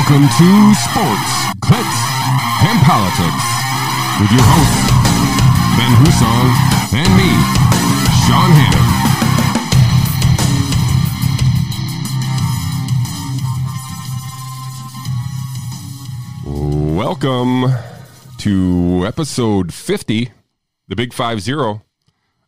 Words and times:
Welcome 0.00 0.22
to 0.22 0.74
Sports, 0.74 1.32
Clicks, 1.60 2.00
and 2.64 2.80
Politics 2.84 3.44
with 4.18 4.32
your 4.32 4.40
hosts, 4.40 4.90
Ben 5.76 5.92
Husong 6.00 6.48
and 6.96 7.10
me, 7.18 7.28
Sean 8.24 8.50
Hannon. 8.56 8.86
Welcome 16.96 17.68
to 18.38 19.04
episode 19.06 19.74
50, 19.74 20.30
the 20.88 20.96
big 20.96 21.12
5 21.12 21.42
0 21.42 21.82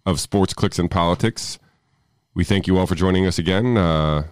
of 0.07 0.21
Sports, 0.21 0.55
Clicks, 0.55 0.79
and 0.79 0.91
Politics. 0.91 1.59
We 2.35 2.45
thank 2.45 2.67
you 2.67 2.79
all 2.79 2.87
for 2.87 2.95
joining 2.95 3.27
us 3.27 3.39
again 3.39 3.77
uh, 3.77 4.23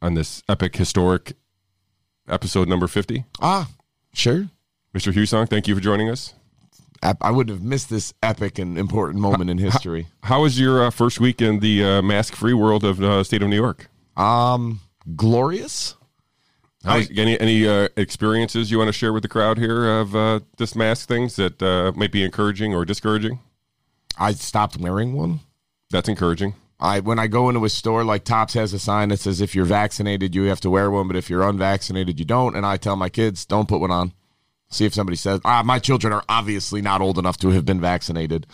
on 0.00 0.14
this 0.14 0.42
epic, 0.48 0.76
historic 0.76 1.34
episode 2.30 2.68
number 2.68 2.86
50. 2.86 3.24
Ah, 3.40 3.68
sure. 4.12 4.48
Mr. 4.94 5.12
Husong, 5.12 5.48
thank 5.48 5.68
you 5.68 5.74
for 5.74 5.80
joining 5.80 6.08
us. 6.08 6.34
I, 7.02 7.14
I 7.20 7.30
wouldn't 7.30 7.56
have 7.56 7.64
missed 7.64 7.90
this 7.90 8.12
epic 8.22 8.58
and 8.58 8.76
important 8.76 9.20
moment 9.20 9.50
in 9.50 9.58
history. 9.58 10.08
How 10.22 10.42
was 10.42 10.60
your 10.60 10.84
uh, 10.84 10.90
first 10.90 11.20
week 11.20 11.40
in 11.40 11.60
the 11.60 11.84
uh, 11.84 12.02
mask 12.02 12.34
free 12.34 12.52
world 12.52 12.84
of 12.84 12.98
the 12.98 13.24
state 13.24 13.42
of 13.42 13.48
New 13.48 13.56
York? 13.56 13.88
Um, 14.16 14.80
glorious. 15.16 15.96
How 16.84 16.96
was, 16.96 17.10
any 17.16 17.38
any 17.38 17.68
uh, 17.68 17.88
experiences 17.96 18.70
you 18.70 18.78
want 18.78 18.88
to 18.88 18.92
share 18.92 19.12
with 19.12 19.22
the 19.22 19.28
crowd 19.28 19.58
here 19.58 19.86
of 20.00 20.16
uh, 20.16 20.40
this 20.56 20.74
mask 20.74 21.08
things 21.08 21.36
that 21.36 21.62
uh, 21.62 21.92
might 21.94 22.10
be 22.10 22.24
encouraging 22.24 22.74
or 22.74 22.84
discouraging? 22.84 23.40
I 24.18 24.32
stopped 24.32 24.78
wearing 24.78 25.12
one. 25.12 25.40
That's 25.90 26.08
encouraging. 26.08 26.54
I 26.80 27.00
when 27.00 27.18
I 27.18 27.26
go 27.26 27.48
into 27.48 27.64
a 27.64 27.68
store, 27.68 28.04
like 28.04 28.24
Tops 28.24 28.54
has 28.54 28.72
a 28.72 28.78
sign 28.78 29.10
that 29.10 29.20
says 29.20 29.40
if 29.40 29.54
you're 29.54 29.66
vaccinated, 29.66 30.34
you 30.34 30.44
have 30.44 30.60
to 30.60 30.70
wear 30.70 30.90
one, 30.90 31.06
but 31.06 31.16
if 31.16 31.28
you're 31.28 31.46
unvaccinated, 31.46 32.18
you 32.18 32.24
don't. 32.24 32.56
And 32.56 32.64
I 32.64 32.78
tell 32.78 32.96
my 32.96 33.10
kids, 33.10 33.44
don't 33.44 33.68
put 33.68 33.80
one 33.80 33.90
on. 33.90 34.12
See 34.70 34.86
if 34.86 34.94
somebody 34.94 35.16
says, 35.16 35.40
ah, 35.44 35.62
my 35.64 35.78
children 35.78 36.12
are 36.12 36.24
obviously 36.28 36.80
not 36.80 37.00
old 37.00 37.18
enough 37.18 37.36
to 37.38 37.50
have 37.50 37.64
been 37.64 37.80
vaccinated. 37.80 38.46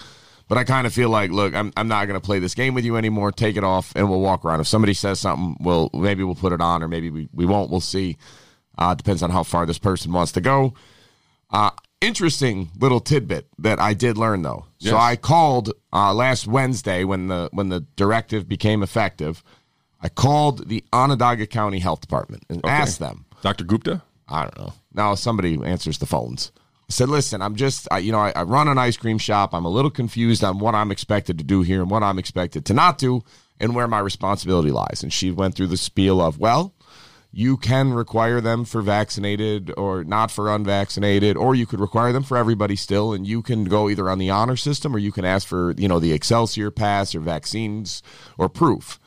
But 0.49 0.59
I 0.59 0.65
kind 0.65 0.87
of 0.87 0.95
feel 0.95 1.11
like, 1.11 1.31
look, 1.31 1.55
I'm, 1.55 1.73
I'm 1.77 1.89
not 1.89 2.07
going 2.07 2.19
to 2.19 2.25
play 2.25 2.39
this 2.39 2.55
game 2.55 2.73
with 2.73 2.85
you 2.85 2.97
anymore. 2.97 3.33
Take 3.33 3.57
it 3.57 3.65
off 3.65 3.93
and 3.95 4.09
we'll 4.09 4.21
walk 4.21 4.45
around. 4.45 4.61
If 4.61 4.69
somebody 4.69 4.95
says 4.95 5.21
something, 5.21 5.57
well, 5.61 5.91
maybe 5.93 6.23
we'll 6.23 6.37
put 6.37 6.53
it 6.53 6.61
on 6.61 6.83
or 6.83 6.89
maybe 6.89 7.11
we, 7.11 7.29
we 7.33 7.45
won't. 7.45 7.71
We'll 7.71 7.81
see. 7.81 8.17
Uh, 8.79 8.95
depends 8.95 9.23
on 9.23 9.31
how 9.31 9.43
far 9.43 9.67
this 9.67 9.79
person 9.79 10.13
wants 10.13 10.33
to 10.33 10.41
go. 10.41 10.75
Uh, 11.57 11.71
interesting 12.03 12.71
little 12.79 13.01
tidbit 13.01 13.49
that 13.59 13.81
I 13.81 13.95
did 13.95 14.19
learn 14.19 14.43
though. 14.43 14.67
Yes. 14.79 14.91
So 14.93 14.99
I 14.99 15.17
called 15.17 15.73
uh, 15.93 16.13
last 16.13 16.47
Wednesday 16.47 17.03
when 17.05 17.29
the 17.29 17.49
when 17.53 17.71
the 17.71 17.81
directive 17.97 18.47
became 18.47 18.83
effective. 18.83 19.43
I 20.03 20.11
called 20.11 20.69
the 20.69 20.85
Onondaga 20.93 21.47
County 21.47 21.79
Health 21.79 22.03
Department 22.03 22.45
and 22.51 22.59
Okay. 22.63 22.69
asked 22.73 22.99
them. 22.99 23.25
Dr. 23.41 23.65
Gupta? 23.65 24.03
I 24.29 24.43
don't 24.43 24.59
know. 24.59 24.73
Now 24.93 25.15
somebody 25.15 25.59
answers 25.65 25.97
the 25.99 26.05
phones. 26.07 26.53
I 26.91 26.93
said, 26.93 27.09
"Listen, 27.09 27.41
I'm 27.41 27.57
just, 27.57 27.89
I, 27.91 27.99
you 27.99 28.13
know, 28.13 28.19
I, 28.21 28.33
I 28.37 28.43
run 28.43 28.69
an 28.69 28.77
ice 28.79 28.99
cream 28.99 29.17
shop. 29.19 29.55
I'm 29.55 29.65
a 29.65 29.71
little 29.71 29.91
confused 29.91 30.45
on 30.45 30.59
what 30.59 30.75
I'm 30.75 30.91
expected 30.91 31.39
to 31.39 31.45
do 31.45 31.63
here 31.63 31.81
and 31.81 31.91
what 31.91 32.03
I'm 32.03 32.19
expected 32.19 32.67
to 32.67 32.75
not 32.75 32.99
do, 32.99 33.23
and 33.59 33.75
where 33.75 33.89
my 33.89 33.99
responsibility 34.01 34.71
lies." 34.71 35.03
And 35.03 35.11
she 35.13 35.31
went 35.31 35.55
through 35.55 35.69
the 35.69 35.77
spiel 35.79 36.21
of, 36.21 36.39
"Well, 36.39 36.75
you 37.39 37.59
can 37.59 37.93
require 37.93 38.41
them 38.41 38.65
for 38.65 38.81
vaccinated 38.81 39.71
or 39.77 40.03
not 40.05 40.31
for 40.31 40.51
unvaccinated, 40.51 41.37
or 41.37 41.55
you 41.55 41.67
could 41.67 41.81
require 41.81 42.11
them 42.11 42.23
for 42.23 42.39
everybody 42.39 42.75
still, 42.75 43.13
and 43.13 43.27
you 43.27 43.43
can 43.43 43.65
go 43.65 43.91
either 43.91 44.09
on 44.09 44.19
the 44.19 44.31
honor 44.31 44.57
system 44.57 44.97
or 44.97 44.99
you 44.99 45.13
can 45.13 45.27
ask 45.27 45.47
for, 45.47 45.73
you 45.73 45.87
know, 45.87 46.01
the 46.01 46.15
Excelsior 46.15 46.71
pass 46.71 47.15
or 47.15 47.21
vaccines 47.21 48.03
or 48.39 48.49
proof." 48.49 48.99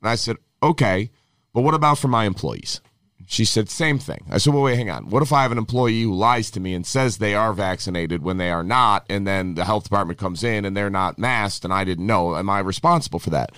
And 0.00 0.08
I 0.08 0.14
said, 0.14 0.36
"Okay, 0.62 1.10
but 1.52 1.62
what 1.62 1.74
about 1.74 1.98
for 1.98 2.06
my 2.06 2.24
employees?" 2.24 2.80
She 3.26 3.44
said, 3.44 3.68
same 3.68 3.98
thing. 3.98 4.26
I 4.30 4.38
said, 4.38 4.52
well, 4.52 4.64
wait, 4.64 4.76
hang 4.76 4.90
on. 4.90 5.08
What 5.08 5.22
if 5.22 5.32
I 5.32 5.42
have 5.42 5.52
an 5.52 5.58
employee 5.58 6.02
who 6.02 6.12
lies 6.12 6.50
to 6.50 6.60
me 6.60 6.74
and 6.74 6.86
says 6.86 7.16
they 7.16 7.34
are 7.34 7.52
vaccinated 7.52 8.22
when 8.22 8.36
they 8.36 8.50
are 8.50 8.64
not, 8.64 9.06
and 9.08 9.26
then 9.26 9.54
the 9.54 9.64
health 9.64 9.84
department 9.84 10.18
comes 10.18 10.44
in 10.44 10.64
and 10.64 10.76
they're 10.76 10.90
not 10.90 11.18
masked 11.18 11.64
and 11.64 11.72
I 11.72 11.84
didn't 11.84 12.06
know? 12.06 12.36
Am 12.36 12.50
I 12.50 12.58
responsible 12.58 13.20
for 13.20 13.30
that? 13.30 13.50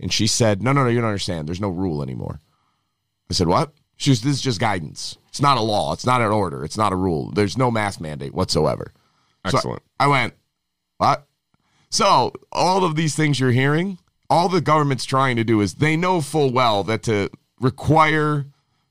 And 0.00 0.12
she 0.12 0.26
said, 0.26 0.62
no, 0.62 0.72
no, 0.72 0.82
no, 0.82 0.88
you 0.90 1.00
don't 1.00 1.10
understand. 1.10 1.46
There's 1.46 1.60
no 1.60 1.68
rule 1.68 2.02
anymore. 2.02 2.40
I 3.30 3.32
said, 3.32 3.48
what? 3.48 3.72
She 3.96 4.10
was, 4.10 4.22
this 4.22 4.34
is 4.34 4.42
just 4.42 4.60
guidance. 4.60 5.16
It's 5.28 5.40
not 5.40 5.56
a 5.56 5.62
law. 5.62 5.92
It's 5.92 6.06
not 6.06 6.20
an 6.20 6.32
order. 6.32 6.64
It's 6.64 6.76
not 6.76 6.92
a 6.92 6.96
rule. 6.96 7.30
There's 7.30 7.56
no 7.56 7.70
mask 7.70 8.00
mandate 8.00 8.34
whatsoever. 8.34 8.92
So 9.48 9.56
Excellent. 9.56 9.82
I 9.98 10.08
went, 10.08 10.34
what? 10.98 11.26
So 11.90 12.32
all 12.50 12.84
of 12.84 12.96
these 12.96 13.14
things 13.14 13.38
you're 13.38 13.52
hearing, 13.52 13.98
all 14.28 14.48
the 14.48 14.60
government's 14.60 15.04
trying 15.04 15.36
to 15.36 15.44
do 15.44 15.60
is 15.60 15.74
they 15.74 15.96
know 15.96 16.20
full 16.20 16.52
well 16.52 16.82
that 16.84 17.02
to 17.04 17.30
require 17.60 18.46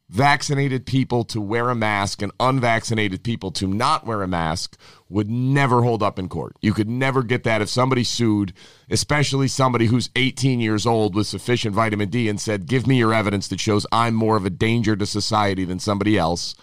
vaccinated 0.10 0.86
people 0.86 1.24
to 1.24 1.40
wear 1.40 1.70
a 1.70 1.76
mask 1.76 2.22
and 2.22 2.32
unvaccinated 2.40 3.24
people 3.24 3.52
to 3.52 3.68
not 3.68 4.06
wear 4.06 4.24
a 4.24 4.28
mask 4.28 4.76
would 5.08 5.30
never 5.30 5.84
hold 5.84 6.02
up 6.02 6.18
in 6.20 6.28
court. 6.28 6.56
You 6.62 6.74
could 6.74 6.90
never 6.90 7.24
get 7.24 7.44
that 7.44 7.62
if 7.62 7.70
somebody 7.70 8.04
sued, 8.04 8.54
especially 8.90 9.48
somebody 9.48 9.86
who's 9.86 10.10
18 10.16 10.60
years 10.60 10.86
old 10.86 11.16
with 11.16 11.28
sufficient 11.28 11.76
vitamin 11.76 12.10
D 12.10 12.28
and 12.28 12.42
said, 12.42 12.68
"Give 12.68 12.88
me 12.88 12.98
your 12.98 13.14
evidence 13.14 13.48
that 13.48 13.60
shows 13.60 13.86
I'm 13.92 14.16
more 14.16 14.36
of 14.36 14.46
a 14.46 14.50
danger 14.50 14.96
to 14.96 15.06
society 15.06 15.64
than 15.64 15.80
somebody 15.80 16.18
else." 16.18 16.56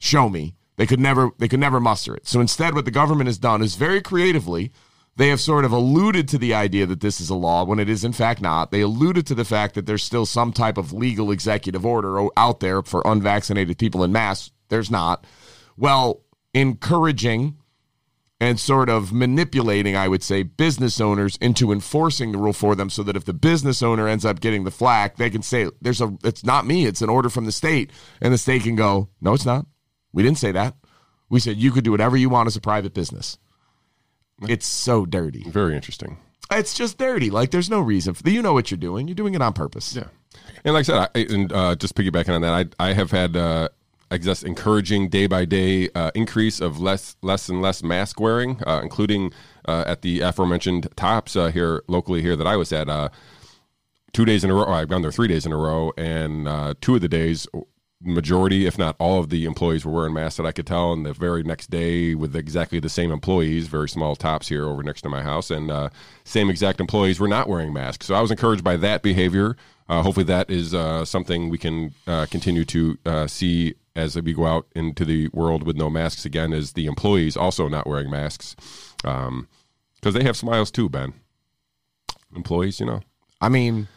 show 0.00 0.28
me. 0.28 0.56
They 0.76 0.86
could 0.86 0.98
never 0.98 1.30
they 1.38 1.46
could 1.46 1.60
never 1.60 1.78
muster 1.78 2.16
it. 2.16 2.26
So 2.26 2.40
instead 2.40 2.74
what 2.74 2.86
the 2.86 2.90
government 2.90 3.28
has 3.28 3.38
done 3.38 3.62
is 3.62 3.76
very 3.76 4.00
creatively 4.00 4.72
they 5.20 5.28
have 5.28 5.38
sort 5.38 5.66
of 5.66 5.72
alluded 5.72 6.28
to 6.28 6.38
the 6.38 6.54
idea 6.54 6.86
that 6.86 7.00
this 7.00 7.20
is 7.20 7.28
a 7.28 7.34
law 7.34 7.62
when 7.62 7.78
it 7.78 7.90
is 7.90 8.04
in 8.04 8.12
fact 8.14 8.40
not. 8.40 8.70
They 8.70 8.80
alluded 8.80 9.26
to 9.26 9.34
the 9.34 9.44
fact 9.44 9.74
that 9.74 9.84
there's 9.84 10.02
still 10.02 10.24
some 10.24 10.50
type 10.50 10.78
of 10.78 10.94
legal 10.94 11.30
executive 11.30 11.84
order 11.84 12.26
out 12.38 12.60
there 12.60 12.80
for 12.80 13.02
unvaccinated 13.04 13.76
people 13.76 14.02
in 14.02 14.12
mass. 14.12 14.50
There's 14.70 14.90
not. 14.90 15.26
Well, 15.76 16.22
encouraging 16.54 17.58
and 18.40 18.58
sort 18.58 18.88
of 18.88 19.12
manipulating, 19.12 19.94
I 19.94 20.08
would 20.08 20.22
say, 20.22 20.42
business 20.42 21.02
owners 21.02 21.36
into 21.36 21.70
enforcing 21.70 22.32
the 22.32 22.38
rule 22.38 22.54
for 22.54 22.74
them 22.74 22.88
so 22.88 23.02
that 23.02 23.14
if 23.14 23.26
the 23.26 23.34
business 23.34 23.82
owner 23.82 24.08
ends 24.08 24.24
up 24.24 24.40
getting 24.40 24.64
the 24.64 24.70
flack, 24.70 25.18
they 25.18 25.28
can 25.28 25.42
say, 25.42 25.68
There's 25.82 26.00
a 26.00 26.16
it's 26.24 26.44
not 26.44 26.66
me, 26.66 26.86
it's 26.86 27.02
an 27.02 27.10
order 27.10 27.28
from 27.28 27.44
the 27.44 27.52
state. 27.52 27.90
And 28.22 28.32
the 28.32 28.38
state 28.38 28.62
can 28.62 28.74
go, 28.74 29.10
No, 29.20 29.34
it's 29.34 29.44
not. 29.44 29.66
We 30.14 30.22
didn't 30.22 30.38
say 30.38 30.52
that. 30.52 30.76
We 31.28 31.40
said 31.40 31.58
you 31.58 31.72
could 31.72 31.84
do 31.84 31.90
whatever 31.90 32.16
you 32.16 32.30
want 32.30 32.46
as 32.46 32.56
a 32.56 32.60
private 32.62 32.94
business. 32.94 33.36
It's 34.48 34.66
so 34.66 35.06
dirty. 35.06 35.44
Very 35.48 35.74
interesting. 35.74 36.18
It's 36.50 36.74
just 36.74 36.98
dirty. 36.98 37.30
Like 37.30 37.50
there's 37.50 37.70
no 37.70 37.80
reason 37.80 38.14
for 38.14 38.28
you 38.28 38.42
know 38.42 38.52
what 38.52 38.70
you're 38.70 38.78
doing. 38.78 39.06
You're 39.06 39.14
doing 39.14 39.34
it 39.34 39.42
on 39.42 39.52
purpose. 39.52 39.94
Yeah. 39.94 40.08
And 40.64 40.74
like 40.74 40.80
I 40.80 40.82
said, 40.82 41.10
I, 41.14 41.34
and 41.34 41.52
uh, 41.52 41.76
just 41.76 41.94
piggybacking 41.94 42.34
on 42.34 42.42
that, 42.42 42.74
I, 42.78 42.90
I 42.90 42.92
have 42.92 43.10
had, 43.10 43.36
uh, 43.36 43.68
I 44.10 44.18
guess, 44.18 44.42
encouraging 44.42 45.08
day 45.08 45.26
by 45.26 45.44
day 45.44 45.88
uh, 45.94 46.10
increase 46.14 46.60
of 46.60 46.80
less, 46.80 47.16
less 47.22 47.48
and 47.48 47.62
less 47.62 47.82
mask 47.82 48.20
wearing, 48.20 48.60
uh, 48.66 48.80
including 48.82 49.32
uh, 49.66 49.84
at 49.86 50.02
the 50.02 50.20
aforementioned 50.20 50.88
tops 50.96 51.36
uh, 51.36 51.50
here 51.50 51.82
locally 51.86 52.20
here 52.20 52.36
that 52.36 52.46
I 52.46 52.56
was 52.56 52.72
at. 52.72 52.88
Uh, 52.88 53.08
two 54.12 54.24
days 54.24 54.44
in 54.44 54.50
a 54.50 54.54
row. 54.54 54.66
I've 54.66 54.88
gone 54.88 55.02
there 55.02 55.12
three 55.12 55.28
days 55.28 55.46
in 55.46 55.52
a 55.52 55.56
row, 55.56 55.92
and 55.96 56.48
uh, 56.48 56.74
two 56.80 56.96
of 56.96 57.00
the 57.00 57.08
days, 57.08 57.46
majority, 58.02 58.66
if 58.66 58.78
not 58.78 58.96
all, 58.98 59.20
of 59.20 59.28
the 59.28 59.44
employees 59.44 59.84
were 59.84 59.92
wearing 59.92 60.14
masks 60.14 60.38
that 60.38 60.46
I 60.46 60.52
could 60.52 60.66
tell. 60.66 60.92
And 60.92 61.04
the 61.04 61.12
very 61.12 61.42
next 61.42 61.70
day, 61.70 62.14
with 62.14 62.34
exactly 62.34 62.80
the 62.80 62.88
same 62.88 63.12
employees, 63.12 63.66
very 63.66 63.88
small 63.88 64.16
tops 64.16 64.48
here 64.48 64.66
over 64.66 64.82
next 64.82 65.02
to 65.02 65.08
my 65.08 65.22
house, 65.22 65.50
and 65.50 65.70
uh, 65.70 65.90
same 66.24 66.50
exact 66.50 66.80
employees 66.80 67.20
were 67.20 67.28
not 67.28 67.48
wearing 67.48 67.72
masks. 67.72 68.06
So 68.06 68.14
I 68.14 68.20
was 68.20 68.30
encouraged 68.30 68.64
by 68.64 68.76
that 68.78 69.02
behavior. 69.02 69.56
Uh, 69.88 70.02
hopefully, 70.02 70.24
that 70.24 70.50
is 70.50 70.72
uh, 70.72 71.04
something 71.04 71.48
we 71.48 71.58
can 71.58 71.92
uh, 72.06 72.26
continue 72.30 72.64
to 72.66 72.98
uh, 73.04 73.26
see 73.26 73.74
as 73.96 74.20
we 74.20 74.32
go 74.32 74.46
out 74.46 74.66
into 74.74 75.04
the 75.04 75.28
world 75.32 75.64
with 75.64 75.76
no 75.76 75.90
masks 75.90 76.24
again. 76.24 76.52
Is 76.52 76.72
the 76.74 76.86
employees 76.86 77.36
also 77.36 77.68
not 77.68 77.86
wearing 77.86 78.08
masks? 78.08 78.54
Because 79.02 80.14
they 80.14 80.22
have 80.22 80.36
smiles 80.36 80.70
too, 80.70 80.88
Ben. 80.88 81.12
Employees, 82.34 82.78
you 82.78 82.86
know. 82.86 83.00
I 83.40 83.48
mean, 83.48 83.88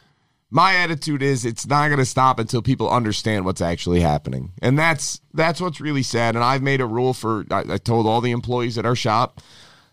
my 0.54 0.76
attitude 0.76 1.24
is 1.24 1.46
it's 1.46 1.66
not 1.66 1.88
going 1.88 1.98
to 1.98 2.06
stop 2.06 2.38
until 2.38 2.62
people 2.62 2.88
understand 2.88 3.44
what's 3.44 3.60
actually 3.60 4.02
happening, 4.02 4.54
and 4.62 4.78
that's 4.78 5.20
that's 5.34 5.60
what's 5.60 5.82
really 5.82 6.04
sad. 6.04 6.36
And 6.36 6.44
I've 6.44 6.62
made 6.62 6.80
a 6.80 6.86
rule 6.86 7.16
for. 7.16 7.44
I, 7.50 7.64
I 7.68 7.78
told 7.78 8.06
all 8.06 8.22
the 8.22 8.30
employees 8.30 8.78
at 8.78 8.86
our 8.86 8.96
shop, 8.96 9.42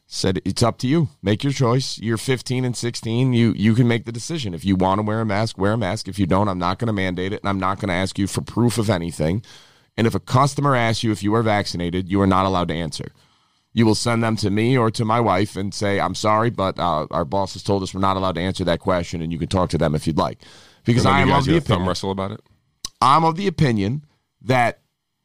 said 0.06 0.42
it's 0.44 0.62
up 0.62 0.76
to 0.80 0.86
you. 0.86 1.08
Make 1.22 1.42
your 1.42 1.54
choice. 1.54 1.98
You're 1.98 2.18
15 2.18 2.66
and 2.66 2.76
16. 2.76 3.32
You 3.32 3.54
you 3.56 3.74
can 3.74 3.88
make 3.88 4.04
the 4.04 4.12
decision. 4.12 4.52
If 4.52 4.66
you 4.66 4.76
want 4.76 4.98
to 4.98 5.02
wear 5.02 5.22
a 5.22 5.26
mask, 5.26 5.56
wear 5.56 5.72
a 5.72 5.78
mask. 5.78 6.08
If 6.08 6.18
you 6.18 6.26
don't, 6.26 6.48
I'm 6.48 6.58
not 6.58 6.78
going 6.78 6.88
to 6.88 6.92
mandate 6.92 7.32
it, 7.32 7.40
and 7.40 7.48
I'm 7.48 7.58
not 7.58 7.80
going 7.80 7.88
to 7.88 7.94
ask 7.94 8.18
you 8.18 8.26
for 8.26 8.42
proof 8.42 8.76
of 8.76 8.90
anything. 8.90 9.42
And 9.96 10.06
if 10.06 10.14
a 10.14 10.20
customer 10.20 10.76
asks 10.76 11.02
you 11.02 11.10
if 11.10 11.22
you 11.22 11.34
are 11.34 11.42
vaccinated, 11.42 12.10
you 12.10 12.20
are 12.20 12.26
not 12.26 12.44
allowed 12.44 12.68
to 12.68 12.74
answer. 12.74 13.12
You 13.72 13.86
will 13.86 13.94
send 13.94 14.22
them 14.22 14.36
to 14.38 14.50
me 14.50 14.76
or 14.76 14.90
to 14.90 15.04
my 15.04 15.20
wife 15.20 15.56
and 15.56 15.72
say, 15.72 16.00
"I'm 16.00 16.14
sorry, 16.14 16.50
but 16.50 16.78
uh, 16.78 17.06
our 17.10 17.24
boss 17.24 17.52
has 17.52 17.62
told 17.62 17.82
us 17.82 17.94
we're 17.94 18.00
not 18.00 18.16
allowed 18.16 18.34
to 18.34 18.40
answer 18.40 18.64
that 18.64 18.80
question, 18.80 19.22
and 19.22 19.32
you 19.32 19.38
can 19.38 19.48
talk 19.48 19.70
to 19.70 19.78
them 19.78 19.94
if 19.94 20.06
you'd 20.06 20.18
like." 20.18 20.38
Because 20.84 21.06
I 21.06 21.20
am 21.20 21.30
of 21.30 21.44
the 21.44 21.60
thumb 21.60 21.74
opinion, 21.76 21.88
wrestle 21.88 22.10
about 22.10 22.32
it. 22.32 22.40
I'm 23.00 23.22
of 23.24 23.36
the 23.36 23.46
opinion 23.46 24.04
that 24.42 24.80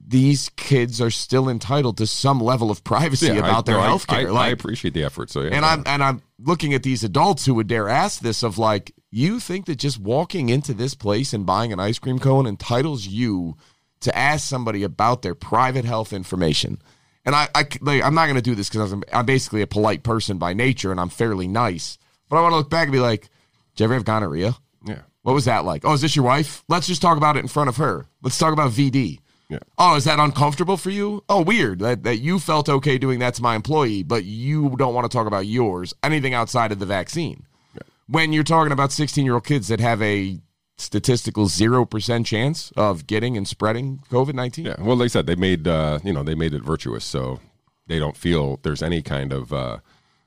these 0.08 0.50
kids 0.50 1.02
are 1.02 1.10
still 1.10 1.50
entitled 1.50 1.98
to 1.98 2.06
some 2.06 2.40
level 2.40 2.70
of 2.70 2.84
privacy 2.84 3.32
I- 3.32 3.36
about 3.38 3.66
their 3.66 3.78
no, 3.78 3.82
health 3.82 4.06
I, 4.10 4.20
care. 4.22 4.28
I 4.28 4.32
Like, 4.32 4.54
appreciate 4.54 4.94
the 4.94 5.04
effort. 5.04 5.32
So 5.32 5.42
yeah, 5.42 5.50
and 5.54 5.66
I'm 5.66 5.82
and 5.88 6.04
I'm 6.04 6.22
looking 6.38 6.74
at 6.76 6.84
these 6.84 7.04
adults 7.04 7.46
who 7.46 7.56
would 7.56 7.68
dare 7.68 7.90
ask 7.90 8.20
this 8.22 8.44
of 8.44 8.60
like, 8.60 8.94
you 9.10 9.40
think 9.40 9.66
that 9.66 9.78
just 9.78 10.00
walking 10.00 10.50
into 10.50 10.74
this 10.76 10.94
place 10.94 11.34
and 11.34 11.46
buying 11.46 11.74
an 11.74 11.80
ice 11.80 11.98
cream 11.98 12.20
cone 12.20 12.46
entitles 12.46 13.08
you 13.08 13.56
to 14.02 14.16
ask 14.16 14.48
somebody 14.48 14.84
about 14.84 15.24
their 15.24 15.34
private 15.34 15.86
health 15.86 16.14
information. 16.14 16.78
And 17.26 17.36
I, 17.36 17.48
I 17.56 17.68
like, 17.82 18.04
I'm 18.04 18.14
not 18.14 18.26
going 18.26 18.36
to 18.36 18.42
do 18.42 18.56
this 18.56 18.70
because 18.70 18.92
I'm, 18.92 19.04
I'm 19.12 19.26
basically 19.26 19.62
a 19.62 19.68
polite 19.68 20.04
person 20.04 20.38
by 20.38 20.54
nature 20.54 20.92
and 20.92 21.00
I'm 21.00 21.10
fairly 21.10 21.48
nice. 21.48 21.98
But 22.30 22.38
I 22.38 22.42
want 22.42 22.54
to 22.54 22.58
look 22.58 22.70
back 22.70 22.84
and 22.84 22.92
be 22.92 23.00
like, 23.00 23.30
did 23.76 23.84
you 23.84 23.86
ever 23.86 23.96
have 23.96 24.06
gonorrhea? 24.06 24.56
Yeah. 24.86 25.02
What 25.24 25.34
was 25.34 25.46
that 25.46 25.66
like? 25.66 25.84
Oh, 25.86 25.94
is 25.94 26.02
this 26.02 26.16
your 26.16 26.26
wife? 26.26 26.64
Let's 26.70 26.88
just 26.88 27.02
talk 27.02 27.18
about 27.18 27.36
it 27.36 27.40
in 27.40 27.48
front 27.48 27.70
of 27.70 27.78
her. 27.78 28.06
Let's 28.22 28.38
talk 28.38 28.54
about 28.54 28.72
VD. 28.72 29.20
Yeah. 29.50 29.60
Oh, 29.78 29.96
is 29.96 30.06
that 30.06 30.20
uncomfortable 30.20 30.78
for 30.78 30.90
you? 30.90 31.24
Oh, 31.30 31.42
weird 31.42 31.80
that, 31.80 32.04
that 32.04 32.18
you 32.18 32.40
felt 32.40 32.70
okay 32.70 32.98
doing 32.98 33.20
that 33.20 33.36
to 33.36 33.44
my 33.44 33.56
employee, 33.56 34.04
but 34.04 34.24
you 34.24 34.76
don't 34.78 34.94
want 34.94 35.10
to 35.10 35.16
talk 35.16 35.28
about 35.28 35.46
yours, 35.46 35.94
anything 36.04 36.34
outside 36.34 36.72
of 36.72 36.80
the 36.80 36.86
vaccine. 36.86 37.46
Yeah. 37.74 37.82
When 38.08 38.34
you're 38.34 38.44
talking 38.44 38.72
about 38.72 38.92
16 38.92 39.24
year 39.24 39.36
old 39.36 39.46
kids 39.46 39.68
that 39.68 39.80
have 39.80 40.02
a 40.02 40.40
statistical 40.78 41.46
0% 41.46 42.26
chance 42.26 42.72
of 42.76 43.08
getting 43.08 43.38
and 43.38 43.48
spreading 43.48 44.00
COVID 44.10 44.34
19? 44.34 44.66
Yeah. 44.66 44.76
Well, 44.80 44.96
like 44.96 45.12
said, 45.12 45.28
they 45.28 45.36
made 45.36 45.68
uh, 45.68 46.00
you 46.04 46.14
know 46.14 46.24
they 46.24 46.36
made 46.36 46.54
it 46.54 46.64
virtuous, 46.64 47.06
so 47.06 47.40
they 47.88 48.00
don't 48.00 48.18
feel 48.18 48.60
there's 48.64 48.82
any 48.82 49.02
kind 49.02 49.32
of 49.32 49.54
uh, 49.54 49.80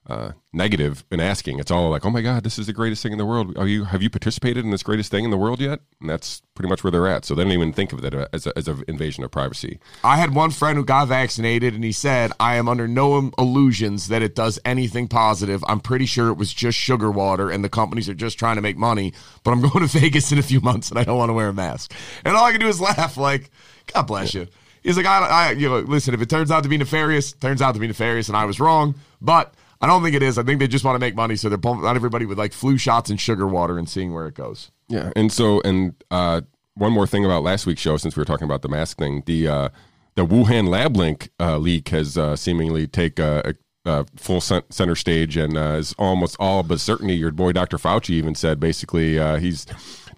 uh, 0.08 0.32
negative 0.52 1.04
in 1.10 1.20
asking. 1.20 1.58
It's 1.58 1.70
all 1.70 1.90
like, 1.90 2.06
oh 2.06 2.10
my 2.10 2.22
god, 2.22 2.42
this 2.42 2.58
is 2.58 2.66
the 2.66 2.72
greatest 2.72 3.02
thing 3.02 3.12
in 3.12 3.18
the 3.18 3.26
world. 3.26 3.56
Are 3.58 3.66
you 3.66 3.84
have 3.84 4.02
you 4.02 4.08
participated 4.08 4.64
in 4.64 4.70
this 4.70 4.82
greatest 4.82 5.10
thing 5.10 5.24
in 5.24 5.30
the 5.30 5.36
world 5.36 5.60
yet? 5.60 5.80
And 6.00 6.08
that's 6.08 6.40
pretty 6.54 6.70
much 6.70 6.82
where 6.82 6.90
they're 6.90 7.06
at. 7.06 7.26
So 7.26 7.34
they 7.34 7.42
don't 7.42 7.52
even 7.52 7.74
think 7.74 7.92
of 7.92 8.02
it 8.02 8.14
as 8.32 8.46
a, 8.46 8.56
as 8.56 8.68
an 8.68 8.82
invasion 8.88 9.22
of 9.22 9.30
privacy. 9.30 9.78
I 10.02 10.16
had 10.16 10.34
one 10.34 10.50
friend 10.50 10.78
who 10.78 10.84
got 10.84 11.08
vaccinated, 11.08 11.74
and 11.74 11.84
he 11.84 11.92
said, 11.92 12.32
I 12.40 12.56
am 12.56 12.68
under 12.68 12.88
no 12.88 13.30
illusions 13.38 14.08
that 14.08 14.22
it 14.22 14.34
does 14.34 14.58
anything 14.64 15.08
positive. 15.08 15.62
I'm 15.68 15.80
pretty 15.80 16.06
sure 16.06 16.28
it 16.28 16.38
was 16.38 16.54
just 16.54 16.78
sugar 16.78 17.10
water, 17.10 17.50
and 17.50 17.62
the 17.62 17.68
companies 17.68 18.08
are 18.08 18.14
just 18.14 18.38
trying 18.38 18.56
to 18.56 18.62
make 18.62 18.78
money. 18.78 19.12
But 19.44 19.52
I'm 19.52 19.60
going 19.68 19.86
to 19.86 19.98
Vegas 19.98 20.32
in 20.32 20.38
a 20.38 20.42
few 20.42 20.60
months, 20.60 20.88
and 20.90 20.98
I 20.98 21.04
don't 21.04 21.18
want 21.18 21.28
to 21.28 21.34
wear 21.34 21.48
a 21.48 21.54
mask. 21.54 21.92
And 22.24 22.34
all 22.34 22.44
I 22.44 22.52
can 22.52 22.60
do 22.60 22.68
is 22.68 22.80
laugh, 22.80 23.18
like, 23.18 23.50
God 23.92 24.02
bless 24.02 24.32
you. 24.32 24.46
He's 24.82 24.96
like, 24.96 25.06
I, 25.06 25.18
I, 25.26 25.50
you 25.52 25.68
know, 25.68 25.80
listen, 25.80 26.14
if 26.14 26.22
it 26.22 26.30
turns 26.30 26.50
out 26.50 26.62
to 26.62 26.68
be 26.68 26.78
nefarious, 26.78 27.32
turns 27.32 27.60
out 27.60 27.74
to 27.74 27.80
be 27.80 27.86
nefarious, 27.88 28.28
and 28.28 28.36
I 28.36 28.46
was 28.46 28.58
wrong. 28.58 28.94
But 29.20 29.52
I 29.80 29.86
don't 29.86 30.02
think 30.02 30.16
it 30.16 30.22
is. 30.22 30.38
I 30.38 30.42
think 30.42 30.58
they 30.58 30.66
just 30.66 30.84
want 30.84 30.96
to 30.96 30.98
make 30.98 31.14
money, 31.14 31.36
so 31.36 31.48
they're 31.48 31.58
pumping 31.58 31.86
out 31.86 31.96
everybody 31.96 32.26
with 32.26 32.38
like 32.38 32.52
flu 32.52 32.78
shots 32.78 33.10
and 33.10 33.20
sugar 33.20 33.46
water 33.46 33.78
and 33.78 33.88
seeing 33.88 34.12
where 34.12 34.26
it 34.26 34.34
goes. 34.34 34.70
Yeah, 34.88 35.12
and 35.14 35.32
so 35.32 35.60
and 35.64 35.94
uh, 36.10 36.40
one 36.74 36.92
more 36.92 37.06
thing 37.06 37.24
about 37.24 37.42
last 37.42 37.66
week's 37.66 37.80
show, 37.80 37.96
since 37.96 38.16
we 38.16 38.20
were 38.20 38.24
talking 38.24 38.44
about 38.44 38.62
the 38.62 38.68
mask 38.68 38.98
thing, 38.98 39.22
the 39.26 39.48
uh, 39.48 39.68
the 40.14 40.26
Wuhan 40.26 40.68
lab 40.68 40.96
link 40.96 41.30
uh, 41.38 41.58
leak 41.58 41.90
has 41.90 42.18
uh, 42.18 42.34
seemingly 42.34 42.88
take 42.88 43.20
a, 43.20 43.54
a, 43.84 43.90
a 43.90 44.06
full 44.16 44.40
center 44.40 44.96
stage 44.96 45.36
and 45.36 45.56
uh, 45.56 45.76
is 45.78 45.94
almost 45.98 46.36
all 46.40 46.64
but 46.64 46.80
certainty. 46.80 47.14
Your 47.14 47.30
boy 47.30 47.52
Dr. 47.52 47.78
Fauci 47.78 48.10
even 48.10 48.34
said 48.34 48.58
basically 48.58 49.18
uh, 49.18 49.36
he's 49.36 49.64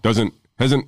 doesn't 0.03 0.33
hasn't 0.59 0.87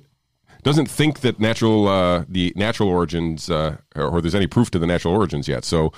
doesn't 0.63 0.87
think 0.87 1.19
that 1.19 1.39
natural 1.39 1.87
uh, 1.87 2.25
the 2.27 2.53
natural 2.55 2.89
origins 2.89 3.51
uh, 3.51 3.77
or 3.95 4.19
there's 4.19 4.33
any 4.33 4.47
proof 4.47 4.71
to 4.71 4.79
the 4.79 4.87
natural 4.87 5.13
origins 5.13 5.47
yet. 5.47 5.63
So 5.63 5.93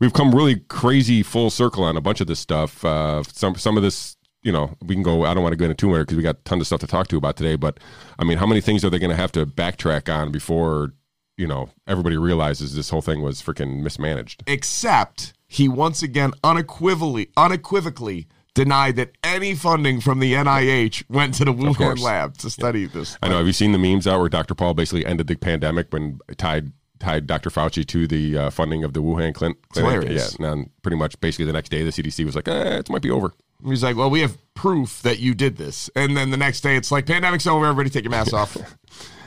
we've 0.00 0.12
come 0.12 0.34
really 0.34 0.56
crazy 0.68 1.22
full 1.22 1.50
circle 1.50 1.84
on 1.84 1.96
a 1.96 2.00
bunch 2.00 2.20
of 2.20 2.26
this 2.26 2.40
stuff. 2.40 2.84
Uh, 2.84 3.22
some 3.22 3.54
some 3.54 3.76
of 3.76 3.82
this, 3.82 4.16
you 4.42 4.50
know, 4.50 4.76
we 4.82 4.94
can 4.94 5.02
go. 5.02 5.24
I 5.24 5.34
don't 5.34 5.42
want 5.42 5.52
to 5.52 5.56
go 5.56 5.66
into 5.66 5.74
too 5.74 5.90
much 5.90 6.00
because 6.00 6.16
we 6.16 6.22
got 6.22 6.36
a 6.36 6.42
ton 6.44 6.60
of 6.60 6.66
stuff 6.66 6.80
to 6.80 6.86
talk 6.86 7.08
to 7.08 7.16
about 7.16 7.36
today. 7.36 7.56
But 7.56 7.78
I 8.18 8.24
mean, 8.24 8.38
how 8.38 8.46
many 8.46 8.60
things 8.60 8.84
are 8.84 8.90
they 8.90 8.98
going 8.98 9.10
to 9.10 9.16
have 9.16 9.32
to 9.32 9.46
backtrack 9.46 10.12
on 10.12 10.32
before 10.32 10.94
you 11.36 11.46
know 11.46 11.70
everybody 11.86 12.16
realizes 12.16 12.74
this 12.74 12.90
whole 12.90 13.02
thing 13.02 13.22
was 13.22 13.42
freaking 13.42 13.82
mismanaged? 13.82 14.42
Except 14.46 15.34
he 15.46 15.68
once 15.68 16.02
again 16.02 16.32
unequivocally 16.42 17.30
unequivocally 17.36 18.26
denied 18.52 18.96
that 18.96 19.12
any 19.22 19.54
funding 19.54 20.00
from 20.00 20.18
the 20.18 20.32
NIH 20.32 21.04
went 21.08 21.34
to 21.34 21.44
the 21.44 21.54
Wuhan 21.54 22.00
lab 22.00 22.36
to 22.38 22.50
study 22.50 22.82
yeah. 22.82 22.88
this. 22.92 23.16
I 23.22 23.28
know. 23.28 23.38
Have 23.38 23.46
you 23.46 23.52
seen 23.52 23.70
the 23.70 23.78
memes 23.78 24.08
out 24.08 24.18
where 24.18 24.28
Dr. 24.28 24.54
Paul 24.54 24.74
basically 24.74 25.06
ended 25.06 25.28
the 25.28 25.36
pandemic 25.36 25.92
when 25.92 26.18
tied 26.36 26.72
tied 27.00 27.26
Dr. 27.26 27.50
Fauci 27.50 27.84
to 27.86 28.06
the 28.06 28.38
uh, 28.38 28.50
funding 28.50 28.84
of 28.84 28.92
the 28.92 29.02
Wuhan 29.02 29.32
clin- 29.32 29.56
clinic. 29.70 29.92
Hilarious. 29.92 30.36
Yeah, 30.38 30.52
and 30.52 30.70
pretty 30.82 30.96
much 30.96 31.20
basically 31.20 31.46
the 31.46 31.52
next 31.52 31.70
day 31.70 31.82
the 31.82 31.90
CDC 31.90 32.24
was 32.24 32.36
like, 32.36 32.48
eh, 32.48 32.78
it 32.78 32.90
might 32.90 33.02
be 33.02 33.10
over. 33.10 33.32
He's 33.64 33.82
like, 33.82 33.96
well, 33.96 34.08
we 34.08 34.20
have 34.20 34.38
proof 34.54 35.02
that 35.02 35.18
you 35.18 35.34
did 35.34 35.56
this, 35.56 35.90
and 35.94 36.16
then 36.16 36.30
the 36.30 36.36
next 36.36 36.60
day 36.60 36.76
it's 36.76 36.90
like, 36.90 37.06
pandemic's 37.06 37.46
over, 37.46 37.66
everybody 37.66 37.90
take 37.90 38.04
your 38.04 38.10
masks 38.10 38.32
off. 38.32 38.56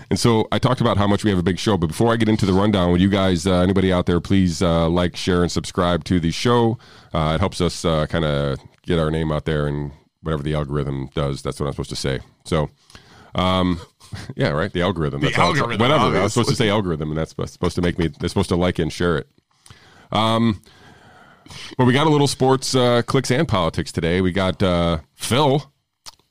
And 0.09 0.19
so 0.19 0.47
I 0.51 0.59
talked 0.59 0.79
about 0.79 0.97
how 0.97 1.07
much 1.07 1.23
we 1.23 1.31
have 1.31 1.39
a 1.39 1.43
big 1.43 1.57
show, 1.57 1.75
but 1.75 1.87
before 1.87 2.13
I 2.13 2.17
get 2.17 2.29
into 2.29 2.45
the 2.45 2.53
rundown, 2.53 2.91
would 2.91 3.01
you 3.01 3.09
guys, 3.09 3.47
uh, 3.47 3.61
anybody 3.61 3.91
out 3.91 4.05
there, 4.05 4.19
please 4.19 4.61
uh, 4.61 4.87
like, 4.87 5.15
share, 5.15 5.41
and 5.41 5.51
subscribe 5.51 6.03
to 6.03 6.19
the 6.19 6.29
show? 6.29 6.77
Uh, 7.13 7.31
it 7.35 7.39
helps 7.39 7.59
us 7.59 7.83
uh, 7.83 8.05
kind 8.05 8.23
of 8.23 8.59
get 8.83 8.99
our 8.99 9.09
name 9.09 9.31
out 9.31 9.45
there 9.45 9.65
and 9.65 9.91
whatever 10.21 10.43
the 10.43 10.53
algorithm 10.53 11.09
does. 11.15 11.41
That's 11.41 11.59
what 11.59 11.65
I'm 11.65 11.73
supposed 11.73 11.89
to 11.89 11.95
say. 11.95 12.19
So, 12.45 12.69
um, 13.33 13.81
yeah, 14.35 14.49
right. 14.49 14.71
The 14.71 14.81
algorithm. 14.81 15.21
The 15.21 15.27
that's 15.27 15.37
algorithm. 15.37 15.79
Whatever. 15.79 16.05
obviously. 16.05 16.19
I 16.19 16.23
was 16.23 16.33
supposed 16.33 16.49
to 16.49 16.55
say 16.55 16.69
algorithm, 16.69 17.09
and 17.09 17.17
that's 17.17 17.31
supposed 17.31 17.75
to 17.75 17.81
make 17.81 17.97
me. 17.97 18.07
They're 18.07 18.29
supposed 18.29 18.49
to 18.49 18.55
like 18.55 18.79
and 18.79 18.91
share 18.91 19.17
it. 19.17 19.27
Um, 20.11 20.61
but 21.77 21.85
we 21.85 21.93
got 21.93 22.07
a 22.07 22.09
little 22.09 22.27
sports 22.27 22.75
uh, 22.75 23.01
clicks 23.03 23.31
and 23.31 23.47
politics 23.47 23.91
today. 23.91 24.21
We 24.21 24.31
got 24.31 24.61
uh, 24.61 24.99
Phil, 25.15 25.71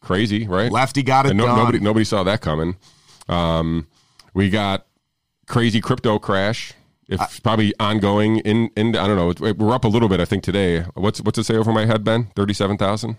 crazy, 0.01 0.47
right? 0.47 0.71
Lefty 0.71 1.03
got 1.03 1.27
it 1.27 1.35
no, 1.35 1.47
done. 1.47 1.57
nobody 1.59 1.79
nobody 1.81 2.05
saw 2.05 2.23
that 2.23 2.41
coming. 2.41 2.77
Um, 3.29 3.87
we 4.35 4.51
got 4.51 4.87
crazy 5.47 5.81
crypto 5.81 6.19
crash. 6.19 6.75
It's 7.09 7.41
probably 7.41 7.75
ongoing. 7.79 8.39
In 8.39 8.71
in 8.77 8.97
I 8.97 9.07
don't 9.07 9.17
know. 9.17 9.53
We're 9.53 9.75
up 9.75 9.85
a 9.85 9.89
little 9.89 10.09
bit. 10.09 10.21
I 10.21 10.25
think 10.25 10.43
today. 10.43 10.81
What's 10.95 11.21
what's 11.21 11.39
it 11.39 11.45
say 11.45 11.57
over 11.57 11.73
my 11.73 11.87
head, 11.87 12.05
Ben? 12.05 12.29
Thirty 12.35 12.55
seven 12.55 12.79
thousand. 12.79 13.17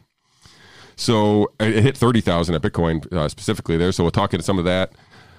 So 0.95 1.51
it 1.59 1.83
hit 1.83 1.97
thirty 1.97 2.21
thousand 2.21 2.55
at 2.55 2.61
Bitcoin 2.61 3.11
uh, 3.13 3.29
specifically 3.29 3.77
there. 3.77 3.91
So 3.91 4.03
we'll 4.03 4.11
talk 4.11 4.33
into 4.33 4.43
some 4.43 4.59
of 4.59 4.65
that. 4.65 4.93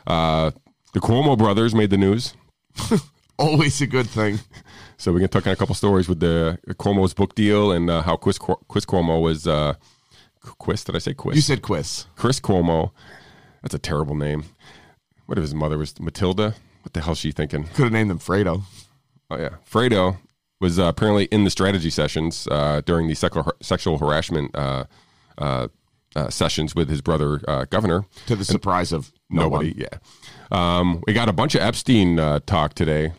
Uh, 0.07 0.51
the 0.93 1.01
Cuomo 1.01 1.37
brothers 1.37 1.75
made 1.75 1.91
the 1.91 1.97
news. 1.99 2.35
Always 3.39 3.81
a 3.81 3.87
good 3.87 4.09
thing. 4.09 4.41
So 4.97 5.13
we 5.13 5.19
can 5.21 5.29
talk 5.29 5.45
on 5.49 5.53
a 5.53 5.57
couple 5.57 5.75
stories 5.75 6.09
with 6.09 6.21
the 6.21 6.57
Cuomo's 6.69 7.15
book 7.15 7.35
deal 7.35 7.73
and 7.73 7.91
uh, 7.91 8.01
how 8.03 8.17
Chris, 8.17 8.39
Chris 8.39 8.87
Cuomo 8.87 9.21
was. 9.21 9.47
Uh, 9.47 9.75
Quist, 10.59 10.87
did 10.87 10.95
I 10.95 10.99
say 10.99 11.15
Quist? 11.15 11.35
You 11.35 11.43
said 11.43 11.63
quiz. 11.63 12.07
Chris 12.17 12.39
Cuomo. 12.39 12.93
That's 13.61 13.75
a 13.75 13.79
terrible 13.79 14.15
name. 14.15 14.45
What 15.27 15.37
if 15.37 15.43
his 15.43 15.55
mother 15.55 15.79
was 15.79 15.99
Matilda? 15.99 16.55
What 16.83 16.93
the 16.93 17.01
hell's 17.01 17.19
she 17.19 17.33
thinking? 17.33 17.65
Could 17.65 17.85
have 17.85 17.93
named 17.93 18.11
them 18.11 18.19
Fredo. 18.19 18.63
Oh 19.31 19.39
yeah, 19.39 19.57
Fredo 19.69 20.19
was 20.61 20.79
uh, 20.79 20.85
apparently 20.85 21.25
in 21.27 21.45
the 21.45 21.51
strategy 21.51 21.91
sessions 21.91 22.47
uh, 22.51 22.83
during 22.85 23.09
the 23.09 23.15
sexual 23.15 23.53
sexual 23.63 23.99
harassment 23.99 24.55
uh, 24.55 24.85
sessions 26.31 26.75
with 26.75 26.89
his 26.89 27.01
brother 27.01 27.41
uh, 27.49 27.65
governor. 27.71 28.05
To 28.27 28.37
the 28.37 28.45
surprise 28.45 28.93
of 28.93 29.13
no 29.31 29.43
Nobody, 29.43 29.75
yeah. 29.77 29.99
Um, 30.51 31.03
we 31.07 31.13
got 31.13 31.29
a 31.29 31.33
bunch 31.33 31.55
of 31.55 31.63
Epstein 31.63 32.19
uh, 32.19 32.41
talk 32.47 32.75
today. 32.75 33.13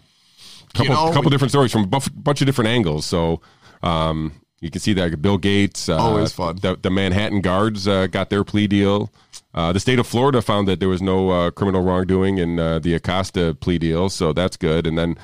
Couple, 0.73 0.93
know, 0.93 1.13
couple 1.13 1.29
different 1.29 1.51
stories 1.51 1.71
from 1.71 1.83
a 1.83 1.87
buff- 1.87 2.09
bunch 2.13 2.41
of 2.41 2.45
different 2.45 2.69
angles. 2.69 3.05
So 3.05 3.41
um, 3.81 4.33
you 4.61 4.69
can 4.69 4.81
see 4.81 4.93
that 4.93 5.21
Bill 5.21 5.37
Gates, 5.37 5.89
uh, 5.89 5.97
Always 5.97 6.31
fun. 6.33 6.57
The, 6.61 6.77
the 6.81 6.89
Manhattan 6.89 7.41
guards 7.41 7.87
uh, 7.87 8.07
got 8.07 8.29
their 8.29 8.43
plea 8.43 8.67
deal. 8.67 9.11
Uh, 9.53 9.71
the 9.71 9.79
state 9.79 9.99
of 9.99 10.07
Florida 10.07 10.41
found 10.41 10.67
that 10.67 10.79
there 10.79 10.89
was 10.89 11.01
no 11.01 11.29
uh, 11.29 11.51
criminal 11.51 11.81
wrongdoing 11.81 12.37
in 12.39 12.59
uh, 12.59 12.79
the 12.79 12.93
Acosta 12.93 13.55
plea 13.59 13.77
deal, 13.77 14.09
so 14.09 14.33
that's 14.33 14.57
good. 14.57 14.85
And 14.85 14.97
then 14.97 15.17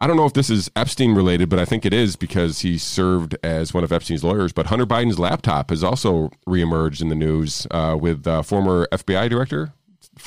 I 0.00 0.06
don't 0.06 0.16
know 0.16 0.26
if 0.26 0.32
this 0.32 0.48
is 0.48 0.70
Epstein 0.76 1.14
related, 1.14 1.48
but 1.48 1.58
I 1.58 1.64
think 1.64 1.84
it 1.84 1.92
is 1.92 2.14
because 2.14 2.60
he 2.60 2.78
served 2.78 3.36
as 3.42 3.74
one 3.74 3.82
of 3.82 3.90
Epstein's 3.92 4.22
lawyers. 4.22 4.52
But 4.52 4.66
Hunter 4.66 4.86
Biden's 4.86 5.18
laptop 5.18 5.70
has 5.70 5.82
also 5.82 6.30
reemerged 6.46 7.00
in 7.02 7.08
the 7.08 7.16
news 7.16 7.66
uh, 7.72 7.96
with 8.00 8.26
uh, 8.26 8.42
former 8.42 8.86
FBI 8.92 9.28
director 9.28 9.72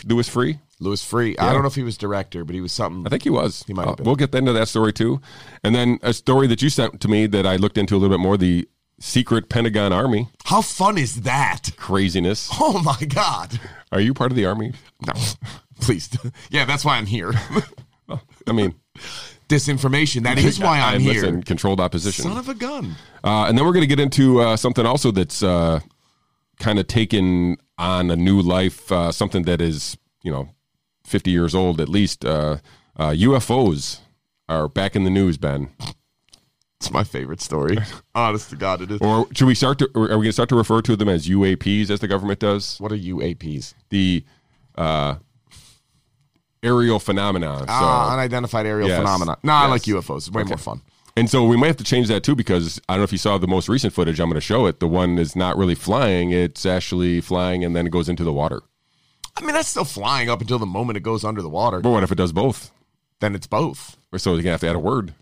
Louis 0.05 0.29
Freeh. 0.29 0.59
Louis 0.79 1.01
Freeh. 1.03 1.35
I 1.39 1.53
don't 1.53 1.61
know 1.61 1.67
if 1.67 1.75
he 1.75 1.83
was 1.83 1.95
director, 1.97 2.43
but 2.43 2.53
he 2.55 2.59
was 2.61 2.73
something. 2.73 3.05
I 3.05 3.09
think 3.09 3.23
he 3.23 3.29
was. 3.29 3.63
He 3.67 3.73
might 3.73 3.87
have 3.87 3.99
Uh, 3.99 4.03
we'll 4.03 4.15
get 4.15 4.33
into 4.35 4.51
that 4.51 4.67
story 4.67 4.91
too. 4.91 5.21
And 5.63 5.73
then 5.75 5.99
a 6.01 6.11
story 6.11 6.47
that 6.47 6.61
you 6.61 6.69
sent 6.69 6.99
to 7.01 7.07
me 7.07 7.27
that 7.27 7.45
I 7.45 7.55
looked 7.55 7.77
into 7.77 7.95
a 7.95 7.97
little 7.97 8.17
bit 8.17 8.21
more 8.21 8.35
the 8.35 8.67
secret 8.99 9.47
Pentagon 9.49 9.93
Army 9.93 10.27
How 10.45 10.61
fun 10.61 10.97
is 10.97 11.21
that? 11.21 11.69
craziness. 11.77 12.49
Oh 12.59 12.81
my 12.81 13.05
God. 13.07 13.59
Are 13.91 13.99
you 14.01 14.13
part 14.13 14.31
of 14.31 14.35
the 14.35 14.45
Army? 14.45 14.73
No, 15.05 15.13
please. 15.81 16.09
Yeah, 16.49 16.65
that's 16.65 16.83
why 16.83 16.97
I'm 16.97 17.05
here. 17.05 17.31
I 18.47 18.51
mean, 18.51 18.75
Disinformation. 19.51 20.23
That 20.23 20.37
is 20.37 20.59
why 20.65 20.79
I'm 20.79 21.01
here. 21.01 21.13
listen, 21.13 21.43
controlled 21.43 21.79
opposition. 21.79 22.23
Son 22.23 22.37
of 22.37 22.47
a 22.47 22.53
gun. 22.53 22.95
Uh, 23.23 23.45
and 23.47 23.57
then 23.57 23.65
we're 23.65 23.73
going 23.73 23.83
to 23.83 23.87
get 23.87 23.99
into 23.99 24.39
uh, 24.39 24.55
something 24.55 24.85
also 24.85 25.11
that's 25.11 25.43
uh, 25.43 25.81
kind 26.59 26.79
of 26.79 26.87
taken 26.87 27.57
on 27.77 28.09
a 28.09 28.15
new 28.15 28.41
life, 28.41 28.91
uh, 28.91 29.11
something 29.11 29.43
that 29.43 29.59
is, 29.61 29.97
you 30.23 30.31
know, 30.31 30.49
50 31.05 31.31
years 31.31 31.53
old 31.53 31.81
at 31.81 31.89
least. 31.89 32.23
Uh, 32.23 32.57
uh, 32.95 33.09
UFOs 33.09 33.99
are 34.47 34.67
back 34.67 34.95
in 34.95 35.03
the 35.03 35.09
news, 35.09 35.37
Ben. 35.37 35.69
It's 36.79 36.91
my 36.91 37.03
favorite 37.03 37.41
story. 37.41 37.77
Honest 38.15 38.49
to 38.51 38.55
God, 38.55 38.81
it 38.81 38.91
is. 38.91 39.01
Or 39.01 39.27
should 39.33 39.45
we 39.45 39.55
start 39.55 39.79
to, 39.79 39.89
are 39.95 40.01
we 40.01 40.07
going 40.07 40.23
to 40.23 40.33
start 40.33 40.49
to 40.49 40.55
refer 40.55 40.81
to 40.81 40.95
them 40.95 41.09
as 41.09 41.27
UAPs 41.27 41.89
as 41.89 41.99
the 41.99 42.07
government 42.07 42.39
does? 42.39 42.79
What 42.79 42.91
are 42.91 42.97
UAPs? 42.97 43.73
The 43.89 44.23
uh, 44.75 45.15
aerial 46.63 46.99
phenomenon. 46.99 47.59
So, 47.59 47.65
Ah, 47.69 48.13
unidentified 48.13 48.65
aerial 48.65 48.87
Yes. 48.89 48.97
phenomena. 48.99 49.37
No, 49.43 49.53
I 49.53 49.65
like 49.67 49.83
UFOs. 49.87 50.17
It's 50.27 50.31
way 50.31 50.43
more 50.43 50.57
fun. 50.57 50.81
And 51.17 51.29
so 51.29 51.43
we 51.45 51.57
might 51.57 51.67
have 51.67 51.77
to 51.77 51.83
change 51.83 52.07
that 52.07 52.23
too 52.23 52.35
because 52.35 52.79
I 52.87 52.93
don't 52.93 52.99
know 53.01 53.03
if 53.03 53.11
you 53.11 53.17
saw 53.17 53.37
the 53.37 53.47
most 53.47 53.67
recent 53.67 53.93
footage. 53.93 54.19
I'm 54.19 54.29
going 54.29 54.35
to 54.35 54.41
show 54.41 54.65
it. 54.65 54.79
The 54.79 54.87
one 54.87 55.17
is 55.19 55.35
not 55.35 55.57
really 55.57 55.75
flying; 55.75 56.31
it's 56.31 56.65
actually 56.65 57.19
flying 57.21 57.65
and 57.65 57.75
then 57.75 57.85
it 57.85 57.89
goes 57.91 58.07
into 58.07 58.23
the 58.23 58.31
water. 58.31 58.61
I 59.35 59.41
mean, 59.41 59.53
that's 59.53 59.67
still 59.69 59.83
flying 59.85 60.29
up 60.29 60.39
until 60.41 60.59
the 60.59 60.65
moment 60.65 60.97
it 60.97 61.01
goes 61.03 61.23
under 61.25 61.41
the 61.41 61.49
water. 61.49 61.79
But 61.81 61.89
what 61.91 62.03
if 62.03 62.11
it 62.11 62.15
does 62.15 62.31
both? 62.31 62.71
Then 63.19 63.35
it's 63.35 63.47
both 63.47 63.97
Or 64.11 64.19
So 64.19 64.33
you're 64.33 64.41
gonna 64.41 64.51
have 64.51 64.61
to 64.61 64.69
add 64.69 64.75
a 64.75 64.79
word. 64.79 65.13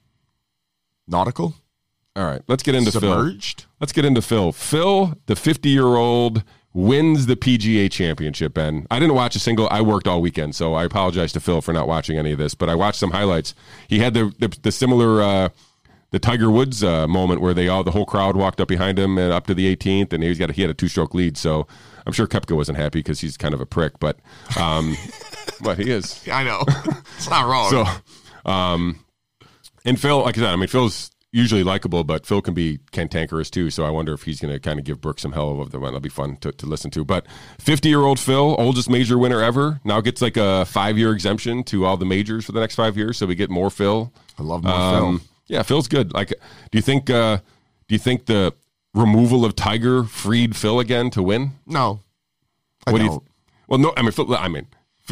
nautical, 1.07 1.55
All 2.15 2.25
right, 2.25 2.41
let's 2.47 2.63
get 2.63 2.75
into 2.75 2.91
Phil. 2.91 3.01
submerged. 3.01 3.65
Let's 3.79 3.93
get 3.93 4.05
into 4.05 4.21
Phil. 4.21 4.51
Phil, 4.51 5.15
the 5.25 5.35
50 5.35 5.69
year 5.69 5.85
old, 5.95 6.43
wins 6.73 7.25
the 7.25 7.35
PGA 7.35 7.91
championship. 7.91 8.53
Ben, 8.53 8.85
I 8.91 8.99
didn't 8.99 9.15
watch 9.15 9.35
a 9.35 9.39
single. 9.39 9.67
I 9.71 9.81
worked 9.81 10.07
all 10.07 10.21
weekend, 10.21 10.55
so 10.55 10.73
I 10.73 10.83
apologize 10.85 11.33
to 11.33 11.39
Phil 11.39 11.61
for 11.61 11.73
not 11.73 11.87
watching 11.87 12.17
any 12.17 12.31
of 12.31 12.37
this. 12.37 12.55
But 12.55 12.69
I 12.69 12.75
watched 12.75 12.99
some 12.99 13.11
highlights. 13.11 13.55
He 13.87 13.99
had 13.99 14.13
the 14.13 14.33
the, 14.39 14.55
the 14.61 14.71
similar. 14.71 15.21
Uh, 15.21 15.49
the 16.11 16.17
Tiger 16.17 16.49
Woods 16.49 16.83
uh, 16.83 17.07
moment 17.07 17.39
where 17.39 17.53
they 17.53 17.67
all 17.67 17.83
the 17.83 17.91
whole 17.91 18.05
crowd 18.05 18.35
walked 18.35 18.59
up 18.59 18.67
behind 18.67 18.97
him 18.97 19.19
and 19.19 19.31
up 19.31 19.45
to 19.45 19.53
the 19.53 19.75
18th, 19.75 20.11
and 20.11 20.23
he's 20.23 20.39
got 20.39 20.49
a, 20.49 20.53
he 20.53 20.63
had 20.63 20.71
a 20.71 20.73
two 20.73 20.87
stroke 20.87 21.13
lead. 21.13 21.37
So 21.37 21.67
I'm 22.05 22.13
sure 22.13 22.25
Koepka 22.25 22.55
wasn't 22.55 22.79
happy 22.79 22.97
because 22.99 23.19
he's 23.19 23.37
kind 23.37 23.53
of 23.53 23.61
a 23.61 23.65
prick, 23.67 23.99
but 23.99 24.17
um, 24.59 24.97
but 25.61 25.77
he 25.77 25.91
is. 25.91 26.27
I 26.31 26.43
know 26.43 26.63
it's 27.15 27.29
not 27.29 27.47
wrong. 27.47 27.69
So, 28.45 28.51
um, 28.51 29.05
and 29.85 29.99
Phil, 29.99 30.23
like 30.23 30.35
I 30.37 30.41
said, 30.41 30.49
I 30.49 30.55
mean, 30.55 30.67
Phil's 30.67 31.11
usually 31.31 31.63
likable, 31.63 32.03
but 32.03 32.25
Phil 32.25 32.41
can 32.41 32.53
be 32.53 32.79
cantankerous 32.91 33.49
too. 33.49 33.69
So 33.69 33.85
I 33.85 33.89
wonder 33.89 34.13
if 34.13 34.23
he's 34.23 34.39
going 34.39 34.53
to 34.53 34.59
kind 34.59 34.79
of 34.79 34.85
give 34.85 34.99
Brooks 35.01 35.21
some 35.21 35.31
hell 35.33 35.49
over 35.49 35.69
the 35.69 35.79
one. 35.79 35.89
That'll 35.93 35.99
be 35.99 36.09
fun 36.09 36.37
to, 36.37 36.51
to 36.51 36.65
listen 36.65 36.89
to. 36.91 37.05
But 37.05 37.25
50 37.59 37.87
year 37.89 38.01
old 38.01 38.19
Phil, 38.19 38.55
oldest 38.57 38.89
major 38.89 39.17
winner 39.17 39.41
ever, 39.41 39.79
now 39.83 40.01
gets 40.01 40.21
like 40.21 40.37
a 40.37 40.65
five 40.65 40.97
year 40.97 41.13
exemption 41.13 41.63
to 41.65 41.85
all 41.85 41.97
the 41.97 42.05
majors 42.05 42.45
for 42.45 42.51
the 42.51 42.59
next 42.59 42.75
five 42.75 42.97
years. 42.97 43.17
So 43.17 43.25
we 43.27 43.35
get 43.35 43.49
more 43.49 43.69
Phil. 43.69 44.11
I 44.39 44.43
love 44.43 44.63
more 44.63 44.73
Um, 44.73 45.19
Phil. 45.19 45.27
Yeah, 45.47 45.63
Phil's 45.63 45.87
good. 45.87 46.13
Like, 46.13 46.29
do 46.29 46.77
you 46.77 46.81
think? 46.81 47.09
Uh, 47.09 47.37
do 47.87 47.95
you 47.95 47.99
think 47.99 48.27
the 48.27 48.53
removal 48.93 49.45
of 49.45 49.55
Tiger 49.55 50.03
freed 50.03 50.55
Phil 50.55 50.79
again 50.79 51.09
to 51.11 51.23
win? 51.23 51.51
No, 51.65 52.01
I 52.85 52.91
What 52.91 52.99
do 52.99 53.05
don't. 53.05 53.13
you? 53.15 53.23
well, 53.67 53.79
no. 53.79 53.93
I 53.97 54.03
mean, 54.03 54.11
Phil, 54.11 54.35
I 54.35 54.47
mean, 54.47 54.67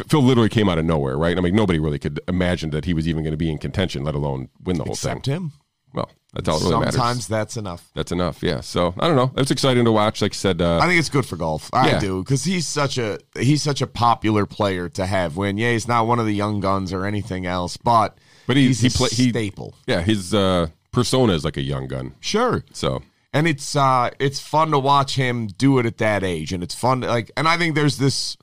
Phil 0.08 0.22
literally 0.22 0.48
came 0.48 0.68
out 0.68 0.78
of 0.78 0.84
nowhere, 0.84 1.16
right? 1.18 1.36
I 1.36 1.40
mean, 1.40 1.56
nobody 1.56 1.80
really 1.80 1.98
could 1.98 2.20
imagine 2.28 2.70
that 2.70 2.84
he 2.84 2.94
was 2.94 3.08
even 3.08 3.24
going 3.24 3.32
to 3.32 3.36
be 3.36 3.50
in 3.50 3.58
contention, 3.58 4.04
let 4.04 4.14
alone 4.14 4.48
win 4.62 4.76
the 4.78 4.84
whole 4.84 4.92
Except 4.92 5.26
thing. 5.26 5.34
him. 5.34 5.52
Well, 5.94 6.10
that's 6.34 6.48
all 6.48 6.58
that 6.58 6.64
really 6.68 6.82
Sometimes 6.92 6.98
matters. 7.00 7.26
that's 7.28 7.56
enough. 7.56 7.90
That's 7.94 8.12
enough. 8.12 8.42
Yeah. 8.42 8.60
So 8.60 8.94
I 8.98 9.06
don't 9.08 9.16
know. 9.16 9.32
It's 9.36 9.50
exciting 9.50 9.84
to 9.86 9.92
watch. 9.92 10.20
Like 10.22 10.32
I 10.32 10.34
said, 10.34 10.60
uh, 10.60 10.78
I 10.78 10.86
think 10.86 10.98
it's 10.98 11.08
good 11.08 11.24
for 11.26 11.36
golf. 11.36 11.70
I 11.72 11.88
Yeah. 11.92 12.00
do 12.00 12.22
because 12.22 12.44
he's 12.44 12.66
such 12.68 12.98
a 12.98 13.18
he's 13.38 13.62
such 13.62 13.80
a 13.82 13.86
popular 13.86 14.44
player 14.46 14.88
to 14.90 15.06
have. 15.06 15.36
When 15.36 15.56
yeah, 15.58 15.72
he's 15.72 15.88
not 15.88 16.06
one 16.06 16.18
of 16.18 16.26
the 16.26 16.34
young 16.34 16.60
guns 16.60 16.92
or 16.92 17.04
anything 17.06 17.46
else, 17.46 17.76
but 17.76 18.18
But 18.46 18.56
he- 18.56 18.66
he's 18.66 18.80
he 18.80 18.88
a 18.88 18.90
play- 18.90 19.08
he- 19.10 19.30
staple. 19.30 19.74
yeah, 19.86 20.02
his 20.02 20.34
uh, 20.34 20.68
persona 20.92 21.32
is 21.32 21.44
like 21.44 21.56
a 21.56 21.62
young 21.62 21.86
gun. 21.88 22.14
Sure, 22.20 22.64
So 22.72 23.02
and 23.32 23.46
it's 23.48 23.74
uh 23.76 24.10
it's 24.18 24.40
fun 24.40 24.70
to 24.72 24.78
watch 24.78 25.16
him 25.16 25.46
do 25.46 25.78
it 25.78 25.86
at 25.86 25.98
that 25.98 26.22
age, 26.24 26.52
and 26.52 26.62
it's 26.62 26.74
fun 26.74 27.00
to, 27.02 27.06
like, 27.08 27.30
and 27.36 27.48
I 27.48 27.56
think 27.56 27.74
there's 27.74 27.96
this 27.98 28.36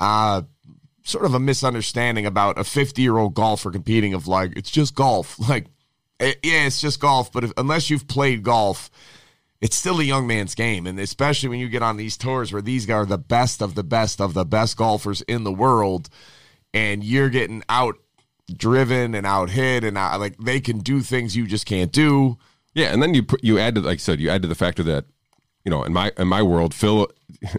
uh 0.00 0.42
sort 1.04 1.24
of 1.24 1.32
a 1.34 1.40
misunderstanding 1.40 2.26
about 2.26 2.58
a 2.58 2.64
50 2.64 3.00
year 3.00 3.16
old 3.16 3.32
golfer 3.34 3.70
competing 3.70 4.12
of 4.14 4.26
like 4.28 4.52
it's 4.56 4.70
just 4.70 4.94
golf, 4.94 5.38
like 5.48 5.66
eh, 6.20 6.34
yeah, 6.42 6.66
it's 6.66 6.80
just 6.80 7.00
golf, 7.00 7.32
but 7.32 7.44
if, 7.44 7.52
unless 7.56 7.90
you've 7.90 8.08
played 8.08 8.42
golf. 8.42 8.90
It's 9.60 9.74
still 9.74 9.98
a 9.98 10.04
young 10.04 10.28
man's 10.28 10.54
game, 10.54 10.86
and 10.86 11.00
especially 11.00 11.48
when 11.48 11.58
you 11.58 11.68
get 11.68 11.82
on 11.82 11.96
these 11.96 12.16
tours 12.16 12.52
where 12.52 12.62
these 12.62 12.86
guys 12.86 12.94
are 12.94 13.06
the 13.06 13.18
best 13.18 13.60
of 13.60 13.74
the 13.74 13.82
best 13.82 14.20
of 14.20 14.32
the 14.32 14.44
best 14.44 14.76
golfers 14.76 15.20
in 15.22 15.42
the 15.42 15.50
world, 15.52 16.08
and 16.72 17.02
you're 17.02 17.28
getting 17.28 17.64
out 17.68 17.96
driven 18.56 19.16
and 19.16 19.26
out 19.26 19.50
hit, 19.50 19.82
and 19.82 19.98
out, 19.98 20.20
like 20.20 20.36
they 20.38 20.60
can 20.60 20.78
do 20.78 21.00
things 21.00 21.36
you 21.36 21.44
just 21.44 21.66
can't 21.66 21.90
do. 21.90 22.38
yeah, 22.72 22.92
and 22.92 23.02
then 23.02 23.14
you 23.14 23.26
you 23.42 23.58
add 23.58 23.74
to 23.74 23.80
like 23.80 23.94
I 23.94 23.96
said, 23.96 24.20
you 24.20 24.30
add 24.30 24.42
to 24.42 24.48
the 24.48 24.54
factor 24.54 24.84
that 24.84 25.06
you 25.64 25.70
know 25.72 25.82
in 25.82 25.92
my 25.92 26.12
in 26.16 26.28
my 26.28 26.42
world, 26.42 26.72
Phil, 26.72 27.08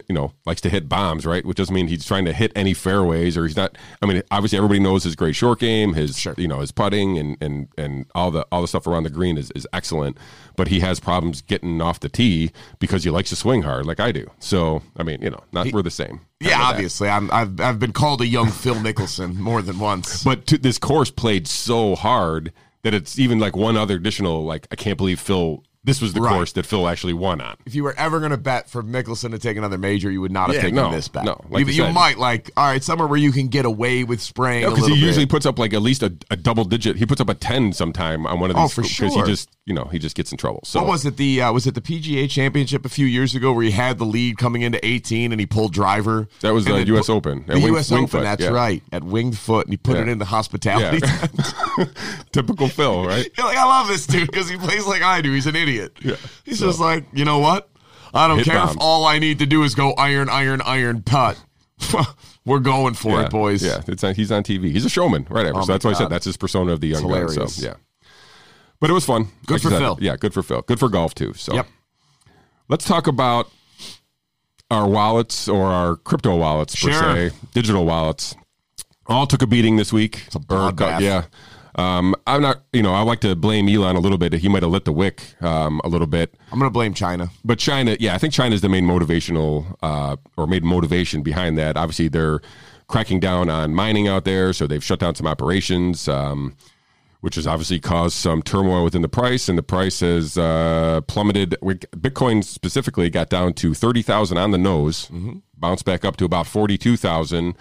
you 0.08 0.14
know, 0.14 0.32
likes 0.46 0.60
to 0.62 0.68
hit 0.68 0.88
bombs, 0.88 1.24
right? 1.24 1.44
Which 1.44 1.56
doesn't 1.56 1.74
mean 1.74 1.88
he's 1.88 2.04
trying 2.04 2.24
to 2.26 2.32
hit 2.32 2.52
any 2.54 2.74
fairways 2.74 3.36
or 3.36 3.46
he's 3.46 3.56
not. 3.56 3.76
I 4.02 4.06
mean, 4.06 4.22
obviously 4.30 4.58
everybody 4.58 4.80
knows 4.80 5.04
his 5.04 5.16
great 5.16 5.34
short 5.36 5.58
game, 5.60 5.94
his 5.94 6.18
Sure. 6.18 6.34
you 6.36 6.48
know 6.48 6.60
his 6.60 6.72
putting 6.72 7.18
and 7.18 7.36
and 7.40 7.68
and 7.78 8.06
all 8.14 8.30
the 8.30 8.46
all 8.52 8.62
the 8.62 8.68
stuff 8.68 8.86
around 8.86 9.04
the 9.04 9.10
green 9.10 9.38
is 9.38 9.50
is 9.52 9.66
excellent, 9.72 10.18
but 10.56 10.68
he 10.68 10.80
has 10.80 11.00
problems 11.00 11.40
getting 11.42 11.80
off 11.80 12.00
the 12.00 12.08
tee 12.08 12.50
because 12.78 13.04
he 13.04 13.10
likes 13.10 13.30
to 13.30 13.36
swing 13.36 13.62
hard, 13.62 13.86
like 13.86 14.00
I 14.00 14.12
do. 14.12 14.30
So 14.38 14.82
I 14.96 15.02
mean, 15.02 15.22
you 15.22 15.30
know, 15.30 15.42
not 15.52 15.72
we're 15.72 15.82
the 15.82 15.90
same. 15.90 16.20
Yeah, 16.40 16.60
obviously, 16.62 17.08
I'm, 17.08 17.30
I've 17.30 17.60
I've 17.60 17.78
been 17.78 17.92
called 17.92 18.20
a 18.22 18.26
young 18.26 18.50
Phil 18.50 18.74
Mickelson 18.76 19.34
more 19.36 19.60
than 19.62 19.78
once. 19.78 20.24
But 20.24 20.46
to, 20.48 20.58
this 20.58 20.78
course 20.78 21.10
played 21.10 21.46
so 21.46 21.94
hard 21.94 22.52
that 22.82 22.94
it's 22.94 23.18
even 23.18 23.38
like 23.38 23.56
one 23.56 23.76
other 23.76 23.96
additional 23.96 24.44
like 24.44 24.66
I 24.70 24.76
can't 24.76 24.96
believe 24.96 25.20
Phil. 25.20 25.62
This 25.82 26.02
was 26.02 26.12
the 26.12 26.20
Right. 26.20 26.34
course 26.34 26.52
that 26.52 26.66
Phil 26.66 26.86
actually 26.86 27.14
won 27.14 27.40
on. 27.40 27.56
If 27.64 27.74
you 27.74 27.82
were 27.82 27.94
ever 27.98 28.18
going 28.18 28.32
to 28.32 28.36
bet 28.36 28.68
for 28.68 28.82
Mickelson 28.82 29.30
to 29.30 29.38
take 29.38 29.56
another 29.56 29.78
major, 29.78 30.10
you 30.10 30.20
would 30.20 30.30
not 30.30 30.48
have 30.48 30.56
Yeah, 30.56 30.60
taken 30.62 30.76
no, 30.76 30.90
this 30.90 31.08
bet. 31.08 31.24
no, 31.24 31.40
like 31.48 31.66
you, 31.68 31.72
you 31.72 31.92
might 31.92 32.18
like 32.18 32.50
all 32.54 32.66
right 32.66 32.84
somewhere 32.84 33.08
where 33.08 33.18
you 33.18 33.32
can 33.32 33.48
get 33.48 33.64
away 33.64 34.04
with 34.04 34.20
spraying. 34.20 34.64
because 34.64 34.84
he 34.84 34.92
little 34.92 34.98
usually 35.06 35.24
puts 35.24 35.46
up 35.46 35.58
like 35.58 35.72
at 35.72 35.80
least 35.80 36.02
a, 36.02 36.14
a 36.30 36.36
double 36.36 36.64
digit. 36.64 36.96
He 36.96 37.06
puts 37.06 37.20
up 37.22 37.30
a 37.30 37.34
ten 37.34 37.72
sometime 37.72 38.26
on 38.26 38.40
one 38.40 38.50
of 38.50 38.58
Oh, 38.58 38.62
these 38.62 38.74
for 38.74 38.82
because 38.82 38.94
sure. 39.14 39.24
he 39.24 39.30
just 39.30 39.48
you 39.64 39.72
know 39.72 39.84
he 39.84 39.98
just 39.98 40.14
gets 40.16 40.30
in 40.32 40.36
trouble. 40.36 40.60
So 40.64 40.80
What 40.80 40.88
was 40.90 41.06
it? 41.06 41.16
The 41.16 41.40
uh, 41.40 41.52
was 41.54 41.66
it 41.66 41.74
the 41.74 41.80
PGA 41.80 42.28
Championship 42.28 42.84
a 42.84 42.90
few 42.90 43.06
years 43.06 43.34
ago 43.34 43.50
where 43.52 43.64
he 43.64 43.70
had 43.70 43.96
the 43.96 44.04
lead 44.04 44.36
coming 44.36 44.60
into 44.60 44.84
18 44.86 45.32
and 45.32 45.40
he 45.40 45.46
pulled 45.46 45.72
driver. 45.72 46.28
that 46.42 46.52
was 46.52 46.66
the 46.66 46.84
U.S. 46.88 47.08
Open. 47.08 47.44
The 47.46 47.54
Wing- 47.54 47.66
U.S. 47.68 47.90
Open. 47.90 48.22
That's 48.22 48.42
yeah. 48.42 48.50
right 48.50 48.82
at 48.92 49.02
Winged 49.02 49.38
Foot, 49.38 49.64
and 49.66 49.72
he 49.72 49.78
put 49.78 49.96
Yeah. 49.96 50.12
it 50.12 50.18
the 50.18 50.26
hospitality. 50.26 51.00
Typical 52.32 52.68
Phil, 52.68 53.06
right? 53.06 53.26
You're 53.38 53.46
like, 53.46 53.56
I 53.56 53.64
love 53.64 53.88
this 53.88 54.06
dude 54.06 54.30
because 54.30 54.48
he 54.50 54.56
plays 54.58 54.86
like 54.86 55.00
I 55.02 55.20
do. 55.22 55.32
He's 55.32 55.46
an 55.46 55.56
idiot. 55.56 55.69
Yeah. 55.70 56.16
He's 56.44 56.58
So- 56.58 56.66
just 56.66 56.80
like, 56.80 57.04
you 57.12 57.24
know 57.24 57.38
what? 57.38 57.68
I 58.12 58.26
don't 58.26 58.38
Hit 58.38 58.46
care 58.46 58.56
bombs. 58.58 58.72
if 58.72 58.78
all 58.80 59.04
I 59.06 59.18
need 59.20 59.38
to 59.38 59.46
do 59.46 59.62
is 59.62 59.74
go 59.74 59.92
iron, 59.92 60.28
iron, 60.28 60.60
iron, 60.62 61.02
putt. 61.02 61.40
We're 62.44 62.58
going 62.58 62.94
for 62.94 63.20
yeah. 63.20 63.26
it, 63.26 63.30
boys. 63.30 63.62
Yeah, 63.62 63.82
it's 63.86 64.02
on, 64.02 64.14
he's 64.14 64.32
on 64.32 64.42
TV. 64.42 64.72
He's 64.72 64.84
a 64.84 64.88
showman, 64.90 65.26
right? 65.30 65.46
Ever. 65.46 65.58
Oh 65.58 65.62
so 65.62 65.72
that's 65.72 65.84
why 65.84 65.92
I 65.92 65.94
said 65.94 66.08
that's 66.08 66.24
his 66.24 66.36
persona 66.36 66.72
of 66.72 66.80
the 66.80 66.88
young 66.88 67.06
guy. 67.08 67.26
So 67.28 67.46
yeah, 67.64 67.74
but 68.80 68.90
it 68.90 68.92
was 68.92 69.04
fun. 69.04 69.28
Good 69.46 69.54
Like 69.54 69.62
for 69.62 69.70
said, 69.70 69.78
Phil. 69.78 69.98
Yeah, 70.00 70.16
good 70.16 70.34
for 70.34 70.42
Phil. 70.42 70.62
Good 70.62 70.80
for 70.80 70.88
golf 70.88 71.14
too. 71.14 71.34
So 71.34 71.54
Yep. 71.54 71.66
let's 72.68 72.84
talk 72.84 73.06
about 73.06 73.48
our 74.70 74.88
wallets 74.88 75.48
or 75.48 75.66
our 75.66 75.96
crypto 75.96 76.36
wallets 76.36 76.74
per 76.74 76.90
Sure. 76.92 77.30
se, 77.30 77.30
digital 77.54 77.84
wallets. 77.86 78.34
All 79.06 79.26
took 79.26 79.42
a 79.42 79.46
beating 79.46 79.76
this 79.76 79.92
week. 79.92 80.26
yeah. 80.50 81.24
Um, 81.80 82.14
I'm 82.26 82.42
not, 82.42 82.62
you 82.72 82.82
know, 82.82 82.92
I 82.92 83.02
like 83.02 83.20
to 83.20 83.34
blame 83.34 83.68
Elon 83.68 83.96
a 83.96 84.00
little 84.00 84.18
bit. 84.18 84.32
He 84.34 84.48
might 84.48 84.62
have 84.62 84.70
lit 84.70 84.84
the 84.84 84.92
wick 84.92 85.22
um, 85.40 85.80
a 85.82 85.88
little 85.88 86.06
bit. 86.06 86.34
I'm 86.52 86.58
going 86.58 86.70
to 86.70 86.72
blame 86.72 86.94
China. 86.94 87.30
But 87.44 87.58
China, 87.58 87.96
yeah, 87.98 88.14
I 88.14 88.18
think 88.18 88.34
China 88.34 88.54
is 88.54 88.60
the 88.60 88.68
main 88.68 88.84
motivational 88.84 89.76
uh, 89.82 90.16
or 90.36 90.46
main 90.46 90.64
motivation 90.64 91.22
behind 91.22 91.56
that. 91.58 91.76
Obviously, 91.76 92.08
they're 92.08 92.40
cracking 92.86 93.20
down 93.20 93.48
on 93.48 93.74
mining 93.74 94.08
out 94.08 94.24
there, 94.24 94.52
so 94.52 94.66
they've 94.66 94.84
shut 94.84 94.98
down 94.98 95.14
some 95.14 95.26
operations, 95.26 96.06
um, 96.08 96.54
which 97.20 97.36
has 97.36 97.46
obviously 97.46 97.80
caused 97.80 98.16
some 98.16 98.42
turmoil 98.42 98.84
within 98.84 99.02
the 99.02 99.08
price, 99.08 99.48
and 99.48 99.56
the 99.56 99.62
price 99.62 100.00
has 100.00 100.36
uh, 100.36 101.00
plummeted. 101.06 101.56
Bitcoin 101.62 102.44
specifically 102.44 103.08
got 103.10 103.30
down 103.30 103.54
to 103.54 103.74
thirty 103.74 104.02
thousand 104.02 104.38
on 104.38 104.50
the 104.50 104.58
nose, 104.58 105.10
bounced 105.56 105.84
back 105.84 106.04
up 106.04 106.16
to 106.16 106.24
about 106.24 106.46
forty 106.46 106.76
two 106.76 106.96
thousand, 106.96 107.54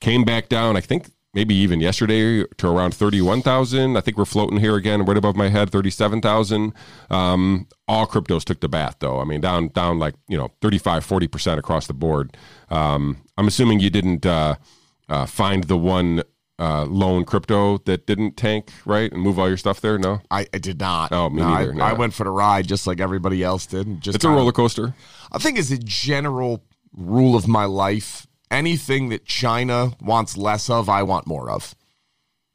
came 0.00 0.24
back 0.24 0.48
down. 0.48 0.76
I 0.76 0.80
think. 0.80 1.10
Maybe 1.32 1.54
even 1.54 1.80
yesterday 1.80 2.44
to 2.58 2.68
around 2.68 2.92
31,000. 2.92 3.96
I 3.96 4.00
think 4.00 4.18
we're 4.18 4.24
floating 4.24 4.58
here 4.58 4.74
again, 4.74 5.04
right 5.04 5.16
above 5.16 5.36
my 5.36 5.48
head, 5.48 5.70
37,000. 5.70 6.72
Um, 7.08 7.68
all 7.86 8.06
cryptos 8.06 8.42
took 8.42 8.60
the 8.60 8.68
bath 8.68 8.96
though. 8.98 9.20
I 9.20 9.24
mean, 9.24 9.40
down, 9.40 9.68
down 9.68 10.00
like, 10.00 10.14
you 10.28 10.36
know, 10.36 10.48
35, 10.60 11.06
40% 11.06 11.58
across 11.58 11.86
the 11.86 11.94
board. 11.94 12.36
Um, 12.68 13.22
I'm 13.38 13.46
assuming 13.46 13.78
you 13.78 13.90
didn't, 13.90 14.26
uh, 14.26 14.56
uh, 15.08 15.26
find 15.26 15.64
the 15.64 15.76
one, 15.76 16.24
uh, 16.58 16.84
lone 16.84 17.24
crypto 17.24 17.78
that 17.78 18.06
didn't 18.06 18.36
tank, 18.36 18.70
right? 18.84 19.10
And 19.10 19.22
move 19.22 19.38
all 19.38 19.48
your 19.48 19.56
stuff 19.56 19.80
there. 19.80 19.98
No, 19.98 20.20
I, 20.30 20.46
I 20.52 20.58
did 20.58 20.78
not. 20.78 21.10
Oh, 21.10 21.30
me 21.30 21.40
No, 21.42 21.48
I, 21.48 21.58
neither. 21.60 21.74
No. 21.74 21.84
I 21.84 21.92
went 21.94 22.12
for 22.12 22.24
the 22.24 22.30
ride 22.30 22.68
just 22.68 22.86
like 22.86 23.00
everybody 23.00 23.42
else 23.42 23.66
did. 23.66 24.00
Just 24.00 24.16
it's 24.16 24.24
a 24.24 24.28
roller 24.28 24.52
coaster. 24.52 24.94
I 25.32 25.38
think 25.38 25.58
as 25.58 25.70
a 25.70 25.78
general 25.78 26.62
rule 26.92 27.34
of 27.34 27.48
my 27.48 27.64
life, 27.64 28.26
anything 28.50 29.08
that 29.10 29.24
China 29.24 29.92
wants 30.00 30.36
less 30.36 30.68
of, 30.70 30.88
I 30.88 31.02
want 31.02 31.26
more 31.26 31.50
of. 31.50 31.74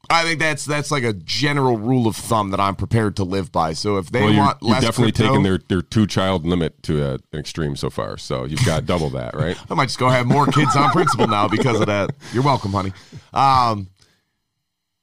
I 0.08 0.22
think 0.22 0.38
that's 0.38 0.64
that's 0.64 0.90
like 0.92 1.02
a 1.02 1.12
general 1.12 1.76
rule 1.78 2.06
of 2.06 2.14
thumb 2.14 2.50
that 2.50 2.60
I'm 2.60 2.76
prepared 2.76 3.16
to 3.16 3.24
live 3.24 3.50
by. 3.50 3.72
So 3.72 3.96
if 3.96 4.10
they 4.10 4.20
Well, 4.20 4.30
you're, 4.30 4.44
want 4.44 4.58
you've 4.62 4.70
less 4.70 4.82
definitely 4.82 5.12
crypto, 5.12 5.32
taken 5.32 5.42
their, 5.42 5.58
their 5.58 5.82
two 5.82 6.06
child 6.06 6.46
limit 6.46 6.80
to 6.84 7.02
a, 7.02 7.14
an 7.14 7.38
extreme 7.40 7.74
so 7.74 7.90
far. 7.90 8.16
So 8.16 8.44
you've 8.44 8.64
got 8.64 8.86
double 8.86 9.10
that, 9.10 9.34
right? 9.34 9.58
I 9.70 9.74
might 9.74 9.86
just 9.86 9.98
go 9.98 10.08
have 10.08 10.26
more 10.26 10.46
kids 10.46 10.76
on 10.76 10.90
principle 10.90 11.26
now 11.26 11.48
because 11.48 11.80
of 11.80 11.86
that. 11.86 12.10
You're 12.32 12.44
welcome, 12.44 12.72
honey. 12.72 12.92
Um, 13.34 13.88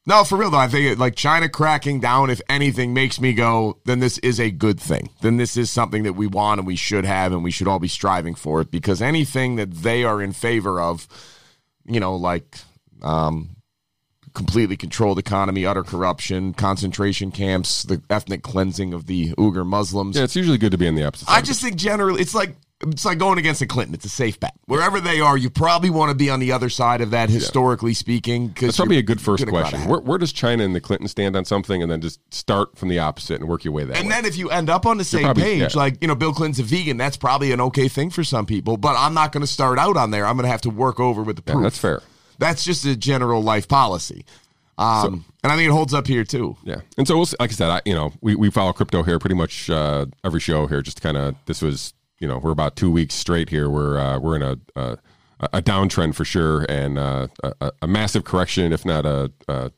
no, 0.06 0.24
for 0.24 0.38
real 0.38 0.50
though, 0.50 0.58
I 0.58 0.68
think 0.68 1.00
like 1.00 1.16
China 1.16 1.48
cracking 1.48 2.00
down, 2.00 2.30
if 2.30 2.42
anything, 2.50 2.94
makes 2.94 3.22
me 3.22 3.34
go. 3.34 3.80
Then 3.86 4.00
this 4.00 4.18
is 4.20 4.40
a 4.40 4.52
good 4.52 4.80
thing. 4.80 5.10
Then 5.22 5.38
this 5.38 5.56
is 5.56 5.72
something 5.72 6.04
that 6.04 6.14
we 6.14 6.28
want 6.28 6.60
and 6.60 6.68
we 6.68 6.76
should 6.76 7.06
have, 7.06 7.32
and 7.32 7.44
we 7.44 7.52
should 7.52 7.68
all 7.68 7.80
be 7.80 7.88
striving 7.88 8.36
for 8.36 8.62
it. 8.62 8.70
Because 8.72 9.02
anything 9.02 9.56
that 9.56 9.72
they 9.72 10.04
are 10.04 10.22
in 10.22 10.34
favor 10.34 10.82
of, 10.82 11.08
you 11.86 12.00
know, 12.00 12.16
like 12.16 12.58
um, 13.02 13.56
completely 14.34 14.76
controlled 14.76 15.20
economy, 15.20 15.66
utter 15.66 15.84
corruption, 15.84 16.54
concentration 16.54 17.32
camps, 17.32 17.84
the 17.84 18.02
ethnic 18.10 18.44
cleansing 18.44 18.94
of 18.94 19.06
the 19.06 19.34
Uyghur 19.36 19.66
Muslims. 19.66 20.18
Yeah, 20.18 20.24
it's 20.24 20.36
usually 20.36 20.58
good 20.58 20.72
to 20.72 20.78
be 20.78 20.88
in 20.88 20.96
the 20.96 21.06
opposite. 21.06 21.30
I 21.30 21.42
just 21.42 21.62
think 21.62 21.76
generally 21.76 22.22
it's 22.22 22.36
like 22.36 22.56
it's 22.88 23.06
like 23.06 23.18
going 23.18 23.38
against 23.38 23.60
the 23.60 23.68
Clinton. 23.68 23.94
It's 23.94 24.06
a 24.06 24.10
safe 24.10 24.40
bet. 24.40 24.54
Wherever 24.66 25.00
they 25.00 25.20
are, 25.20 25.38
you 25.38 25.50
probably 25.50 25.90
want 25.90 26.10
to 26.10 26.16
be 26.16 26.30
on 26.30 26.40
the 26.40 26.52
other 26.52 26.70
side 26.70 27.02
of 27.02 27.12
that, 27.12 27.30
historically 27.30 27.94
speaking. 27.94 28.48
Because 28.50 28.70
That's 28.70 28.78
probably 28.78 28.98
a 28.98 29.04
good 29.04 29.22
first 29.22 29.48
question. 29.48 29.88
Where, 29.88 30.00
where, 30.00 30.18
does 30.18 30.34
China 30.34 30.64
and 30.64 30.76
the 30.76 30.82
Clinton 30.82 31.08
stand 31.08 31.36
on 31.36 31.46
something, 31.46 31.82
and 31.82 31.92
then 31.92 32.02
just 32.02 32.20
start 32.34 32.78
from 32.78 32.90
the 32.90 33.00
opposite 33.00 33.40
and 33.40 33.50
work 33.50 33.64
your 33.64 33.74
way 33.74 33.84
that 33.84 33.98
and 33.98 34.08
way? 34.08 34.14
then 34.14 34.26
if 34.26 34.38
you 34.38 34.50
end 34.50 34.70
up 34.70 34.86
on 34.86 34.98
the 34.98 35.04
same 35.04 35.24
probably- 35.24 35.44
page, 35.44 35.76
yeah. 35.76 35.80
like 35.82 35.98
you 36.02 36.08
know, 36.08 36.16
Bill 36.16 36.34
Clinton's 36.34 36.60
a 36.60 36.64
vegan, 36.64 36.98
that's 36.98 37.18
probably 37.18 37.52
an 37.52 37.62
okay 37.62 37.88
thing 37.88 38.10
for 38.10 38.24
some 38.24 38.46
people. 38.46 38.78
But 38.78 38.96
I'm 38.98 39.14
not 39.14 39.32
going 39.32 39.42
to 39.42 39.48
start 39.48 39.80
out 39.80 39.98
on 39.98 40.12
there. 40.12 40.26
I'm 40.26 40.36
going 40.36 40.46
to 40.46 40.52
have 40.52 40.62
to 40.62 40.70
work 40.70 41.00
over 41.00 41.24
with 41.24 41.36
the 41.36 41.42
proof. 41.42 41.64
that's 41.64 41.78
fair. 41.78 42.02
That's 42.40 42.64
just 42.64 42.86
a 42.86 42.96
general 42.96 43.42
life 43.44 43.68
policy. 43.68 44.26
Um, 44.78 45.26
and 45.44 45.52
I 45.52 45.56
think 45.56 45.70
it 45.70 45.72
holds 45.72 45.94
up 45.94 46.08
here 46.08 46.24
too. 46.24 46.58
Yeah, 46.64 46.82
and 46.98 47.08
so 47.08 47.16
we'll 47.16 47.28
see, 47.28 47.36
like 47.40 47.52
I 47.52 47.54
said, 47.54 47.70
I 47.70 47.82
you 47.86 47.94
know 47.94 48.12
we, 48.22 48.36
we 48.36 48.50
follow 48.50 48.74
crypto 48.74 49.04
here 49.04 49.20
pretty 49.20 49.36
much 49.36 49.70
uh, 49.70 50.08
every 50.24 50.40
show 50.40 50.66
here. 50.68 50.82
Just 50.82 51.02
kind 51.02 51.16
of 51.16 51.36
this 51.46 51.62
was 51.62 51.94
you 52.24 52.30
know 52.30 52.38
we're 52.38 52.52
about 52.52 52.78
two 52.78 52.90
weeks 52.90 53.16
straight 53.16 53.50
here. 53.50 53.70
We're 53.70 54.00
uh, 54.00 54.18
we're 54.18 54.38
in 54.38 54.42
a 54.42 54.58
a, 54.78 54.98
a 55.42 55.62
downtrend 55.62 56.16
for 56.16 56.24
sure, 56.24 56.66
and 56.70 56.98
uh, 56.98 57.28
a, 57.44 57.74
a 57.82 57.88
massive 57.88 58.24
correction, 58.24 58.72
if 58.72 58.86
not 58.86 59.06
a, 59.06 59.30
a 59.50 59.72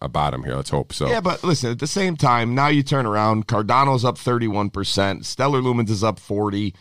a 0.00 0.08
bottom 0.08 0.44
here. 0.44 0.54
Let's 0.54 0.70
hope 0.70 0.92
so. 0.92 1.08
Yeah, 1.08 1.20
but 1.20 1.42
listen, 1.42 1.72
at 1.72 1.80
the 1.80 1.88
same 1.88 2.16
time, 2.16 2.54
now 2.54 2.68
you 2.68 2.84
turn 2.84 3.04
around. 3.04 3.48
Cardano's 3.48 4.04
up 4.04 4.16
31%, 4.16 5.24
Stellar 5.24 5.60
Lumens 5.60 5.90
is 5.90 6.04
up 6.04 6.20
40, 6.20 6.72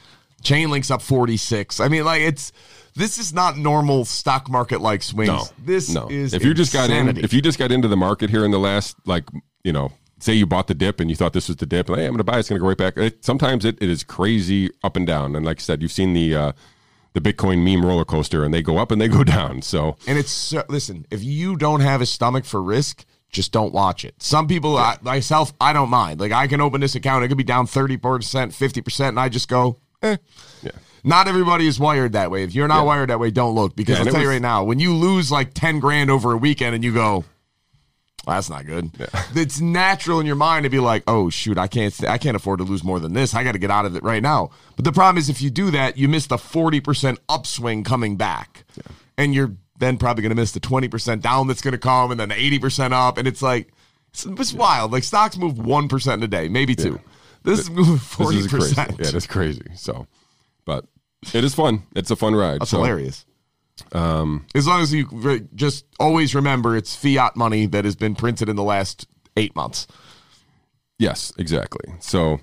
Chainlink's 0.43 0.91
up 0.91 1.01
46. 1.01 1.79
I 1.79 1.87
mean, 1.87 2.05
like 2.05 2.21
it's 2.21 2.51
this 2.93 3.17
is 3.17 3.33
not 3.33 3.57
normal 3.57 4.05
stock 4.05 4.51
market 4.51 4.81
like 4.81 5.01
swings. 5.01 5.29
No, 5.29 5.43
this 5.57 5.89
no. 5.89 6.09
is 6.11 6.35
if 6.35 6.45
you 6.45 6.53
just 6.53 6.73
got 6.73 6.91
in, 6.91 7.17
if 7.17 7.33
you 7.33 7.41
just 7.41 7.57
got 7.57 7.71
into 7.71 7.87
the 7.87 7.97
market 7.97 8.29
here 8.29 8.45
in 8.45 8.51
the 8.51 8.59
last 8.59 8.95
like 9.07 9.23
you 9.63 9.73
know. 9.73 9.91
Say 10.21 10.33
you 10.33 10.45
bought 10.45 10.67
the 10.67 10.75
dip 10.75 10.99
and 10.99 11.09
you 11.09 11.15
thought 11.15 11.33
this 11.33 11.47
was 11.47 11.57
the 11.57 11.65
dip, 11.65 11.89
and 11.89 11.97
hey, 11.97 12.05
I'm 12.05 12.11
going 12.11 12.19
to 12.19 12.23
buy. 12.23 12.37
It's 12.37 12.47
going 12.47 12.59
to 12.59 12.61
go 12.61 12.67
right 12.67 12.77
back. 12.77 12.95
It, 12.95 13.25
sometimes 13.25 13.65
it, 13.65 13.77
it 13.81 13.89
is 13.89 14.03
crazy 14.03 14.69
up 14.83 14.95
and 14.95 15.05
down, 15.05 15.35
and 15.35 15.43
like 15.45 15.57
I 15.57 15.61
said, 15.61 15.81
you've 15.81 15.91
seen 15.91 16.13
the 16.13 16.35
uh, 16.35 16.51
the 17.13 17.21
Bitcoin 17.21 17.63
meme 17.63 17.83
roller 17.85 18.05
coaster, 18.05 18.43
and 18.43 18.53
they 18.53 18.61
go 18.61 18.77
up 18.77 18.91
and 18.91 19.01
they 19.01 19.07
go 19.07 19.23
down. 19.37 19.63
So 19.63 19.97
And 20.07 20.19
it's 20.19 20.29
so, 20.31 20.63
listen, 20.69 21.05
if 21.09 21.23
you 21.23 21.57
don't 21.57 21.81
have 21.81 22.01
a 22.01 22.05
stomach 22.05 22.45
for 22.45 22.61
risk, 22.61 23.03
just 23.31 23.51
don't 23.51 23.73
watch 23.73 24.05
it. 24.05 24.21
Some 24.21 24.47
people, 24.47 24.77
I, 24.77 24.97
myself, 25.01 25.53
I 25.59 25.73
don't 25.73 25.89
mind. 25.89 26.19
Like 26.19 26.31
I 26.31 26.45
can 26.47 26.61
open 26.61 26.81
this 26.81 26.93
account, 26.95 27.25
it 27.25 27.27
could 27.27 27.37
be 27.37 27.43
down 27.43 27.65
thirty 27.65 27.97
percent, 27.97 28.53
fifty 28.53 28.81
percent, 28.81 29.09
and 29.09 29.19
I 29.19 29.27
just 29.27 29.47
go, 29.47 29.79
eh. 30.03 30.17
yeah, 30.61 30.71
Not 31.03 31.27
everybody 31.27 31.65
is 31.65 31.79
wired 31.79 32.13
that 32.13 32.29
way. 32.29 32.43
If 32.43 32.53
you're 32.53 32.67
not 32.67 32.85
wired 32.85 33.09
that 33.09 33.19
way, 33.19 33.31
don't 33.31 33.55
look 33.55 33.75
because 33.75 33.95
Yeah, 33.97 34.05
I'll 34.05 34.11
tell 34.11 34.21
it 34.21 34.23
you 34.25 34.29
right 34.29 34.41
now, 34.41 34.63
when 34.63 34.77
you 34.79 34.93
lose 34.93 35.31
like 35.31 35.55
ten 35.55 35.79
grand 35.79 36.11
over 36.11 36.31
a 36.33 36.37
weekend 36.37 36.75
and 36.75 36.83
you 36.83 36.93
go, 36.93 37.25
well, 38.25 38.37
that's 38.37 38.49
not 38.49 38.65
good. 38.65 38.91
It's 39.35 39.61
natural 39.61 40.19
in 40.19 40.25
your 40.25 40.35
mind 40.35 40.63
to 40.63 40.69
be 40.69 40.79
like, 40.79 41.03
oh 41.07 41.29
shoot, 41.29 41.57
I 41.57 41.67
can't, 41.67 42.07
I 42.07 42.17
can't 42.17 42.35
afford 42.35 42.59
to 42.59 42.65
lose 42.65 42.83
more 42.83 42.99
than 42.99 43.13
this. 43.13 43.33
I 43.33 43.43
got 43.43 43.53
to 43.53 43.59
get 43.59 43.71
out 43.71 43.85
of 43.85 43.95
it 43.95 44.03
right 44.03 44.21
now. 44.21 44.51
But 44.75 44.85
the 44.85 44.91
problem 44.91 45.17
is, 45.17 45.29
if 45.29 45.41
you 45.41 45.49
do 45.49 45.71
that, 45.71 45.97
you 45.97 46.07
miss 46.07 46.27
the 46.27 46.37
forty 46.37 46.79
percent 46.81 47.19
upswing 47.29 47.83
coming 47.83 48.17
back, 48.17 48.65
and 49.17 49.33
you're 49.33 49.53
then 49.79 49.97
probably 49.97 50.21
going 50.21 50.31
to 50.31 50.35
miss 50.35 50.51
the 50.51 50.59
twenty 50.59 50.87
percent 50.87 51.23
down 51.23 51.47
that's 51.47 51.61
going 51.61 51.71
to 51.71 51.77
come, 51.77 52.11
and 52.11 52.19
then 52.19 52.29
the 52.29 52.35
eighty 52.35 52.59
percent 52.59 52.93
up, 52.93 53.17
and 53.17 53.27
it's 53.27 53.41
like 53.41 53.73
it's, 54.09 54.25
it's 54.25 54.53
wild. 54.53 54.91
Like 54.91 55.03
stocks 55.03 55.37
move 55.37 55.57
one 55.57 55.87
percent 55.87 56.21
in 56.21 56.25
a 56.25 56.27
day, 56.27 56.47
maybe 56.47 56.75
two. 56.75 56.99
This 57.43 57.59
is 57.59 57.69
moving 57.69 57.93
this 57.93 58.03
forty 58.03 58.37
is 58.37 58.47
crazy. 58.47 58.75
percent. 58.75 58.95
Yeah, 58.99 59.11
that's 59.11 59.27
crazy. 59.27 59.65
So, 59.75 60.05
but 60.65 60.85
it 61.33 61.43
is 61.43 61.55
fun. 61.55 61.83
It's 61.95 62.11
a 62.11 62.15
fun 62.15 62.35
ride. 62.35 62.61
That's 62.61 62.71
so, 62.71 62.77
hilarious. 62.77 63.25
Um, 63.93 64.45
as 64.55 64.67
long 64.67 64.81
as 64.81 64.93
you 64.93 65.07
re- 65.11 65.47
just 65.55 65.85
always 65.99 66.33
remember 66.35 66.75
it's 66.75 66.95
fiat 66.95 67.35
money 67.35 67.65
that 67.67 67.85
has 67.85 67.95
been 67.95 68.15
printed 68.15 68.49
in 68.49 68.55
the 68.55 68.63
last 68.63 69.07
eight 69.37 69.55
months. 69.55 69.87
Yes, 70.97 71.33
exactly. 71.37 71.93
So, 71.99 72.39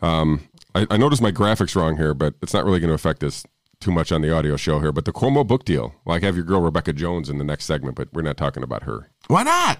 um, 0.00 0.48
I, 0.74 0.86
I 0.90 0.96
noticed 0.96 1.22
my 1.22 1.32
graphics 1.32 1.76
wrong 1.76 1.96
here, 1.96 2.14
but 2.14 2.34
it's 2.42 2.54
not 2.54 2.64
really 2.64 2.80
going 2.80 2.88
to 2.88 2.94
affect 2.94 3.22
us 3.22 3.44
too 3.80 3.90
much 3.90 4.10
on 4.10 4.22
the 4.22 4.34
audio 4.34 4.56
show 4.56 4.80
here. 4.80 4.92
But 4.92 5.04
the 5.04 5.12
Cuomo 5.12 5.46
book 5.46 5.64
deal, 5.64 5.94
I 6.06 6.18
have 6.20 6.34
your 6.34 6.44
girl 6.44 6.60
Rebekah 6.60 6.94
Jones 6.94 7.28
in 7.28 7.38
the 7.38 7.44
next 7.44 7.66
segment, 7.66 7.96
but 7.96 8.08
we're 8.12 8.22
not 8.22 8.36
talking 8.36 8.62
about 8.62 8.84
her. 8.84 9.10
Why 9.28 9.42
not? 9.42 9.78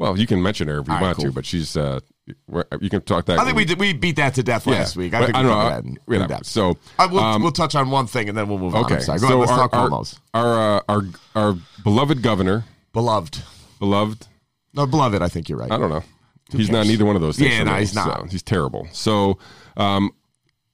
Well, 0.00 0.18
you 0.18 0.26
can 0.26 0.42
mention 0.42 0.66
her 0.68 0.78
if 0.78 0.88
you 0.88 0.94
All 0.94 0.98
right, 0.98 1.06
want 1.08 1.18
to, 1.20 1.26
cool. 1.26 1.32
but 1.34 1.44
she's 1.44 1.76
uh, 1.76 2.00
you 2.80 2.88
can 2.88 3.02
talk 3.02 3.26
that. 3.26 3.38
I 3.38 3.44
think 3.44 3.54
we 3.54 3.66
did, 3.66 3.78
we 3.78 3.92
beat 3.92 4.16
that 4.16 4.34
to 4.36 4.42
death 4.42 4.66
Yeah. 4.66 4.72
last 4.76 4.96
week. 4.96 5.12
I 5.12 5.20
But 5.20 5.26
think 5.26 5.36
I 5.36 5.42
we 5.42 5.48
don't 5.48 5.58
know. 5.58 5.68
that 5.68 5.84
in- 5.84 6.22
in 6.22 6.28
depth. 6.28 6.46
So, 6.46 6.78
Uh, 6.98 7.06
we'll, 7.12 7.22
um, 7.22 7.42
we'll 7.42 7.52
touch 7.52 7.74
on 7.74 7.90
one 7.90 8.06
thing 8.06 8.30
and 8.30 8.38
then 8.38 8.48
we'll 8.48 8.58
move 8.58 8.74
on. 8.74 8.86
Okay, 8.86 9.00
sorry. 9.00 9.18
Go 9.20 9.28
so 9.28 9.52
our, 9.52 9.68
our, 9.74 10.02
our, 10.32 10.76
uh, 10.78 10.80
our 10.88 11.02
our 11.34 11.56
beloved 11.84 12.22
governor, 12.22 12.64
Beloved. 12.94 13.42
beloved. 13.78 14.26
No, 14.72 14.86
beloved, 14.86 15.20
I 15.20 15.28
think 15.28 15.50
you're 15.50 15.58
right. 15.58 15.70
I 15.70 15.76
don't 15.76 15.90
know. 15.90 16.02
He's 16.50 16.70
not 16.70 16.86
neither 16.86 17.04
one 17.04 17.14
of 17.14 17.20
those 17.22 17.36
things. 17.38 17.52
Yeah, 17.52 17.64
no, 17.64 17.74
he's 17.74 17.94
not. 17.94 18.20
so 18.20 18.26
he's 18.30 18.42
terrible. 18.42 18.88
So, 18.92 19.38
um, 19.76 20.10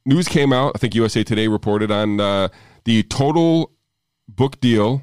news 0.05 0.29
came 0.29 0.53
out. 0.53 0.71
I 0.77 0.79
think 0.79 0.95
USA 0.95 1.25
Today 1.25 1.49
reported 1.49 1.91
on 1.91 2.21
uh, 2.21 2.49
the 2.85 3.03
total 3.03 3.73
book 4.29 4.61
deal. 4.61 5.03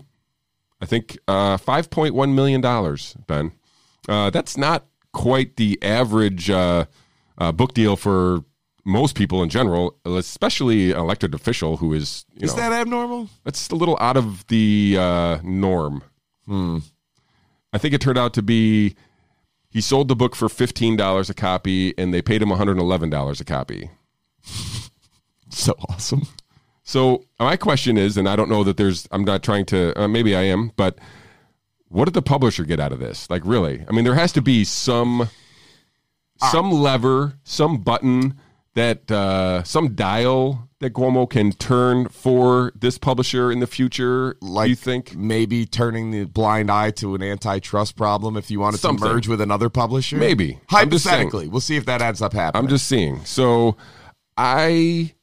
I 0.82 0.86
think 0.86 1.18
uh, 1.28 1.58
five 1.58 1.90
point 1.90 2.16
one 2.16 2.34
million 2.36 2.62
dollars. 2.62 3.16
Ben, 3.28 3.52
uh, 4.08 4.30
that's 4.30 4.58
not 4.58 4.86
quite 5.12 5.56
the 5.58 5.78
average 5.82 6.50
uh, 6.50 6.86
uh, 7.38 7.52
book 7.52 7.74
deal 7.74 7.96
for 7.96 8.44
most 8.86 9.16
people 9.16 9.42
in 9.44 9.50
general, 9.50 9.98
especially 10.06 10.92
an 10.92 10.98
elected 10.98 11.34
official 11.34 11.78
who 11.78 11.94
is 11.94 12.26
you 12.36 12.46
Is 12.46 12.56
know 12.56 12.62
that 12.62 12.74
abnormal? 12.74 13.30
that's 13.44 13.70
a 13.70 13.76
little 13.76 13.98
out 14.02 14.18
of 14.18 14.46
the 14.48 14.98
uh, 15.00 15.38
norm. 15.44 16.04
Hmm. 16.46 16.80
I 17.72 17.78
think 17.78 17.94
it 17.94 18.02
turned 18.02 18.18
out 18.18 18.34
to 18.34 18.42
be 18.42 18.96
he 19.70 19.82
sold 19.82 20.08
the 20.10 20.16
book 20.16 20.36
for 20.36 20.50
fifteen 20.50 20.96
dollars 20.98 21.30
a 21.30 21.34
copy, 21.34 21.98
and 21.98 22.14
they 22.14 22.22
paid 22.22 22.42
him 22.42 22.50
one 22.50 22.58
hundred 22.58 22.74
and 22.74 22.82
eleven 22.82 23.10
dollars 23.10 23.40
a 23.42 23.46
copy. 23.46 23.90
So 25.50 25.76
awesome. 25.88 26.24
So 26.84 27.26
my 27.40 27.58
question 27.58 27.96
is, 27.96 28.18
and 28.18 28.28
I 28.28 28.36
don't 28.36 28.50
know 28.50 28.64
that 28.64 28.76
there's, 28.76 29.08
I'm 29.12 29.24
not 29.24 29.44
trying 29.44 29.66
to, 29.66 29.94
uh, 30.02 30.08
maybe 30.08 30.36
I 30.36 30.42
am, 30.42 30.72
but 30.76 30.98
what 31.94 32.06
did 32.06 32.16
the 32.16 32.22
publisher 32.24 32.66
get 32.66 32.80
out 32.80 32.92
of 32.92 33.00
this? 33.00 33.30
Like, 33.30 33.44
really? 33.46 33.86
I 33.88 33.92
mean, 33.92 34.04
there 34.04 34.16
has 34.16 34.32
to 34.34 34.42
be 34.42 34.64
some, 34.64 35.30
some 36.50 36.72
lever, 36.72 37.36
some 37.44 37.78
button 37.78 38.36
that, 38.74 39.12
uh, 39.12 39.62
some 39.64 39.94
dial 39.94 40.68
that 40.80 40.94
Cuomo 40.94 41.30
can 41.30 41.52
turn 41.52 42.10
for 42.10 42.74
this 42.76 42.98
publisher 42.98 43.52
in 43.52 43.60
the 43.60 43.68
future. 43.68 44.36
Like 44.42 44.70
you 44.70 44.76
think? 44.76 45.16
maybe 45.16 45.68
turning 45.68 46.10
the 46.10 46.26
blind 46.26 46.72
eye 46.72 46.90
to 46.92 47.14
an 47.14 47.22
antitrust 47.22 47.96
problem 47.96 48.38
if 48.38 48.50
you 48.50 48.60
wanted 48.60 48.80
Something. 48.80 49.08
to 49.08 49.14
merge 49.14 49.28
with 49.28 49.40
another 49.40 49.70
publisher? 49.70 50.18
Maybe. 50.18 50.60
I'm 50.72 50.90
just 50.90 51.04
saying. 51.04 51.18
Hypothetically. 51.18 51.48
We'll 51.48 51.62
see 51.62 51.78
if 51.78 51.86
that 51.86 52.02
ends 52.02 52.24
up 52.24 52.34
happening. 52.34 52.64
I'm 52.64 52.70
just 52.70 52.88
seeing. 52.88 53.24
So 53.24 53.78
I, 54.36 55.14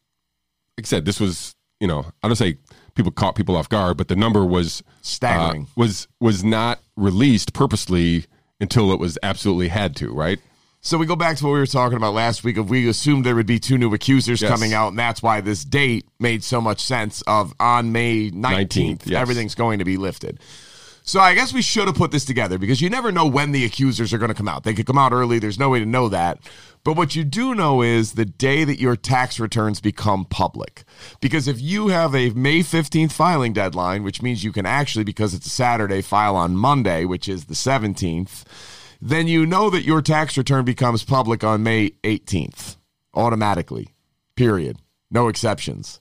like 0.79 0.87
I 0.87 0.89
said, 0.89 1.05
this 1.05 1.19
was, 1.19 1.57
you 1.81 1.89
know, 1.89 2.07
I 2.23 2.29
don't 2.29 2.37
say 2.37 2.57
people 2.95 3.13
caught 3.13 3.35
people 3.35 3.57
off 3.57 3.69
guard, 3.69 3.97
but 3.97 4.09
the 4.09 4.17
number 4.17 4.45
was 4.45 4.83
Staggering. 5.03 5.63
uh, 5.65 5.67
was 5.77 6.09
was 6.21 6.43
not 6.45 6.81
released 6.97 7.53
purposely 7.53 8.27
until 8.61 8.93
it 8.93 8.99
was 9.01 9.19
absolutely 9.23 9.69
had 9.69 9.97
to, 9.97 10.13
right? 10.13 10.39
So 10.83 10.97
we 10.97 11.05
go 11.05 11.15
back 11.17 11.37
to 11.37 11.45
what 11.45 11.53
we 11.53 11.59
were 11.59 11.67
talking 11.67 11.97
about 11.99 12.15
last 12.15 12.43
week. 12.43 12.57
If 12.57 12.67
we 12.69 12.89
assumed 12.89 13.27
there 13.27 13.35
would 13.35 13.47
be 13.47 13.59
two 13.59 13.77
new 13.77 13.93
accusers 13.93 14.41
Yes. 14.41 14.51
coming 14.51 14.73
out, 14.73 14.89
and 14.89 14.99
that's 14.99 15.23
why 15.23 15.43
this 15.43 15.63
date 15.63 16.07
made 16.19 16.43
so 16.43 16.59
much 16.61 16.81
sense. 16.83 17.21
Of 17.27 17.53
on 17.61 17.93
May 17.93 18.31
19th, 18.31 18.35
nineteenth, 18.35 19.07
yes. 19.07 19.21
everything's 19.21 19.55
going 19.55 19.79
to 19.81 19.85
be 19.85 19.97
lifted. 19.99 20.41
So 21.03 21.21
I 21.21 21.35
guess 21.35 21.53
we 21.53 21.63
should 21.63 21.87
have 21.87 21.97
put 21.97 22.11
this 22.11 22.25
together 22.25 22.59
because 22.59 22.81
you 22.81 22.91
never 22.91 23.11
know 23.11 23.27
when 23.27 23.53
the 23.53 23.65
accusers 23.65 24.13
are 24.13 24.19
going 24.19 24.29
to 24.29 24.35
come 24.35 24.49
out. 24.49 24.65
They 24.65 24.75
could 24.75 24.87
come 24.87 24.99
out 24.99 25.13
early. 25.13 25.39
There's 25.39 25.59
no 25.59 25.71
way 25.71 25.81
to 25.81 25.87
know 25.87 26.09
that. 26.09 26.39
But 26.85 26.97
what 26.97 27.15
you 27.15 27.25
do 27.25 27.55
know 27.55 27.83
is 27.83 28.13
the 28.13 28.25
day 28.25 28.65
that 28.65 28.81
your 28.81 28.97
tax 28.97 29.39
returns 29.39 29.81
become 29.81 30.25
public. 30.25 30.85
Because 31.21 31.49
if 31.49 31.61
you 31.61 31.89
have 31.89 32.15
a 32.15 32.31
May 32.31 32.61
15th 32.61 33.13
filing 33.13 33.53
deadline, 33.53 34.03
which 34.03 34.23
means 34.23 34.45
you 34.45 34.53
can 34.53 34.67
actually, 34.67 35.05
because 35.05 35.35
it's 35.35 35.47
a 35.47 35.51
Saturday, 35.51 36.01
file 36.01 36.37
on 36.37 36.57
Monday, 36.57 37.05
which 37.05 37.29
is 37.29 37.47
the 37.47 37.55
17th, 37.55 38.45
then 39.01 39.27
you 39.27 39.47
know 39.47 39.69
that 39.71 39.85
your 39.85 40.03
tax 40.03 40.39
return 40.39 40.65
becomes 40.65 41.05
public 41.05 41.43
on 41.43 41.63
May 41.63 41.91
18th 42.05 42.77
automatically. 43.15 43.95
Period. 44.37 44.79
No 45.11 45.29
exceptions. 45.29 46.01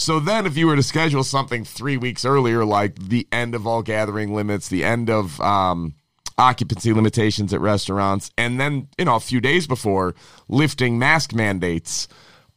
So 0.00 0.18
then, 0.18 0.46
if 0.46 0.56
you 0.56 0.66
were 0.66 0.76
to 0.76 0.82
schedule 0.82 1.22
something 1.22 1.62
three 1.64 1.96
weeks 1.98 2.24
earlier, 2.24 2.64
like 2.64 2.96
the 2.98 3.28
end 3.30 3.54
of 3.54 3.66
all 3.66 3.82
gathering 3.82 4.34
limits, 4.34 4.68
the 4.68 4.82
end 4.82 5.10
of 5.10 5.38
um, 5.42 5.94
occupancy 6.38 6.92
limitations 6.94 7.52
at 7.52 7.60
restaurants, 7.60 8.30
and 8.38 8.58
then, 8.58 8.88
you 8.98 9.04
know, 9.04 9.16
a 9.16 9.20
few 9.20 9.40
days 9.42 9.66
before 9.66 10.14
lifting 10.48 10.98
mask 10.98 11.34
mandates, 11.34 12.08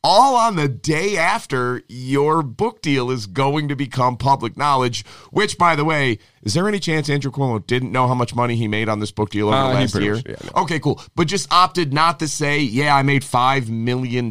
all 0.06 0.36
on 0.38 0.56
the 0.56 0.70
day 0.70 1.18
after 1.18 1.82
your 1.90 2.44
book 2.44 2.82
deal 2.82 3.12
is 3.12 3.26
going 3.26 3.68
to 3.68 3.76
become 3.76 4.16
public 4.16 4.56
knowledge. 4.56 5.06
Which, 5.32 5.58
by 5.58 5.76
the 5.76 5.84
way, 5.86 6.20
is 6.44 6.54
there 6.54 6.68
any 6.70 6.80
chance 6.80 7.10
Andrew 7.10 7.32
Cuomo 7.32 7.66
didn't 7.68 7.92
know 7.92 8.08
how 8.08 8.14
much 8.16 8.34
money 8.36 8.56
he 8.56 8.70
made 8.70 8.88
on 8.88 9.00
this 9.02 9.12
book 9.12 9.30
deal 9.32 9.50
over 9.50 9.58
Uh, 9.58 9.68
the 9.68 9.74
last 9.76 9.96
year? 10.00 10.16
much- 10.16 10.26
yeah, 10.30 10.36
no. 10.56 10.62
Okay, 10.64 10.80
cool. 10.80 11.02
But 11.16 11.28
just 11.28 11.52
opted 11.52 11.94
not 11.94 12.20
to 12.20 12.28
say, 12.30 12.60
yeah, 12.60 12.96
I 12.96 13.02
made 13.04 13.22
$5 13.24 13.68
million. 13.70 14.30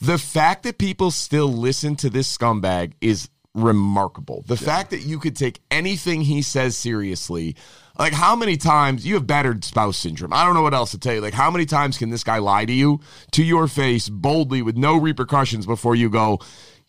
The 0.00 0.18
fact 0.18 0.62
that 0.62 0.78
people 0.78 1.10
still 1.10 1.48
listen 1.48 1.96
to 1.96 2.10
this 2.10 2.36
scumbag 2.36 2.92
is 3.00 3.28
remarkable. 3.54 4.44
The 4.46 4.56
fact 4.56 4.90
that 4.90 5.00
you 5.00 5.18
could 5.18 5.36
take 5.36 5.60
anything 5.70 6.22
he 6.22 6.42
says 6.42 6.76
seriously. 6.76 7.56
Like, 7.98 8.12
how 8.12 8.36
many 8.36 8.56
times 8.56 9.04
you 9.04 9.14
have 9.14 9.26
battered 9.26 9.64
spouse 9.64 9.96
syndrome? 9.96 10.32
I 10.32 10.44
don't 10.44 10.54
know 10.54 10.62
what 10.62 10.74
else 10.74 10.92
to 10.92 10.98
tell 10.98 11.14
you. 11.14 11.20
Like, 11.20 11.34
how 11.34 11.50
many 11.50 11.66
times 11.66 11.98
can 11.98 12.10
this 12.10 12.22
guy 12.22 12.38
lie 12.38 12.64
to 12.64 12.72
you 12.72 13.00
to 13.32 13.42
your 13.42 13.66
face 13.66 14.08
boldly 14.08 14.62
with 14.62 14.76
no 14.76 14.96
repercussions 14.96 15.66
before 15.66 15.96
you 15.96 16.08
go, 16.08 16.38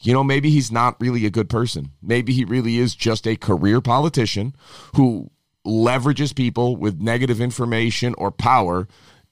you 0.02 0.14
know, 0.14 0.24
maybe 0.24 0.52
he's 0.52 0.72
not 0.72 0.96
really 1.02 1.26
a 1.26 1.32
good 1.32 1.50
person. 1.50 1.92
Maybe 2.02 2.32
he 2.32 2.46
really 2.46 2.78
is 2.78 2.94
just 2.94 3.28
a 3.28 3.36
career 3.36 3.82
politician 3.82 4.56
who 4.96 5.32
leverages 5.66 6.36
people 6.36 6.76
with 6.76 7.02
negative 7.02 7.42
information 7.42 8.14
or 8.18 8.32
power 8.32 8.88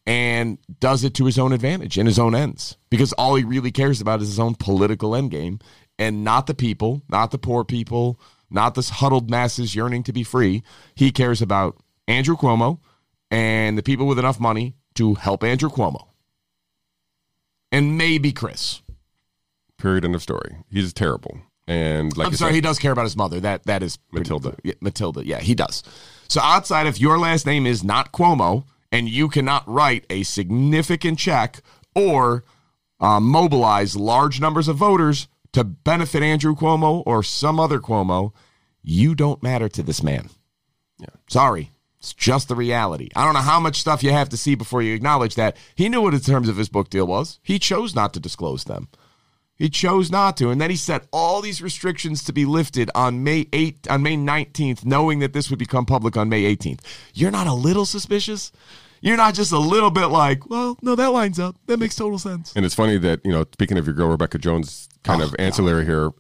and 0.08 0.58
does 0.80 1.04
it 1.04 1.14
to 1.16 1.26
his 1.26 1.38
own 1.38 1.52
advantage 1.52 1.98
and 1.98 2.08
his 2.08 2.18
own 2.18 2.34
ends 2.34 2.78
because 2.90 3.12
all 3.14 3.36
he 3.36 3.44
really 3.44 3.72
cares 3.72 4.00
about 4.00 4.22
is 4.22 4.30
his 4.30 4.40
own 4.40 4.56
political 4.56 5.12
endgame 5.12 5.62
and 6.00 6.24
not 6.24 6.48
the 6.48 6.54
people, 6.56 7.04
not 7.10 7.32
the 7.32 7.38
poor 7.38 7.66
people, 7.66 8.20
not 8.50 8.74
the 8.74 8.82
huddled 8.82 9.30
masses 9.30 9.76
yearning 9.76 10.04
to 10.04 10.14
be 10.14 10.24
free. 10.24 10.64
He 10.96 11.12
cares 11.12 11.42
about 11.42 11.78
Andrew 12.08 12.38
Cuomo 12.38 12.80
and 13.30 13.78
the 13.78 13.84
people 13.84 14.08
with 14.08 14.18
enough 14.18 14.40
money 14.40 14.76
to 14.96 15.16
help 15.16 15.44
Andrew 15.44 15.70
Cuomo. 15.70 16.08
And 17.72 17.98
maybe 17.98 18.32
Chris. 18.32 18.82
Period. 19.78 20.06
End 20.06 20.16
of 20.16 20.22
story. 20.22 20.56
He's 20.72 20.94
terrible. 20.94 21.38
And 21.68 22.16
like 22.16 22.28
I'm 22.28 22.34
sorry, 22.34 22.52
said, 22.52 22.56
he 22.56 22.62
does 22.62 22.80
care 22.80 22.94
about 22.94 23.04
his 23.04 23.18
mother. 23.18 23.42
That 23.42 23.66
that 23.66 23.84
is 23.84 23.98
pretty- 23.98 24.30
Matilda. 24.30 24.56
Yeah, 24.64 24.74
Matilda. 24.80 25.28
Yeah, 25.28 25.40
he 25.42 25.54
does. 25.54 25.84
So 26.30 26.40
outside 26.40 26.88
if 26.88 27.02
your 27.02 27.20
last 27.20 27.46
name 27.46 27.68
is 27.68 27.84
not 27.84 28.14
Cuomo 28.14 28.64
and 28.92 29.10
you 29.10 29.30
cannot 29.30 29.68
write 29.68 30.06
a 30.10 30.24
significant 30.24 31.20
check 31.20 31.62
or 31.96 32.44
uh, 33.00 33.20
mobilize 33.20 33.96
large 33.96 34.40
numbers 34.40 34.68
of 34.68 34.78
voters 34.78 35.28
to 35.54 35.64
benefit 35.64 36.24
Andrew 36.24 36.56
Cuomo 36.56 37.04
or 37.06 37.24
some 37.24 37.60
other 37.60 37.80
Cuomo, 37.80 38.34
you 38.82 39.16
don't 39.16 39.44
matter 39.44 39.70
to 39.70 39.84
this 39.84 40.04
man. 40.04 40.30
Yeah. 41.00 41.08
Sorry. 41.28 41.72
It's 42.00 42.14
just 42.14 42.48
the 42.48 42.56
reality. 42.56 43.10
I 43.16 43.26
don't 43.26 43.34
know 43.34 43.40
how 43.40 43.60
much 43.60 43.80
stuff 43.80 44.04
you 44.04 44.12
have 44.12 44.30
to 44.30 44.38
see 44.38 44.56
before 44.56 44.82
you 44.84 44.94
acknowledge 44.94 45.36
that. 45.36 45.58
He 45.76 45.90
knew 45.90 46.02
what 46.02 46.14
the 46.14 46.20
terms 46.20 46.48
of 46.48 46.58
his 46.58 46.70
book 46.70 46.90
deal 46.90 47.08
was. 47.08 47.40
He 47.42 47.58
chose 47.58 47.96
not 47.96 48.14
to 48.14 48.20
disclose 48.20 48.66
them. 48.66 48.88
He 49.58 49.70
chose 49.70 50.12
not 50.12 50.38
to, 50.38 50.50
and 50.50 50.62
then 50.62 50.70
he 50.70 50.76
set 50.76 51.08
all 51.12 51.42
these 51.42 51.62
restrictions 51.64 52.24
to 52.26 52.32
be 52.34 52.46
lifted 52.46 52.92
on 52.94 53.24
May 53.24 53.48
8 53.52 53.88
on 53.90 54.04
May 54.04 54.16
19th, 54.16 54.86
knowing 54.86 55.20
that 55.20 55.34
this 55.34 55.50
would 55.50 55.58
become 55.60 55.86
public 55.86 56.16
on 56.16 56.30
May 56.30 56.44
18th. 56.56 56.82
You're 57.14 57.32
not 57.32 57.48
a 57.48 57.54
little 57.54 57.86
suspicious? 57.86 58.52
You're 59.02 59.18
not 59.18 59.34
just 59.34 59.52
a 59.52 59.60
little 59.60 59.92
bit 59.92 60.08
like, 60.08 60.48
well, 60.50 60.78
no, 60.82 60.96
that 60.96 61.08
lines 61.12 61.40
up. 61.40 61.56
That 61.66 61.80
makes 61.80 61.96
total 61.96 62.20
sense. 62.20 62.54
and 62.56 62.66
it's 62.66 62.76
funny 62.76 62.98
that 63.00 63.22
you 63.26 63.32
know, 63.32 63.46
speaking 63.54 63.78
of 63.78 63.86
your 63.86 63.96
girl 63.96 64.10
Rebekah 64.10 64.38
Jones, 64.40 64.88
kind 65.04 65.22
Oh, 65.22 65.26
of 65.26 65.36
ancillary 65.40 65.86
here. 65.86 66.12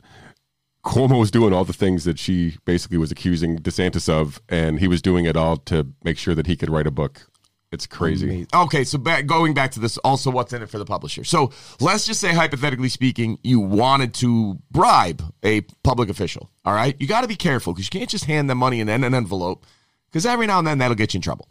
Cuomo 0.85 1.19
was 1.19 1.31
doing 1.31 1.53
all 1.53 1.65
the 1.65 1.73
things 1.73 2.05
that 2.05 2.17
she 2.17 2.57
basically 2.65 2.97
was 2.97 3.11
accusing 3.11 3.57
DeSantis 3.59 4.07
of, 4.07 4.41
and 4.47 4.79
he 4.79 4.87
was 4.87 5.01
doing 5.01 5.25
it 5.25 5.35
all 5.35 5.57
to 5.57 5.87
make 6.03 6.17
sure 6.17 6.33
that 6.33 6.47
he 6.47 6.55
could 6.55 6.69
write 6.69 6.87
a 6.87 6.91
book. 6.91 7.27
It's 7.69 7.85
crazy. 7.85 8.47
Okay, 8.53 8.85
so 8.85 8.97
back, 8.97 9.25
going 9.25 9.53
back 9.53 9.71
to 9.71 9.81
this, 9.81 9.97
also 9.97 10.31
what's 10.31 10.53
in 10.53 10.61
it 10.61 10.69
for 10.69 10.77
the 10.77 10.85
publisher. 10.85 11.25
So 11.25 11.51
let's 11.81 12.05
just 12.05 12.21
say, 12.21 12.33
hypothetically 12.33 12.87
speaking, 12.87 13.39
you 13.43 13.59
wanted 13.59 14.13
to 14.15 14.57
bribe 14.71 15.21
a 15.43 15.61
public 15.83 16.09
official. 16.09 16.49
All 16.63 16.73
right, 16.73 16.95
you 16.97 17.07
got 17.07 17.21
to 17.21 17.27
be 17.27 17.35
careful 17.35 17.73
because 17.73 17.87
you 17.87 17.99
can't 17.99 18.09
just 18.09 18.25
hand 18.25 18.49
them 18.49 18.59
money 18.59 18.79
in 18.79 18.87
an 18.87 19.03
envelope 19.13 19.65
because 20.09 20.25
every 20.25 20.47
now 20.47 20.59
and 20.59 20.67
then 20.67 20.77
that'll 20.77 20.95
get 20.95 21.13
you 21.13 21.17
in 21.17 21.21
trouble. 21.21 21.49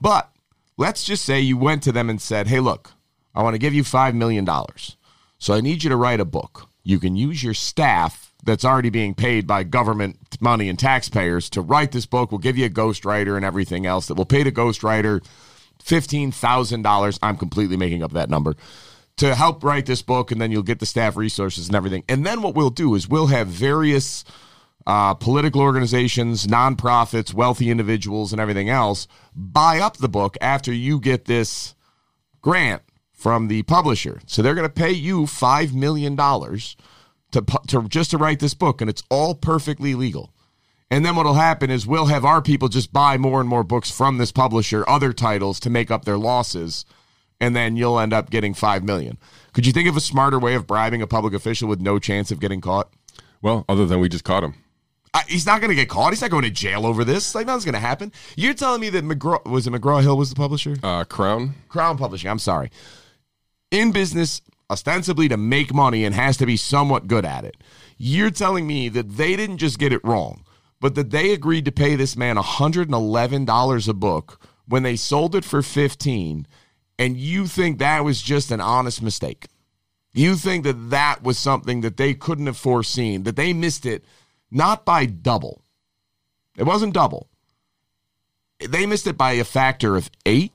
But 0.00 0.30
let's 0.76 1.02
just 1.02 1.24
say 1.24 1.40
you 1.40 1.56
went 1.56 1.82
to 1.82 1.92
them 1.92 2.08
and 2.08 2.22
said, 2.22 2.46
"Hey, 2.46 2.60
look, 2.60 2.92
I 3.34 3.42
want 3.42 3.54
to 3.54 3.58
give 3.58 3.74
you 3.74 3.82
five 3.82 4.14
million 4.14 4.44
dollars, 4.44 4.96
so 5.38 5.54
I 5.54 5.60
need 5.60 5.82
you 5.82 5.90
to 5.90 5.96
write 5.96 6.20
a 6.20 6.24
book. 6.24 6.68
You 6.84 7.00
can 7.00 7.16
use 7.16 7.42
your 7.42 7.54
staff." 7.54 8.26
That's 8.44 8.64
already 8.64 8.88
being 8.88 9.14
paid 9.14 9.48
by 9.48 9.64
government 9.64 10.16
money 10.40 10.68
and 10.68 10.78
taxpayers 10.78 11.50
to 11.50 11.60
write 11.60 11.90
this 11.90 12.06
book. 12.06 12.30
We'll 12.30 12.38
give 12.38 12.56
you 12.56 12.66
a 12.66 12.70
ghostwriter 12.70 13.34
and 13.34 13.44
everything 13.44 13.84
else 13.84 14.06
that 14.06 14.14
will 14.14 14.24
pay 14.24 14.44
the 14.44 14.52
ghostwriter 14.52 15.20
$15,000. 15.84 17.18
I'm 17.22 17.36
completely 17.36 17.76
making 17.76 18.02
up 18.02 18.12
that 18.12 18.30
number 18.30 18.54
to 19.18 19.34
help 19.34 19.64
write 19.64 19.86
this 19.86 20.02
book, 20.02 20.30
and 20.30 20.40
then 20.40 20.50
you'll 20.50 20.62
get 20.62 20.78
the 20.78 20.86
staff 20.86 21.16
resources 21.16 21.66
and 21.66 21.76
everything. 21.76 22.04
And 22.08 22.24
then 22.24 22.40
what 22.40 22.54
we'll 22.54 22.70
do 22.70 22.94
is 22.94 23.08
we'll 23.08 23.26
have 23.26 23.48
various 23.48 24.24
uh, 24.86 25.12
political 25.14 25.60
organizations, 25.60 26.46
nonprofits, 26.46 27.34
wealthy 27.34 27.70
individuals, 27.70 28.32
and 28.32 28.40
everything 28.40 28.70
else 28.70 29.06
buy 29.34 29.80
up 29.80 29.98
the 29.98 30.08
book 30.08 30.38
after 30.40 30.72
you 30.72 30.98
get 30.98 31.26
this 31.26 31.74
grant 32.40 32.82
from 33.12 33.48
the 33.48 33.62
publisher. 33.64 34.20
So 34.26 34.40
they're 34.40 34.54
going 34.54 34.68
to 34.68 34.72
pay 34.72 34.92
you 34.92 35.22
$5 35.22 35.74
million 35.74 36.16
to, 36.16 37.60
to 37.66 37.88
just 37.88 38.12
to 38.12 38.18
write 38.18 38.40
this 38.40 38.54
book, 38.54 38.80
and 38.80 38.88
it's 38.88 39.02
all 39.10 39.34
perfectly 39.34 39.94
legal. 39.94 40.32
And 40.90 41.04
then 41.04 41.16
what'll 41.16 41.34
happen 41.34 41.70
is 41.70 41.86
we'll 41.86 42.06
have 42.06 42.24
our 42.24 42.40
people 42.40 42.68
just 42.68 42.92
buy 42.92 43.18
more 43.18 43.40
and 43.40 43.48
more 43.48 43.64
books 43.64 43.90
from 43.90 44.18
this 44.18 44.32
publisher, 44.32 44.88
other 44.88 45.12
titles 45.12 45.60
to 45.60 45.70
make 45.70 45.90
up 45.90 46.04
their 46.04 46.16
losses, 46.16 46.86
and 47.40 47.54
then 47.54 47.76
you'll 47.76 48.00
end 48.00 48.12
up 48.12 48.30
getting 48.30 48.54
five 48.54 48.82
million. 48.82 49.18
Could 49.52 49.66
you 49.66 49.72
think 49.72 49.88
of 49.88 49.96
a 49.96 50.00
smarter 50.00 50.38
way 50.38 50.54
of 50.54 50.66
bribing 50.66 51.02
a 51.02 51.06
public 51.06 51.34
official 51.34 51.68
with 51.68 51.80
no 51.80 51.98
chance 51.98 52.30
of 52.30 52.40
getting 52.40 52.60
caught? 52.60 52.90
Well, 53.42 53.64
other 53.68 53.86
than 53.86 54.00
we 54.00 54.08
just 54.08 54.24
caught 54.24 54.42
him. 54.42 54.54
I, 55.14 55.22
he's 55.28 55.46
not 55.46 55.60
going 55.60 55.70
to 55.70 55.74
get 55.74 55.88
caught. 55.88 56.12
He's 56.12 56.20
not 56.20 56.30
going 56.30 56.44
to 56.44 56.50
jail 56.50 56.86
over 56.86 57.04
this. 57.04 57.34
Like 57.34 57.46
nothing's 57.46 57.64
going 57.64 57.74
to 57.74 57.80
happen. 57.80 58.12
You're 58.36 58.54
telling 58.54 58.80
me 58.80 58.90
that 58.90 59.04
McGraw 59.04 59.44
was 59.46 59.66
it 59.66 59.72
McGraw 59.72 60.02
Hill 60.02 60.16
was 60.16 60.30
the 60.30 60.36
publisher? 60.36 60.76
Uh, 60.82 61.04
Crown. 61.04 61.54
Crown 61.68 61.96
Publishing. 61.98 62.30
I'm 62.30 62.38
sorry. 62.38 62.70
In 63.70 63.92
business, 63.92 64.42
ostensibly 64.70 65.28
to 65.28 65.36
make 65.36 65.72
money 65.74 66.04
and 66.04 66.14
has 66.14 66.36
to 66.38 66.46
be 66.46 66.56
somewhat 66.56 67.06
good 67.06 67.24
at 67.24 67.44
it. 67.44 67.56
You're 67.96 68.30
telling 68.30 68.66
me 68.66 68.88
that 68.90 69.16
they 69.16 69.36
didn't 69.36 69.58
just 69.58 69.78
get 69.78 69.92
it 69.92 70.04
wrong, 70.04 70.44
but 70.80 70.94
that 70.94 71.10
they 71.10 71.32
agreed 71.32 71.64
to 71.64 71.72
pay 71.72 71.96
this 71.96 72.16
man 72.16 72.36
$111 72.36 73.88
a 73.88 73.92
book 73.92 74.40
when 74.66 74.82
they 74.82 74.96
sold 74.96 75.34
it 75.34 75.44
for 75.44 75.62
15 75.62 76.46
and 76.98 77.16
you 77.16 77.46
think 77.46 77.78
that 77.78 78.04
was 78.04 78.20
just 78.20 78.50
an 78.50 78.60
honest 78.60 79.02
mistake. 79.02 79.46
You 80.12 80.34
think 80.34 80.64
that 80.64 80.90
that 80.90 81.22
was 81.22 81.38
something 81.38 81.82
that 81.82 81.96
they 81.96 82.14
couldn't 82.14 82.46
have 82.46 82.56
foreseen, 82.56 83.22
that 83.22 83.36
they 83.36 83.52
missed 83.52 83.86
it 83.86 84.04
not 84.50 84.84
by 84.84 85.06
double. 85.06 85.62
It 86.56 86.64
wasn't 86.64 86.94
double. 86.94 87.28
They 88.58 88.86
missed 88.86 89.06
it 89.06 89.16
by 89.16 89.32
a 89.32 89.44
factor 89.44 89.96
of 89.96 90.10
8 90.26 90.52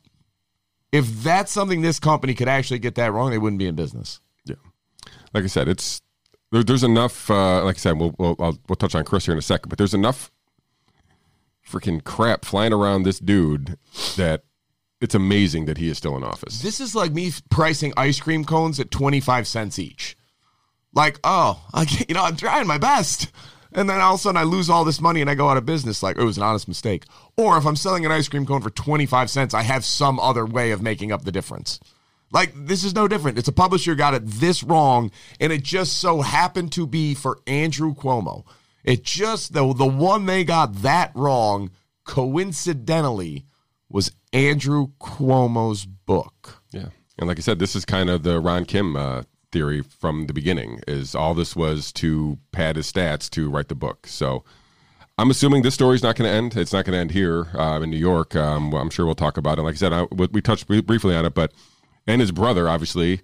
if 0.94 1.24
that's 1.24 1.52
something 1.52 1.82
this 1.82 2.00
company 2.00 2.36
could 2.36 2.48
actually 2.48 2.78
get 2.78 2.96
that 2.96 3.12
wrong, 3.12 3.32
they 3.32 3.40
wouldn't 3.40 3.58
be 3.58 3.66
in 3.66 3.74
business. 3.74 4.22
Yeah, 4.46 4.58
like 5.34 5.44
I 5.44 5.48
said, 5.48 5.68
it's 5.68 6.03
there, 6.54 6.64
there's 6.64 6.84
enough. 6.84 7.30
Uh, 7.30 7.64
like 7.66 7.76
I 7.76 7.80
said, 7.80 7.98
we'll 7.98 8.16
we'll, 8.18 8.36
I'll, 8.40 8.58
we'll 8.70 8.76
touch 8.76 8.96
on 8.96 9.04
Chris 9.04 9.26
here 9.26 9.34
in 9.34 9.40
a 9.40 9.42
second, 9.42 9.70
but 9.70 9.78
there's 9.78 9.94
enough 9.94 10.32
freaking 11.68 12.04
crap 12.04 12.46
flying 12.46 12.72
around 12.72 13.04
this 13.04 13.20
dude 13.20 13.78
that 14.16 14.44
it's 15.02 15.16
amazing 15.16 15.66
that 15.66 15.78
he 15.78 15.90
is 15.90 15.98
still 15.98 16.16
in 16.16 16.24
office. 16.24 16.62
This 16.62 16.80
is 16.80 16.96
like 16.96 17.12
me 17.12 17.32
pricing 17.50 17.92
ice 17.98 18.20
cream 18.20 18.46
cones 18.46 18.80
at 18.80 18.92
25 18.92 19.48
cents 19.48 19.80
each. 19.80 20.16
Like, 20.94 21.20
oh, 21.24 21.66
I 21.74 21.82
you 22.08 22.14
know, 22.14 22.24
I'm 22.24 22.36
trying 22.36 22.68
my 22.68 22.78
best. 22.78 23.32
And 23.76 23.90
then 23.90 24.00
all 24.00 24.14
of 24.14 24.20
a 24.20 24.22
sudden 24.22 24.38
I 24.38 24.44
lose 24.44 24.70
all 24.70 24.86
this 24.86 25.02
money 25.02 25.20
and 25.22 25.30
I 25.30 25.36
go 25.36 25.50
out 25.50 25.58
of 25.58 25.66
business. 25.66 26.04
Like, 26.04 26.18
it 26.18 26.24
was 26.24 26.38
an 26.38 26.44
honest 26.44 26.68
mistake. 26.68 27.06
Or 27.36 27.58
if 27.58 27.66
I'm 27.66 27.76
selling 27.76 28.06
an 28.06 28.12
ice 28.12 28.28
cream 28.28 28.46
cone 28.46 28.62
for 28.62 28.70
25 28.70 29.32
cents, 29.32 29.56
I 29.56 29.64
have 29.64 29.84
some 29.84 30.20
other 30.20 30.46
way 30.46 30.70
of 30.72 30.84
making 30.84 31.12
up 31.12 31.24
the 31.24 31.32
difference. 31.32 31.80
Like, 32.34 32.52
this 32.56 32.84
is 32.84 32.96
no 32.96 33.08
different. 33.08 33.38
It's 33.38 33.48
a 33.48 33.54
publisher 33.54 33.96
got 33.96 34.16
it 34.16 34.26
this 34.26 34.64
wrong, 34.64 35.12
and 35.40 35.54
it 35.54 35.64
just 35.64 36.00
so 36.00 36.22
happened 36.22 36.72
to 36.74 36.88
be 36.88 37.14
for 37.14 37.38
Andrew 37.46 37.94
Cuomo. 37.94 38.44
It 38.84 39.04
just, 39.04 39.54
the, 39.54 39.72
the 39.74 39.86
one 39.86 40.26
they 40.26 40.44
got 40.44 40.82
that 40.82 41.12
wrong, 41.16 41.70
coincidentally, 42.06 43.46
was 43.88 44.12
Andrew 44.34 44.88
Cuomo's 45.00 45.86
book. 45.86 46.64
Yeah, 46.72 46.88
and 47.20 47.28
like 47.28 47.38
I 47.38 47.42
said, 47.42 47.60
this 47.60 47.76
is 47.76 47.86
kind 47.86 48.10
of 48.10 48.24
the 48.24 48.40
Ron 48.40 48.66
Kim 48.66 48.96
uh, 48.96 49.22
theory 49.52 49.84
from 49.84 50.26
the 50.26 50.34
beginning. 50.34 50.82
Is 50.88 51.14
all 51.14 51.36
this 51.36 51.56
was 51.56 51.92
to 51.94 52.40
pad 52.52 52.76
his 52.76 52.92
stats 52.92 53.30
to 53.30 53.52
write 53.52 53.68
the 53.68 53.76
book. 53.76 54.08
So 54.08 54.44
I'm 55.20 55.30
assuming 55.30 55.62
this 55.62 55.76
story's 55.76 56.02
not 56.02 56.16
going 56.16 56.28
to 56.30 56.36
end. 56.36 56.58
It's 56.58 56.74
not 56.74 56.86
going 56.86 56.94
to 56.94 57.00
end 57.00 57.12
here 57.12 57.50
uh, 57.54 57.80
in 57.82 57.92
New 57.92 57.98
York. 57.98 58.36
Um, 58.36 58.74
I'm 58.74 58.90
sure 58.90 59.06
we'll 59.06 59.14
talk 59.14 59.38
about 59.38 59.60
it. 59.60 59.62
Like 59.62 59.76
I 59.76 59.78
said, 59.78 59.94
I, 59.94 60.04
we 60.12 60.42
touched 60.42 60.66
briefly 60.68 61.16
on 61.16 61.26
it, 61.26 61.36
but 61.36 61.54
and 62.08 62.22
his 62.22 62.32
brother, 62.32 62.68
obviously, 62.68 63.22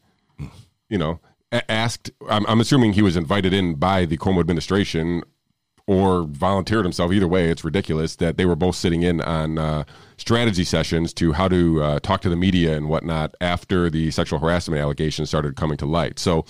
you 0.90 0.98
know, 0.98 1.20
a- 1.52 1.70
asked. 1.72 2.12
I'm, 2.30 2.46
I'm 2.48 2.60
assuming 2.60 2.94
he 2.94 3.02
was 3.02 3.16
invited 3.18 3.54
in 3.54 3.76
by 3.76 4.06
the 4.06 4.18
Cuomo 4.18 4.40
administration 4.40 5.24
or 5.88 6.24
volunteered 6.24 6.86
himself. 6.86 7.12
Either 7.12 7.28
way, 7.28 7.50
it's 7.50 7.64
ridiculous 7.64 8.16
that 8.18 8.38
they 8.38 8.46
were 8.46 8.56
both 8.56 8.76
sitting 8.76 9.02
in 9.02 9.22
on 9.22 9.58
uh, 9.58 9.84
strategy 10.18 10.64
sessions 10.64 11.14
to 11.16 11.34
how 11.34 11.48
to 11.48 11.82
uh, 11.82 12.00
talk 12.02 12.22
to 12.22 12.30
the 12.30 12.36
media 12.36 12.78
and 12.78 12.88
whatnot 12.88 13.34
after 13.42 13.90
the 13.90 14.12
sexual 14.12 14.38
harassment 14.40 14.80
allegations 14.80 15.30
started 15.30 15.56
coming 15.56 15.78
to 15.78 15.86
light. 15.86 16.20
So. 16.20 16.46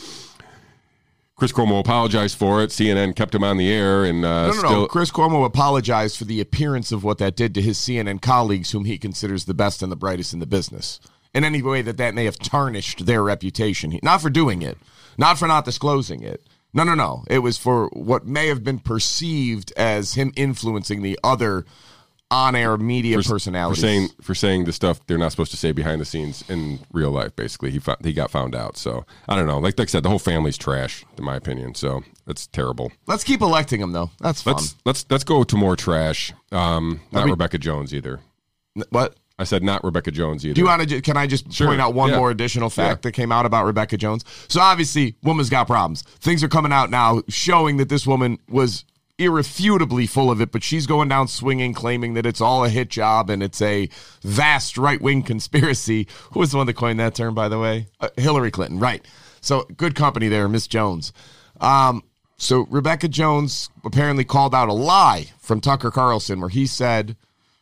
Chris 1.38 1.54
Cuomo 1.54 1.80
apologized 1.80 2.38
for 2.38 2.62
it. 2.62 2.70
CNN 2.70 3.16
kept 3.16 3.34
him 3.34 3.46
on 3.46 3.56
the 3.56 3.72
air, 3.72 4.04
and 4.04 4.26
uh, 4.26 4.48
No, 4.48 4.52
no, 4.52 4.58
still, 4.58 4.72
no. 4.72 4.88
Chris 4.88 5.10
Cuomo 5.10 5.46
apologized 5.46 6.18
for 6.18 6.26
the 6.26 6.42
appearance 6.42 6.92
of 6.92 7.06
what 7.06 7.18
that 7.20 7.38
did 7.38 7.54
to 7.54 7.62
his 7.62 7.78
CNN 7.78 8.22
colleagues, 8.22 8.72
whom 8.72 8.84
he 8.84 8.98
considers 8.98 9.46
the 9.46 9.54
best 9.54 9.82
and 9.82 9.90
the 9.90 9.96
brightest 9.96 10.34
in 10.34 10.40
the 10.40 10.46
business. 10.46 11.00
In 11.34 11.44
any 11.44 11.62
way 11.62 11.82
that 11.84 11.98
that 11.98 12.16
may 12.16 12.26
have 12.26 12.40
tarnished 12.40 13.06
their 13.06 13.22
reputation, 13.24 14.00
not 14.02 14.22
for 14.22 14.30
doing 14.32 14.62
it, 14.64 14.78
not 15.18 15.38
for 15.38 15.48
not 15.48 15.64
disclosing 15.66 16.24
it, 16.24 16.42
No, 16.74 16.84
no, 16.84 16.96
no. 16.96 17.24
It 17.30 17.40
was 17.40 17.58
for 17.58 17.88
what 17.94 18.26
may 18.26 18.48
have 18.48 18.64
been 18.64 18.80
perceived 18.80 19.72
as 19.78 20.14
him 20.14 20.32
influencing 20.36 21.02
the 21.02 21.20
other 21.24 21.66
on-air 22.32 22.78
media 22.78 23.20
for 23.22 23.30
personalities. 23.30 23.82
saying 23.82 24.08
for 24.22 24.36
saying 24.36 24.66
the 24.66 24.72
stuff 24.72 25.00
they're 25.08 25.18
not 25.18 25.32
supposed 25.32 25.50
to 25.52 25.58
say 25.58 25.72
behind 25.72 26.00
the 26.00 26.06
scenes 26.06 26.44
in 26.48 26.80
real 26.94 27.10
life. 27.12 27.36
Basically, 27.36 27.72
he 27.72 27.80
found, 27.80 27.98
he 28.06 28.14
got 28.14 28.30
found 28.30 28.56
out. 28.56 28.78
So 28.78 29.04
I 29.28 29.36
don't 29.36 29.48
know. 29.48 29.58
Like, 29.58 29.80
like 29.80 29.88
I 29.88 29.92
said, 29.92 30.04
the 30.04 30.10
whole 30.10 30.20
family's 30.20 30.58
trash, 30.58 31.04
in 31.18 31.24
my 31.24 31.36
opinion. 31.36 31.74
So 31.74 32.04
that's 32.28 32.46
terrible. 32.48 32.92
Let's 33.08 33.24
keep 33.24 33.42
electing 33.42 33.82
him 33.82 33.92
though. 33.94 34.12
That's 34.20 34.42
fun. 34.44 34.54
Let's 34.56 34.76
let's 34.86 35.06
let's 35.10 35.24
go 35.24 35.44
to 35.44 35.56
more 35.56 35.76
trash. 35.76 36.32
Um, 36.52 37.02
not 37.12 37.24
mean- 37.26 37.32
Rebekah 37.32 37.58
Jones 37.58 37.94
either. 37.96 38.20
what? 38.90 39.16
I 39.40 39.46
said 39.46 39.64
not 39.64 39.84
Rebekah 39.84 40.12
Jones 40.12 40.46
either. 40.46 40.54
Do 40.54 40.62
you 40.62 40.68
want 40.68 40.88
to? 40.90 41.02
Can 41.02 41.16
I 41.18 41.26
just 41.26 41.52
Sure. 41.52 41.68
point 41.68 41.80
out 41.82 41.94
one 41.94 42.10
Yeah. 42.10 42.18
more 42.18 42.30
additional 42.30 42.70
fact 42.70 43.00
Yeah. 43.06 43.10
that 43.10 43.12
came 43.14 43.32
out 43.32 43.46
about 43.46 43.66
Rebekah 43.66 43.98
Jones? 43.98 44.26
So 44.50 44.60
obviously, 44.60 45.16
woman's 45.24 45.50
got 45.50 45.66
problems. 45.66 46.04
Things 46.20 46.44
are 46.44 46.50
coming 46.50 46.74
out 46.74 46.92
now 46.92 47.22
showing 47.30 47.78
that 47.78 47.88
this 47.90 48.06
woman 48.06 48.38
was 48.50 48.84
irrefutably 49.18 50.08
full 50.08 50.30
of 50.32 50.40
it, 50.42 50.52
but 50.52 50.64
she's 50.64 50.86
going 50.88 51.10
down 51.10 51.28
swinging, 51.28 51.74
claiming 51.74 52.14
that 52.14 52.26
it's 52.26 52.40
all 52.42 52.64
a 52.64 52.70
hit 52.70 52.90
job 52.90 53.30
and 53.30 53.42
it's 53.44 53.62
a 53.62 53.90
vast 54.24 54.78
right 54.78 55.02
wing 55.02 55.24
conspiracy. 55.24 56.08
Who 56.32 56.40
was 56.40 56.52
the 56.52 56.58
one 56.58 56.68
that 56.68 56.76
coined 56.76 57.00
that 57.00 57.16
term, 57.16 57.34
by 57.34 57.48
the 57.50 57.60
way? 57.60 57.88
Uh, 58.00 58.10
Hillary 58.18 58.52
Clinton, 58.52 58.80
right? 58.80 59.06
So 59.42 59.66
good 59.78 59.96
company 59.96 60.28
there, 60.28 60.48
Miss 60.50 60.68
Jones. 60.68 61.12
Um, 61.62 62.04
so 62.38 62.66
Rebekah 62.70 63.10
Jones 63.10 63.70
apparently 63.86 64.24
called 64.24 64.56
out 64.56 64.70
a 64.70 64.74
lie 64.74 65.28
from 65.42 65.60
Tucker 65.62 65.92
Carlson, 65.92 66.40
where 66.40 66.50
he 66.50 66.66
said 66.66 67.16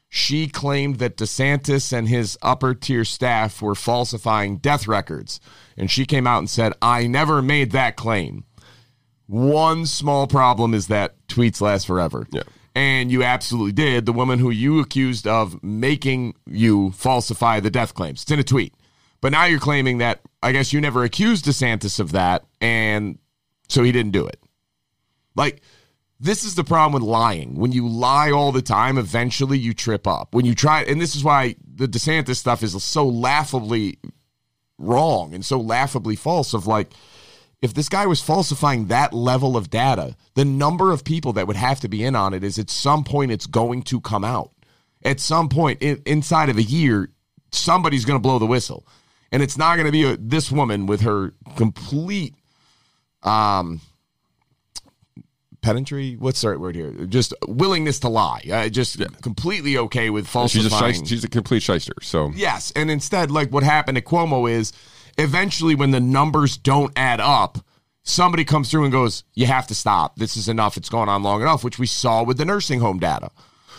she 0.09 0.47
claimed 0.47 0.99
that 0.99 1.17
DeSantis 1.17 1.91
and 1.91 2.07
his 2.07 2.37
upper 2.41 2.73
tier 2.73 3.03
staff 3.03 3.61
were 3.61 3.75
falsifying 3.75 4.57
death 4.57 4.87
records. 4.87 5.39
And 5.75 5.91
she 5.91 6.05
came 6.05 6.25
out 6.25 6.39
and 6.39 6.49
said, 6.49 6.73
I 6.81 7.07
never 7.07 7.41
made 7.41 7.71
that 7.71 7.95
claim. 7.95 8.45
One 9.27 9.85
small 9.85 10.25
problem 10.27 10.73
is 10.73 10.87
that 10.87 11.15
tweets 11.27 11.59
last 11.59 11.85
forever. 11.85 12.25
Yeah. 12.31 12.43
And 12.73 13.11
you 13.11 13.23
absolutely 13.23 13.73
did. 13.73 14.05
The 14.05 14.13
woman 14.13 14.39
who 14.39 14.49
you 14.49 14.79
accused 14.79 15.27
of 15.27 15.61
making 15.63 16.35
you 16.45 16.91
falsify 16.91 17.59
the 17.59 17.71
death 17.71 17.93
claims. 17.93 18.21
It's 18.21 18.31
in 18.31 18.39
a 18.39 18.43
tweet. 18.43 18.73
But 19.19 19.31
now 19.31 19.45
you're 19.45 19.59
claiming 19.59 19.97
that 19.97 20.21
I 20.43 20.51
guess 20.51 20.71
you 20.71 20.79
never 20.79 21.03
accused 21.03 21.45
DeSantis 21.45 21.99
of 21.99 22.11
that, 22.11 22.45
and 22.61 23.17
so 23.67 23.81
he 23.81 23.91
didn't 23.91 24.11
do 24.11 24.27
it. 24.27 24.39
Like, 25.35 25.61
this 26.19 26.43
is 26.43 26.55
the 26.55 26.63
problem 26.63 26.93
with 26.93 27.07
lying. 27.07 27.55
When 27.55 27.71
you 27.71 27.87
lie 27.87 28.31
all 28.31 28.51
the 28.51 28.61
time, 28.61 28.97
eventually 28.97 29.57
you 29.57 29.73
trip 29.73 30.07
up. 30.07 30.33
When 30.33 30.45
you 30.45 30.55
try, 30.55 30.81
and 30.83 30.99
this 30.99 31.15
is 31.15 31.23
why 31.23 31.55
the 31.75 31.87
DeSantis 31.87 32.37
stuff 32.37 32.63
is 32.63 32.81
so 32.83 33.05
laughably 33.05 33.99
wrong 34.79 35.33
and 35.33 35.45
so 35.45 35.59
laughably 35.59 36.15
false. 36.15 36.53
Of 36.53 36.65
like, 36.65 36.91
if 37.61 37.73
this 37.73 37.89
guy 37.89 38.07
was 38.07 38.21
falsifying 38.21 38.87
that 38.87 39.13
level 39.13 39.55
of 39.55 39.69
data, 39.69 40.15
the 40.33 40.45
number 40.45 40.91
of 40.91 41.03
people 41.03 41.33
that 41.33 41.45
would 41.45 41.55
have 41.55 41.79
to 41.81 41.87
be 41.87 42.03
in 42.03 42.15
on 42.15 42.33
it 42.33 42.43
is 42.43 42.57
at 42.57 42.71
some 42.71 43.03
point 43.03 43.31
it's 43.31 43.47
going 43.47 43.83
to 43.83 44.01
come 44.01 44.23
out. 44.23 44.51
At 45.03 45.19
some 45.19 45.49
point 45.49 45.81
in, 45.83 46.01
inside 46.07 46.49
of 46.49 46.57
a 46.57 46.63
year, 46.63 47.11
somebody's 47.51 48.05
going 48.05 48.17
to 48.17 48.21
blow 48.21 48.39
the 48.39 48.47
whistle, 48.47 48.87
and 49.31 49.43
it's 49.43 49.57
not 49.57 49.75
going 49.75 49.85
to 49.85 49.91
be 49.91 50.03
a, 50.03 50.17
this 50.17 50.51
woman 50.51 50.87
with 50.87 51.01
her 51.01 51.33
complete 51.55 52.33
um 53.23 53.81
pedantry 55.61 56.15
what's 56.19 56.41
the 56.41 56.49
right 56.49 56.59
word 56.59 56.75
here 56.75 56.91
just 57.07 57.33
willingness 57.47 57.99
to 57.99 58.07
lie 58.07 58.41
uh, 58.51 58.69
just 58.69 59.01
completely 59.21 59.77
okay 59.77 60.09
with 60.09 60.27
false. 60.27 60.51
she's 60.51 60.65
a 60.65 60.69
falsifying 60.69 60.93
shyster, 60.93 61.07
she's 61.07 61.23
a 61.23 61.29
complete 61.29 61.61
shyster. 61.63 61.93
So 62.01 62.31
Yes, 62.35 62.71
and 62.75 62.89
instead, 62.91 63.31
like 63.31 63.51
what 63.51 63.63
happened 63.63 63.95
to 63.97 64.01
Cuomo 64.01 64.49
is, 64.49 64.71
eventually, 65.17 65.75
when 65.75 65.91
the 65.91 65.99
numbers 65.99 66.57
don't 66.57 66.91
add 66.95 67.19
up, 67.19 67.57
somebody 68.03 68.45
comes 68.45 68.69
through 68.69 68.83
and 68.83 68.91
goes, 68.91 69.23
"You 69.33 69.47
have 69.47 69.67
to 69.67 69.75
stop. 69.75 70.17
This 70.17 70.37
is 70.37 70.47
enough. 70.47 70.77
It's 70.77 70.89
going 70.89 71.09
on 71.09 71.23
long 71.23 71.41
enough." 71.41 71.63
Which 71.63 71.79
we 71.79 71.87
saw 71.87 72.23
with 72.23 72.37
the 72.37 72.45
nursing 72.45 72.79
home 72.79 72.99
data, 72.99 73.31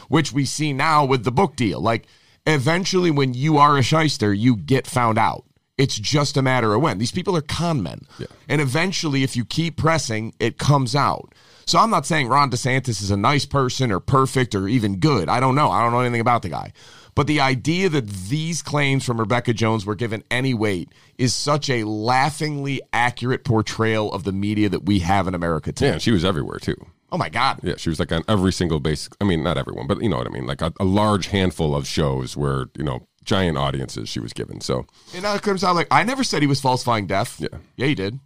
which 0.09 0.33
we 0.33 0.45
see 0.45 0.73
now 0.73 1.05
with 1.05 1.25
the 1.25 1.33
book 1.33 1.57
deal. 1.57 1.81
Like, 1.81 2.07
eventually, 2.47 3.11
when 3.11 3.35
you 3.35 3.59
are 3.59 3.79
a 3.79 3.83
shyster, 3.83 4.35
you 4.35 4.57
get 4.57 4.87
found 4.87 5.19
out. 5.19 5.45
It's 5.79 5.97
just 5.99 6.37
a 6.37 6.43
matter 6.43 6.75
of 6.75 6.83
when. 6.83 6.99
These 6.99 7.13
people 7.13 7.37
are 7.37 7.41
con 7.41 7.83
men, 7.83 8.01
and 8.49 8.61
eventually, 8.61 9.23
if 9.23 9.37
you 9.37 9.45
keep 9.45 9.77
pressing, 9.77 10.35
it 10.39 10.59
comes 10.59 10.95
out. 10.95 11.33
So 11.67 11.79
I'm 11.79 11.91
not 11.91 12.07
saying 12.07 12.29
Ron 12.29 12.51
DeSantis 12.51 13.03
is 13.03 13.11
a 13.11 13.17
nice 13.17 13.45
person 13.47 13.93
or 13.93 14.01
perfect 14.01 14.55
or 14.55 14.69
even 14.69 14.99
good. 14.99 15.29
I 15.29 15.39
don't 15.39 15.55
know. 15.55 15.71
I 15.71 15.83
don't 15.83 15.93
know 15.93 16.01
anything 16.01 16.21
about 16.21 16.43
the 16.43 16.49
guy. 16.49 16.73
But 17.15 17.27
the 17.27 17.41
idea 17.41 17.89
that 17.89 18.09
these 18.09 18.63
claims 18.63 19.05
from 19.05 19.19
Rebekah 19.19 19.53
Jones 19.53 19.85
were 19.85 19.97
given 19.97 20.23
any 20.31 20.55
weight 20.55 20.91
is 21.19 21.35
such 21.35 21.69
a 21.69 21.85
laughingly 21.85 22.81
accurate 22.93 23.45
portrayal 23.45 24.13
of 24.13 24.25
the 24.25 24.33
media 24.33 24.69
that 24.69 24.85
we 24.87 25.01
have 25.01 25.27
in 25.27 25.35
America 25.35 25.73
today. 25.73 25.91
yeah, 25.93 25.99
she 25.99 26.13
was 26.13 26.25
everywhere 26.25 26.59
too. 26.59 26.77
Oh 27.11 27.19
my 27.19 27.29
God. 27.29 27.59
Yeah, 27.63 27.75
she 27.77 27.89
was 27.89 27.99
like 27.99 28.13
on 28.13 28.23
every 28.29 28.53
single 28.53 28.79
base. 28.81 29.09
I 29.21 29.25
mean, 29.25 29.43
not 29.43 29.59
everyone, 29.59 29.87
but 29.87 30.01
you 30.01 30.09
know 30.09 30.19
what 30.19 30.29
I 30.29 30.31
mean. 30.31 30.47
Like 30.47 30.63
a, 30.63 30.73
a 30.79 30.85
large 30.85 31.27
handful 31.27 31.75
of 31.75 31.87
shows 31.87 32.37
where 32.37 32.67
you 32.77 32.85
know 32.85 33.08
giant 33.29 33.59
audiences 33.59 34.09
she 34.09 34.21
was 34.21 34.33
given. 34.33 34.61
So 34.61 34.87
And 35.15 35.23
now 35.23 35.35
it 35.35 35.43
comes 35.43 35.63
out 35.63 35.75
like 35.77 35.87
I 35.91 36.03
never 36.03 36.25
said 36.25 36.41
he 36.43 36.49
was 36.49 36.61
falsifying 36.61 37.07
death. 37.07 37.39
Yeah. 37.39 37.59
Yeah, 37.77 37.87
he 37.87 37.95
did. 37.95 38.19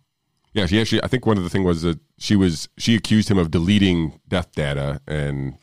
yeah, 0.54 0.66
she 0.66 0.80
actually. 0.80 1.02
I 1.02 1.08
think 1.08 1.26
one 1.26 1.36
of 1.36 1.42
the 1.44 1.50
thing 1.50 1.64
was 1.64 1.82
that 1.82 1.98
she 2.18 2.36
was 2.36 2.68
she 2.78 2.94
accused 2.94 3.28
him 3.28 3.36
of 3.38 3.50
deleting 3.50 4.20
death 4.28 4.52
data, 4.52 5.00
and 5.08 5.58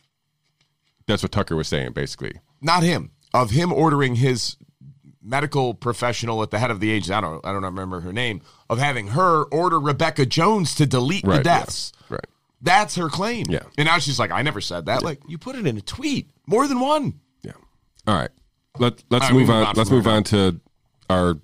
that's 1.06 1.22
what 1.22 1.32
Tucker 1.32 1.56
was 1.56 1.68
saying 1.68 1.92
basically. 1.92 2.34
Not 2.60 2.82
him. 2.82 3.12
Of 3.32 3.50
him 3.52 3.72
ordering 3.72 4.16
his 4.16 4.56
medical 5.22 5.74
professional 5.74 6.42
at 6.42 6.50
the 6.50 6.58
head 6.58 6.70
of 6.70 6.80
the 6.80 6.90
agency. 6.90 7.12
I 7.14 7.20
don't 7.20 7.44
I 7.46 7.52
don't 7.52 7.62
remember 7.64 8.00
her 8.00 8.12
name. 8.12 8.42
Of 8.68 8.78
having 8.78 9.08
her 9.08 9.44
order 9.44 9.80
Rebekah 9.80 10.26
Jones 10.26 10.74
to 10.76 10.86
delete 10.86 11.24
the 11.24 11.30
Right. 11.30 11.36
yeah, 11.46 11.60
deaths. 11.60 11.92
Right. 12.08 12.26
That's 12.60 12.96
her 12.96 13.08
claim. 13.08 13.46
Yeah. 13.48 13.62
And 13.78 13.86
now 13.86 13.98
she's 13.98 14.18
like, 14.18 14.30
I 14.30 14.42
never 14.42 14.60
said 14.60 14.84
that. 14.86 15.02
Like, 15.02 15.20
you 15.26 15.38
put 15.38 15.56
it 15.56 15.66
in 15.66 15.78
a 15.78 15.80
tweet. 15.80 16.28
More 16.46 16.68
than 16.68 16.78
one. 16.80 17.14
Yeah. 17.42 17.52
All 18.06 18.14
right. 18.14 18.28
Let 18.78 19.02
let's 19.10 19.24
All 19.24 19.30
right, 19.30 19.32
we 19.32 19.40
move 19.40 19.48
move 19.48 19.56
on. 19.56 19.66
on 19.66 19.74
let's 19.74 19.90
move 19.90 20.06
on 20.06 20.22
to 20.24 20.60
our 21.08 21.34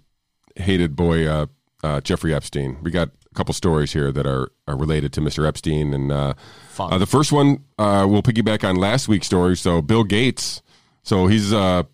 hated 0.56 0.96
boy 0.96 1.26
uh, 1.26 1.46
uh, 1.82 2.00
Jeffrey 2.00 2.34
Epstein. 2.34 2.78
We 2.82 2.90
got 2.90 3.08
a 3.30 3.34
couple 3.34 3.52
stories 3.54 3.92
here 3.92 4.12
that 4.12 4.26
are 4.26 4.50
are 4.66 4.76
related 4.76 5.12
to 5.14 5.20
Mr. 5.20 5.46
Epstein, 5.46 5.92
and 5.92 6.12
uh, 6.12 6.34
uh, 6.78 6.98
the 6.98 7.06
first 7.06 7.32
one 7.32 7.64
uh, 7.78 8.06
we'll 8.08 8.22
piggyback 8.22 8.68
on 8.68 8.76
last 8.76 9.08
week's 9.08 9.26
story. 9.26 9.56
So 9.56 9.82
Bill 9.82 10.04
Gates. 10.04 10.62
So 11.02 11.26
he's 11.26 11.52
uh, 11.52 11.84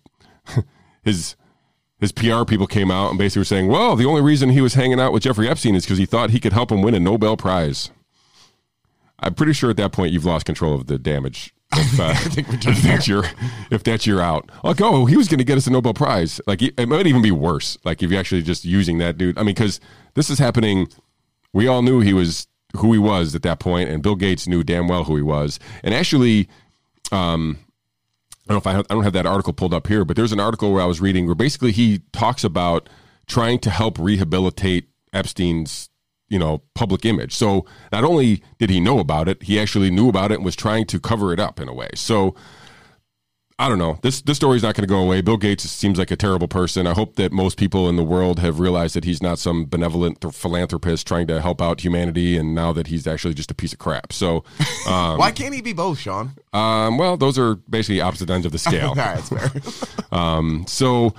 his. 1.03 1.35
His 1.99 2.11
PR 2.11 2.43
people 2.43 2.67
came 2.67 2.91
out 2.91 3.11
and 3.11 3.17
basically 3.17 3.39
were 3.39 3.45
saying, 3.45 3.69
"Well, 3.69 3.95
the 3.95 4.03
only 4.03 4.19
reason 4.19 4.49
he 4.49 4.59
was 4.59 4.73
hanging 4.73 4.99
out 4.99 5.13
with 5.13 5.23
Jeffrey 5.23 5.47
Epstein 5.47 5.73
is 5.73 5.85
because 5.85 5.99
he 5.99 6.05
thought 6.05 6.31
he 6.31 6.39
could 6.41 6.51
help 6.51 6.69
him 6.69 6.81
win 6.81 6.93
a 6.95 6.99
Nobel 6.99 7.37
Prize." 7.37 7.91
I'm 9.19 9.33
pretty 9.33 9.53
sure 9.53 9.69
at 9.69 9.77
that 9.77 9.93
point 9.93 10.11
you've 10.11 10.25
lost 10.25 10.45
control 10.45 10.75
of 10.75 10.87
the 10.87 10.99
damage. 10.99 11.53
If, 11.71 11.99
uh, 11.99 12.13
if 12.69 12.83
that's 12.83 13.07
your 13.07 13.25
if 13.71 13.83
that's 13.83 14.05
your 14.05 14.21
out, 14.21 14.49
like 14.63 14.81
oh, 14.81 15.05
he 15.05 15.17
was 15.17 15.27
going 15.27 15.39
to 15.39 15.43
get 15.43 15.57
us 15.57 15.67
a 15.67 15.71
Nobel 15.71 15.93
Prize. 15.93 16.39
Like 16.45 16.61
it 16.61 16.87
might 16.87 17.07
even 17.07 17.21
be 17.21 17.31
worse. 17.31 17.77
Like 17.83 18.03
if 18.03 18.11
you're 18.11 18.19
actually 18.19 18.43
just 18.43 18.65
using 18.65 18.97
that 18.99 19.17
dude. 19.17 19.37
I 19.37 19.41
mean, 19.41 19.55
because 19.55 19.79
this 20.13 20.29
is 20.29 20.39
happening. 20.39 20.87
We 21.51 21.67
all 21.67 21.81
knew 21.81 21.99
he 21.99 22.13
was 22.13 22.47
who 22.77 22.91
he 22.93 22.99
was 22.99 23.35
at 23.35 23.43
that 23.43 23.59
point, 23.59 23.89
and 23.89 24.01
Bill 24.01 24.15
Gates 24.15 24.47
knew 24.47 24.63
damn 24.63 24.87
well 24.87 25.03
who 25.03 25.15
he 25.15 25.21
was. 25.21 25.59
And 25.83 25.93
actually, 25.93 26.49
um, 27.11 27.59
I 28.47 28.53
don't 28.53 28.55
know 28.55 28.57
if 28.57 28.67
I, 28.67 28.71
have, 28.73 28.85
I 28.89 28.93
don't 28.93 29.03
have 29.03 29.13
that 29.13 29.25
article 29.25 29.53
pulled 29.53 29.73
up 29.73 29.87
here, 29.87 30.03
but 30.03 30.15
there's 30.15 30.31
an 30.31 30.39
article 30.39 30.73
where 30.73 30.81
I 30.81 30.85
was 30.85 30.99
reading 30.99 31.27
where 31.27 31.35
basically 31.35 31.71
he 31.71 32.01
talks 32.11 32.43
about 32.43 32.89
trying 33.27 33.59
to 33.59 33.69
help 33.69 33.97
rehabilitate 33.97 34.89
Epstein's 35.13 35.89
you 36.33 36.39
know 36.39 36.61
public 36.73 37.05
image. 37.05 37.33
So 37.33 37.65
not 37.91 38.03
only 38.03 38.41
did 38.57 38.69
he 38.71 38.79
know 38.79 38.97
about 38.99 39.27
it, 39.27 39.43
he 39.43 39.59
actually 39.59 39.91
knew 39.91 40.09
about 40.09 40.31
it 40.31 40.35
and 40.35 40.45
was 40.45 40.55
trying 40.55 40.85
to 40.87 40.99
cover 40.99 41.31
it 41.31 41.39
up 41.39 41.59
in 41.59 41.67
a 41.69 41.73
way. 41.73 41.89
So 41.93 42.35
I 43.59 43.69
don't 43.69 43.77
know. 43.77 43.99
This 44.01 44.19
this 44.21 44.37
story's 44.37 44.63
not 44.63 44.73
going 44.75 44.81
to 44.81 44.87
go 44.87 44.97
away. 44.97 45.21
Bill 45.21 45.37
Gates 45.37 45.63
seems 45.69 45.99
like 45.99 46.09
a 46.09 46.15
terrible 46.15 46.47
person. 46.47 46.87
I 46.87 46.93
hope 46.93 47.17
that 47.17 47.31
most 47.31 47.55
people 47.55 47.87
in 47.87 47.97
the 47.97 48.03
world 48.03 48.39
have 48.39 48.59
realized 48.59 48.95
that 48.95 49.03
he's 49.03 49.21
not 49.21 49.37
some 49.37 49.65
benevolent 49.65 50.25
philanthropist 50.33 51.05
trying 51.05 51.27
to 51.27 51.39
help 51.39 51.61
out 51.61 51.81
humanity, 51.81 52.35
and 52.35 52.55
now 52.55 52.73
that 52.73 52.87
he's 52.87 53.05
actually 53.05 53.35
just 53.35 53.51
a 53.51 53.53
piece 53.53 53.71
of 53.71 53.77
crap. 53.77 54.11
So, 54.11 54.43
um, 54.87 55.17
Why 55.23 55.31
can't 55.31 55.53
he 55.53 55.61
be 55.61 55.71
both, 55.73 55.99
Sean? 55.99 56.31
um, 56.51 56.97
well, 56.97 57.15
those 57.15 57.37
are 57.37 57.55
basically 57.69 58.01
opposite 58.01 58.29
ends 58.31 58.47
of 58.47 58.51
the 58.51 58.57
scale. 58.57 58.89
All 58.89 58.95
right, 58.95 59.23
that's 59.29 59.29
fair. 59.29 59.51
Um, 60.19 60.65
so 60.67 61.13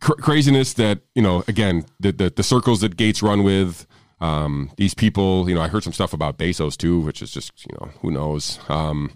cr- 0.00 0.20
craziness 0.20 0.72
that 0.74 1.00
you 1.14 1.22
know 1.22 1.44
again 1.48 1.84
the, 2.00 2.12
the 2.12 2.30
the 2.30 2.42
circles 2.42 2.80
that 2.80 2.96
Gates 2.96 3.22
run 3.22 3.42
with 3.42 3.86
um, 4.20 4.70
these 4.76 4.94
people. 4.94 5.48
You 5.48 5.54
know, 5.54 5.60
I 5.60 5.68
heard 5.68 5.84
some 5.84 5.92
stuff 5.92 6.12
about 6.12 6.38
Bezos 6.38 6.76
too, 6.76 7.00
which 7.00 7.22
is 7.22 7.30
just 7.30 7.52
you 7.64 7.76
know 7.80 7.90
who 8.00 8.10
knows. 8.10 8.58
Um, 8.68 9.12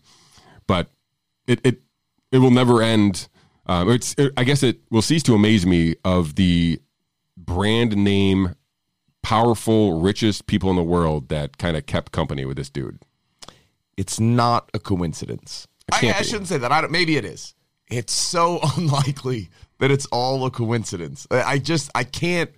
but 0.66 0.88
it 1.46 1.60
it 1.64 1.82
it 2.30 2.38
will 2.38 2.50
never 2.50 2.82
end. 2.82 3.28
Um, 3.66 3.90
it's 3.90 4.14
it, 4.18 4.32
I 4.36 4.44
guess 4.44 4.62
it 4.62 4.80
will 4.90 5.02
cease 5.02 5.22
to 5.24 5.34
amaze 5.34 5.64
me 5.66 5.94
of 6.04 6.34
the 6.34 6.80
brand 7.36 7.96
name 7.96 8.54
powerful 9.22 10.00
richest 10.00 10.46
people 10.46 10.68
in 10.70 10.76
the 10.76 10.82
world 10.82 11.28
that 11.28 11.58
kind 11.58 11.76
of 11.76 11.86
kept 11.86 12.12
company 12.12 12.44
with 12.44 12.56
this 12.56 12.70
dude. 12.70 12.98
it's 13.96 14.18
not 14.18 14.68
a 14.74 14.78
coincidence. 14.78 15.68
I, 15.92 16.14
I 16.18 16.22
shouldn't 16.22 16.48
say 16.48 16.58
that. 16.58 16.72
I 16.72 16.80
don't, 16.80 16.90
maybe 16.90 17.16
it 17.16 17.24
is. 17.24 17.54
It's 17.88 18.12
so 18.12 18.58
unlikely 18.76 19.50
that 19.78 19.90
it's 19.90 20.06
all 20.06 20.44
a 20.46 20.50
coincidence. 20.50 21.26
I 21.30 21.42
I 21.42 21.58
just 21.58 21.90
I 21.94 22.04
can't 22.04 22.50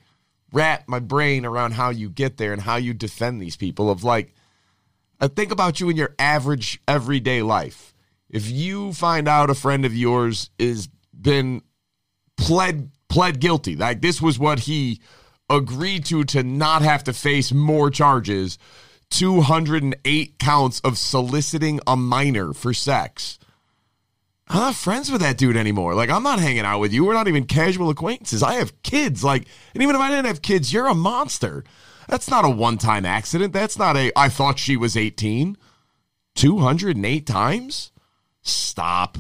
wrap 0.55 0.89
my 0.89 1.01
brain 1.01 1.45
around 1.45 1.73
how 1.73 1.91
you 1.91 2.09
get 2.09 2.37
there 2.37 2.53
and 2.53 2.63
how 2.63 2.77
you 2.77 2.95
defend 2.95 3.43
these 3.43 3.57
people. 3.57 3.91
Of 3.91 4.05
like, 4.05 4.35
I 5.21 5.29
think 5.29 5.53
about 5.53 5.81
you 5.81 5.91
in 5.91 5.97
your 5.97 6.15
average 6.19 6.81
everyday 6.89 7.43
life. 7.43 7.93
If 8.31 8.51
you 8.51 8.93
find 8.93 9.29
out 9.29 9.51
a 9.51 9.55
friend 9.55 9.85
of 9.85 9.95
yours 9.95 10.51
is 10.59 10.89
been 11.13 11.63
pled 12.37 12.91
pled 13.09 13.41
guilty, 13.41 13.77
like 13.77 14.01
this 14.01 14.23
was 14.23 14.39
what 14.39 14.61
he 14.61 15.01
agreed 15.51 16.05
to 16.07 16.25
to 16.25 16.43
not 16.43 16.83
have 16.83 17.05
to 17.05 17.13
face 17.13 17.53
more 17.53 17.91
charges 17.91 18.59
208 19.11 20.39
counts 20.39 20.81
of 20.81 20.99
soliciting 20.99 21.81
a 21.87 21.97
minor 21.97 22.53
for 22.53 22.73
sex. 22.73 23.39
I'm 24.49 24.61
not 24.61 24.75
friends 24.75 25.11
with 25.11 25.23
that 25.23 25.39
dude 25.39 25.57
anymore. 25.57 25.95
Like, 25.95 26.11
I'm 26.11 26.23
not 26.23 26.39
hanging 26.39 26.61
out 26.67 26.81
with 26.81 26.93
you. 26.93 27.05
We're 27.05 27.15
not 27.15 27.29
even 27.29 27.45
casual 27.47 27.89
acquaintances. 27.89 28.43
I 28.43 28.55
have 28.55 28.83
kids. 28.83 29.25
Like, 29.25 29.47
and 29.73 29.83
even 29.83 29.95
if 29.95 30.01
I 30.01 30.11
didn't 30.11 30.27
have 30.27 30.43
kids, 30.43 30.73
you're 30.73 30.87
a 30.87 30.95
monster. 30.95 31.65
That's 32.09 32.29
not 32.29 32.45
a 32.45 32.51
one 32.51 32.77
time 32.77 33.07
accident. 33.07 33.53
That's 33.55 33.79
not 33.79 33.97
a, 33.97 34.13
I 34.15 34.29
thought 34.29 34.59
she 34.59 34.77
was 34.77 34.97
18. 34.97 35.57
208 36.35 37.27
times? 37.27 37.93
Stop. 38.43 39.19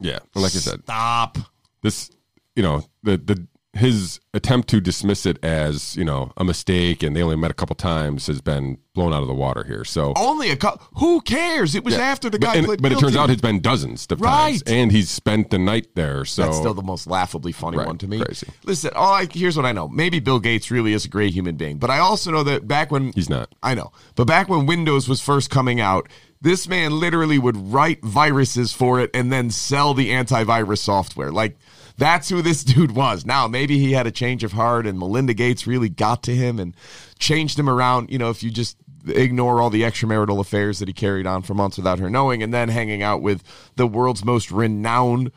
Yeah, 0.00 0.20
like 0.34 0.46
I 0.46 0.58
said, 0.58 0.82
Stop. 0.82 1.38
this 1.82 2.10
you 2.54 2.62
know 2.62 2.84
the 3.02 3.16
the 3.16 3.46
his 3.78 4.20
attempt 4.34 4.68
to 4.68 4.80
dismiss 4.80 5.24
it 5.26 5.42
as 5.42 5.96
you 5.96 6.04
know 6.04 6.32
a 6.36 6.44
mistake 6.44 7.02
and 7.02 7.16
they 7.16 7.22
only 7.22 7.36
met 7.36 7.50
a 7.50 7.54
couple 7.54 7.74
times 7.74 8.26
has 8.26 8.40
been 8.40 8.78
blown 8.94 9.12
out 9.12 9.22
of 9.22 9.28
the 9.28 9.34
water 9.34 9.64
here. 9.64 9.84
So 9.84 10.12
Only 10.16 10.50
a 10.50 10.56
couple. 10.56 10.86
Who 10.98 11.20
cares? 11.20 11.74
It 11.74 11.84
was 11.84 11.94
after 11.94 12.28
the 12.28 12.38
but, 12.38 12.46
guy 12.46 12.56
and- 12.56 12.82
but 12.82 12.92
it 12.92 12.98
turns 12.98 13.16
out 13.16 13.30
it's 13.30 13.40
been 13.40 13.60
dozens 13.60 14.06
of 14.10 14.20
times, 14.20 14.62
and 14.62 14.90
he's 14.90 15.08
spent 15.08 15.50
the 15.50 15.58
night 15.58 15.94
there. 15.94 16.24
So 16.24 16.42
That's 16.42 16.56
still 16.58 16.74
the 16.74 16.82
most 16.82 17.06
laughably 17.06 17.52
funny 17.52 17.78
Right, 17.78 17.86
one 17.86 17.98
to 17.98 18.08
me. 18.08 18.20
crazy. 18.20 18.48
Listen, 18.64 18.90
all 18.96 19.12
I, 19.14 19.26
here's 19.32 19.56
what 19.56 19.64
I 19.66 19.72
know. 19.72 19.88
Maybe 19.88 20.18
Bill 20.18 20.40
Gates 20.40 20.70
really 20.70 20.92
is 20.92 21.04
a 21.04 21.08
great 21.08 21.32
human 21.32 21.56
being, 21.56 21.78
but 21.78 21.90
I 21.90 21.98
also 22.00 22.30
know 22.32 22.42
that 22.42 22.66
back 22.66 22.90
when 22.90 23.12
he's 23.12 23.30
not. 23.30 23.54
I 23.62 23.74
know, 23.74 23.92
but 24.16 24.24
back 24.26 24.48
when 24.48 24.66
Windows 24.66 25.08
was 25.08 25.20
first 25.20 25.48
coming 25.48 25.80
out, 25.80 26.08
this 26.40 26.68
man 26.68 26.98
literally 26.98 27.38
would 27.38 27.56
write 27.72 28.02
viruses 28.04 28.72
for 28.72 29.00
it 29.00 29.10
and 29.14 29.32
then 29.32 29.50
sell 29.50 29.94
the 29.94 30.10
antivirus 30.10 30.78
software. 30.78 31.30
Like 31.32 31.56
that's 31.98 32.28
who 32.30 32.40
this 32.40 32.64
dude 32.72 32.92
was. 32.92 33.26
Now 33.26 33.46
maybe 33.46 33.78
he 33.78 33.92
had 33.92 34.06
a 34.06 34.10
change 34.10 34.44
of 34.44 34.52
heart, 34.52 34.86
and 34.86 34.98
Melinda 34.98 35.34
Gates 35.34 35.66
really 35.66 35.88
got 35.90 36.22
to 36.24 36.34
him 36.34 36.58
and 36.58 36.74
changed 37.18 37.58
him 37.58 37.68
around. 37.68 38.10
You 38.10 38.18
know, 38.18 38.30
if 38.30 38.42
you 38.42 38.50
just 38.50 38.78
ignore 39.06 39.60
all 39.60 39.70
the 39.70 39.82
extramarital 39.82 40.40
affairs 40.40 40.78
that 40.78 40.88
he 40.88 40.94
carried 40.94 41.26
on 41.26 41.42
for 41.42 41.54
months 41.54 41.76
without 41.76 41.98
her 41.98 42.08
knowing, 42.08 42.42
and 42.42 42.54
then 42.54 42.68
hanging 42.68 43.02
out 43.02 43.20
with 43.20 43.42
the 43.76 43.86
world's 43.86 44.24
most 44.24 44.50
renowned 44.50 45.30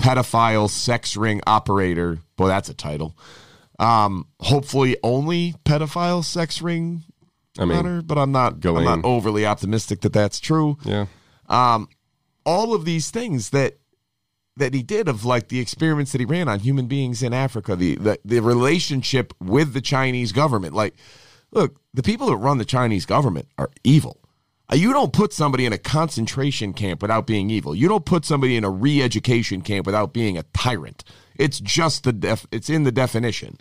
pedophile 0.00 0.68
sex 0.68 1.16
ring 1.16 1.40
operator. 1.46 2.18
Boy, 2.36 2.48
that's 2.48 2.68
a 2.68 2.74
title. 2.74 3.16
Um, 3.78 4.26
hopefully, 4.40 4.96
only 5.02 5.54
pedophile 5.64 6.24
sex 6.24 6.62
ring 6.62 7.02
I 7.58 7.64
mean, 7.64 7.76
runner, 7.76 8.02
but 8.02 8.18
I'm 8.18 8.32
not. 8.32 8.60
going. 8.60 8.86
I'm 8.86 9.02
not 9.02 9.08
overly 9.08 9.46
optimistic 9.46 10.00
that 10.02 10.12
that's 10.12 10.40
true. 10.40 10.76
yeah, 10.84 11.06
Um, 11.48 11.88
All 12.44 12.74
of 12.74 12.84
these 12.84 13.10
things 13.10 13.50
that 13.50 13.78
that 14.56 14.74
he 14.74 14.82
did 14.82 15.08
of 15.08 15.24
like 15.24 15.48
the 15.48 15.60
experiments 15.60 16.12
that 16.12 16.20
he 16.20 16.24
ran 16.24 16.48
on 16.48 16.60
human 16.60 16.86
beings 16.86 17.22
in 17.22 17.32
Africa, 17.32 17.76
the 17.76 17.96
the, 17.96 18.18
the 18.24 18.40
relationship 18.40 19.32
with 19.40 19.72
the 19.72 19.80
Chinese 19.80 20.32
government. 20.32 20.74
Like, 20.74 20.94
look, 21.50 21.80
the 21.94 22.02
people 22.02 22.26
that 22.28 22.36
run 22.36 22.58
the 22.58 22.64
Chinese 22.64 23.06
government 23.06 23.48
are 23.58 23.70
evil. 23.84 24.18
Uh, 24.70 24.76
You 24.76 24.92
don't 24.92 25.12
put 25.12 25.32
somebody 25.32 25.66
in 25.66 25.72
a 25.72 25.78
concentration 25.78 26.72
camp 26.72 27.02
without 27.02 27.26
being 27.26 27.50
evil. 27.50 27.74
You 27.74 27.88
don't 27.88 28.04
put 28.04 28.24
somebody 28.24 28.56
in 28.56 28.64
a 28.64 28.70
re-education 28.70 29.62
camp 29.62 29.86
without 29.86 30.12
being 30.12 30.38
a 30.38 30.44
tyrant. 30.54 31.04
It's 31.36 31.58
just 31.60 32.04
the 32.04 32.12
def- 32.12 32.46
it's 32.52 32.70
in 32.70 32.84
the 32.84 32.92
definition. 32.92 33.58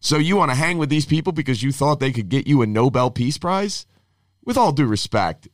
So 0.00 0.18
you 0.18 0.36
want 0.36 0.50
to 0.50 0.56
hang 0.56 0.78
with 0.78 0.90
these 0.90 1.06
people 1.06 1.32
because 1.32 1.62
you 1.62 1.72
thought 1.72 2.00
they 2.00 2.12
could 2.12 2.28
get 2.28 2.46
you 2.46 2.62
a 2.62 2.66
Nobel 2.66 3.10
Peace 3.10 3.38
Prize? 3.38 3.86
With 4.44 4.56
all 4.56 4.72
due 4.72 4.86
respect, 4.86 5.48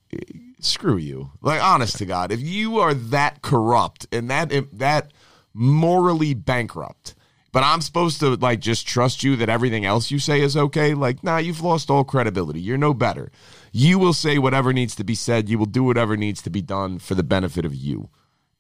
screw 0.65 0.97
you. 0.97 1.31
Like 1.41 1.63
honest 1.63 1.99
to 1.99 2.07
God, 2.07 2.33
if 2.33 2.41
you 2.41 2.79
are 2.79 2.95
that 2.95 3.43
corrupt 3.43 4.07
and 4.13 4.31
that 4.31 4.51
that 4.79 5.13
morally 5.55 6.35
bankrupt, 6.35 7.15
but 7.53 7.63
I'm 7.63 7.81
supposed 7.83 8.21
to 8.21 8.37
like 8.37 8.61
just 8.61 8.87
trust 8.87 9.23
you 9.23 9.37
that 9.37 9.49
everything 9.49 9.85
else 9.85 10.11
you 10.11 10.19
say 10.19 10.41
is 10.41 10.57
okay, 10.57 10.95
like 10.95 11.23
nah, 11.23 11.39
you've 11.39 11.61
lost 11.61 11.91
all 11.91 12.05
credibility. 12.05 12.61
You're 12.61 12.79
no 12.79 12.95
better. 12.95 13.31
You 13.73 13.99
will 13.99 14.15
say 14.15 14.39
whatever 14.39 14.73
needs 14.73 14.95
to 14.97 15.05
be 15.05 15.15
said. 15.15 15.49
You 15.49 15.59
will 15.59 15.67
do 15.67 15.85
whatever 15.85 16.17
needs 16.17 16.43
to 16.43 16.51
be 16.51 16.63
done 16.63 16.99
for 16.99 17.15
the 17.15 17.23
benefit 17.23 17.65
of 17.65 17.75
you. 17.75 18.09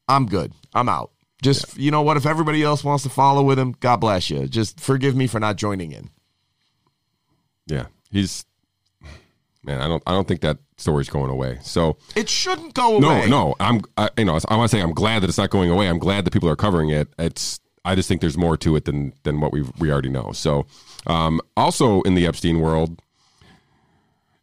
I'm 0.08 0.26
good. 0.26 0.52
I'm 0.74 0.88
out. 0.88 1.10
Just 1.42 1.76
you 1.76 1.90
know 1.90 2.02
what? 2.02 2.16
If 2.16 2.26
everybody 2.26 2.62
else 2.62 2.84
wants 2.84 3.02
to 3.04 3.10
follow 3.10 3.42
with 3.42 3.58
him, 3.58 3.74
God 3.80 3.96
bless 3.96 4.30
you. 4.30 4.46
Just 4.46 4.78
forgive 4.78 5.16
me 5.16 5.26
for 5.26 5.40
not 5.40 5.56
joining 5.56 5.92
in. 5.92 6.10
yeah, 7.66 7.86
he's 8.10 8.44
man. 9.64 9.80
I 9.80 9.88
don't 9.88 10.02
I 10.06 10.12
don't 10.12 10.28
think 10.28 10.42
that 10.42 10.58
story's 10.82 11.08
going 11.08 11.30
away. 11.30 11.58
So 11.62 11.96
It 12.14 12.28
shouldn't 12.28 12.74
go 12.74 12.98
no, 12.98 13.08
away. 13.10 13.28
no, 13.28 13.48
no. 13.48 13.54
I'm 13.60 13.80
I, 13.96 14.10
you 14.18 14.24
know 14.26 14.38
I 14.48 14.56
want 14.56 14.70
to 14.70 14.76
say 14.76 14.82
I'm 14.82 14.92
glad 14.92 15.22
that 15.22 15.28
it's 15.30 15.38
not 15.38 15.48
going 15.50 15.70
away. 15.70 15.88
I'm 15.88 15.98
glad 15.98 16.24
that 16.26 16.32
people 16.32 16.48
are 16.50 16.56
covering 16.56 16.90
it. 16.90 17.08
It's 17.18 17.60
I 17.84 17.94
just 17.94 18.08
think 18.08 18.20
there's 18.20 18.36
more 18.36 18.56
to 18.58 18.76
it 18.76 18.84
than 18.84 19.12
than 19.22 19.40
what 19.40 19.52
we 19.52 19.62
we 19.78 19.90
already 19.90 20.10
know. 20.10 20.32
So 20.32 20.66
um, 21.06 21.40
also 21.56 22.02
in 22.02 22.14
the 22.14 22.26
Epstein 22.26 22.60
world, 22.60 23.00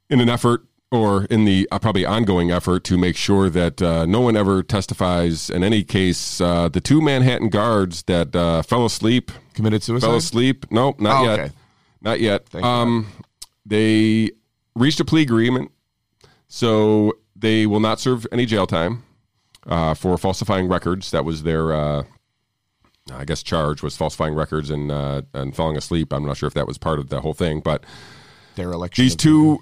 in 0.10 0.20
an 0.20 0.30
effort 0.30 0.66
or 0.92 1.26
in 1.26 1.46
the 1.46 1.68
uh, 1.72 1.78
probably 1.80 2.04
ongoing 2.06 2.52
effort 2.52 2.84
to 2.84 2.98
make 2.98 3.16
sure 3.16 3.48
that 3.50 3.80
uh, 3.82 4.06
no 4.08 4.20
one 4.22 4.36
ever 4.36 4.64
testifies 4.64 5.50
in 5.50 5.64
any 5.64 5.84
case, 5.84 6.42
uh, 6.42 6.68
the 6.68 6.82
two 6.82 7.00
Manhattan 7.00 7.50
guards 7.50 8.04
that 8.04 8.36
uh, 8.36 8.64
fell 8.64 8.86
asleep 8.86 9.32
Committed 9.54 9.84
suicide. 9.84 10.08
fell 10.08 10.16
asleep. 10.18 10.66
No, 10.72 10.96
not 10.98 11.22
Oh, 11.22 11.26
yet. 11.26 11.40
okay. 11.40 11.54
Not 12.02 12.20
yet. 12.20 12.50
Thank 12.50 12.66
um, 12.66 13.06
they 13.66 14.32
reached 14.76 15.00
a 15.00 15.06
plea 15.06 15.22
agreement, 15.22 15.70
so 16.50 17.14
they 17.36 17.66
will 17.66 17.80
not 17.80 18.00
serve 18.02 18.28
any 18.34 18.46
jail 18.46 18.68
time 18.68 19.04
uh, 19.66 19.94
for 19.94 20.18
falsifying 20.18 20.68
records. 20.68 21.12
That 21.12 21.24
was 21.24 21.44
their, 21.44 21.72
uh, 21.72 22.04
I 23.14 23.24
guess, 23.24 23.42
charge 23.44 23.82
was 23.82 23.96
falsifying 23.96 24.34
records 24.36 24.70
and 24.70 24.92
uh, 24.92 25.22
and 25.34 25.56
falling 25.56 25.78
asleep. 25.78 26.12
I'm 26.12 26.26
not 26.26 26.36
sure 26.36 26.48
if 26.48 26.54
that 26.56 26.68
was 26.68 26.78
part 26.78 27.00
of 27.00 27.08
the 27.10 27.22
whole 27.22 27.34
thing, 27.34 27.62
but 27.62 27.86
Their 28.56 28.72
election. 28.72 29.04
these 29.04 29.16
two, 29.16 29.60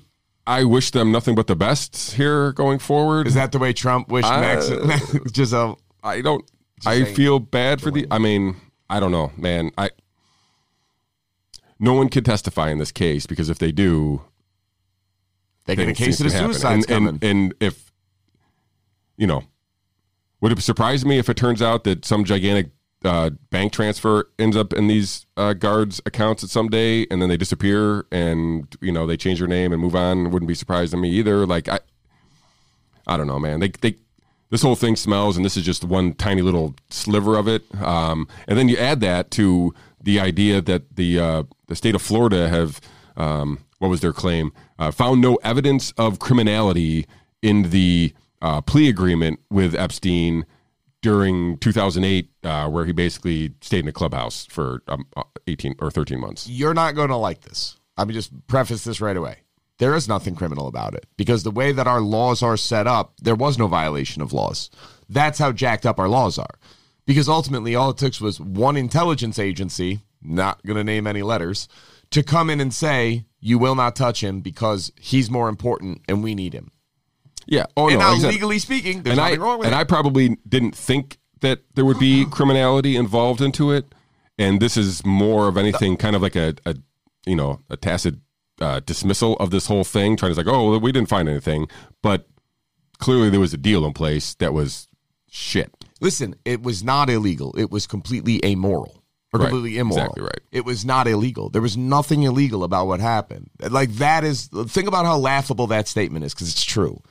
I 0.48 0.64
wish 0.64 0.92
them 0.92 1.12
nothing 1.12 1.36
but 1.36 1.48
the 1.48 1.56
best 1.56 2.14
here 2.14 2.52
going 2.54 2.80
forward. 2.80 3.28
Is 3.28 3.36
that 3.36 3.52
the 3.52 3.60
way 3.60 3.74
Trump 3.74 4.10
wished 4.10 4.30
Max, 4.30 4.70
Ghislaine? 5.34 5.76
I 6.04 6.22
don't. 6.22 6.50
I 6.86 7.04
feel 7.04 7.40
bad 7.40 7.82
for 7.82 7.92
the. 7.92 8.08
I 8.10 8.18
mean, 8.18 8.56
I 8.90 9.00
don't 9.00 9.12
know, 9.12 9.32
man. 9.38 9.72
I. 9.78 9.90
No 11.80 11.94
one 11.94 12.10
can 12.10 12.24
testify 12.24 12.70
in 12.72 12.80
this 12.80 12.92
case 12.92 13.28
because 13.28 13.50
if 13.50 13.60
they 13.60 13.72
do, 13.72 14.24
They 15.68 15.76
get 15.76 15.90
a 15.90 15.94
case 15.94 16.20
of 16.20 16.24
the 16.24 16.30
suicides 16.32 16.86
and, 16.86 17.06
coming. 17.06 17.20
and, 17.22 17.24
and 17.24 17.54
if 17.60 17.92
you 19.18 19.28
know, 19.28 19.44
would 20.42 20.52
it 20.52 20.62
surprise 20.62 21.06
me 21.06 21.20
if 21.20 21.30
it 21.30 21.36
turns 21.36 21.62
out 21.62 21.84
that 21.84 22.06
some 22.06 22.24
gigantic 22.24 22.72
uh, 23.04 23.32
bank 23.52 23.74
transfer 23.74 24.30
ends 24.40 24.56
up 24.56 24.74
in 24.74 24.88
these 24.88 25.26
uh, 25.36 25.54
guards' 25.54 26.02
accounts 26.06 26.44
at 26.44 26.50
some 26.50 26.70
day, 26.70 27.06
and 27.12 27.22
then 27.22 27.30
they 27.30 27.38
disappear, 27.38 28.06
and 28.12 28.76
you 28.82 28.92
know 28.92 29.06
they 29.06 29.18
change 29.18 29.40
their 29.40 29.48
name 29.48 29.72
and 29.72 29.82
move 29.82 29.96
on? 29.96 30.32
Wouldn't 30.32 30.48
be 30.48 30.56
surprised 30.56 30.92
to 30.92 30.98
me 30.98 31.10
either. 31.12 31.46
Like 31.46 31.68
I, 31.68 31.80
I 33.06 33.18
don't 33.18 33.28
know, 33.28 33.40
man. 33.40 33.60
They 33.60 33.70
they 33.70 33.96
this 34.50 34.62
whole 34.62 34.76
thing 34.76 34.96
smells, 34.96 35.36
and 35.36 35.46
this 35.46 35.58
is 35.58 35.66
just 35.66 35.84
one 35.84 36.14
tiny 36.14 36.42
little 36.42 36.76
sliver 36.90 37.38
of 37.38 37.48
it. 37.48 37.64
Um, 37.82 38.28
and 38.48 38.58
then 38.58 38.70
you 38.70 38.78
add 38.78 39.02
that 39.02 39.32
to 39.32 39.74
the 40.02 40.20
idea 40.20 40.62
that 40.62 40.96
the 40.96 41.20
uh, 41.20 41.44
the 41.68 41.76
state 41.76 41.96
of 41.96 42.02
Florida 42.02 42.48
have 42.50 42.80
um, 43.16 43.60
what 43.80 43.90
was 43.90 44.02
their 44.02 44.14
claim? 44.14 44.52
Uh, 44.80 44.92
found 44.92 45.22
no 45.22 45.36
evidence 45.44 45.92
of 45.98 46.20
criminality 46.20 47.06
in 47.42 47.70
the 47.70 48.14
uh, 48.42 48.62
plea 48.62 48.90
agreement 48.90 49.40
with 49.50 49.76
Epstein 49.76 50.46
during 51.02 51.58
2008, 51.60 52.30
uh, 52.44 52.70
where 52.70 52.86
he 52.86 52.92
basically 52.92 53.54
stayed 53.62 53.80
in 53.80 53.88
a 53.88 53.94
clubhouse 53.94 54.46
for 54.46 54.82
um, 54.88 55.06
uh, 55.16 55.24
18 55.48 55.76
or 55.80 55.92
13 55.92 56.20
months. 56.20 56.48
You're 56.50 56.74
not 56.74 56.96
going 56.96 57.10
to 57.10 57.16
like 57.16 57.42
this. 57.42 57.78
Me 58.06 58.14
just 58.14 58.32
preface 58.48 58.84
this 58.84 59.02
right 59.02 59.18
away. 59.18 59.38
There 59.80 59.96
is 59.96 60.08
nothing 60.08 60.36
criminal 60.36 60.68
about 60.68 60.96
it 60.96 61.06
because 61.18 61.44
the 61.44 61.52
way 61.52 61.72
that 61.72 61.88
our 61.88 62.02
laws 62.02 62.42
are 62.42 62.58
set 62.58 62.88
up, 62.88 63.14
there 63.22 63.36
was 63.36 63.58
no 63.58 63.68
violation 63.68 64.22
of 64.22 64.34
laws. 64.34 64.70
That's 65.08 65.40
how 65.40 65.52
jacked 65.52 65.86
up 65.86 66.00
our 66.00 66.10
laws 66.10 66.38
are. 66.38 66.60
Because 67.06 67.30
ultimately, 67.30 67.74
all 67.74 67.92
it 67.92 67.98
took 67.98 68.20
was 68.20 68.40
one 68.40 68.76
intelligence 68.76 69.40
agency, 69.40 70.02
not 70.22 70.64
going 70.66 70.78
to 70.78 70.84
name 70.84 71.08
any 71.08 71.22
letters, 71.22 71.70
to 72.12 72.22
come 72.22 72.50
in 72.50 72.60
and 72.60 72.74
say, 72.74 73.24
you 73.40 73.58
will 73.60 73.76
not 73.76 73.96
touch 73.96 74.24
him 74.24 74.42
because 74.42 74.92
he's 75.00 75.30
more 75.30 75.50
important 75.50 76.02
and 76.08 76.24
we 76.24 76.36
need 76.36 76.54
him. 76.54 76.72
Yeah. 77.46 77.66
Oh 77.76 77.88
and 77.90 78.00
no. 78.00 78.14
now, 78.14 78.18
said- 78.20 78.32
legally 78.32 78.60
speaking, 78.60 79.04
there's 79.04 79.18
and 79.18 79.22
I 79.22 79.36
wrong 79.38 79.60
with 79.60 79.68
and 79.68 79.76
it. 79.76 79.78
I 79.78 79.84
probably 79.84 80.38
didn't 80.48 80.76
think 80.76 81.18
that 81.42 81.62
there 81.76 81.86
would 81.86 82.00
be 82.00 82.26
criminality 82.26 82.96
involved 82.96 83.42
into 83.42 83.72
it, 83.72 83.94
and 84.38 84.60
this 84.60 84.76
is 84.76 85.06
more 85.06 85.48
of 85.48 85.58
anything 85.58 85.98
kind 85.98 86.16
of 86.16 86.22
like 86.22 86.36
a, 86.36 86.56
a 86.66 86.76
you 87.26 87.36
know 87.36 87.62
a 87.70 87.78
tacit 87.78 88.16
uh, 88.60 88.80
dismissal 88.82 89.36
of 89.38 89.52
this 89.52 89.68
whole 89.68 89.84
thing, 89.84 90.18
trying 90.18 90.32
to 90.32 90.36
say, 90.36 90.44
like, 90.44 90.54
oh, 90.54 90.78
we 90.80 90.92
didn't 90.92 91.10
find 91.10 91.30
anything, 91.30 91.68
but 92.02 92.28
clearly 93.00 93.30
there 93.30 93.40
was 93.40 93.54
a 93.54 93.58
deal 93.58 93.86
in 93.86 93.94
place 93.94 94.36
that 94.36 94.54
was 94.54 94.88
shit. 95.30 95.72
Listen, 96.02 96.36
it 96.46 96.64
was 96.64 96.84
not 96.84 97.10
illegal. 97.10 97.54
It 97.58 97.72
was 97.72 97.88
completely 97.88 98.44
amoral. 98.44 98.97
Or 99.38 99.44
Right. 99.44 99.50
completely 99.50 99.78
immoral. 99.80 100.04
Exactly 100.06 100.24
right. 100.24 100.42
It 100.52 100.66
was 100.66 100.84
not 100.86 101.08
illegal. 101.08 101.50
There 101.50 101.62
was 101.62 101.78
nothing 101.78 102.24
illegal 102.24 102.64
about 102.64 102.88
what 102.88 103.00
happened. 103.00 103.50
Like 103.60 103.92
that 103.94 104.24
is 104.24 104.48
think 104.68 104.88
about 104.88 105.06
how 105.06 105.18
laughable 105.18 105.68
that 105.68 105.88
statement 105.88 106.26
is 106.26 106.34
because 106.34 106.50
it's 106.52 106.64
true. 106.66 107.02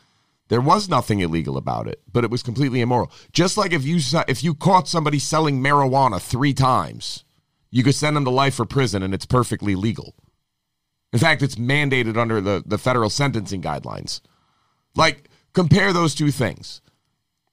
There 0.48 0.60
was 0.60 0.88
nothing 0.88 1.20
illegal 1.20 1.56
about 1.56 1.88
it, 1.88 2.00
but 2.12 2.22
it 2.22 2.30
was 2.30 2.42
completely 2.42 2.80
immoral. 2.80 3.10
Just 3.32 3.56
like 3.56 3.72
if 3.72 3.84
you 3.84 4.00
if 4.28 4.44
you 4.44 4.54
caught 4.54 4.88
somebody 4.88 5.18
selling 5.18 5.60
marijuana 5.60 6.20
three 6.20 6.54
times, 6.54 7.24
you 7.70 7.82
could 7.82 7.94
send 7.96 8.16
them 8.16 8.24
to 8.24 8.30
life 8.30 8.54
for 8.54 8.64
prison, 8.64 9.02
and 9.02 9.12
it's 9.12 9.26
perfectly 9.26 9.74
legal. 9.74 10.14
In 11.12 11.18
fact, 11.18 11.42
it's 11.42 11.56
mandated 11.56 12.16
under 12.16 12.40
the, 12.40 12.62
the 12.66 12.78
federal 12.78 13.10
sentencing 13.10 13.62
guidelines. 13.62 14.20
Like, 14.94 15.28
compare 15.52 15.92
those 15.92 16.14
two 16.14 16.30
things. 16.30 16.80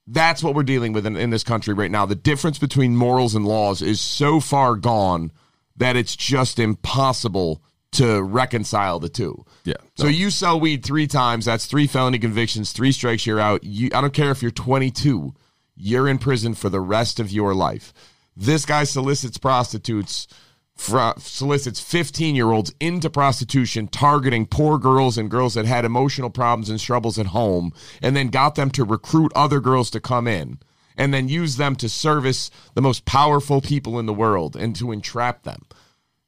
That's 0.06 0.44
what 0.44 0.54
we're 0.54 0.64
dealing 0.64 0.94
with 0.94 1.06
in, 1.06 1.16
in 1.16 1.30
this 1.30 1.44
country 1.44 1.74
right 1.74 1.92
now. 1.92 2.06
The 2.06 2.16
difference 2.16 2.60
between 2.60 2.96
morals 2.96 3.36
and 3.36 3.46
laws 3.46 3.82
is 3.82 4.02
so 4.02 4.40
far 4.40 4.76
gone 4.76 5.32
that 5.78 5.96
it's 5.96 6.16
just 6.16 6.60
impossible 6.60 7.62
to 7.94 8.22
reconcile 8.22 9.00
the 9.00 9.10
two. 9.10 9.46
Yeah, 9.64 9.76
So 9.96 10.08
you 10.08 10.30
sell 10.30 10.60
weed 10.60 10.84
three 10.84 11.08
times, 11.08 11.46
that's 11.46 11.68
three 11.68 11.88
felony 11.88 12.20
convictions, 12.20 12.72
three 12.72 12.92
strikes, 12.92 13.26
you're 13.26 13.40
out. 13.40 13.64
You, 13.64 13.90
I 13.94 14.02
don't 14.02 14.14
care 14.14 14.32
if 14.32 14.42
you're 14.42 14.52
22, 14.52 15.34
you're 15.76 16.08
in 16.08 16.18
prison 16.18 16.54
for 16.56 16.70
the 16.70 16.82
rest 16.82 17.20
of 17.20 17.32
your 17.32 17.54
life. 17.54 17.94
This 18.36 18.66
guy 18.66 18.84
solicits 18.84 19.38
prostitutes, 19.38 20.28
solicits 20.76 21.80
15 21.80 22.36
year 22.36 22.52
olds 22.52 22.74
into 22.80 23.10
prostitution, 23.10 23.88
targeting 23.88 24.46
poor 24.46 24.78
girls 24.78 25.18
and 25.18 25.30
girls 25.30 25.54
that 25.54 25.66
had 25.66 25.86
emotional 25.86 26.30
problems 26.30 26.70
and 26.70 26.80
struggles 26.80 27.20
at 27.20 27.28
home, 27.28 27.74
and 28.02 28.16
then 28.16 28.28
got 28.28 28.56
them 28.56 28.70
to 28.72 28.84
recruit 28.84 29.32
other 29.36 29.60
girls 29.60 29.90
to 29.92 30.00
come 30.00 30.28
in, 30.28 30.60
and 30.98 31.14
then 31.14 31.30
use 31.30 31.58
them 31.58 31.76
to 31.76 31.88
service 31.88 32.50
the 32.74 32.82
most 32.82 33.06
powerful 33.06 33.62
people 33.62 34.00
in 34.00 34.06
the 34.06 34.14
world 34.14 34.56
and 34.56 34.76
to 34.76 34.92
entrap 34.92 35.44
them. 35.44 35.62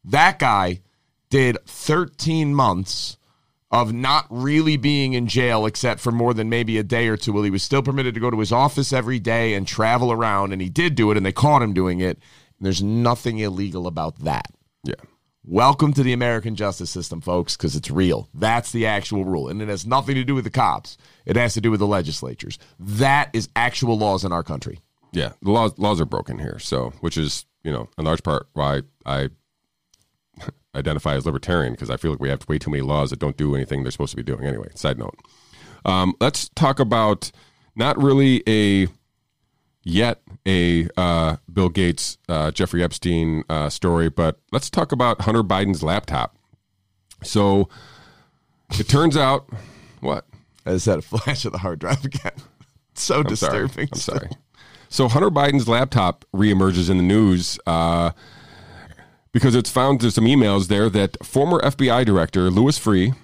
That 0.04 0.40
guy 0.40 0.82
did 1.30 1.58
13 1.66 2.54
months 2.54 3.18
of 3.72 3.92
not 3.92 4.26
really 4.30 4.78
being 4.78 5.14
in 5.14 5.28
jail 5.28 5.66
except 5.66 6.00
for 6.00 6.12
more 6.12 6.34
than 6.34 6.50
maybe 6.50 6.78
a 6.78 6.84
day 6.84 7.08
or 7.08 7.18
two 7.18 7.34
while 7.34 7.44
he 7.44 7.50
was 7.50 7.64
still 7.64 7.82
permitted 7.82 8.14
to 8.14 8.20
go 8.20 8.30
to 8.30 8.40
his 8.40 8.52
office 8.52 8.94
every 8.94 9.20
day 9.20 9.54
and 9.54 9.68
travel 9.68 10.12
around 10.12 10.54
and 10.54 10.62
he 10.62 10.70
did 10.70 10.96
do 10.96 11.12
it 11.12 11.18
and 11.18 11.26
they 11.26 11.32
caught 11.32 11.64
him 11.64 11.74
doing 11.74 12.00
it 12.00 12.20
there's 12.60 12.82
nothing 12.84 13.40
illegal 13.40 13.88
about 13.88 14.20
that 14.20 14.48
Yeah. 14.84 14.96
welcome 15.44 15.94
to 15.94 16.04
the 16.04 16.14
american 16.14 16.56
justice 16.56 16.90
system 16.90 17.22
folks 17.22 17.56
because 17.58 17.76
it's 17.76 17.92
real 17.92 18.30
that's 18.34 18.72
the 18.72 18.86
actual 18.86 19.26
rule 19.26 19.48
and 19.50 19.62
it 19.62 19.68
has 19.70 19.86
nothing 19.86 20.16
to 20.16 20.24
do 20.24 20.36
with 20.36 20.44
the 20.44 20.50
cops 20.50 20.98
it 21.26 21.36
has 21.36 21.54
to 21.54 21.62
do 21.62 21.72
with 21.72 21.80
the 21.80 21.88
legislatures 21.88 22.58
that 22.80 23.30
is 23.34 23.50
actual 23.56 23.98
laws 23.98 24.24
in 24.24 24.32
our 24.32 24.44
country 24.44 24.80
Yeah, 25.14 25.32
the 25.42 25.52
laws 25.52 25.74
laws 25.78 26.02
are 26.02 26.06
broken 26.06 26.40
here. 26.40 26.60
So, 26.60 26.92
which 27.02 27.18
is 27.18 27.46
you 27.64 27.72
know 27.72 27.88
in 27.98 28.04
large 28.06 28.22
part 28.24 28.48
why 28.54 28.82
I 29.06 29.30
identify 30.76 31.16
as 31.16 31.26
libertarian 31.26 31.74
because 31.74 31.90
I 31.90 31.98
feel 31.98 32.12
like 32.12 32.20
we 32.20 32.30
have 32.30 32.48
way 32.50 32.58
too 32.60 32.70
many 32.70 32.82
laws 32.82 33.10
that 33.12 33.20
don't 33.20 33.38
do 33.38 33.56
anything 33.56 33.84
they're 33.84 33.92
supposed 33.92 34.12
to 34.12 34.18
be 34.18 34.24
doing. 34.24 34.44
Anyway, 34.46 34.70
side 34.76 34.98
note. 35.00 35.16
Um, 35.86 36.16
let's 36.20 36.50
talk 36.50 36.80
about 36.82 37.32
not 37.76 37.98
really 38.02 38.44
a 38.48 38.88
yet 39.86 40.22
a 40.46 40.90
uh, 40.98 41.38
Bill 41.52 41.70
Gates 41.70 42.18
uh, 42.28 42.52
Jeffrey 42.52 42.84
Epstein 42.84 43.46
uh, 43.50 43.70
story, 43.70 44.10
but 44.10 44.40
let's 44.52 44.70
talk 44.70 44.92
about 44.92 45.22
Hunter 45.22 45.44
Biden's 45.44 45.82
laptop. 45.82 46.36
So 47.24 47.70
it 48.80 48.88
turns 48.88 49.16
out 49.16 49.50
what 50.02 50.26
i 50.66 50.72
just 50.72 50.86
had 50.88 51.00
a 51.00 51.02
flash 51.02 51.46
of 51.46 51.52
the 51.52 51.60
hard 51.60 51.80
drive 51.80 52.04
again 52.04 52.32
so 52.96 53.22
I'm 53.22 53.36
sorry. 53.36 53.68
disturbing 53.68 53.90
I'm 53.92 54.00
sorry. 54.00 54.30
So 54.90 55.08
Hunter 55.08 55.30
Biden's 55.30 55.68
laptop 55.68 56.26
reemerges 56.34 56.90
in 56.90 56.98
the 56.98 57.04
news 57.04 57.60
uh, 57.66 58.12
because 59.32 59.56
it's 59.56 59.70
found 59.70 60.02
there's 60.02 60.16
some 60.16 60.26
emails 60.26 60.68
there 60.68 60.90
that 60.90 61.24
former 61.26 61.60
FBI 61.62 62.06
director 62.06 62.50
Louis 62.50 62.78
Freeh 62.80 63.16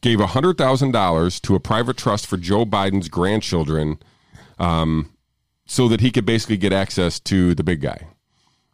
gave 0.00 0.20
hundred 0.20 0.56
thousand 0.58 0.92
dollars 0.92 1.40
to 1.40 1.54
a 1.54 1.60
private 1.60 1.96
trust 1.96 2.26
for 2.26 2.36
Joe 2.36 2.64
Biden's 2.64 3.08
grandchildren, 3.08 3.98
um, 4.58 5.12
so 5.68 5.86
that 5.86 6.00
he 6.00 6.10
could 6.10 6.26
basically 6.26 6.56
get 6.56 6.72
access 6.72 7.20
to 7.20 7.54
the 7.54 7.62
big 7.62 7.80
guy. 7.80 8.08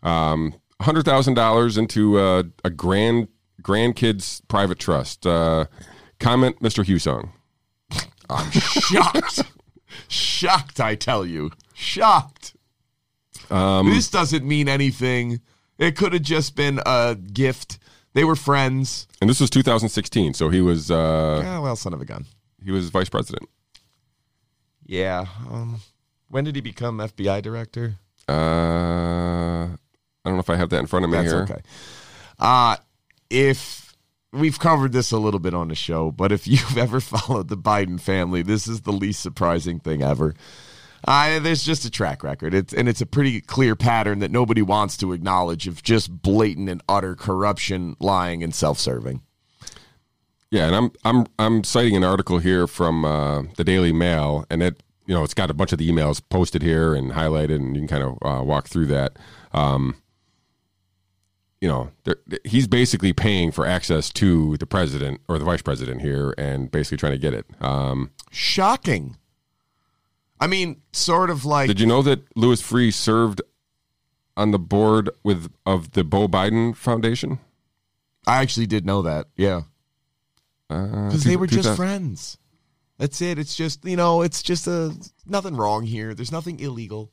Um, 0.02 0.54
hundred 0.80 1.04
thousand 1.04 1.34
dollars 1.34 1.76
into 1.76 2.18
a, 2.18 2.44
a 2.64 2.70
grand 2.70 3.28
grandkids 3.62 4.40
private 4.48 4.78
trust. 4.78 5.26
Uh, 5.26 5.66
comment, 6.20 6.58
Mr. 6.60 6.84
Husong. 6.84 7.30
I'm 8.30 8.50
shocked. 8.50 9.42
shocked, 10.08 10.80
I 10.80 10.94
tell 10.94 11.26
you. 11.26 11.50
Shocked. 11.74 12.54
Um, 13.50 13.90
this 13.90 14.08
doesn't 14.10 14.44
mean 14.46 14.68
anything. 14.68 15.40
It 15.78 15.96
could 15.96 16.12
have 16.12 16.22
just 16.22 16.54
been 16.56 16.80
a 16.86 17.16
gift. 17.16 17.78
They 18.14 18.24
were 18.24 18.36
friends. 18.36 19.08
And 19.20 19.28
this 19.28 19.40
was 19.40 19.50
2016, 19.50 20.34
so 20.34 20.48
he 20.48 20.60
was 20.60 20.90
uh, 20.90 21.42
Ah, 21.44 21.60
well, 21.60 21.74
son 21.76 21.92
of 21.92 22.00
a 22.00 22.04
gun. 22.04 22.24
he 22.64 22.70
was 22.70 22.88
vice 22.90 23.08
president. 23.08 23.48
Yeah. 24.86 25.26
Um, 25.50 25.80
when 26.28 26.44
did 26.44 26.54
he 26.54 26.60
become 26.60 26.98
FBI 26.98 27.42
director? 27.42 27.96
Uh, 28.28 28.32
I 29.66 29.76
don't 30.24 30.34
know 30.34 30.40
if 30.40 30.50
I 30.50 30.56
have 30.56 30.70
that 30.70 30.80
in 30.80 30.86
front 30.86 31.04
of 31.04 31.10
me 31.10 31.18
That's 31.18 31.30
here. 31.30 31.42
okay. 31.42 31.60
Uh, 32.38 32.76
if 33.30 33.94
we've 34.32 34.58
covered 34.58 34.92
this 34.92 35.12
a 35.12 35.18
little 35.18 35.40
bit 35.40 35.54
on 35.54 35.68
the 35.68 35.74
show, 35.74 36.10
but 36.10 36.32
if 36.32 36.46
you've 36.48 36.78
ever 36.78 37.00
followed 37.00 37.48
the 37.48 37.56
Biden 37.56 38.00
family, 38.00 38.42
this 38.42 38.66
is 38.66 38.82
the 38.82 38.92
least 38.92 39.20
surprising 39.20 39.78
thing 39.80 40.02
ever. 40.02 40.34
Uh, 41.06 41.38
there's 41.38 41.62
just 41.62 41.84
a 41.84 41.90
track 41.90 42.22
record, 42.22 42.54
it's, 42.54 42.72
and 42.72 42.88
it's 42.88 43.02
a 43.02 43.06
pretty 43.06 43.42
clear 43.42 43.76
pattern 43.76 44.20
that 44.20 44.30
nobody 44.30 44.62
wants 44.62 44.96
to 44.96 45.12
acknowledge 45.12 45.66
of 45.68 45.82
just 45.82 46.22
blatant 46.22 46.70
and 46.70 46.82
utter 46.88 47.14
corruption, 47.14 47.94
lying, 48.00 48.42
and 48.42 48.54
self-serving. 48.54 49.20
Yeah, 50.50 50.68
and 50.68 50.76
I'm 50.76 50.90
I'm 51.04 51.26
I'm 51.36 51.64
citing 51.64 51.96
an 51.96 52.04
article 52.04 52.38
here 52.38 52.68
from 52.68 53.04
uh, 53.04 53.42
the 53.56 53.64
Daily 53.64 53.92
Mail, 53.92 54.46
and 54.48 54.62
it 54.62 54.83
you 55.06 55.14
know 55.14 55.22
it's 55.22 55.34
got 55.34 55.50
a 55.50 55.54
bunch 55.54 55.72
of 55.72 55.78
the 55.78 55.90
emails 55.90 56.22
posted 56.28 56.62
here 56.62 56.94
and 56.94 57.12
highlighted, 57.12 57.56
and 57.56 57.76
you 57.76 57.82
can 57.82 57.88
kind 57.88 58.02
of 58.02 58.18
uh, 58.22 58.42
walk 58.42 58.68
through 58.68 58.86
that. 58.86 59.18
Um, 59.52 59.96
you 61.60 61.68
know, 61.68 61.90
he's 62.44 62.66
basically 62.66 63.12
paying 63.12 63.50
for 63.50 63.66
access 63.66 64.10
to 64.10 64.56
the 64.58 64.66
president 64.66 65.20
or 65.28 65.38
the 65.38 65.44
vice 65.44 65.62
president 65.62 66.02
here, 66.02 66.34
and 66.36 66.70
basically 66.70 66.98
trying 66.98 67.12
to 67.12 67.18
get 67.18 67.32
it. 67.32 67.46
Um, 67.60 68.10
Shocking. 68.30 69.16
I 70.40 70.46
mean, 70.46 70.82
sort 70.92 71.30
of 71.30 71.44
like 71.44 71.68
did 71.68 71.80
you 71.80 71.86
know 71.86 72.02
that 72.02 72.24
Louis 72.36 72.60
Freeh 72.60 72.92
served 72.92 73.40
on 74.36 74.50
the 74.50 74.58
board 74.58 75.10
with 75.22 75.50
of 75.64 75.92
the 75.92 76.04
Beau 76.04 76.28
Biden 76.28 76.76
Foundation? 76.76 77.38
I 78.26 78.42
actually 78.42 78.66
did 78.66 78.84
know 78.84 79.02
that. 79.02 79.28
Yeah. 79.36 79.62
Uh, 80.70 81.06
because 81.06 81.24
they 81.24 81.36
were 81.36 81.46
just 81.46 81.76
friends. 81.76 82.38
That's 82.98 83.20
it. 83.20 83.38
It's 83.38 83.56
just 83.56 83.84
you 83.84 83.96
know, 83.96 84.22
it's 84.22 84.42
just 84.42 84.66
a 84.66 84.94
nothing 85.26 85.56
wrong 85.56 85.84
here. 85.84 86.14
There's 86.14 86.32
nothing 86.32 86.60
illegal. 86.60 87.10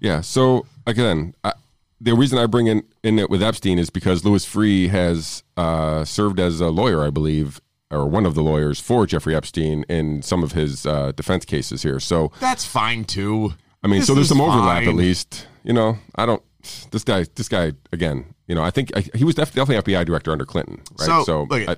Yeah. 0.00 0.20
So 0.20 0.66
again, 0.86 1.34
I, 1.42 1.52
the 2.00 2.14
reason 2.14 2.38
I 2.38 2.46
bring 2.46 2.66
in, 2.66 2.82
in 3.02 3.18
it 3.18 3.30
with 3.30 3.42
Epstein 3.42 3.78
is 3.78 3.90
because 3.90 4.24
Louis 4.24 4.44
Freeh 4.44 4.90
has 4.90 5.42
uh, 5.56 6.04
served 6.04 6.38
as 6.38 6.60
a 6.60 6.68
lawyer, 6.68 7.04
I 7.04 7.10
believe, 7.10 7.60
or 7.90 8.06
one 8.06 8.26
of 8.26 8.34
the 8.34 8.42
lawyers 8.42 8.80
for 8.80 9.06
Jeffrey 9.06 9.34
Epstein 9.34 9.84
in 9.88 10.22
some 10.22 10.42
of 10.42 10.52
his 10.52 10.84
uh, 10.86 11.12
defense 11.12 11.44
cases 11.44 11.82
here. 11.82 11.98
So 12.00 12.32
That's 12.40 12.64
fine 12.64 13.04
too. 13.04 13.54
I 13.82 13.88
mean, 13.88 14.00
This 14.00 14.08
so 14.08 14.14
there's 14.14 14.28
some 14.28 14.40
overlap 14.40 14.82
fine. 14.82 14.88
at 14.88 14.94
least. 14.94 15.46
You 15.64 15.72
know, 15.72 15.98
I 16.14 16.26
don't. 16.26 16.42
This 16.90 17.04
guy, 17.04 17.24
this 17.34 17.48
guy 17.48 17.72
again. 17.92 18.34
You 18.48 18.54
know, 18.54 18.62
I 18.62 18.70
think 18.70 18.96
I, 18.96 19.04
he 19.14 19.24
was 19.24 19.34
def- 19.34 19.54
definitely 19.54 19.94
FBI 19.94 20.04
director 20.04 20.32
under 20.32 20.44
Clinton, 20.44 20.80
right? 20.98 21.24
So, 21.24 21.46
look, 21.50 21.68
I, 21.68 21.76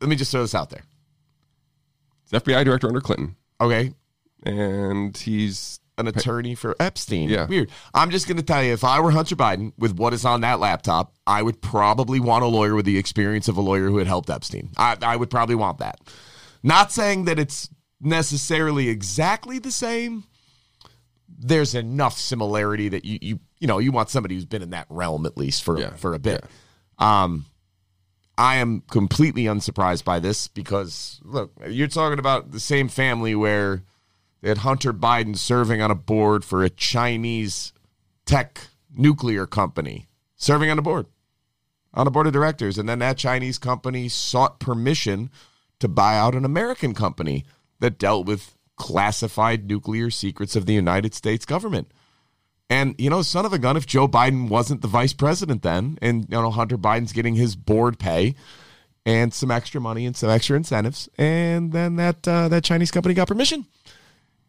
let 0.00 0.08
me 0.08 0.14
just 0.16 0.30
throw 0.30 0.42
this 0.42 0.54
out 0.54 0.70
there. 0.70 0.82
He's 2.30 2.40
FBI 2.40 2.64
director 2.64 2.88
under 2.88 3.00
Clinton, 3.00 3.36
Okay, 3.60 3.92
and 4.44 5.16
he's 5.16 5.80
an 5.96 6.08
attorney 6.08 6.54
for 6.56 6.74
Epstein. 6.80 7.28
Yeah. 7.28 7.46
weird. 7.46 7.70
I'm 7.94 8.10
just 8.10 8.26
going 8.26 8.36
to 8.36 8.42
tell 8.42 8.62
you, 8.64 8.72
if 8.72 8.82
I 8.82 8.98
were 8.98 9.12
Hunter 9.12 9.36
Biden 9.36 9.72
with 9.78 9.96
what 9.96 10.12
is 10.12 10.24
on 10.24 10.40
that 10.40 10.58
laptop, 10.58 11.14
I 11.26 11.40
would 11.42 11.62
probably 11.62 12.18
want 12.18 12.42
a 12.42 12.48
lawyer 12.48 12.74
with 12.74 12.84
the 12.84 12.98
experience 12.98 13.46
of 13.46 13.56
a 13.56 13.60
lawyer 13.60 13.86
who 13.88 13.98
had 13.98 14.08
helped 14.08 14.28
Epstein. 14.28 14.70
I, 14.76 14.96
I 15.00 15.14
would 15.16 15.30
probably 15.30 15.54
want 15.54 15.78
that. 15.78 16.00
Not 16.64 16.90
saying 16.90 17.26
that 17.26 17.38
it's 17.38 17.68
necessarily 18.00 18.88
exactly 18.88 19.60
the 19.60 19.70
same. 19.70 20.24
There's 21.28 21.74
enough 21.76 22.18
similarity 22.18 22.88
that 22.88 23.04
you 23.04 23.18
you 23.20 23.40
you 23.60 23.66
know 23.66 23.78
you 23.78 23.92
want 23.92 24.08
somebody 24.10 24.34
who's 24.34 24.44
been 24.44 24.62
in 24.62 24.70
that 24.70 24.86
realm 24.88 25.26
at 25.26 25.36
least 25.36 25.62
for 25.64 25.78
Yeah. 25.78 25.94
for 25.94 26.14
a 26.14 26.18
bit. 26.18 26.44
Um, 26.98 27.44
I 28.36 28.56
am 28.56 28.82
completely 28.90 29.46
unsurprised 29.46 30.04
by 30.04 30.18
this 30.18 30.48
because 30.48 31.20
look, 31.22 31.52
you're 31.68 31.88
talking 31.88 32.18
about 32.18 32.50
the 32.50 32.60
same 32.60 32.88
family 32.88 33.34
where 33.34 33.82
they 34.40 34.48
had 34.48 34.58
Hunter 34.58 34.92
Biden 34.92 35.36
serving 35.36 35.80
on 35.80 35.90
a 35.90 35.94
board 35.94 36.44
for 36.44 36.62
a 36.62 36.70
Chinese 36.70 37.72
tech 38.26 38.68
nuclear 38.94 39.46
company, 39.46 40.08
serving 40.36 40.70
on 40.70 40.78
a 40.78 40.82
board, 40.82 41.06
on 41.92 42.06
a 42.06 42.10
board 42.10 42.26
of 42.26 42.32
directors. 42.32 42.76
And 42.76 42.88
then 42.88 42.98
that 42.98 43.16
Chinese 43.16 43.58
company 43.58 44.08
sought 44.08 44.58
permission 44.58 45.30
to 45.78 45.88
buy 45.88 46.18
out 46.18 46.34
an 46.34 46.44
American 46.44 46.94
company 46.94 47.44
that 47.80 47.98
dealt 47.98 48.26
with 48.26 48.56
classified 48.76 49.66
nuclear 49.66 50.10
secrets 50.10 50.56
of 50.56 50.66
the 50.66 50.74
United 50.74 51.14
States 51.14 51.44
government. 51.44 51.90
And 52.70 52.94
you 52.98 53.10
know, 53.10 53.22
son 53.22 53.44
of 53.44 53.52
a 53.52 53.58
gun, 53.58 53.76
if 53.76 53.86
Joe 53.86 54.08
Biden 54.08 54.48
wasn't 54.48 54.80
the 54.80 54.88
vice 54.88 55.12
president 55.12 55.62
then, 55.62 55.98
and 56.00 56.22
you 56.22 56.40
know 56.40 56.50
Hunter 56.50 56.78
Biden's 56.78 57.12
getting 57.12 57.34
his 57.34 57.56
board 57.56 57.98
pay 57.98 58.34
and 59.06 59.34
some 59.34 59.50
extra 59.50 59.80
money 59.80 60.06
and 60.06 60.16
some 60.16 60.30
extra 60.30 60.56
incentives, 60.56 61.08
and 61.18 61.72
then 61.72 61.96
that 61.96 62.26
uh, 62.26 62.48
that 62.48 62.64
Chinese 62.64 62.90
company 62.90 63.14
got 63.14 63.28
permission, 63.28 63.66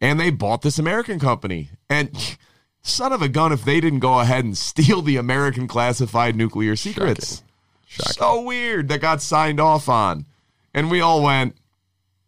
and 0.00 0.18
they 0.18 0.30
bought 0.30 0.62
this 0.62 0.78
American 0.78 1.20
company. 1.20 1.68
And 1.90 2.38
son 2.82 3.12
of 3.12 3.20
a 3.20 3.28
gun, 3.28 3.52
if 3.52 3.64
they 3.64 3.80
didn't 3.80 4.00
go 4.00 4.20
ahead 4.20 4.44
and 4.44 4.56
steal 4.56 5.02
the 5.02 5.16
American 5.18 5.68
classified 5.68 6.36
nuclear 6.36 6.74
secrets, 6.74 7.42
Shocking. 7.86 8.12
so 8.14 8.42
weird 8.42 8.88
that 8.88 9.02
got 9.02 9.20
signed 9.20 9.60
off 9.60 9.90
on, 9.90 10.24
and 10.72 10.90
we 10.90 11.02
all 11.02 11.22
went, 11.22 11.54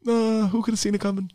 uh, 0.06 0.48
"Who 0.48 0.62
could 0.62 0.72
have 0.72 0.78
seen 0.78 0.94
it 0.94 1.00
coming?" 1.00 1.32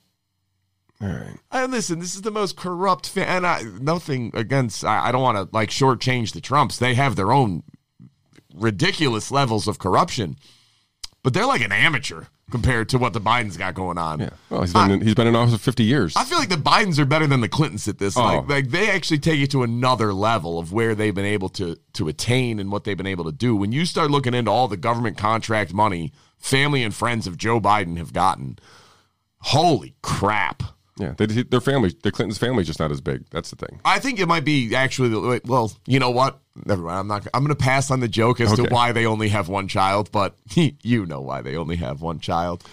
All 1.03 1.09
right. 1.09 1.37
And 1.51 1.71
listen, 1.71 1.99
this 1.99 2.15
is 2.15 2.21
the 2.21 2.31
most 2.31 2.55
corrupt 2.55 3.09
fa- 3.09 3.27
and 3.29 3.45
I 3.45 3.63
nothing 3.81 4.31
against 4.33 4.85
I, 4.85 5.07
I 5.07 5.11
don't 5.11 5.21
want 5.21 5.37
to 5.37 5.55
like 5.55 5.69
shortchange 5.69 6.31
the 6.31 6.39
Trumps. 6.41 6.77
They 6.79 6.93
have 6.93 7.15
their 7.17 7.31
own 7.33 7.63
ridiculous 8.53 9.31
levels 9.31 9.67
of 9.67 9.79
corruption. 9.79 10.37
But 11.23 11.33
they're 11.33 11.45
like 11.45 11.61
an 11.61 11.71
amateur 11.71 12.25
compared 12.51 12.89
to 12.89 12.97
what 12.97 13.13
the 13.13 13.21
Bidens 13.21 13.57
got 13.57 13.73
going 13.73 13.97
on. 13.97 14.19
Yeah. 14.19 14.29
Well, 14.49 14.61
he's 14.61 14.73
been 14.73 14.91
in, 14.91 15.01
he's 15.01 15.15
been 15.15 15.25
in 15.27 15.35
office 15.35 15.53
for 15.55 15.59
50 15.61 15.83
years. 15.83 16.15
I 16.17 16.25
feel 16.25 16.37
like 16.37 16.49
the 16.49 16.55
Bidens 16.57 16.99
are 16.99 17.05
better 17.05 17.25
than 17.27 17.39
the 17.41 17.47
Clintons 17.49 17.87
at 17.87 17.97
this. 17.97 18.17
Like, 18.17 18.43
Oh. 18.43 18.45
like 18.47 18.69
they 18.69 18.89
actually 18.91 19.19
take 19.19 19.39
it 19.39 19.49
to 19.51 19.63
another 19.63 20.13
level 20.13 20.59
of 20.59 20.73
where 20.73 20.93
they've 20.95 21.15
been 21.15 21.25
able 21.25 21.49
to 21.49 21.77
to 21.93 22.07
attain 22.09 22.59
and 22.59 22.71
what 22.71 22.83
they've 22.83 22.97
been 22.97 23.07
able 23.07 23.23
to 23.25 23.31
do. 23.31 23.55
When 23.55 23.71
you 23.71 23.85
start 23.85 24.11
looking 24.11 24.33
into 24.33 24.51
all 24.51 24.67
the 24.67 24.77
government 24.77 25.17
contract 25.17 25.73
money 25.73 26.11
family 26.37 26.83
and 26.83 26.93
friends 26.93 27.25
of 27.25 27.37
Joe 27.37 27.61
Biden 27.61 27.97
have 27.97 28.11
gotten, 28.13 28.59
holy 29.39 29.95
crap. 30.01 30.61
Yeah. 30.97 31.13
They, 31.17 31.25
their 31.25 31.61
family, 31.61 31.95
the 32.03 32.11
Clinton's 32.11 32.37
family, 32.37 32.63
just 32.63 32.79
not 32.79 32.91
as 32.91 33.01
big. 33.01 33.25
That's 33.31 33.49
the 33.49 33.55
thing. 33.55 33.79
I 33.83 33.99
think 33.99 34.19
it 34.19 34.27
might 34.27 34.45
be 34.45 34.75
actually. 34.75 35.09
the- 35.09 35.41
Well, 35.45 35.71
you 35.87 35.99
know 35.99 36.11
what? 36.11 36.39
Never 36.65 36.83
mind. 36.83 36.99
I'm 36.99 37.07
not. 37.07 37.27
I'm 37.33 37.43
going 37.43 37.55
to 37.55 37.63
pass 37.63 37.89
on 37.89 37.99
the 37.99 38.07
joke 38.07 38.39
as 38.39 38.53
to 38.53 38.63
why 38.65 38.91
they 38.91 39.05
only 39.05 39.29
have 39.29 39.49
one 39.49 39.67
child, 39.67 40.11
but 40.11 40.35
you 40.55 41.05
know 41.05 41.21
why 41.21 41.41
they 41.41 41.55
only 41.55 41.77
have 41.77 42.01
one 42.01 42.19
child 42.19 42.63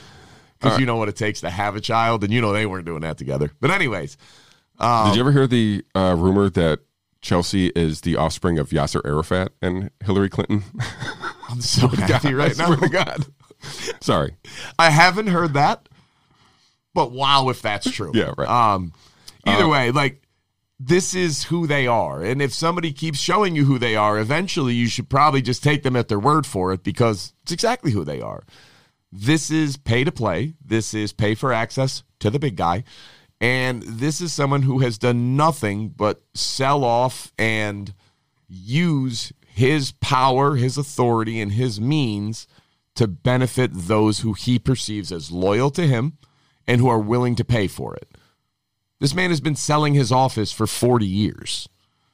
because 0.59 0.79
you 0.79 0.85
know 0.85 0.97
what 0.97 1.09
it 1.09 1.17
takes 1.17 1.41
to 1.41 1.49
have 1.51 1.77
a 1.77 1.81
child, 1.81 2.23
and 2.23 2.33
you 2.33 2.41
know 2.43 2.53
they 2.53 2.67
weren't 2.67 2.85
doing 2.85 3.01
that 3.01 3.17
together. 3.17 3.51
But 3.61 3.71
anyways, 3.71 4.19
Did 4.79 5.15
you 5.15 5.21
ever 5.21 5.33
hear 5.33 5.47
the 5.47 5.83
uh, 5.95 6.15
rumor 6.19 6.51
that 6.51 6.81
Chelsea 7.23 7.69
is 7.69 8.03
the 8.03 8.17
offspring 8.17 8.59
of 8.59 8.69
Yasser 8.71 9.01
Arafat 9.05 9.53
and 9.63 9.91
Hillary 10.05 10.29
Clinton? 10.29 10.63
I'm 11.49 11.61
so 11.63 11.89
happy 11.89 12.35
right 12.35 12.57
now. 12.59 12.75
God. 12.77 13.25
Sorry. 14.01 14.37
I 14.79 14.91
haven't 14.91 15.27
heard 15.29 15.55
that, 15.55 15.89
but 16.95 17.13
wow, 17.13 17.49
if 17.49 17.63
that's 17.63 17.91
true. 17.93 18.13
Yeah, 18.15 18.33
right. 18.37 18.49
Um, 18.49 18.93
either 19.45 19.69
way, 19.69 19.91
like 19.91 20.23
this 20.79 21.15
is 21.15 21.45
who 21.45 21.67
they 21.67 21.87
are, 21.87 22.23
and 22.23 22.41
if 22.41 22.55
somebody 22.55 22.93
keeps 22.93 23.19
showing 23.19 23.55
you 23.55 23.65
who 23.65 23.79
they 23.79 23.97
are, 23.97 24.19
eventually 24.19 24.75
you 24.75 24.89
should 24.89 25.09
probably 25.09 25.43
just 25.43 25.63
take 25.63 25.83
them 25.83 25.97
at 25.97 26.09
their 26.09 26.21
word 26.21 26.47
for 26.47 26.73
it 26.73 26.83
because 26.83 27.35
it's 27.43 27.53
exactly 27.53 27.93
who 27.93 28.05
they 28.05 28.21
are. 28.21 28.45
This 29.13 29.51
is 29.51 29.77
pay 29.77 30.05
to 30.05 30.13
play. 30.13 30.55
This 30.65 30.95
is 30.95 31.13
pay 31.13 31.35
for 31.35 31.53
access 31.53 32.05
to 32.21 32.31
the 32.31 32.39
big 32.39 32.57
guy. 32.57 32.85
And 33.41 33.83
this 33.83 34.21
is 34.21 34.33
someone 34.33 34.63
who 34.63 34.81
has 34.81 34.99
done 34.99 35.37
nothing 35.37 35.89
but 35.89 36.23
sell 36.35 36.85
off 36.85 37.33
and 37.39 37.93
use 38.49 39.33
his 39.47 39.93
power, 39.93 40.57
his 40.57 40.77
authority, 40.77 41.41
and 41.41 41.53
his 41.53 41.81
means 41.81 42.47
to 42.97 43.09
benefit 43.09 43.71
those 43.73 44.21
who 44.21 44.35
he 44.35 44.59
perceives 44.59 45.11
as 45.11 45.33
loyal 45.33 45.71
to 45.71 45.87
him 45.87 46.19
and 46.71 46.81
who 46.81 46.89
are 46.89 47.01
willing 47.01 47.35
to 47.35 47.45
pay 47.45 47.67
for 47.67 47.97
it. 47.97 48.09
This 49.01 49.13
man 49.13 49.31
has 49.31 49.41
been 49.41 49.57
selling 49.57 49.95
his 49.95 50.13
office 50.13 50.53
for 50.53 50.69
40 50.69 51.05
years. 51.05 51.69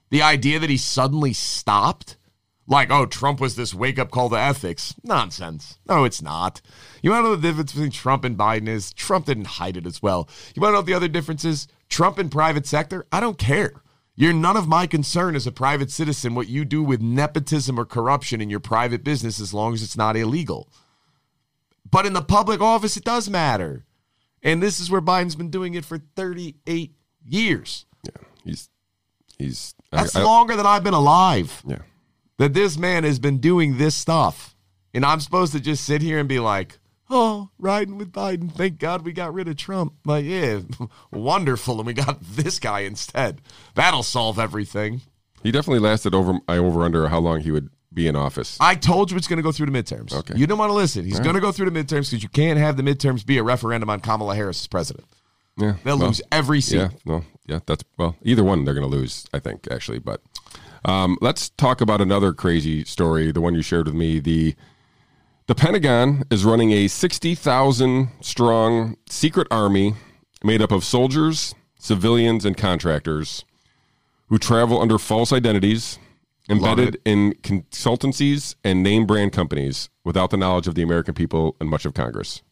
The 0.09 0.23
idea 0.23 0.59
that 0.59 0.71
he 0.71 0.79
suddenly 0.79 1.35
stopped, 1.35 2.17
like, 2.67 2.91
oh, 2.91 3.05
Trump 3.05 3.39
was 3.39 3.55
this 3.55 3.75
wake 3.75 3.99
up 3.99 4.11
call 4.11 4.31
to 4.31 4.37
ethics, 4.37 4.95
nonsense. 5.03 5.79
No, 5.87 6.05
it's 6.05 6.23
not. 6.23 6.63
You 7.03 7.11
want 7.11 7.25
to 7.25 7.29
know 7.29 7.37
the 7.37 7.43
difference 7.43 7.75
between 7.75 7.91
Trump 7.91 8.25
and 8.25 8.39
Biden 8.39 8.67
is? 8.67 8.95
Trump 8.95 9.27
didn't 9.27 9.47
hide 9.47 9.77
it 9.77 9.85
as 9.85 10.03
well. 10.03 10.27
You 10.55 10.63
want 10.63 10.73
to 10.73 10.79
know 10.79 10.83
the 10.83 10.95
other 10.95 11.09
difference 11.09 11.45
is? 11.45 11.69
Trump 11.91 12.17
and 12.17 12.33
private 12.33 12.67
sector? 12.67 13.05
I 13.13 13.21
don't 13.21 13.39
care. 13.39 13.83
You're 14.15 14.33
none 14.33 14.57
of 14.57 14.67
my 14.67 14.87
concern 14.87 15.37
as 15.37 15.47
a 15.47 15.53
private 15.53 15.91
citizen 15.91 16.35
what 16.35 16.49
you 16.49 16.65
do 16.65 16.83
with 16.83 17.03
nepotism 17.03 17.79
or 17.79 17.85
corruption 17.85 18.41
in 18.41 18.49
your 18.49 18.61
private 18.61 19.05
business 19.05 19.39
as 19.39 19.53
long 19.53 19.75
as 19.75 19.83
it's 19.83 19.99
not 19.99 20.17
illegal. 20.17 20.71
But 21.89 22.07
in 22.07 22.15
the 22.15 22.23
public 22.23 22.63
office, 22.63 22.97
it 22.97 23.05
does 23.05 23.29
matter. 23.29 23.86
And 24.43 24.63
this 24.63 24.79
is 24.81 24.91
where 24.91 25.01
Biden's 25.03 25.35
been 25.37 25.51
doing 25.51 25.75
it 25.75 25.85
for 25.85 25.99
38 26.15 26.95
years. 27.25 27.87
Yeah. 28.05 28.23
He's, 28.45 28.69
he's, 29.39 29.75
I- 29.93 30.03
That's 30.03 30.17
I- 30.17 30.23
longer 30.23 30.57
than 30.57 30.67
I've 30.67 30.85
been 30.85 30.95
alive. 30.95 31.63
yeah. 31.67 31.79
That 32.39 32.53
this 32.53 32.77
man 32.77 33.05
has 33.05 33.19
been 33.19 33.39
doing 33.39 33.79
this 33.79 33.95
stuff. 33.95 34.55
And 34.93 35.05
I'm 35.07 35.21
supposed 35.21 35.53
to 35.53 35.61
just 35.61 35.85
sit 35.85 36.03
here 36.03 36.19
and 36.19 36.29
be 36.29 36.39
like, 36.39 36.79
oh, 37.11 37.49
riding 37.59 37.97
with 37.97 38.13
Biden. 38.13 38.53
Thank 38.53 38.79
God 38.79 39.03
we 39.07 39.13
got 39.13 39.33
rid 39.33 39.49
of 39.49 39.57
Trump. 39.57 39.95
Like, 40.05 40.25
yeah, 40.27 40.61
wonderful. 41.11 41.79
And 41.79 41.87
we 41.87 41.93
got 41.95 42.19
this 42.23 42.59
guy 42.59 42.81
instead. 42.81 43.41
That'll 43.75 44.03
solve 44.03 44.39
everything. 44.39 45.01
He 45.43 45.51
definitely 45.51 45.81
lasted 45.81 46.15
over, 46.15 46.39
I 46.49 46.59
over 46.59 46.83
under 46.83 47.09
how 47.09 47.19
long 47.21 47.41
he 47.41 47.51
would 47.51 47.71
be 47.97 48.07
in 48.07 48.15
office. 48.15 48.57
I 48.61 48.77
told 48.77 49.11
you 49.11 49.17
it's 49.17 49.27
going 49.27 49.39
to 49.39 49.43
go 49.43 49.51
through 49.51 49.67
the 49.67 49.73
midterms. 49.73 50.13
Okay. 50.13 50.35
You 50.37 50.47
don't 50.47 50.59
want 50.59 50.71
to 50.71 50.75
listen. 50.75 51.05
He's 51.05 51.19
going 51.19 51.35
to 51.35 51.41
go 51.41 51.51
through 51.51 51.69
the 51.69 51.77
midterms 51.77 52.11
because 52.11 52.23
you 52.23 52.29
can't 52.29 52.59
have 52.61 52.77
the 52.77 52.85
midterms 52.85 53.27
be 53.27 53.39
a 53.39 53.43
referendum 53.43 53.91
on 53.91 53.99
Kamala 53.99 54.37
Harris 54.37 54.61
as 54.61 54.67
president. 54.69 55.07
Yeah. 55.57 55.77
They'll 55.83 55.99
well, 55.99 56.09
lose 56.09 56.21
every 56.31 56.61
seat. 56.61 56.77
Yeah, 56.77 56.89
no, 57.07 57.25
yeah, 57.47 57.61
that's 57.67 57.83
well, 57.97 58.15
either 58.23 58.45
one 58.45 58.65
they're 58.65 58.75
going 58.75 58.89
to 58.89 58.97
lose, 58.97 59.27
I 59.33 59.39
think, 59.39 59.67
actually. 59.71 59.99
But 59.99 60.21
um, 60.85 61.17
let's 61.23 61.49
talk 61.49 61.81
about 61.81 62.03
another 62.03 62.35
crazy 62.35 62.85
story, 62.85 63.33
the 63.33 63.41
one 63.41 63.55
you 63.55 63.63
shared 63.63 63.87
with 63.87 63.97
me. 63.97 64.21
The 64.21 64.55
the 65.47 65.55
Pentagon 65.55 66.25
is 66.31 66.45
running 66.45 66.73
a 66.73 66.89
sixty 66.89 67.35
thousand 67.35 68.11
strong 68.21 68.99
secret 69.09 69.49
army 69.51 69.95
made 70.45 70.61
up 70.61 70.71
of 70.71 70.85
soldiers, 70.85 71.55
civilians, 71.79 72.45
and 72.45 72.55
contractors 72.57 73.47
who 74.29 74.39
travel 74.39 74.83
under 74.83 74.99
false 74.99 75.33
identities, 75.33 75.99
embedded 76.49 77.01
in 77.05 77.35
consultancies 77.43 78.55
and 78.63 78.83
name 78.83 79.07
brand 79.07 79.33
companies 79.33 79.91
without 80.05 80.31
the 80.31 80.37
knowledge 80.37 80.67
of 80.67 80.75
the 80.75 80.83
American 80.83 81.15
people 81.15 81.57
and 81.61 81.69
much 81.69 81.85
of 81.85 81.95
Congress. 81.95 82.43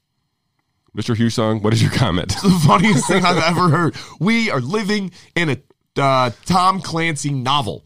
Mr. 0.97 1.17
Husong, 1.17 1.63
what 1.63 1.73
is 1.73 1.83
your 1.83 1.91
comment? 1.91 2.29
the 2.43 2.63
funniest 2.67 3.07
thing 3.09 3.25
I've 3.25 3.43
ever 3.43 3.69
heard. 3.69 3.97
We 4.21 4.51
are 4.51 4.61
living 4.61 5.11
in 5.35 5.51
a 5.51 5.59
uh, 6.01 6.31
Tom 6.45 6.81
Clancy 6.81 7.31
novel. 7.31 7.85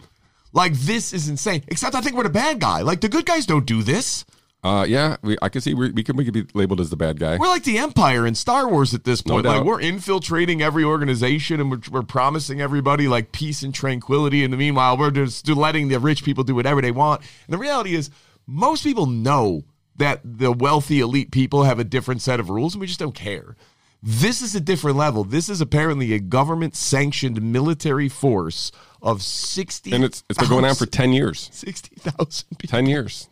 Like 0.53 0.75
this 0.75 1.13
is 1.13 1.29
insane. 1.29 1.63
Except 1.69 1.95
I 1.95 2.01
think 2.01 2.17
we're 2.17 2.25
the 2.25 2.31
bad 2.31 2.61
guy. 2.61 2.83
Like 2.83 3.01
the 3.01 3.09
good 3.09 3.27
guys 3.27 3.47
don't 3.47 3.67
do 3.67 3.83
this. 3.83 4.25
Uh, 4.65 4.85
yeah, 4.89 5.17
we, 5.23 5.37
I 5.41 5.49
can 5.49 5.61
see 5.61 5.73
we, 5.73 5.93
we 5.93 6.03
could 6.03 6.17
we 6.17 6.25
could 6.25 6.35
be 6.35 6.45
labeled 6.53 6.81
as 6.81 6.91
the 6.91 6.97
bad 6.97 7.21
guy. 7.21 7.37
We're 7.39 7.47
like 7.47 7.63
the 7.63 7.79
Empire 7.79 8.27
in 8.27 8.35
Star 8.35 8.69
Wars 8.69 8.93
at 8.93 9.05
this 9.05 9.23
point. 9.23 9.47
like 9.47 9.65
we're 9.65 9.81
infiltrating 9.81 10.63
every 10.63 10.83
organization 10.83 11.61
and 11.61 11.71
we're, 11.71 11.81
we're 11.91 12.03
promising 12.03 12.61
everybody 12.61 13.07
like 13.07 13.31
peace 13.31 13.63
and 13.63 13.73
tranquility. 13.73 14.43
In 14.43 14.51
the 14.51 14.57
meanwhile, 14.57 14.97
we're 14.97 15.13
just 15.13 15.49
letting 15.49 15.89
the 15.89 16.01
rich 16.01 16.25
people 16.25 16.43
do 16.43 16.57
whatever 16.57 16.83
they 16.83 16.91
want. 16.91 17.21
And 17.21 17.55
the 17.55 17.59
reality 17.59 17.95
is, 17.95 18.11
most 18.49 18.83
people 18.83 19.07
know 19.07 19.63
that 19.97 20.21
the 20.25 20.51
wealthy 20.51 21.01
elite 21.01 21.31
people 21.31 21.63
have 21.63 21.79
a 21.79 21.85
different 21.85 22.23
set 22.23 22.41
of 22.41 22.51
rules, 22.51 22.75
and 22.75 22.81
we 22.81 22.87
just 22.89 23.01
don't 23.01 23.15
care. 23.15 23.57
This 24.03 24.43
is 24.43 24.55
a 24.55 24.61
different 24.61 24.97
level. 24.97 25.23
This 25.25 25.49
is 25.49 25.61
apparently 25.61 26.13
a 26.15 26.19
government 26.21 26.75
sanctioned 26.77 27.41
military 27.43 28.09
force 28.09 28.71
of 29.03 29.23
60 29.23 29.93
and 29.93 30.03
it's 30.05 30.25
it's 30.29 30.39
been 30.39 30.49
going 30.49 30.65
on 30.65 30.75
for 30.75 30.87
ten 30.87 31.13
years. 31.13 31.49
60,000 31.53 32.47
people 32.59 32.77
Ten 32.77 32.87
years. 32.87 33.29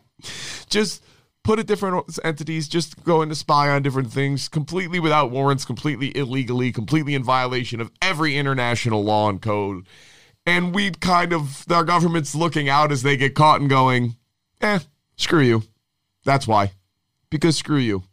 just 0.69 1.03
put 1.47 1.59
it 1.59 1.65
different 1.65 2.19
entities, 2.25 2.67
just 2.67 3.01
going 3.05 3.29
to 3.29 3.35
spy 3.35 3.69
on 3.69 3.81
different 3.81 4.11
things, 4.11 4.49
completely 4.49 4.99
without 4.99 5.31
warrants, 5.31 5.63
completely 5.63 6.15
illegally, 6.15 6.73
completely 6.73 7.15
in 7.15 7.23
violation 7.23 7.79
of 7.79 7.89
every 8.01 8.35
international 8.37 9.01
law 9.01 9.29
and 9.29 9.41
code. 9.41 9.87
And 10.45 10.75
we 10.75 10.91
kind 10.91 11.31
of, 11.31 11.65
our 11.71 11.85
government's 11.85 12.35
looking 12.35 12.67
out 12.67 12.91
as 12.91 13.01
they 13.01 13.15
get 13.15 13.33
caught 13.33 13.61
and 13.61 13.69
going, 13.69 14.17
eh, 14.59 14.79
screw 15.15 15.41
you. 15.41 15.63
That's 16.25 16.49
why. 16.49 16.73
Because 17.29 17.55
screw 17.55 17.77
you. 17.77 18.03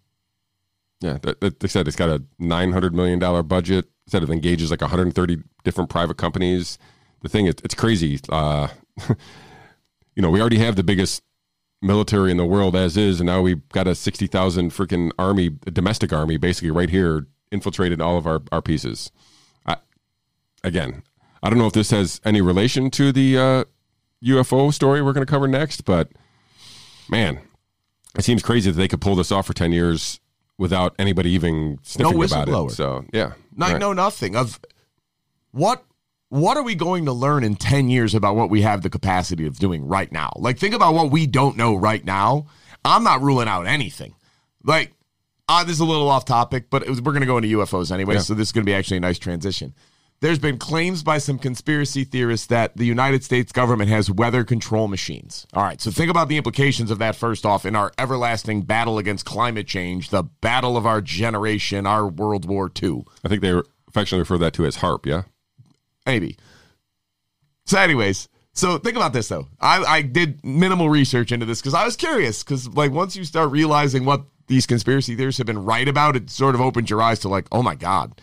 Yeah, 1.00 1.18
they 1.40 1.68
said 1.68 1.88
it's 1.88 1.96
got 1.96 2.08
a 2.08 2.22
nine 2.38 2.72
hundred 2.72 2.94
million 2.94 3.18
dollar 3.18 3.42
budget. 3.42 3.86
Said 4.06 4.22
it 4.22 4.30
engages 4.30 4.70
like 4.70 4.80
one 4.80 4.88
hundred 4.88 5.06
and 5.06 5.14
thirty 5.14 5.38
different 5.64 5.90
private 5.90 6.16
companies. 6.16 6.78
The 7.22 7.28
thing 7.28 7.46
it's 7.46 7.74
crazy. 7.74 8.20
Uh, 8.30 8.68
you 10.14 10.22
know, 10.22 10.30
we 10.30 10.40
already 10.40 10.58
have 10.58 10.76
the 10.76 10.82
biggest 10.82 11.22
military 11.84 12.30
in 12.30 12.36
the 12.36 12.46
world 12.46 12.74
as 12.74 12.96
is, 12.96 13.20
and 13.20 13.26
now 13.26 13.42
we've 13.42 13.66
got 13.68 13.86
a 13.86 13.94
sixty 13.94 14.26
thousand 14.26 14.70
freaking 14.70 15.10
army, 15.18 15.50
a 15.66 15.70
domestic 15.70 16.12
army, 16.12 16.36
basically 16.36 16.70
right 16.70 16.90
here, 16.90 17.26
infiltrated 17.52 18.00
all 18.00 18.16
of 18.16 18.26
our 18.26 18.42
our 18.50 18.62
pieces. 18.62 19.10
I, 19.66 19.76
again, 20.64 21.02
I 21.42 21.50
don't 21.50 21.58
know 21.58 21.66
if 21.66 21.72
this 21.74 21.90
has 21.90 22.20
any 22.24 22.40
relation 22.40 22.90
to 22.92 23.12
the 23.12 23.38
uh, 23.38 23.64
UFO 24.24 24.72
story 24.72 25.02
we're 25.02 25.12
going 25.12 25.26
to 25.26 25.30
cover 25.30 25.46
next, 25.46 25.84
but 25.84 26.10
man, 27.08 27.38
it 28.16 28.24
seems 28.24 28.42
crazy 28.42 28.70
that 28.70 28.76
they 28.76 28.88
could 28.88 29.00
pull 29.00 29.14
this 29.14 29.30
off 29.30 29.46
for 29.46 29.52
10 29.52 29.72
years 29.72 30.20
without 30.56 30.94
anybody 30.98 31.30
even 31.30 31.78
sniffing 31.82 32.22
about 32.24 32.48
it. 32.48 32.70
So, 32.70 33.04
yeah. 33.12 33.32
Not 33.56 33.72
Right. 33.72 33.80
know 33.80 33.92
nothing 33.92 34.36
of 34.36 34.58
what 35.50 35.84
what 36.34 36.56
are 36.56 36.64
we 36.64 36.74
going 36.74 37.04
to 37.04 37.12
learn 37.12 37.44
in 37.44 37.54
10 37.54 37.88
years 37.88 38.12
about 38.12 38.34
what 38.34 38.50
we 38.50 38.62
have 38.62 38.82
the 38.82 38.90
capacity 38.90 39.46
of 39.46 39.56
doing 39.56 39.86
right 39.86 40.10
now? 40.10 40.32
Like, 40.34 40.58
think 40.58 40.74
about 40.74 40.92
what 40.92 41.12
we 41.12 41.28
don't 41.28 41.56
know 41.56 41.76
right 41.76 42.04
now. 42.04 42.46
I'm 42.84 43.04
not 43.04 43.22
ruling 43.22 43.46
out 43.46 43.68
anything. 43.68 44.16
Like, 44.64 44.90
uh, 45.48 45.62
this 45.62 45.74
is 45.74 45.80
a 45.80 45.84
little 45.84 46.08
off 46.08 46.24
topic, 46.24 46.70
but 46.70 46.88
was, 46.88 47.00
we're 47.00 47.12
going 47.12 47.20
to 47.20 47.26
go 47.26 47.36
into 47.36 47.56
UFOs 47.58 47.92
anyway, 47.92 48.14
yeah. 48.14 48.20
so 48.20 48.34
this 48.34 48.48
is 48.48 48.52
going 48.52 48.64
to 48.64 48.68
be 48.68 48.74
actually 48.74 48.96
a 48.96 49.00
nice 49.00 49.20
transition. 49.20 49.74
There's 50.22 50.40
been 50.40 50.58
claims 50.58 51.04
by 51.04 51.18
some 51.18 51.38
conspiracy 51.38 52.02
theorists 52.02 52.48
that 52.48 52.76
the 52.76 52.84
United 52.84 53.22
States 53.22 53.52
government 53.52 53.90
has 53.90 54.10
weather 54.10 54.42
control 54.42 54.88
machines. 54.88 55.46
All 55.54 55.62
right, 55.62 55.80
so 55.80 55.92
think 55.92 56.10
about 56.10 56.28
the 56.28 56.36
implications 56.36 56.90
of 56.90 56.98
that 56.98 57.14
first 57.14 57.46
off 57.46 57.64
in 57.64 57.76
our 57.76 57.92
everlasting 57.96 58.62
battle 58.62 58.98
against 58.98 59.24
climate 59.24 59.68
change, 59.68 60.08
the 60.08 60.24
battle 60.24 60.76
of 60.76 60.84
our 60.84 61.00
generation, 61.00 61.86
our 61.86 62.08
World 62.08 62.44
War 62.44 62.72
II. 62.82 63.04
I 63.22 63.28
think 63.28 63.40
they 63.40 63.52
affectionately 63.86 64.22
refer 64.22 64.38
that 64.38 64.54
to 64.54 64.66
as 64.66 64.78
HAARP, 64.78 65.06
yeah? 65.06 65.22
Maybe. 66.06 66.36
So, 67.66 67.78
anyways, 67.78 68.28
so 68.52 68.78
think 68.78 68.96
about 68.96 69.12
this 69.12 69.28
though. 69.28 69.48
I, 69.60 69.82
I 69.84 70.02
did 70.02 70.44
minimal 70.44 70.88
research 70.88 71.32
into 71.32 71.44
this 71.46 71.60
because 71.60 71.74
I 71.74 71.84
was 71.84 71.96
curious. 71.96 72.42
Because 72.42 72.68
like 72.68 72.92
once 72.92 73.16
you 73.16 73.24
start 73.24 73.50
realizing 73.50 74.04
what 74.04 74.24
these 74.46 74.66
conspiracy 74.66 75.16
theorists 75.16 75.38
have 75.38 75.46
been 75.46 75.64
right 75.64 75.88
about, 75.88 76.16
it 76.16 76.30
sort 76.30 76.54
of 76.54 76.60
opens 76.60 76.88
your 76.88 77.02
eyes 77.02 77.18
to 77.20 77.28
like, 77.28 77.46
oh 77.50 77.62
my 77.62 77.74
god. 77.74 78.20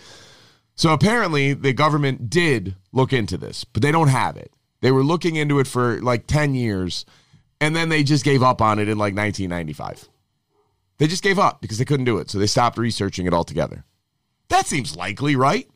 So 0.76 0.94
apparently 0.94 1.54
the 1.54 1.74
government 1.74 2.30
did 2.30 2.76
look 2.92 3.14
into 3.14 3.38
this, 3.38 3.66
but 3.66 3.82
they 3.82 3.92
don't 3.92 4.08
have 4.08 4.38
it. 4.38 4.52
They 4.82 4.92
were 4.92 5.04
looking 5.04 5.36
into 5.36 5.60
it 5.60 5.68
for 5.68 6.02
like 6.02 6.28
ten 6.28 6.56
years, 6.56 7.06
and 7.60 7.76
then 7.76 7.90
they 7.90 8.04
just 8.04 8.24
gave 8.24 8.42
up 8.42 8.62
on 8.62 8.80
it 8.80 8.90
in 8.90 8.98
like 8.98 9.14
1995. 9.16 10.08
They 10.98 11.08
just 11.08 11.24
gave 11.24 11.38
up 11.38 11.62
because 11.62 11.78
they 11.78 11.86
couldn't 11.86 12.06
do 12.06 12.18
it, 12.18 12.30
so 12.30 12.40
they 12.40 12.48
stopped 12.48 12.78
researching 12.78 13.28
it 13.28 13.34
altogether. 13.34 13.86
That 14.50 14.66
seems 14.66 14.96
likely, 14.96 15.36
right? 15.36 15.68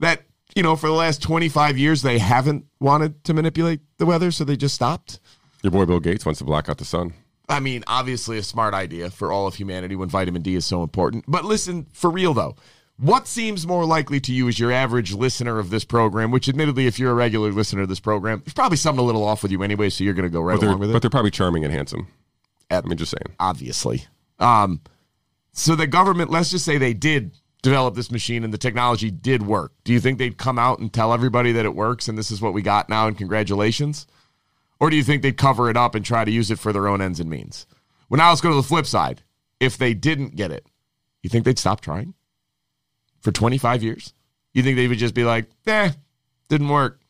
That 0.00 0.22
you 0.54 0.62
know, 0.62 0.76
for 0.76 0.86
the 0.86 0.94
last 0.94 1.22
25 1.22 1.76
years, 1.78 2.02
they 2.02 2.18
haven't 2.18 2.66
wanted 2.80 3.24
to 3.24 3.34
manipulate 3.34 3.80
the 3.98 4.06
weather, 4.06 4.30
so 4.30 4.44
they 4.44 4.56
just 4.56 4.74
stopped. 4.74 5.20
Your 5.62 5.70
boy 5.70 5.84
Bill 5.86 6.00
Gates 6.00 6.24
wants 6.24 6.38
to 6.38 6.44
block 6.44 6.68
out 6.68 6.78
the 6.78 6.84
sun. 6.84 7.12
I 7.48 7.60
mean, 7.60 7.84
obviously, 7.86 8.38
a 8.38 8.42
smart 8.42 8.74
idea 8.74 9.10
for 9.10 9.30
all 9.30 9.46
of 9.46 9.54
humanity 9.54 9.96
when 9.96 10.08
vitamin 10.08 10.42
D 10.42 10.54
is 10.54 10.66
so 10.66 10.82
important. 10.82 11.24
But 11.28 11.44
listen, 11.44 11.86
for 11.92 12.10
real 12.10 12.34
though, 12.34 12.56
what 12.98 13.26
seems 13.26 13.66
more 13.66 13.84
likely 13.84 14.20
to 14.20 14.32
you 14.32 14.48
as 14.48 14.58
your 14.58 14.72
average 14.72 15.12
listener 15.12 15.58
of 15.58 15.70
this 15.70 15.84
program? 15.84 16.30
Which, 16.30 16.48
admittedly, 16.48 16.86
if 16.86 16.98
you're 16.98 17.10
a 17.10 17.14
regular 17.14 17.52
listener 17.52 17.82
of 17.82 17.88
this 17.88 18.00
program, 18.00 18.42
there's 18.44 18.54
probably 18.54 18.78
something 18.78 19.02
a 19.02 19.06
little 19.06 19.24
off 19.24 19.42
with 19.42 19.52
you 19.52 19.62
anyway, 19.62 19.90
so 19.90 20.02
you're 20.02 20.14
going 20.14 20.28
to 20.28 20.32
go 20.32 20.40
right 20.40 20.60
along 20.60 20.78
with 20.78 20.90
it. 20.90 20.92
But 20.92 21.02
they're 21.02 21.10
probably 21.10 21.30
charming 21.30 21.64
and 21.64 21.72
handsome. 21.72 22.08
At, 22.70 22.84
I 22.84 22.88
mean, 22.88 22.96
just 22.96 23.12
saying. 23.12 23.36
Obviously. 23.38 24.06
Um, 24.38 24.80
so 25.52 25.76
the 25.76 25.86
government, 25.86 26.30
let's 26.30 26.50
just 26.50 26.64
say 26.64 26.78
they 26.78 26.94
did 26.94 27.32
develop 27.66 27.96
this 27.96 28.12
machine 28.12 28.44
and 28.44 28.52
the 28.52 28.58
technology 28.58 29.10
did 29.10 29.42
work, 29.42 29.72
do 29.82 29.92
you 29.92 29.98
think 29.98 30.18
they'd 30.18 30.38
come 30.38 30.56
out 30.56 30.78
and 30.78 30.92
tell 30.92 31.12
everybody 31.12 31.50
that 31.50 31.64
it 31.64 31.74
works 31.74 32.06
and 32.06 32.16
this 32.16 32.30
is 32.30 32.40
what 32.40 32.52
we 32.54 32.62
got 32.62 32.88
now 32.88 33.08
and 33.08 33.18
congratulations? 33.18 34.06
Or 34.78 34.88
do 34.88 34.94
you 34.94 35.02
think 35.02 35.22
they'd 35.22 35.36
cover 35.36 35.68
it 35.68 35.76
up 35.76 35.96
and 35.96 36.04
try 36.04 36.24
to 36.24 36.30
use 36.30 36.52
it 36.52 36.60
for 36.60 36.72
their 36.72 36.86
own 36.86 37.02
ends 37.02 37.18
and 37.18 37.28
means? 37.28 37.66
Well, 38.08 38.18
now 38.18 38.28
let's 38.28 38.40
go 38.40 38.50
to 38.50 38.54
the 38.54 38.62
flip 38.62 38.86
side. 38.86 39.22
If 39.58 39.78
they 39.78 39.94
didn't 39.94 40.36
get 40.36 40.52
it, 40.52 40.64
you 41.22 41.30
think 41.30 41.44
they'd 41.44 41.58
stop 41.58 41.80
trying 41.80 42.14
for 43.20 43.32
25 43.32 43.82
years? 43.82 44.14
You 44.54 44.62
think 44.62 44.76
they 44.76 44.86
would 44.86 44.98
just 44.98 45.14
be 45.14 45.24
like, 45.24 45.50
eh, 45.66 45.90
didn't 46.48 46.68
work? 46.68 47.00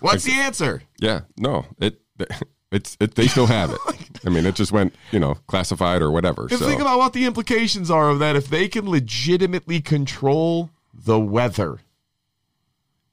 What's 0.00 0.24
the 0.24 0.32
answer? 0.32 0.82
Yeah, 0.98 1.20
no, 1.36 1.66
it 1.78 2.00
it's 2.70 2.96
it, 3.00 3.14
they 3.14 3.26
still 3.26 3.46
have 3.46 3.70
it. 3.70 3.78
Oh 4.18 4.30
I 4.30 4.30
mean, 4.30 4.46
it 4.46 4.56
just 4.56 4.72
went 4.72 4.96
you 5.12 5.20
know 5.20 5.34
classified 5.46 6.02
or 6.02 6.10
whatever. 6.10 6.48
So. 6.48 6.56
Think 6.56 6.80
about 6.80 6.98
what 6.98 7.12
the 7.12 7.24
implications 7.24 7.88
are 7.88 8.10
of 8.10 8.18
that. 8.18 8.34
If 8.34 8.48
they 8.48 8.66
can 8.66 8.90
legitimately 8.90 9.80
control 9.80 10.70
the 10.92 11.20
weather, 11.20 11.78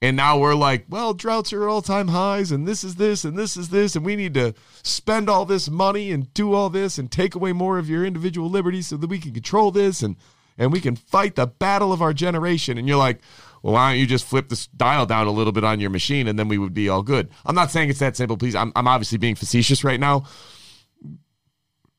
and 0.01 0.17
now 0.17 0.39
we're 0.39 0.55
like, 0.55 0.85
well, 0.89 1.13
droughts 1.13 1.53
are 1.53 1.69
all 1.69 1.81
time 1.81 2.07
highs, 2.07 2.51
and 2.51 2.67
this 2.67 2.83
is 2.83 2.95
this, 2.95 3.23
and 3.23 3.37
this 3.37 3.55
is 3.55 3.69
this, 3.69 3.95
and 3.95 4.03
we 4.03 4.15
need 4.15 4.33
to 4.33 4.55
spend 4.83 5.29
all 5.29 5.45
this 5.45 5.69
money 5.69 6.11
and 6.11 6.33
do 6.33 6.53
all 6.53 6.69
this 6.69 6.97
and 6.97 7.11
take 7.11 7.35
away 7.35 7.53
more 7.53 7.77
of 7.77 7.89
your 7.89 8.03
individual 8.03 8.49
liberties 8.49 8.87
so 8.87 8.97
that 8.97 9.09
we 9.09 9.19
can 9.19 9.31
control 9.31 9.69
this 9.71 10.01
and 10.01 10.15
and 10.57 10.71
we 10.71 10.79
can 10.79 10.95
fight 10.95 11.35
the 11.35 11.47
battle 11.47 11.91
of 11.91 12.01
our 12.01 12.13
generation. 12.13 12.77
And 12.77 12.87
you're 12.87 12.97
like, 12.97 13.19
well, 13.65 13.73
why 13.73 13.89
don't 13.89 13.99
you 13.99 14.05
just 14.05 14.25
flip 14.25 14.47
the 14.49 14.67
dial 14.77 15.07
down 15.07 15.25
a 15.25 15.31
little 15.31 15.51
bit 15.51 15.63
on 15.63 15.79
your 15.79 15.89
machine 15.89 16.27
and 16.27 16.37
then 16.37 16.47
we 16.47 16.59
would 16.59 16.75
be 16.75 16.87
all 16.87 17.01
good? 17.01 17.31
I'm 17.47 17.55
not 17.55 17.71
saying 17.71 17.89
it's 17.89 17.97
that 17.97 18.15
simple, 18.15 18.37
please. 18.37 18.53
I'm, 18.53 18.71
I'm 18.75 18.87
obviously 18.87 19.17
being 19.17 19.33
facetious 19.33 19.83
right 19.83 19.99
now. 19.99 20.25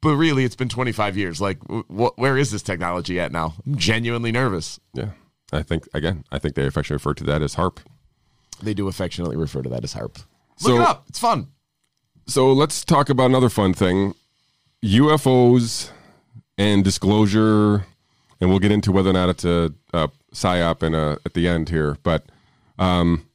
But 0.01 0.15
really, 0.15 0.45
it's 0.45 0.55
been 0.55 0.69
25 0.69 1.17
years. 1.17 1.41
Like, 1.41 1.59
wh- 1.65 2.17
where 2.17 2.39
is 2.39 2.53
this 2.53 2.63
technology 2.63 3.19
at 3.19 3.33
now? 3.33 3.55
I'm 3.67 3.75
genuinely 3.75 4.31
nervous. 4.31 4.79
Yeah. 4.95 5.09
I 5.53 5.65
think, 5.65 5.89
again, 5.93 6.23
I 6.31 6.39
think 6.39 6.55
they 6.55 6.65
affectionately 6.65 7.01
refer 7.03 7.15
to 7.15 7.25
that 7.25 7.43
as 7.43 7.57
HAARP. 7.57 7.79
They 8.63 8.73
do 8.73 8.87
affectionately 8.87 9.37
refer 9.37 9.63
to 9.63 9.69
that 9.71 9.83
as 9.83 9.93
HAARP. 9.93 10.23
Look 10.63 10.81
it 10.81 10.87
up. 10.87 11.07
It's 11.09 11.19
fun. 11.19 11.49
So 12.29 12.53
let's 12.53 12.85
talk 12.85 13.09
about 13.09 13.27
another 13.27 13.49
fun 13.49 13.75
thing 13.75 14.15
UFOs 14.85 15.91
and 16.57 16.85
disclosure. 16.85 17.87
And 18.41 18.51
we'll 18.51 18.59
get 18.59 18.73
into 18.73 18.93
whether 18.93 19.11
or 19.11 19.15
not 19.15 19.29
it's 19.29 19.45
a, 19.45 19.73
a 19.93 20.11
psyop 20.33 20.83
in 20.83 20.95
a, 20.95 21.19
at 21.25 21.35
the 21.35 21.49
end 21.49 21.71
here, 21.71 21.97
but 22.03 22.27
um, 22.79 23.27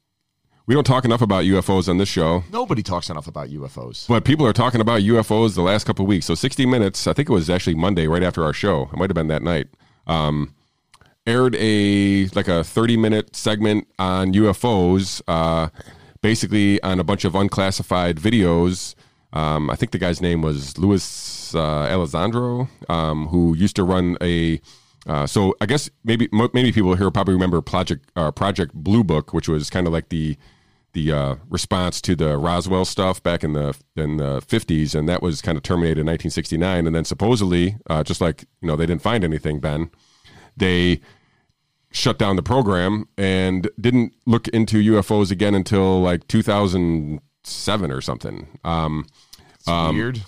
we 0.67 0.75
don't 0.75 0.83
talk 0.83 1.05
enough 1.05 1.21
about 1.21 1.43
UFOs 1.43 1.89
on 1.89 1.97
this 1.97 2.07
show. 2.07 2.43
Nobody 2.51 2.83
talks 2.83 3.09
enough 3.09 3.27
about 3.27 3.49
UFOs. 3.49 4.07
But 4.07 4.23
people 4.23 4.45
are 4.45 4.53
talking 4.53 4.79
about 4.79 5.01
UFOs 5.01 5.55
the 5.55 5.61
last 5.63 5.85
couple 5.85 6.05
of 6.05 6.09
weeks. 6.09 6.27
So 6.27 6.35
60 6.35 6.65
Minutes, 6.65 7.07
I 7.07 7.13
think 7.13 7.29
it 7.29 7.33
was 7.33 7.49
actually 7.49 7.75
Monday, 7.75 8.07
right 8.07 8.23
after 8.23 8.43
our 8.43 8.53
show. 8.53 8.83
It 8.83 8.97
might 8.97 9.09
have 9.09 9.15
been 9.15 9.27
that 9.27 9.41
night. 9.41 9.67
Um, 10.05 10.53
aired 11.25 11.55
a 11.59 12.27
like 12.27 12.47
a 12.47 12.63
30 12.63 12.97
minute 12.97 13.35
segment 13.35 13.87
on 13.99 14.33
UFOs, 14.33 15.21
uh, 15.27 15.69
basically 16.21 16.81
on 16.83 16.99
a 16.99 17.03
bunch 17.03 17.25
of 17.25 17.35
unclassified 17.35 18.17
videos. 18.17 18.95
Um, 19.33 19.69
I 19.69 19.75
think 19.75 19.91
the 19.91 19.97
guy's 19.97 20.21
name 20.21 20.41
was 20.41 20.77
Luis 20.77 21.55
uh, 21.55 21.87
Elizondo, 21.89 22.69
um, 22.89 23.27
who 23.27 23.55
used 23.55 23.75
to 23.77 23.83
run 23.83 24.17
a 24.21 24.59
uh, 25.07 25.25
so 25.25 25.55
I 25.59 25.65
guess 25.65 25.89
maybe 26.03 26.29
maybe 26.31 26.71
people 26.71 26.95
here 26.95 27.09
probably 27.09 27.33
remember 27.33 27.61
Project 27.61 28.11
uh, 28.15 28.31
Project 28.31 28.73
Blue 28.73 29.03
Book, 29.03 29.33
which 29.33 29.47
was 29.47 29.69
kind 29.69 29.87
of 29.87 29.93
like 29.93 30.09
the 30.09 30.37
the 30.93 31.11
uh, 31.11 31.35
response 31.49 32.01
to 32.01 32.15
the 32.15 32.37
Roswell 32.37 32.85
stuff 32.85 33.23
back 33.23 33.43
in 33.43 33.53
the 33.53 33.75
in 33.95 34.17
the 34.17 34.41
fifties, 34.47 34.93
and 34.93 35.09
that 35.09 35.21
was 35.21 35.41
kind 35.41 35.57
of 35.57 35.63
terminated 35.63 35.99
in 35.99 36.05
1969. 36.05 36.85
And 36.85 36.95
then 36.95 37.05
supposedly, 37.05 37.77
uh, 37.89 38.03
just 38.03 38.21
like 38.21 38.45
you 38.61 38.67
know, 38.67 38.75
they 38.75 38.85
didn't 38.85 39.01
find 39.01 39.23
anything. 39.23 39.59
Ben, 39.59 39.89
they 40.55 41.01
shut 41.91 42.17
down 42.17 42.35
the 42.35 42.43
program 42.43 43.07
and 43.17 43.69
didn't 43.79 44.13
look 44.25 44.47
into 44.49 44.77
UFOs 44.93 45.31
again 45.31 45.55
until 45.55 46.01
like 46.01 46.27
2007 46.27 47.91
or 47.91 48.01
something. 48.01 48.47
Um, 48.63 49.05
um, 49.67 49.95
weird. 49.95 50.21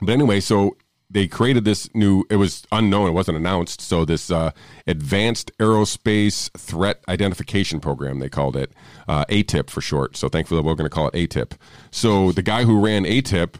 But 0.00 0.12
anyway, 0.12 0.40
so 0.40 0.76
they 1.12 1.28
created 1.28 1.64
this 1.64 1.92
new 1.94 2.24
it 2.30 2.36
was 2.36 2.66
unknown 2.72 3.08
it 3.08 3.12
wasn't 3.12 3.36
announced. 3.36 3.80
So 3.80 4.04
this 4.04 4.30
uh, 4.30 4.52
advanced 4.86 5.50
aerospace 5.58 6.50
threat 6.58 7.02
identification 7.08 7.80
program 7.80 8.18
they 8.18 8.28
called 8.28 8.56
it 8.56 8.72
uh, 9.06 9.24
atip 9.26 9.70
for 9.70 9.80
short. 9.80 10.16
So 10.16 10.28
thankfully 10.28 10.62
we're 10.62 10.74
going 10.74 10.88
to 10.88 10.94
call 10.94 11.08
it 11.08 11.14
atip 11.14 11.52
so 11.90 12.32
the 12.32 12.42
guy 12.42 12.64
who 12.64 12.80
ran 12.80 13.04
atip 13.04 13.56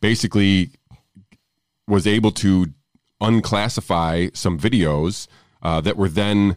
basically 0.00 0.70
was 1.88 2.06
able 2.06 2.32
to 2.32 2.66
unclassify 3.22 4.36
some 4.36 4.58
videos 4.58 5.28
uh, 5.62 5.80
that 5.80 5.96
were 5.96 6.08
then 6.08 6.56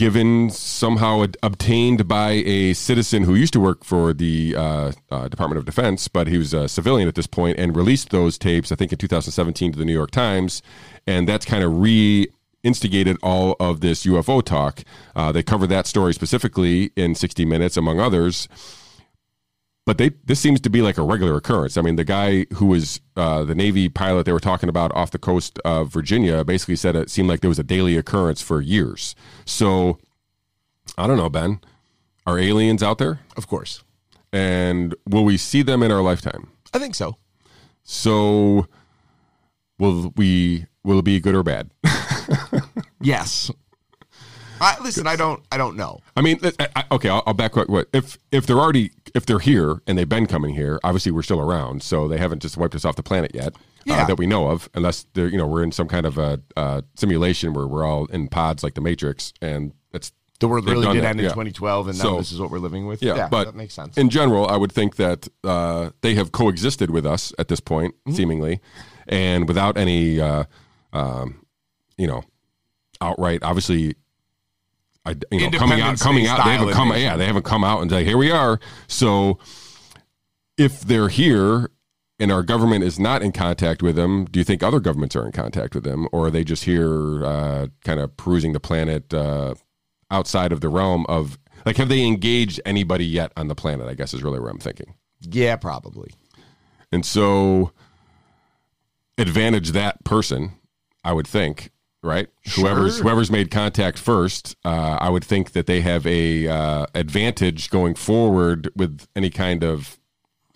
given 0.00 0.48
somehow 0.48 1.26
obtained 1.42 2.08
by 2.08 2.30
a 2.46 2.72
citizen 2.72 3.24
who 3.24 3.34
used 3.34 3.52
to 3.52 3.60
work 3.60 3.84
for 3.84 4.14
the 4.14 4.56
uh, 4.56 4.92
uh, 5.10 5.28
Department 5.28 5.58
of 5.58 5.66
Defense, 5.66 6.08
but 6.08 6.26
he 6.26 6.38
was 6.38 6.54
a 6.54 6.70
civilian 6.70 7.06
at 7.06 7.16
this 7.16 7.26
point, 7.26 7.58
and 7.58 7.76
released 7.76 8.08
those 8.08 8.38
tapes, 8.38 8.72
I 8.72 8.76
think, 8.76 8.92
in 8.92 8.98
2017 8.98 9.72
to 9.72 9.78
the 9.78 9.84
New 9.84 9.92
York 9.92 10.10
Times, 10.10 10.62
and 11.06 11.28
that's 11.28 11.44
kind 11.44 11.62
of 11.62 11.82
re 11.82 12.26
instigated 12.62 13.18
all 13.22 13.56
of 13.60 13.80
this 13.80 14.06
UFO 14.06 14.42
talk. 14.42 14.84
Uh, 15.14 15.32
they 15.32 15.42
covered 15.42 15.66
that 15.66 15.86
story 15.86 16.14
specifically 16.14 16.92
in 16.96 17.14
60 17.14 17.44
Minutes, 17.44 17.76
among 17.76 18.00
others 18.00 18.48
but 19.86 19.98
they 19.98 20.10
this 20.24 20.40
seems 20.40 20.60
to 20.60 20.70
be 20.70 20.82
like 20.82 20.98
a 20.98 21.02
regular 21.02 21.36
occurrence. 21.36 21.76
I 21.76 21.82
mean, 21.82 21.96
the 21.96 22.04
guy 22.04 22.46
who 22.54 22.66
was 22.66 23.00
uh, 23.16 23.44
the 23.44 23.54
Navy 23.54 23.88
pilot 23.88 24.24
they 24.24 24.32
were 24.32 24.40
talking 24.40 24.68
about 24.68 24.94
off 24.94 25.10
the 25.10 25.18
coast 25.18 25.58
of 25.64 25.88
Virginia 25.92 26.44
basically 26.44 26.76
said 26.76 26.96
it 26.96 27.10
seemed 27.10 27.28
like 27.28 27.40
there 27.40 27.48
was 27.48 27.58
a 27.58 27.64
daily 27.64 27.96
occurrence 27.96 28.42
for 28.42 28.60
years. 28.60 29.14
So 29.44 29.98
I 30.96 31.06
don't 31.06 31.16
know, 31.16 31.30
Ben. 31.30 31.60
Are 32.26 32.38
aliens 32.38 32.82
out 32.82 32.98
there? 32.98 33.20
Of 33.36 33.46
course. 33.46 33.82
And 34.32 34.94
will 35.08 35.24
we 35.24 35.36
see 35.36 35.62
them 35.62 35.82
in 35.82 35.90
our 35.90 36.02
lifetime? 36.02 36.50
I 36.72 36.78
think 36.78 36.94
so. 36.94 37.16
So 37.82 38.66
will 39.78 40.12
we 40.16 40.66
will 40.84 41.00
it 41.00 41.04
be 41.04 41.20
good 41.20 41.34
or 41.34 41.42
bad? 41.42 41.70
yes. 43.00 43.50
I, 44.60 44.76
listen, 44.82 45.06
I 45.06 45.16
don't, 45.16 45.42
I 45.50 45.56
don't 45.56 45.76
know. 45.76 46.00
I 46.16 46.20
mean, 46.22 46.38
I, 46.76 46.84
okay, 46.92 47.08
I'll, 47.08 47.22
I'll 47.26 47.34
back 47.34 47.56
up. 47.56 47.68
what 47.68 47.88
if 47.92 48.18
if 48.30 48.46
they're 48.46 48.58
already 48.58 48.90
if 49.14 49.26
they're 49.26 49.38
here 49.38 49.80
and 49.86 49.96
they've 49.98 50.08
been 50.08 50.26
coming 50.26 50.54
here. 50.54 50.78
Obviously, 50.84 51.10
we're 51.12 51.22
still 51.22 51.40
around, 51.40 51.82
so 51.82 52.06
they 52.08 52.18
haven't 52.18 52.40
just 52.42 52.56
wiped 52.56 52.74
us 52.74 52.84
off 52.84 52.96
the 52.96 53.02
planet 53.02 53.32
yet. 53.34 53.54
Yeah. 53.86 54.02
uh, 54.02 54.06
that 54.08 54.18
we 54.18 54.26
know 54.26 54.48
of, 54.48 54.68
unless 54.74 55.06
they're 55.14 55.26
you 55.28 55.38
know 55.38 55.46
we're 55.46 55.62
in 55.62 55.72
some 55.72 55.88
kind 55.88 56.04
of 56.04 56.18
a, 56.18 56.40
uh 56.56 56.82
simulation 56.96 57.54
where 57.54 57.66
we're 57.66 57.84
all 57.84 58.04
in 58.06 58.28
pods 58.28 58.62
like 58.62 58.74
the 58.74 58.82
Matrix, 58.82 59.32
and 59.40 59.72
that's 59.90 60.12
The 60.40 60.48
world 60.48 60.66
really 60.66 60.86
did 60.92 61.02
that, 61.02 61.08
end 61.08 61.20
in 61.20 61.24
yeah. 61.24 61.30
2012, 61.30 61.88
and 61.88 61.98
now 61.98 62.04
So- 62.04 62.16
this 62.18 62.30
is 62.30 62.38
what 62.38 62.50
we're 62.50 62.58
living 62.58 62.86
with. 62.86 63.02
yeah, 63.02 63.26
but 63.30 63.44
that 63.46 63.54
makes 63.54 63.72
sense. 63.72 63.96
In 63.96 64.10
general, 64.10 64.46
I 64.46 64.56
would 64.58 64.70
think 64.70 64.96
that 64.96 65.28
uh, 65.44 65.90
they 66.02 66.14
have 66.14 66.30
coexisted 66.30 66.90
with 66.90 67.06
us 67.06 67.32
at 67.38 67.48
this 67.48 67.60
point, 67.60 67.94
Mm-hmm. 68.06 68.16
seemingly, 68.16 68.60
and 69.08 69.48
without 69.48 69.78
any, 69.78 70.20
uh, 70.20 70.44
um, 70.92 71.46
you 71.96 72.06
know, 72.06 72.22
outright, 73.00 73.42
obviously, 73.42 73.94
I, 75.04 75.14
you 75.30 75.50
know, 75.50 75.58
coming 75.58 75.80
out, 75.80 75.98
coming 75.98 76.26
out. 76.26 76.44
They 76.44 76.52
haven't 76.52 76.72
come, 76.74 76.88
invasion. 76.88 77.06
yeah, 77.06 77.16
they 77.16 77.26
haven't 77.26 77.44
come 77.44 77.64
out 77.64 77.80
and 77.80 77.90
say, 77.90 78.04
"Here 78.04 78.18
we 78.18 78.30
are." 78.30 78.60
So, 78.86 79.38
if 80.58 80.82
they're 80.82 81.08
here 81.08 81.70
and 82.18 82.30
our 82.30 82.42
government 82.42 82.84
is 82.84 82.98
not 82.98 83.22
in 83.22 83.32
contact 83.32 83.82
with 83.82 83.96
them, 83.96 84.26
do 84.26 84.38
you 84.38 84.44
think 84.44 84.62
other 84.62 84.78
governments 84.78 85.16
are 85.16 85.24
in 85.24 85.32
contact 85.32 85.74
with 85.74 85.84
them, 85.84 86.06
or 86.12 86.26
are 86.26 86.30
they 86.30 86.44
just 86.44 86.64
here, 86.64 87.24
uh, 87.24 87.68
kind 87.82 87.98
of 87.98 88.14
perusing 88.18 88.52
the 88.52 88.60
planet 88.60 89.14
uh, 89.14 89.54
outside 90.10 90.52
of 90.52 90.60
the 90.60 90.68
realm 90.68 91.06
of 91.08 91.38
like, 91.64 91.76
have 91.76 91.88
they 91.88 92.04
engaged 92.04 92.60
anybody 92.64 93.04
yet 93.06 93.32
on 93.36 93.48
the 93.48 93.54
planet? 93.54 93.88
I 93.88 93.94
guess 93.94 94.14
is 94.14 94.22
really 94.22 94.40
where 94.40 94.50
I'm 94.50 94.58
thinking. 94.58 94.94
yeah, 95.20 95.56
probably. 95.56 96.12
And 96.92 97.06
so, 97.06 97.72
advantage 99.16 99.70
that 99.72 100.02
person, 100.04 100.52
I 101.04 101.12
would 101.12 101.26
think, 101.26 101.70
right? 102.02 102.28
Whoever's 102.56 102.98
whoever's 102.98 103.30
made 103.30 103.50
contact 103.50 103.98
first, 103.98 104.56
uh, 104.64 104.98
I 105.00 105.08
would 105.08 105.24
think 105.24 105.52
that 105.52 105.66
they 105.66 105.80
have 105.80 106.06
a 106.06 106.48
uh, 106.48 106.86
advantage 106.94 107.70
going 107.70 107.94
forward 107.94 108.70
with 108.74 109.06
any 109.14 109.30
kind 109.30 109.62
of, 109.62 109.98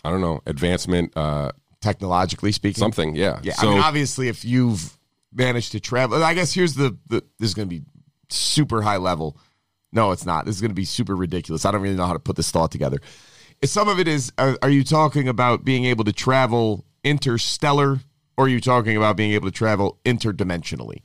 I 0.04 0.10
don't 0.10 0.20
know, 0.20 0.40
advancement, 0.46 1.16
uh, 1.16 1.52
Technologically 1.80 2.50
speaking, 2.50 2.80
something. 2.80 3.14
Yeah. 3.14 3.40
Yeah, 3.42 3.52
So 3.52 3.68
I 3.68 3.70
mean, 3.74 3.82
obviously, 3.82 4.28
if 4.28 4.42
you've 4.42 4.98
managed 5.34 5.72
to 5.72 5.80
travel, 5.80 6.24
I 6.24 6.32
guess 6.32 6.54
here's 6.54 6.74
the, 6.74 6.96
the 7.08 7.22
this 7.38 7.50
is 7.50 7.54
going 7.54 7.68
to 7.68 7.74
be 7.78 7.84
super 8.30 8.80
high 8.80 8.96
level. 8.96 9.36
No, 9.92 10.10
it's 10.10 10.24
not. 10.24 10.46
This 10.46 10.54
is 10.54 10.62
going 10.62 10.70
to 10.70 10.74
be 10.74 10.86
super 10.86 11.14
ridiculous. 11.14 11.66
I 11.66 11.70
don't 11.70 11.82
really 11.82 11.94
know 11.94 12.06
how 12.06 12.14
to 12.14 12.18
put 12.18 12.36
this 12.36 12.50
thought 12.50 12.72
together. 12.72 13.00
Some 13.64 13.88
of 13.88 13.98
it 14.00 14.08
is, 14.08 14.32
are, 14.38 14.56
are 14.62 14.70
you 14.70 14.82
talking 14.82 15.28
about 15.28 15.64
being 15.64 15.84
able 15.84 16.04
to 16.04 16.12
travel 16.12 16.86
interstellar, 17.04 18.00
or 18.38 18.46
are 18.46 18.48
you 18.48 18.62
talking 18.62 18.96
about 18.96 19.16
being 19.16 19.32
able 19.32 19.48
to 19.48 19.52
travel 19.52 19.98
interdimensionally? 20.06 21.02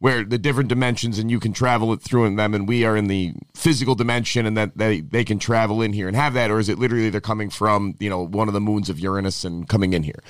Where 0.00 0.22
the 0.24 0.38
different 0.38 0.68
dimensions 0.68 1.18
and 1.18 1.28
you 1.28 1.40
can 1.40 1.52
travel 1.52 1.92
it 1.92 2.00
through 2.00 2.26
in 2.26 2.36
them, 2.36 2.54
and 2.54 2.68
we 2.68 2.84
are 2.84 2.96
in 2.96 3.08
the 3.08 3.34
physical 3.54 3.96
dimension, 3.96 4.46
and 4.46 4.56
that 4.56 4.78
they, 4.78 5.00
they 5.00 5.24
can 5.24 5.40
travel 5.40 5.82
in 5.82 5.92
here 5.92 6.06
and 6.06 6.16
have 6.16 6.34
that, 6.34 6.52
or 6.52 6.60
is 6.60 6.68
it 6.68 6.78
literally 6.78 7.10
they're 7.10 7.20
coming 7.20 7.50
from 7.50 7.96
you 7.98 8.08
know 8.08 8.24
one 8.24 8.46
of 8.46 8.54
the 8.54 8.60
moons 8.60 8.88
of 8.88 9.00
Uranus 9.00 9.44
and 9.44 9.68
coming 9.68 9.94
in 9.94 10.04
here? 10.04 10.22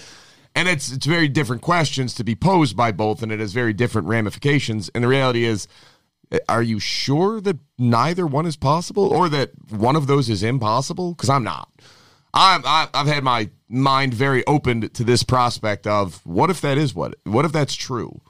And 0.55 0.69
it's 0.69 0.91
it's 0.91 1.05
very 1.05 1.29
different 1.29 1.61
questions 1.61 2.15
to 2.15 2.25
be 2.25 2.35
posed 2.35 2.77
by 2.77 2.93
both, 2.93 3.23
and 3.23 3.31
it 3.31 3.41
has 3.41 3.53
very 3.53 3.75
different 3.75 4.09
ramifications. 4.09 4.89
And 4.95 5.05
the 5.05 5.09
reality 5.09 5.45
is, 5.45 5.69
are 6.49 6.63
you 6.63 6.81
sure 6.81 7.41
that 7.43 7.59
neither 7.77 8.27
one 8.27 8.47
is 8.47 8.57
possible, 8.57 9.07
or 9.07 9.29
that 9.29 9.51
one 9.71 9.97
of 9.97 10.07
those 10.07 10.31
is 10.31 10.43
impossible? 10.43 11.13
Because 11.13 11.29
I'm 11.29 11.45
not. 11.45 11.69
I'm 12.35 12.63
I've 12.65 13.07
had 13.07 13.23
my 13.25 13.51
mind 13.69 14.15
very 14.15 14.47
opened 14.47 14.95
to 14.95 15.05
this 15.05 15.23
prospect 15.23 15.87
of 15.87 16.25
what 16.25 16.51
if 16.51 16.61
that 16.61 16.79
is 16.79 16.95
what 16.95 17.15
what 17.25 17.45
if 17.45 17.53
that's 17.53 17.75
true. 17.75 18.21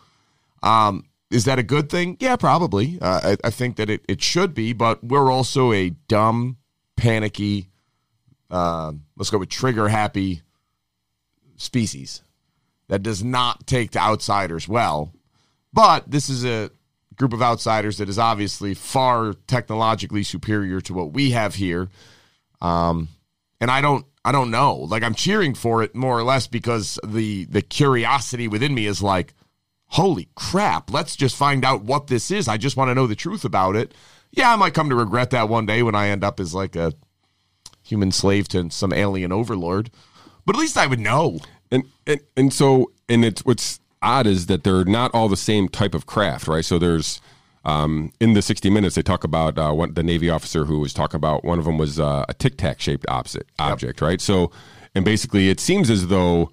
Um, 0.62 1.04
is 1.30 1.44
that 1.44 1.58
a 1.58 1.62
good 1.62 1.90
thing? 1.90 2.16
Yeah, 2.20 2.36
probably. 2.36 2.98
Uh, 3.00 3.36
I, 3.42 3.48
I 3.48 3.50
think 3.50 3.76
that 3.76 3.90
it, 3.90 4.04
it 4.08 4.22
should 4.22 4.54
be, 4.54 4.72
but 4.72 5.04
we're 5.04 5.30
also 5.30 5.72
a 5.72 5.90
dumb, 5.90 6.56
panicky, 6.96 7.68
uh, 8.50 8.92
let's 9.16 9.30
go 9.30 9.38
with 9.38 9.50
trigger 9.50 9.88
happy 9.88 10.42
species 11.56 12.22
that 12.88 13.02
does 13.02 13.22
not 13.22 13.66
take 13.66 13.90
to 13.92 13.98
outsiders 13.98 14.66
well. 14.66 15.12
But 15.72 16.10
this 16.10 16.30
is 16.30 16.44
a 16.44 16.70
group 17.16 17.32
of 17.32 17.42
outsiders 17.42 17.98
that 17.98 18.08
is 18.08 18.18
obviously 18.18 18.74
far 18.74 19.34
technologically 19.46 20.22
superior 20.22 20.80
to 20.80 20.94
what 20.94 21.12
we 21.12 21.32
have 21.32 21.56
here. 21.56 21.88
Um, 22.60 23.08
and 23.60 23.70
I 23.70 23.80
don't 23.80 24.06
I 24.24 24.32
don't 24.32 24.50
know. 24.50 24.76
Like 24.76 25.02
I'm 25.02 25.14
cheering 25.14 25.54
for 25.54 25.82
it 25.82 25.94
more 25.94 26.18
or 26.18 26.22
less 26.22 26.46
because 26.46 26.98
the 27.04 27.44
the 27.46 27.62
curiosity 27.62 28.48
within 28.48 28.74
me 28.74 28.86
is 28.86 29.02
like, 29.02 29.34
holy 29.88 30.28
crap, 30.34 30.92
let's 30.92 31.16
just 31.16 31.36
find 31.36 31.64
out 31.64 31.82
what 31.82 32.06
this 32.06 32.30
is. 32.30 32.48
I 32.48 32.56
just 32.56 32.76
want 32.76 32.90
to 32.90 32.94
know 32.94 33.06
the 33.06 33.16
truth 33.16 33.44
about 33.44 33.76
it. 33.76 33.94
Yeah, 34.30 34.52
I 34.52 34.56
might 34.56 34.74
come 34.74 34.90
to 34.90 34.94
regret 34.94 35.30
that 35.30 35.48
one 35.48 35.66
day 35.66 35.82
when 35.82 35.94
I 35.94 36.08
end 36.08 36.22
up 36.22 36.38
as 36.40 36.54
like 36.54 36.76
a 36.76 36.92
human 37.82 38.12
slave 38.12 38.48
to 38.48 38.70
some 38.70 38.92
alien 38.92 39.32
overlord. 39.32 39.90
But 40.44 40.56
at 40.56 40.60
least 40.60 40.76
I 40.76 40.86
would 40.86 41.00
know. 41.00 41.40
and 41.70 41.84
and 42.06 42.20
and 42.36 42.52
so 42.52 42.92
and 43.08 43.24
it's 43.24 43.44
what's 43.44 43.80
odd 44.02 44.26
is 44.26 44.46
that 44.46 44.64
they're 44.64 44.84
not 44.84 45.12
all 45.14 45.28
the 45.28 45.36
same 45.36 45.68
type 45.68 45.94
of 45.94 46.06
craft, 46.06 46.46
right? 46.46 46.64
So 46.64 46.78
there's 46.78 47.20
um, 47.64 48.12
in 48.20 48.34
the 48.34 48.42
60 48.42 48.70
minutes 48.70 48.94
they 48.94 49.02
talk 49.02 49.24
about 49.24 49.58
uh, 49.58 49.72
one, 49.72 49.94
the 49.94 50.02
Navy 50.02 50.30
officer 50.30 50.64
who 50.64 50.78
was 50.80 50.94
talking 50.94 51.16
about 51.16 51.44
one 51.44 51.58
of 51.58 51.64
them 51.64 51.76
was 51.76 51.98
uh, 51.98 52.24
a 52.28 52.34
tic 52.34 52.56
tac 52.56 52.80
shaped 52.80 53.04
opposite 53.08 53.46
object, 53.58 54.00
right? 54.00 54.20
So 54.20 54.50
and 54.94 55.04
basically 55.04 55.48
it 55.48 55.60
seems 55.60 55.90
as 55.90 56.08
though 56.08 56.50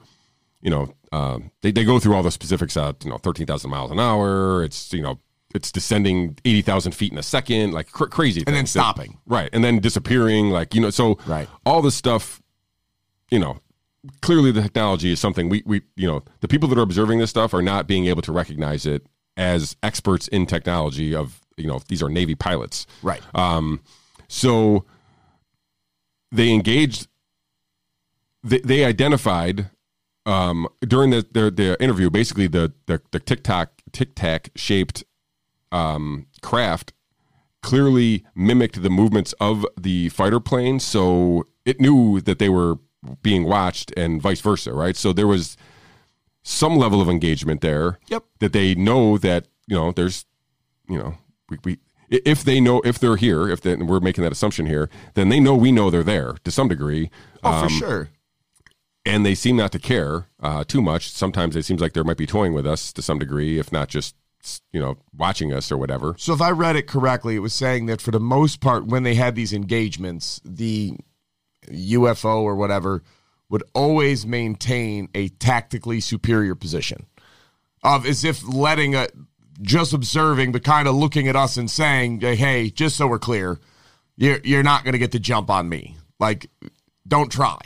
you 0.61 0.69
know 0.69 0.93
um, 1.15 1.51
they 1.61 1.71
they 1.71 1.83
go 1.85 1.99
through 1.99 2.15
all 2.15 2.23
the 2.23 2.31
specifics 2.31 2.75
at 2.77 3.03
you 3.05 3.09
know, 3.11 3.17
13,000 3.17 3.69
miles 3.69 3.91
an 3.91 3.99
hour. 3.99 4.63
It's 4.63 4.91
you 4.93 5.01
know 5.01 5.19
it's 5.53 5.71
descending 5.71 6.37
80,000 6.43 6.91
feet 6.91 7.11
in 7.13 7.17
a 7.17 7.23
second, 7.23 7.71
like 7.73 7.89
cr- 7.91 8.05
crazy, 8.17 8.41
And 8.41 8.47
then 8.47 8.55
things 8.63 8.73
that- 8.73 8.79
stopping. 8.81 9.19
right, 9.25 9.49
and 9.53 9.63
then 9.63 9.79
disappearing, 9.79 10.49
like 10.49 10.75
you 10.75 10.81
know, 10.81 10.89
so 10.89 11.17
Right. 11.25 11.47
all 11.65 11.81
this 11.81 11.95
stuff 11.95 12.41
you 13.31 13.39
know, 13.39 13.57
clearly 14.21 14.51
the 14.51 14.61
technology 14.61 15.11
is 15.11 15.19
something 15.19 15.49
we, 15.49 15.63
we, 15.65 15.81
you 15.95 16.07
know, 16.07 16.21
the 16.41 16.47
people 16.47 16.69
that 16.69 16.77
are 16.77 16.83
observing 16.83 17.17
this 17.19 17.31
stuff 17.31 17.53
are 17.55 17.61
not 17.61 17.87
being 17.87 18.05
able 18.05 18.21
to 18.21 18.31
recognize 18.31 18.85
it 18.85 19.07
as 19.35 19.75
experts 19.81 20.27
in 20.27 20.45
technology 20.45 21.15
of, 21.15 21.41
you 21.57 21.65
know, 21.65 21.79
these 21.87 22.03
are 22.03 22.09
Navy 22.09 22.35
pilots. 22.35 22.85
Right. 23.01 23.21
Um, 23.33 23.79
so 24.27 24.85
they 26.31 26.51
engaged, 26.51 27.07
they, 28.43 28.59
they 28.59 28.85
identified 28.85 29.71
um, 30.25 30.67
during 30.81 31.11
the, 31.11 31.25
the, 31.31 31.51
the 31.51 31.83
interview, 31.83 32.09
basically 32.09 32.47
the, 32.47 32.73
the, 32.85 33.01
the 33.11 33.19
tic 33.19 33.43
tac, 33.43 33.69
tic 33.91 34.15
tac 34.15 34.49
shaped 34.55 35.03
um, 35.71 36.27
craft 36.41 36.93
clearly 37.61 38.23
mimicked 38.35 38.83
the 38.83 38.89
movements 38.89 39.33
of 39.39 39.65
the 39.75 40.09
fighter 40.09 40.39
plane. 40.39 40.79
So 40.79 41.45
it 41.65 41.81
knew 41.81 42.21
that 42.21 42.37
they 42.37 42.49
were 42.49 42.75
being 43.21 43.43
watched 43.43 43.91
and 43.97 44.21
vice 44.21 44.41
versa, 44.41 44.73
right? 44.73 44.95
So 44.95 45.13
there 45.13 45.27
was 45.27 45.57
some 46.43 46.77
level 46.77 47.01
of 47.01 47.09
engagement 47.09 47.61
there. 47.61 47.99
Yep. 48.07 48.23
That 48.39 48.53
they 48.53 48.75
know 48.75 49.17
that, 49.17 49.47
you 49.67 49.75
know, 49.75 49.91
there's, 49.91 50.25
you 50.87 50.97
know, 50.97 51.17
we, 51.49 51.57
we 51.63 51.79
if 52.09 52.43
they 52.43 52.59
know 52.59 52.81
if 52.85 52.99
they're 52.99 53.15
here, 53.15 53.49
if 53.49 53.61
they, 53.61 53.73
and 53.73 53.89
we're 53.89 53.99
making 53.99 54.23
that 54.23 54.31
assumption 54.31 54.67
here, 54.67 54.89
then 55.15 55.29
they 55.29 55.39
know 55.39 55.55
we 55.55 55.71
know 55.71 55.89
they're 55.89 56.03
there 56.03 56.35
to 56.43 56.51
some 56.51 56.67
degree. 56.67 57.09
Oh, 57.43 57.51
Um, 57.51 57.63
for 57.63 57.69
sure. 57.73 58.09
And 59.05 59.25
they 59.25 59.35
seem 59.35 59.55
not 59.55 59.71
to 59.71 59.79
care 59.79 60.25
uh, 60.41 60.63
too 60.63 60.81
much. 60.81 61.11
Sometimes 61.11 61.55
it 61.55 61.63
seems 61.63 61.81
like 61.81 61.93
they 61.93 62.03
might 62.03 62.17
be 62.17 62.25
toying 62.25 62.53
with 62.53 62.65
us 62.65 62.91
to 62.93 63.01
some 63.01 63.19
degree, 63.19 63.59
if 63.59 63.71
not 63.71 63.87
just 63.87 64.15
you 64.71 64.79
know 64.79 64.97
watching 65.15 65.53
us 65.53 65.71
or 65.71 65.77
whatever. 65.77 66.15
So 66.17 66.33
if 66.33 66.41
I 66.41 66.51
read 66.51 66.75
it 66.75 66.87
correctly, 66.87 67.35
it 67.35 67.39
was 67.39 67.53
saying 67.53 67.85
that 67.87 68.01
for 68.01 68.11
the 68.11 68.19
most 68.19 68.61
part, 68.61 68.85
when 68.85 69.03
they 69.03 69.15
had 69.15 69.35
these 69.35 69.53
engagements, 69.53 70.41
the 70.43 70.97
UFO 71.69 72.41
or 72.41 72.55
whatever 72.55 73.03
would 73.49 73.63
always 73.73 74.25
maintain 74.25 75.09
a 75.13 75.29
tactically 75.29 75.99
superior 75.99 76.55
position, 76.55 77.05
of 77.83 78.05
as 78.05 78.23
if 78.23 78.47
letting 78.47 78.95
a 78.95 79.07
just 79.61 79.93
observing, 79.93 80.51
but 80.51 80.63
kind 80.63 80.87
of 80.87 80.95
looking 80.95 81.27
at 81.27 81.35
us 81.35 81.57
and 81.57 81.69
saying, 81.69 82.21
"Hey, 82.21 82.69
just 82.69 82.97
so 82.97 83.07
we're 83.07 83.19
clear, 83.19 83.59
you're 84.17 84.39
you're 84.43 84.63
not 84.63 84.83
going 84.83 84.93
to 84.93 84.99
get 84.99 85.11
the 85.11 85.19
jump 85.19 85.49
on 85.49 85.69
me. 85.69 85.95
Like, 86.19 86.49
don't 87.07 87.31
try." 87.31 87.59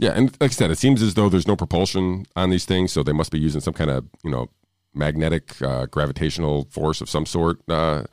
Yeah, 0.00 0.12
and 0.12 0.30
like 0.40 0.50
I 0.50 0.54
said, 0.54 0.70
it 0.70 0.78
seems 0.78 1.02
as 1.02 1.14
though 1.14 1.28
there's 1.28 1.46
no 1.46 1.56
propulsion 1.56 2.24
on 2.34 2.48
these 2.48 2.64
things, 2.64 2.90
so 2.90 3.02
they 3.02 3.12
must 3.12 3.30
be 3.30 3.38
using 3.38 3.60
some 3.60 3.74
kind 3.74 3.90
of 3.90 4.06
you 4.24 4.30
know 4.30 4.48
magnetic 4.94 5.60
uh, 5.62 5.86
gravitational 5.86 6.64
force 6.70 7.00
of 7.00 7.10
some 7.10 7.26
sort. 7.26 7.60
Uh, 7.68 8.04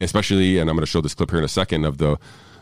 especially, 0.00 0.58
and 0.58 0.70
I'm 0.70 0.76
going 0.76 0.82
to 0.82 0.90
show 0.90 1.00
this 1.02 1.14
clip 1.14 1.30
here 1.30 1.38
in 1.38 1.44
a 1.44 1.48
second 1.48 1.84
of 1.84 1.98
the 1.98 2.18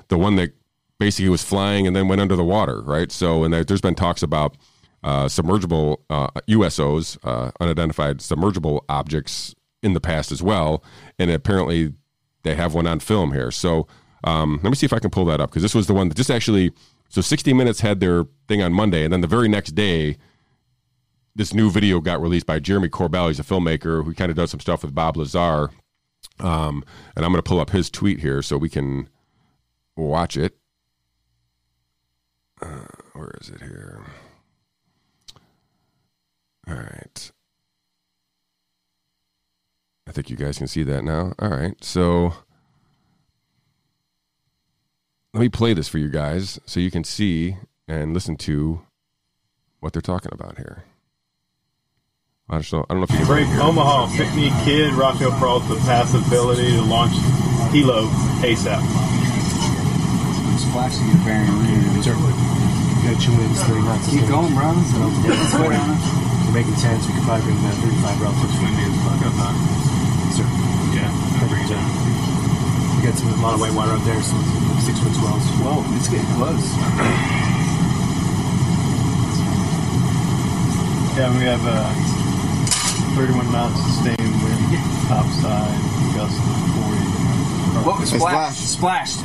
the 0.08 0.18
one 0.18 0.34
that 0.36 0.52
basically 0.98 1.28
was 1.28 1.44
flying 1.44 1.86
and 1.86 1.94
then 1.94 2.08
went 2.08 2.20
under 2.20 2.36
the 2.36 2.44
water, 2.44 2.82
right? 2.82 3.10
So, 3.12 3.44
and 3.44 3.54
there, 3.54 3.64
there's 3.64 3.80
been 3.80 3.94
talks 3.94 4.22
about 4.22 4.56
uh, 5.04 5.26
submergible 5.26 5.98
uh, 6.10 6.28
USOs, 6.48 7.16
uh, 7.22 7.52
unidentified 7.60 8.18
submergible 8.18 8.80
objects, 8.88 9.54
in 9.84 9.92
the 9.92 10.00
past 10.00 10.32
as 10.32 10.42
well, 10.42 10.82
and 11.18 11.30
apparently 11.30 11.92
they 12.42 12.54
have 12.54 12.74
one 12.74 12.86
on 12.86 12.98
film 12.98 13.32
here. 13.32 13.50
So 13.50 13.86
um, 14.24 14.58
let 14.62 14.70
me 14.70 14.76
see 14.76 14.86
if 14.86 14.92
I 14.92 14.98
can 14.98 15.10
pull 15.10 15.26
that 15.26 15.40
up 15.40 15.50
because 15.50 15.62
this 15.62 15.74
was 15.74 15.86
the 15.86 15.94
one 15.94 16.08
that 16.08 16.16
just 16.16 16.30
actually. 16.30 16.72
So 17.08 17.20
60 17.20 17.52
Minutes 17.52 17.80
had 17.80 18.00
their 18.00 18.24
thing 18.48 18.62
on 18.62 18.72
Monday, 18.72 19.04
and 19.04 19.12
then 19.12 19.20
the 19.20 19.26
very 19.26 19.48
next 19.48 19.72
day, 19.72 20.16
this 21.36 21.54
new 21.54 21.70
video 21.70 22.00
got 22.00 22.20
released 22.20 22.46
by 22.46 22.58
Jeremy 22.58 22.88
Corbell. 22.88 23.28
He's 23.28 23.40
a 23.40 23.44
filmmaker 23.44 24.04
who 24.04 24.14
kind 24.14 24.30
of 24.30 24.36
does 24.36 24.50
some 24.50 24.60
stuff 24.60 24.82
with 24.82 24.94
Bob 24.94 25.16
Lazar. 25.16 25.70
Um, 26.40 26.84
and 27.14 27.24
I'm 27.24 27.32
going 27.32 27.42
to 27.42 27.48
pull 27.48 27.60
up 27.60 27.70
his 27.70 27.90
tweet 27.90 28.20
here 28.20 28.42
so 28.42 28.56
we 28.56 28.68
can 28.68 29.08
watch 29.96 30.36
it. 30.36 30.56
Uh, 32.60 32.86
where 33.12 33.32
is 33.40 33.50
it 33.50 33.60
here? 33.62 34.04
All 36.66 36.74
right. 36.74 37.32
I 40.06 40.12
think 40.12 40.30
you 40.30 40.36
guys 40.36 40.58
can 40.58 40.66
see 40.66 40.82
that 40.84 41.04
now. 41.04 41.34
All 41.38 41.50
right. 41.50 41.82
So 41.82 42.34
let 45.34 45.40
me 45.40 45.48
play 45.48 45.74
this 45.74 45.88
for 45.88 45.98
you 45.98 46.08
guys 46.08 46.60
so 46.64 46.78
you 46.78 46.92
can 46.92 47.02
see 47.02 47.56
and 47.88 48.14
listen 48.14 48.36
to 48.36 48.80
what 49.80 49.92
they're 49.92 50.00
talking 50.00 50.30
about 50.32 50.56
here. 50.56 50.84
I 52.48 52.58
just 52.58 52.70
don't, 52.70 52.86
I 52.88 52.94
don't 52.94 53.00
know 53.00 53.04
if 53.04 53.10
you 53.10 53.18
can 53.18 53.26
Break 53.26 53.48
Omaha, 53.58 54.14
pick 54.16 54.30
me 54.36 54.54
kid, 54.62 54.94
Rocco 54.94 55.34
Peralta, 55.34 55.74
the 55.74 55.80
passive 55.82 56.24
ability 56.28 56.70
to 56.78 56.82
launch 56.82 57.18
Hilo 57.74 58.06
ASAP. 58.46 58.78
Splashing 60.70 61.08
your 61.10 61.18
bearing 61.26 61.50
range. 61.66 62.06
Got 62.06 63.18
two 63.18 63.34
wins, 63.34 63.58
30 63.66 63.82
knots. 63.82 64.06
Keep 64.14 64.28
going, 64.30 64.54
bro. 64.54 64.70
Let's 64.70 64.94
go. 64.94 65.66
We're 65.66 66.54
making 66.54 66.78
10, 66.78 67.00
so 67.02 67.10
we 67.10 67.14
can 67.18 67.24
probably 67.26 67.42
bring 67.50 67.58
that 67.66 67.74
35 67.82 68.22
route. 68.22 68.38
Looks 68.38 68.54
windy 68.62 68.86
as 68.86 68.94
fuck 69.02 69.18
up 69.26 69.34
now. 69.34 69.50
Sir. 70.30 70.46
Yeah, 70.94 71.10
I 73.04 73.12
bring 73.12 73.12
it 73.12 73.12
down. 73.12 73.12
We 73.12 73.12
got 73.12 73.18
some, 73.18 73.28
a 73.28 73.42
lot 73.42 73.54
of 73.54 73.60
white 73.60 73.74
water 73.74 73.92
up 73.92 74.02
there, 74.04 74.22
some 74.22 74.42
six 74.80 74.98
foot 74.98 75.12
swells. 75.12 75.44
Whoa, 75.60 75.84
it's 75.96 76.08
getting 76.08 76.26
close. 76.34 76.64
Yeah, 81.16 81.30
we 81.36 81.44
have 81.44 81.60
uh, 81.64 81.92
31 83.14 83.52
knots 83.52 83.80
sustained 83.84 84.42
wind, 84.42 84.60
top 85.06 85.26
side, 85.40 85.78
gust 86.14 86.38
of 86.38 86.56
40. 86.84 87.04
Whoa, 87.84 88.04
splashed. 88.04 88.72
Splashed. 88.72 89.24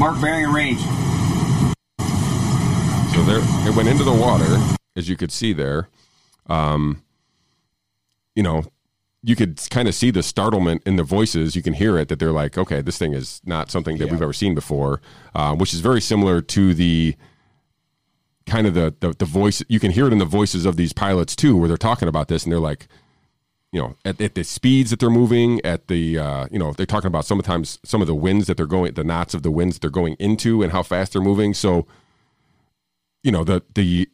Mark 0.00 0.20
bearing 0.20 0.44
and 0.44 0.54
range. 0.54 0.80
So 3.14 3.22
there, 3.24 3.40
it 3.68 3.76
went 3.76 3.88
into 3.88 4.04
the 4.04 4.12
water, 4.12 4.56
as 4.96 5.08
you 5.08 5.16
could 5.16 5.32
see 5.32 5.52
there. 5.52 5.88
Um, 6.46 7.02
you 8.34 8.42
know, 8.42 8.64
you 9.22 9.34
could 9.34 9.60
kind 9.70 9.88
of 9.88 9.94
see 9.94 10.10
the 10.10 10.22
startlement 10.22 10.82
in 10.86 10.96
the 10.96 11.02
voices. 11.02 11.56
You 11.56 11.62
can 11.62 11.74
hear 11.74 11.98
it 11.98 12.08
that 12.08 12.18
they're 12.20 12.32
like, 12.32 12.56
okay, 12.56 12.80
this 12.80 12.98
thing 12.98 13.12
is 13.14 13.40
not 13.44 13.70
something 13.70 13.98
that 13.98 14.06
Yeah. 14.06 14.12
we've 14.12 14.22
ever 14.22 14.32
seen 14.32 14.54
before, 14.54 15.00
uh, 15.34 15.54
which 15.56 15.74
is 15.74 15.80
very 15.80 16.00
similar 16.00 16.40
to 16.40 16.72
the 16.74 17.16
kind 18.46 18.66
of 18.66 18.74
the, 18.74 18.94
the 19.00 19.12
the 19.18 19.24
voice. 19.24 19.62
You 19.68 19.80
can 19.80 19.90
hear 19.90 20.06
it 20.06 20.12
in 20.12 20.18
the 20.18 20.24
voices 20.24 20.64
of 20.64 20.76
these 20.76 20.92
pilots 20.92 21.34
too, 21.36 21.56
where 21.56 21.68
they're 21.68 21.76
talking 21.76 22.08
about 22.08 22.28
this 22.28 22.44
and 22.44 22.52
they're 22.52 22.60
like, 22.60 22.86
you 23.72 23.80
know, 23.80 23.96
at, 24.04 24.20
at 24.20 24.34
the 24.36 24.44
speeds 24.44 24.90
that 24.90 25.00
they're 25.00 25.10
moving, 25.10 25.60
at 25.64 25.88
the 25.88 26.16
uh, 26.18 26.46
you 26.50 26.58
know, 26.58 26.72
they're 26.72 26.86
talking 26.86 27.08
about 27.08 27.24
sometimes 27.26 27.78
some 27.84 28.00
of 28.00 28.06
the 28.06 28.14
winds 28.14 28.46
that 28.46 28.56
they're 28.56 28.66
going, 28.66 28.94
the 28.94 29.04
knots 29.04 29.34
of 29.34 29.42
the 29.42 29.50
winds 29.50 29.74
that 29.76 29.80
they're 29.80 29.90
going 29.90 30.14
into, 30.20 30.62
and 30.62 30.72
how 30.72 30.82
fast 30.82 31.12
they're 31.12 31.20
moving. 31.22 31.52
So 31.54 31.86
you 33.22 33.32
know 33.32 33.42
the 33.44 33.62
the 33.74 34.08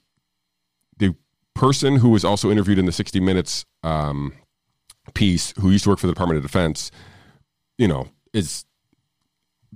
the 0.99 1.15
person 1.55 1.97
who 1.97 2.09
was 2.09 2.25
also 2.25 2.51
interviewed 2.51 2.79
in 2.79 2.87
the 2.87 2.91
60 2.93 3.21
minutes 3.21 3.65
um, 3.85 4.33
piece 5.13 5.53
who 5.59 5.71
used 5.71 5.85
to 5.85 5.91
work 5.91 5.99
for 5.99 6.07
the 6.07 6.13
department 6.13 6.37
of 6.37 6.43
defense 6.43 6.91
you 7.79 7.87
know 7.87 8.09
is 8.33 8.65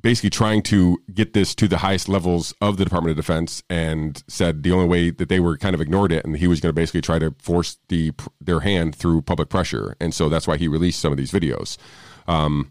basically 0.01 0.31
trying 0.31 0.62
to 0.62 1.03
get 1.12 1.33
this 1.33 1.55
to 1.57 1.66
the 1.66 1.79
highest 1.79 2.09
levels 2.09 2.55
of 2.61 2.76
the 2.76 2.85
department 2.85 3.11
of 3.11 3.16
defense 3.16 3.62
and 3.68 4.22
said 4.29 4.62
the 4.62 4.70
only 4.70 4.87
way 4.87 5.11
that 5.11 5.29
they 5.29 5.41
were 5.41 5.57
kind 5.57 5.74
of 5.74 5.81
ignored 5.81 6.12
it 6.12 6.24
and 6.24 6.37
he 6.37 6.47
was 6.47 6.61
going 6.61 6.70
to 6.70 6.74
basically 6.74 7.01
try 7.01 7.18
to 7.18 7.35
force 7.41 7.79
the 7.89 8.12
their 8.41 8.61
hand 8.61 8.95
through 8.95 9.20
public 9.22 9.49
pressure 9.49 9.97
and 10.01 10.14
so 10.14 10.29
that's 10.29 10.47
why 10.47 10.57
he 10.57 10.68
released 10.68 11.01
some 11.01 11.12
of 11.12 11.18
these 11.18 11.33
videos 11.33 11.76
um, 12.29 12.70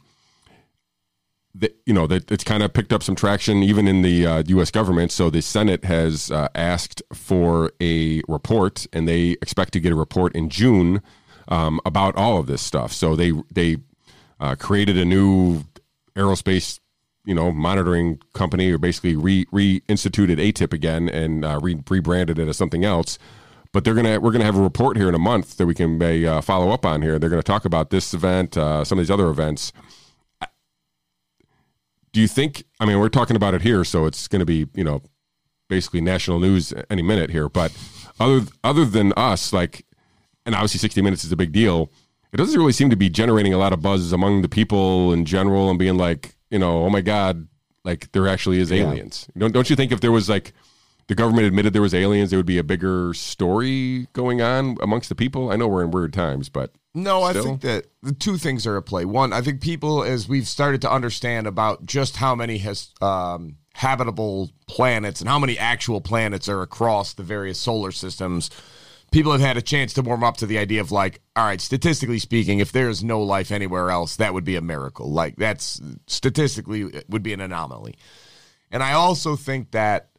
that 1.59 1.75
you 1.85 1.93
know 1.93 2.07
that 2.07 2.31
it's 2.31 2.43
kind 2.43 2.63
of 2.63 2.73
picked 2.73 2.93
up 2.93 3.03
some 3.03 3.15
traction 3.15 3.63
even 3.63 3.87
in 3.87 4.01
the 4.01 4.25
uh, 4.25 4.43
U.S. 4.47 4.71
government. 4.71 5.11
So 5.11 5.29
the 5.29 5.41
Senate 5.41 5.83
has 5.85 6.31
uh, 6.31 6.49
asked 6.55 7.01
for 7.13 7.71
a 7.81 8.21
report, 8.27 8.85
and 8.93 9.07
they 9.07 9.31
expect 9.41 9.73
to 9.73 9.79
get 9.79 9.91
a 9.91 9.95
report 9.95 10.35
in 10.35 10.49
June 10.49 11.01
um, 11.47 11.79
about 11.85 12.15
all 12.15 12.37
of 12.37 12.47
this 12.47 12.61
stuff. 12.61 12.91
So 12.93 13.15
they 13.15 13.33
they 13.51 13.77
uh, 14.39 14.55
created 14.55 14.97
a 14.97 15.05
new 15.05 15.63
aerospace 16.15 16.79
you 17.25 17.35
know 17.35 17.51
monitoring 17.51 18.19
company, 18.33 18.71
or 18.71 18.77
basically 18.77 19.15
re 19.15 19.45
reinstituted 19.45 20.37
ATIP 20.37 20.73
again 20.73 21.09
and 21.09 21.43
uh, 21.43 21.59
re- 21.61 21.83
rebranded 21.89 22.39
it 22.39 22.47
as 22.47 22.57
something 22.57 22.83
else. 22.85 23.17
But 23.73 23.83
they're 23.83 23.95
gonna 23.95 24.19
we're 24.19 24.31
gonna 24.31 24.45
have 24.45 24.57
a 24.57 24.61
report 24.61 24.97
here 24.97 25.09
in 25.09 25.15
a 25.15 25.19
month 25.19 25.57
that 25.57 25.65
we 25.65 25.73
can 25.73 25.97
uh, 26.01 26.41
follow 26.41 26.71
up 26.71 26.85
on 26.85 27.01
here. 27.01 27.19
They're 27.19 27.29
gonna 27.29 27.43
talk 27.43 27.65
about 27.65 27.89
this 27.89 28.13
event, 28.13 28.57
uh, 28.57 28.83
some 28.83 28.97
of 28.97 29.03
these 29.03 29.11
other 29.11 29.29
events 29.29 29.71
do 32.17 32.21
you 32.21 32.27
think 32.27 32.63
i 32.79 32.85
mean 32.85 32.99
we're 32.99 33.09
talking 33.09 33.35
about 33.35 33.53
it 33.53 33.61
here 33.61 33.83
so 33.83 34.07
it's 34.07 34.27
to 34.39 34.45
be 34.45 34.67
you 34.73 34.83
know 34.83 35.03
basically 35.69 36.01
national 36.01 36.39
news 36.39 36.73
any 36.89 37.03
minute 37.03 37.29
here 37.29 37.47
but 37.47 37.71
other 38.19 38.41
other 38.63 38.85
than 38.85 39.13
us 39.13 39.53
like 39.53 39.85
and 40.47 40.55
obviously 40.55 40.79
60 40.79 41.03
minutes 41.03 41.23
is 41.23 41.31
a 41.31 41.35
big 41.35 41.51
deal 41.51 41.91
it 42.33 42.37
doesn't 42.37 42.59
really 42.59 42.73
seem 42.73 42.89
to 42.89 42.95
be 42.95 43.09
generating 43.09 43.53
a 43.53 43.57
lot 43.57 43.71
of 43.71 43.81
buzz 43.81 44.11
among 44.11 44.41
the 44.41 44.49
people 44.49 45.13
in 45.13 45.25
general 45.25 45.69
and 45.69 45.77
being 45.77 45.97
like 45.97 46.35
you 46.49 46.57
know 46.57 46.85
oh 46.85 46.89
my 46.89 47.01
god 47.01 47.47
like 47.87 48.11
there 48.11 48.27
actually 48.27 48.59
is 48.59 48.69
aliens. 48.69 49.29
Don't, 49.37 49.53
don't 49.53 49.69
you 49.69 49.75
think 49.77 49.93
if 49.93 50.01
there 50.01 50.11
was 50.11 50.27
like 50.27 50.51
the 51.07 51.15
government 51.15 51.47
admitted 51.47 51.71
there 51.71 51.81
was 51.81 51.93
aliens 51.93 52.29
there 52.29 52.37
would 52.37 52.45
be 52.45 52.57
a 52.57 52.63
bigger 52.63 53.13
story 53.13 54.07
going 54.11 54.41
on 54.41 54.77
amongst 54.81 55.07
the 55.07 55.15
people? 55.15 55.49
I 55.49 55.55
know 55.55 55.69
we're 55.69 55.85
in 55.85 55.91
weird 55.91 56.11
times 56.11 56.49
but 56.49 56.73
No, 56.93 57.23
I 57.23 57.31
think 57.31 57.61
that 57.61 57.85
the 58.03 58.11
two 58.11 58.37
things 58.37 58.67
are 58.67 58.77
at 58.77 58.85
play. 58.85 59.05
One, 59.05 59.31
I 59.31 59.41
think 59.41 59.61
people, 59.61 60.03
as 60.03 60.27
we've 60.27 60.47
started 60.47 60.81
to 60.81 60.91
understand 60.91 61.47
about 61.47 61.85
just 61.85 62.17
how 62.17 62.35
many 62.35 62.57
has 62.57 62.93
um, 63.01 63.55
habitable 63.73 64.51
planets 64.67 65.21
and 65.21 65.29
how 65.29 65.39
many 65.39 65.57
actual 65.57 66.01
planets 66.01 66.49
are 66.49 66.61
across 66.61 67.13
the 67.13 67.23
various 67.23 67.57
solar 67.57 67.93
systems, 67.93 68.49
people 69.11 69.31
have 69.31 69.41
had 69.41 69.57
a 69.57 69.61
chance 69.61 69.93
to 69.93 70.01
warm 70.01 70.23
up 70.23 70.37
to 70.37 70.45
the 70.45 70.57
idea 70.57 70.81
of 70.81 70.91
like, 70.91 71.21
all 71.35 71.45
right, 71.45 71.61
statistically 71.61 72.19
speaking, 72.19 72.59
if 72.59 72.71
there 72.71 72.89
is 72.89 73.03
no 73.03 73.21
life 73.21 73.51
anywhere 73.51 73.89
else, 73.89 74.15
that 74.17 74.33
would 74.33 74.43
be 74.43 74.55
a 74.55 74.61
miracle. 74.61 75.11
Like 75.11 75.35
that's 75.35 75.81
statistically 76.07 77.03
would 77.07 77.23
be 77.23 77.33
an 77.33 77.41
anomaly. 77.41 77.95
And 78.71 78.83
I 78.83 78.93
also 78.93 79.35
think 79.35 79.71
that 79.71 80.09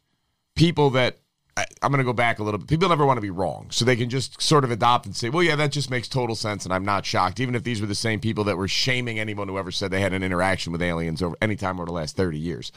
people 0.55 0.89
that 0.91 1.19
I, 1.55 1.65
I'm 1.81 1.91
going 1.91 1.99
to 1.99 2.05
go 2.05 2.13
back 2.13 2.39
a 2.39 2.43
little 2.43 2.57
bit. 2.57 2.67
People 2.67 2.89
never 2.89 3.05
want 3.05 3.17
to 3.17 3.21
be 3.21 3.29
wrong, 3.29 3.67
so 3.69 3.83
they 3.83 3.95
can 3.95 4.09
just 4.09 4.41
sort 4.41 4.63
of 4.63 4.71
adopt 4.71 5.05
and 5.05 5.15
say, 5.15 5.29
"Well, 5.29 5.43
yeah, 5.43 5.55
that 5.57 5.71
just 5.71 5.89
makes 5.89 6.07
total 6.07 6.35
sense," 6.35 6.63
and 6.63 6.73
I'm 6.73 6.85
not 6.85 7.05
shocked, 7.05 7.39
even 7.39 7.53
if 7.53 7.63
these 7.63 7.81
were 7.81 7.87
the 7.87 7.95
same 7.95 8.19
people 8.19 8.45
that 8.45 8.57
were 8.57 8.67
shaming 8.67 9.19
anyone 9.19 9.47
who 9.49 9.57
ever 9.57 9.71
said 9.71 9.91
they 9.91 10.01
had 10.01 10.13
an 10.13 10.23
interaction 10.23 10.71
with 10.71 10.81
aliens 10.81 11.21
over 11.21 11.35
any 11.41 11.55
time 11.55 11.77
over 11.77 11.85
the 11.85 11.91
last 11.91 12.15
30 12.15 12.37
years. 12.37 12.71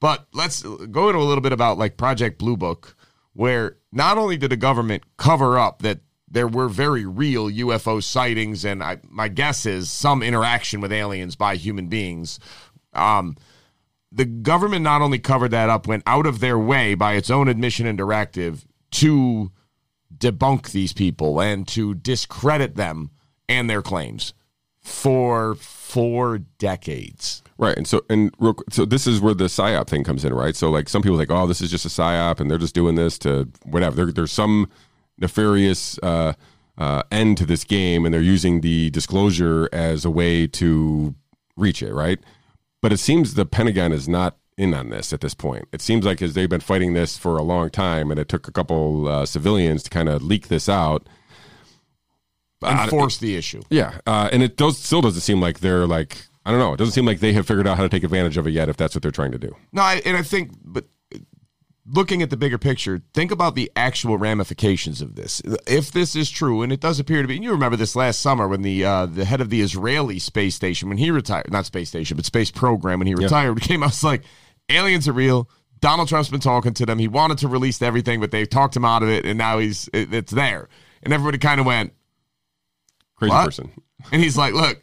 But 0.00 0.26
let's 0.32 0.62
go 0.62 1.08
into 1.08 1.20
a 1.20 1.24
little 1.24 1.42
bit 1.42 1.52
about 1.52 1.78
like 1.78 1.96
Project 1.96 2.38
Blue 2.38 2.56
Book, 2.56 2.96
where 3.34 3.76
not 3.92 4.18
only 4.18 4.36
did 4.36 4.50
the 4.50 4.56
government 4.56 5.04
cover 5.16 5.58
up 5.58 5.82
that 5.82 6.00
there 6.28 6.48
were 6.48 6.68
very 6.68 7.06
real 7.06 7.48
UFO 7.48 8.02
sightings, 8.02 8.64
and 8.64 8.82
I, 8.82 8.98
my 9.08 9.28
guess 9.28 9.66
is 9.66 9.90
some 9.90 10.22
interaction 10.22 10.80
with 10.80 10.92
aliens 10.92 11.36
by 11.36 11.54
human 11.54 11.86
beings. 11.86 12.40
Um, 12.92 13.36
the 14.10 14.24
government 14.24 14.82
not 14.82 15.02
only 15.02 15.18
covered 15.18 15.52
that 15.52 15.68
up, 15.68 15.86
went 15.86 16.02
out 16.06 16.26
of 16.26 16.40
their 16.40 16.58
way 16.58 16.94
by 16.94 17.14
its 17.14 17.30
own 17.30 17.48
admission 17.48 17.86
and 17.86 17.96
directive 17.96 18.64
to 18.92 19.52
debunk 20.16 20.70
these 20.70 20.92
people 20.92 21.40
and 21.40 21.66
to 21.68 21.94
discredit 21.94 22.74
them 22.74 23.10
and 23.48 23.68
their 23.68 23.82
claims 23.82 24.34
for 24.80 25.54
four 25.54 26.38
decades. 26.38 27.43
Right, 27.56 27.76
and 27.76 27.86
so 27.86 28.04
and 28.10 28.34
real, 28.40 28.56
so 28.70 28.84
this 28.84 29.06
is 29.06 29.20
where 29.20 29.34
the 29.34 29.44
psyop 29.44 29.86
thing 29.86 30.02
comes 30.02 30.24
in, 30.24 30.34
right? 30.34 30.56
So 30.56 30.70
like 30.70 30.88
some 30.88 31.02
people 31.02 31.16
think, 31.18 31.30
oh, 31.30 31.46
this 31.46 31.60
is 31.60 31.70
just 31.70 31.86
a 31.86 31.88
psyop, 31.88 32.40
and 32.40 32.50
they're 32.50 32.58
just 32.58 32.74
doing 32.74 32.96
this 32.96 33.16
to 33.18 33.48
whatever. 33.64 33.94
There, 33.94 34.12
there's 34.12 34.32
some 34.32 34.68
nefarious 35.18 35.96
uh, 36.02 36.32
uh, 36.76 37.04
end 37.12 37.38
to 37.38 37.46
this 37.46 37.62
game, 37.62 38.04
and 38.04 38.12
they're 38.12 38.20
using 38.20 38.60
the 38.60 38.90
disclosure 38.90 39.68
as 39.72 40.04
a 40.04 40.10
way 40.10 40.48
to 40.48 41.14
reach 41.56 41.80
it, 41.80 41.94
right? 41.94 42.18
But 42.82 42.92
it 42.92 42.98
seems 42.98 43.34
the 43.34 43.46
Pentagon 43.46 43.92
is 43.92 44.08
not 44.08 44.36
in 44.58 44.74
on 44.74 44.90
this 44.90 45.12
at 45.12 45.20
this 45.20 45.34
point. 45.34 45.68
It 45.72 45.80
seems 45.80 46.04
like 46.04 46.20
as 46.22 46.34
they've 46.34 46.50
been 46.50 46.60
fighting 46.60 46.94
this 46.94 47.16
for 47.16 47.36
a 47.36 47.42
long 47.42 47.70
time, 47.70 48.10
and 48.10 48.18
it 48.18 48.28
took 48.28 48.48
a 48.48 48.52
couple 48.52 49.06
uh, 49.06 49.26
civilians 49.26 49.84
to 49.84 49.90
kind 49.90 50.08
of 50.08 50.24
leak 50.24 50.48
this 50.48 50.68
out. 50.68 51.08
And 52.62 52.80
Uh, 52.80 52.86
force 52.88 53.18
the 53.18 53.36
issue. 53.36 53.62
Yeah, 53.70 53.98
uh, 54.06 54.28
and 54.32 54.42
it 54.42 54.56
does 54.56 54.78
still 54.78 55.02
doesn't 55.02 55.20
seem 55.20 55.40
like 55.40 55.60
they're 55.60 55.86
like 55.86 56.26
I 56.44 56.50
don't 56.50 56.60
know. 56.60 56.72
It 56.74 56.76
doesn't 56.76 56.92
seem 56.92 57.06
like 57.06 57.20
they 57.20 57.32
have 57.32 57.46
figured 57.46 57.66
out 57.66 57.76
how 57.76 57.82
to 57.82 57.88
take 57.88 58.04
advantage 58.04 58.36
of 58.36 58.46
it 58.46 58.50
yet. 58.50 58.68
If 58.68 58.76
that's 58.76 58.94
what 58.94 59.02
they're 59.02 59.10
trying 59.10 59.32
to 59.32 59.38
do. 59.38 59.54
No, 59.72 59.82
I, 59.82 60.02
and 60.04 60.16
I 60.16 60.22
think, 60.22 60.52
but 60.62 60.84
looking 61.86 62.22
at 62.22 62.30
the 62.30 62.36
bigger 62.36 62.58
picture, 62.58 63.02
think 63.12 63.30
about 63.30 63.54
the 63.54 63.70
actual 63.76 64.16
ramifications 64.18 65.00
of 65.02 65.14
this. 65.16 65.40
If 65.66 65.92
this 65.92 66.14
is 66.16 66.30
true, 66.30 66.62
and 66.62 66.72
it 66.72 66.80
does 66.80 66.98
appear 67.00 67.22
to 67.22 67.28
be, 67.28 67.34
and 67.36 67.44
you 67.44 67.50
remember 67.50 67.76
this 67.76 67.96
last 67.96 68.20
summer 68.20 68.46
when 68.48 68.62
the 68.62 68.84
uh, 68.84 69.06
the 69.06 69.24
head 69.24 69.40
of 69.40 69.50
the 69.50 69.60
Israeli 69.60 70.18
space 70.18 70.54
station, 70.54 70.88
when 70.88 70.98
he 70.98 71.10
retired, 71.10 71.50
not 71.50 71.66
space 71.66 71.88
station, 71.88 72.16
but 72.16 72.26
space 72.26 72.50
program, 72.50 72.98
when 73.00 73.06
he 73.06 73.14
retired, 73.14 73.60
came 73.62 73.82
out 73.82 73.90
was 73.90 74.04
like, 74.04 74.22
aliens 74.68 75.08
are 75.08 75.12
real. 75.12 75.48
Donald 75.80 76.08
Trump's 76.08 76.30
been 76.30 76.40
talking 76.40 76.72
to 76.74 76.86
them. 76.86 76.98
He 76.98 77.08
wanted 77.08 77.36
to 77.38 77.48
release 77.48 77.82
everything, 77.82 78.18
but 78.20 78.30
they 78.30 78.46
talked 78.46 78.74
him 78.74 78.84
out 78.86 79.02
of 79.02 79.08
it, 79.10 79.26
and 79.26 79.36
now 79.36 79.58
he's 79.58 79.88
it, 79.92 80.12
it's 80.14 80.32
there. 80.32 80.68
And 81.02 81.12
everybody 81.12 81.36
kind 81.38 81.60
of 81.60 81.66
went, 81.66 81.92
Crazy 83.16 83.30
What? 83.34 83.44
person. 83.44 83.70
and 84.12 84.22
he's 84.22 84.36
like, 84.36 84.54
"Look, 84.54 84.80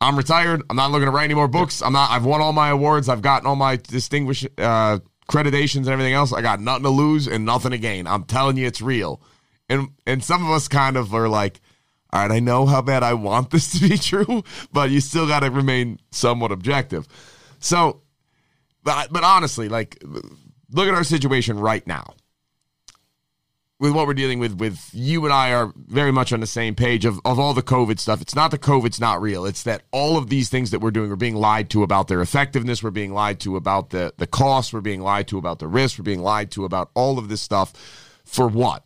I'm 0.00 0.16
retired. 0.16 0.62
I'm 0.70 0.76
not 0.76 0.90
looking 0.90 1.06
to 1.06 1.10
write 1.10 1.24
any 1.24 1.34
more 1.34 1.48
books. 1.48 1.82
I'm 1.82 1.92
not. 1.92 2.10
I've 2.10 2.24
won 2.24 2.40
all 2.40 2.52
my 2.52 2.68
awards. 2.68 3.08
I've 3.08 3.22
gotten 3.22 3.46
all 3.46 3.56
my 3.56 3.76
distinguished 3.76 4.46
uh, 4.58 5.00
accreditations 5.28 5.76
and 5.76 5.88
everything 5.88 6.14
else. 6.14 6.32
I 6.32 6.40
got 6.40 6.60
nothing 6.60 6.84
to 6.84 6.90
lose 6.90 7.26
and 7.26 7.44
nothing 7.44 7.72
to 7.72 7.78
gain. 7.78 8.06
I'm 8.06 8.24
telling 8.24 8.56
you, 8.56 8.66
it's 8.66 8.80
real." 8.80 9.20
And 9.68 9.88
and 10.06 10.22
some 10.22 10.44
of 10.44 10.50
us 10.50 10.68
kind 10.68 10.96
of 10.96 11.12
are 11.14 11.28
like, 11.28 11.60
all 12.12 12.20
right, 12.22 12.30
I 12.30 12.40
know 12.40 12.64
how 12.66 12.80
bad 12.80 13.02
I 13.02 13.14
want 13.14 13.50
this 13.50 13.72
to 13.78 13.88
be 13.88 13.98
true, 13.98 14.44
but 14.72 14.90
you 14.90 15.00
still 15.00 15.26
got 15.26 15.40
to 15.40 15.50
remain 15.50 15.98
somewhat 16.10 16.52
objective. 16.52 17.06
So, 17.58 18.02
but 18.84 19.12
but 19.12 19.24
honestly, 19.24 19.68
like, 19.68 20.02
look 20.70 20.88
at 20.88 20.94
our 20.94 21.04
situation 21.04 21.58
right 21.58 21.86
now 21.86 22.14
with 23.80 23.92
what 23.92 24.06
we're 24.06 24.14
dealing 24.14 24.38
with 24.40 24.54
with 24.54 24.90
you 24.92 25.24
and 25.24 25.32
I 25.32 25.52
are 25.52 25.72
very 25.76 26.10
much 26.10 26.32
on 26.32 26.40
the 26.40 26.46
same 26.46 26.74
page 26.74 27.04
of, 27.04 27.20
of 27.24 27.38
all 27.38 27.54
the 27.54 27.62
COVID 27.62 27.98
stuff. 27.98 28.20
It's 28.20 28.34
not 28.34 28.50
the 28.50 28.58
COVID's 28.58 29.00
not 29.00 29.22
real. 29.22 29.46
It's 29.46 29.62
that 29.62 29.82
all 29.92 30.16
of 30.16 30.28
these 30.28 30.48
things 30.48 30.72
that 30.72 30.80
we're 30.80 30.90
doing, 30.90 31.10
we're 31.10 31.16
being 31.16 31.36
lied 31.36 31.70
to 31.70 31.82
about 31.82 32.08
their 32.08 32.20
effectiveness. 32.20 32.82
We're 32.82 32.90
being 32.90 33.12
lied 33.12 33.40
to 33.40 33.56
about 33.56 33.90
the, 33.90 34.12
the 34.16 34.26
costs. 34.26 34.72
We're 34.72 34.80
being 34.80 35.00
lied 35.00 35.28
to 35.28 35.38
about 35.38 35.60
the 35.60 35.68
risks. 35.68 35.98
We're 35.98 36.04
being 36.04 36.22
lied 36.22 36.50
to 36.52 36.64
about 36.64 36.90
all 36.94 37.18
of 37.18 37.28
this 37.28 37.40
stuff 37.40 37.72
for 38.24 38.48
what? 38.48 38.84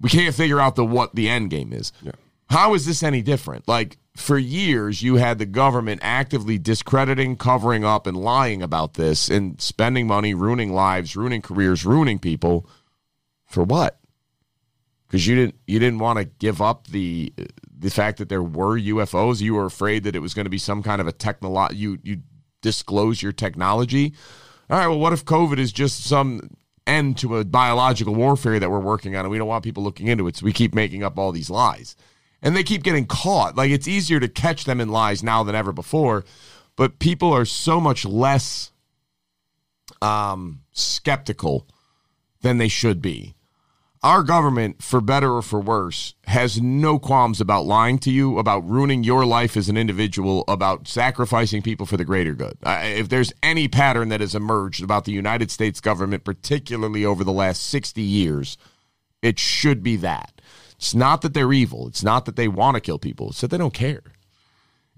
We 0.00 0.10
can't 0.10 0.34
figure 0.34 0.60
out 0.60 0.76
the 0.76 0.84
what 0.84 1.14
the 1.14 1.28
end 1.28 1.50
game 1.50 1.72
is. 1.72 1.92
Yeah. 2.02 2.12
How 2.50 2.74
is 2.74 2.84
this 2.84 3.02
any 3.02 3.22
different? 3.22 3.66
Like 3.66 3.96
for 4.16 4.38
years, 4.38 5.02
you 5.02 5.16
had 5.16 5.38
the 5.38 5.46
government 5.46 6.00
actively 6.02 6.58
discrediting, 6.58 7.36
covering 7.36 7.84
up, 7.84 8.06
and 8.06 8.16
lying 8.16 8.62
about 8.62 8.94
this 8.94 9.28
and 9.28 9.60
spending 9.60 10.06
money, 10.06 10.34
ruining 10.34 10.72
lives, 10.72 11.16
ruining 11.16 11.42
careers, 11.42 11.86
ruining 11.86 12.18
people. 12.18 12.68
For 13.46 13.62
what? 13.62 13.98
Because 15.06 15.26
you 15.26 15.36
didn't 15.36 15.54
you 15.66 15.78
didn't 15.78 15.98
want 15.98 16.18
to 16.18 16.24
give 16.24 16.60
up 16.60 16.88
the 16.88 17.32
the 17.78 17.90
fact 17.90 18.18
that 18.18 18.28
there 18.28 18.42
were 18.42 18.78
UFOs. 18.78 19.40
You 19.40 19.54
were 19.54 19.66
afraid 19.66 20.04
that 20.04 20.16
it 20.16 20.20
was 20.20 20.34
going 20.34 20.46
to 20.46 20.50
be 20.50 20.58
some 20.58 20.82
kind 20.82 21.00
of 21.00 21.06
a 21.06 21.12
technolo 21.12 21.74
You 21.74 21.98
you 22.02 22.22
disclose 22.62 23.22
your 23.22 23.32
technology. 23.32 24.14
All 24.68 24.78
right. 24.78 24.88
Well, 24.88 24.98
what 24.98 25.12
if 25.12 25.24
COVID 25.24 25.58
is 25.58 25.72
just 25.72 26.04
some 26.04 26.50
end 26.86 27.18
to 27.18 27.36
a 27.36 27.44
biological 27.44 28.14
warfare 28.14 28.58
that 28.58 28.70
we're 28.70 28.80
working 28.80 29.16
on, 29.16 29.24
and 29.24 29.30
we 29.30 29.38
don't 29.38 29.48
want 29.48 29.64
people 29.64 29.82
looking 29.82 30.08
into 30.08 30.26
it, 30.26 30.36
so 30.36 30.44
we 30.44 30.52
keep 30.52 30.74
making 30.74 31.02
up 31.02 31.18
all 31.18 31.32
these 31.32 31.50
lies, 31.50 31.96
and 32.42 32.56
they 32.56 32.64
keep 32.64 32.82
getting 32.82 33.06
caught. 33.06 33.56
Like 33.56 33.70
it's 33.70 33.88
easier 33.88 34.20
to 34.20 34.28
catch 34.28 34.64
them 34.64 34.80
in 34.80 34.88
lies 34.88 35.22
now 35.22 35.42
than 35.44 35.54
ever 35.54 35.72
before, 35.72 36.24
but 36.74 36.98
people 36.98 37.32
are 37.32 37.44
so 37.44 37.80
much 37.80 38.04
less 38.04 38.72
um, 40.02 40.62
skeptical 40.72 41.68
than 42.42 42.58
they 42.58 42.68
should 42.68 43.00
be 43.00 43.35
our 44.06 44.22
government, 44.22 44.80
for 44.84 45.00
better 45.00 45.32
or 45.32 45.42
for 45.42 45.58
worse, 45.58 46.14
has 46.28 46.62
no 46.62 46.96
qualms 46.96 47.40
about 47.40 47.66
lying 47.66 47.98
to 47.98 48.10
you, 48.12 48.38
about 48.38 48.60
ruining 48.60 49.02
your 49.02 49.26
life 49.26 49.56
as 49.56 49.68
an 49.68 49.76
individual, 49.76 50.44
about 50.46 50.86
sacrificing 50.86 51.60
people 51.60 51.86
for 51.86 51.96
the 51.96 52.04
greater 52.04 52.32
good. 52.32 52.56
Uh, 52.62 52.82
if 52.84 53.08
there's 53.08 53.32
any 53.42 53.66
pattern 53.66 54.08
that 54.10 54.20
has 54.20 54.32
emerged 54.32 54.80
about 54.80 55.06
the 55.06 55.12
United 55.12 55.50
States 55.50 55.80
government, 55.80 56.22
particularly 56.22 57.04
over 57.04 57.24
the 57.24 57.32
last 57.32 57.64
60 57.64 58.00
years, 58.00 58.56
it 59.22 59.40
should 59.40 59.82
be 59.82 59.96
that. 59.96 60.40
It's 60.76 60.94
not 60.94 61.22
that 61.22 61.34
they're 61.34 61.52
evil. 61.52 61.88
It's 61.88 62.04
not 62.04 62.26
that 62.26 62.36
they 62.36 62.46
want 62.46 62.76
to 62.76 62.80
kill 62.80 63.00
people. 63.00 63.30
It's 63.30 63.40
that 63.40 63.50
they 63.50 63.58
don't 63.58 63.74
care. 63.74 64.04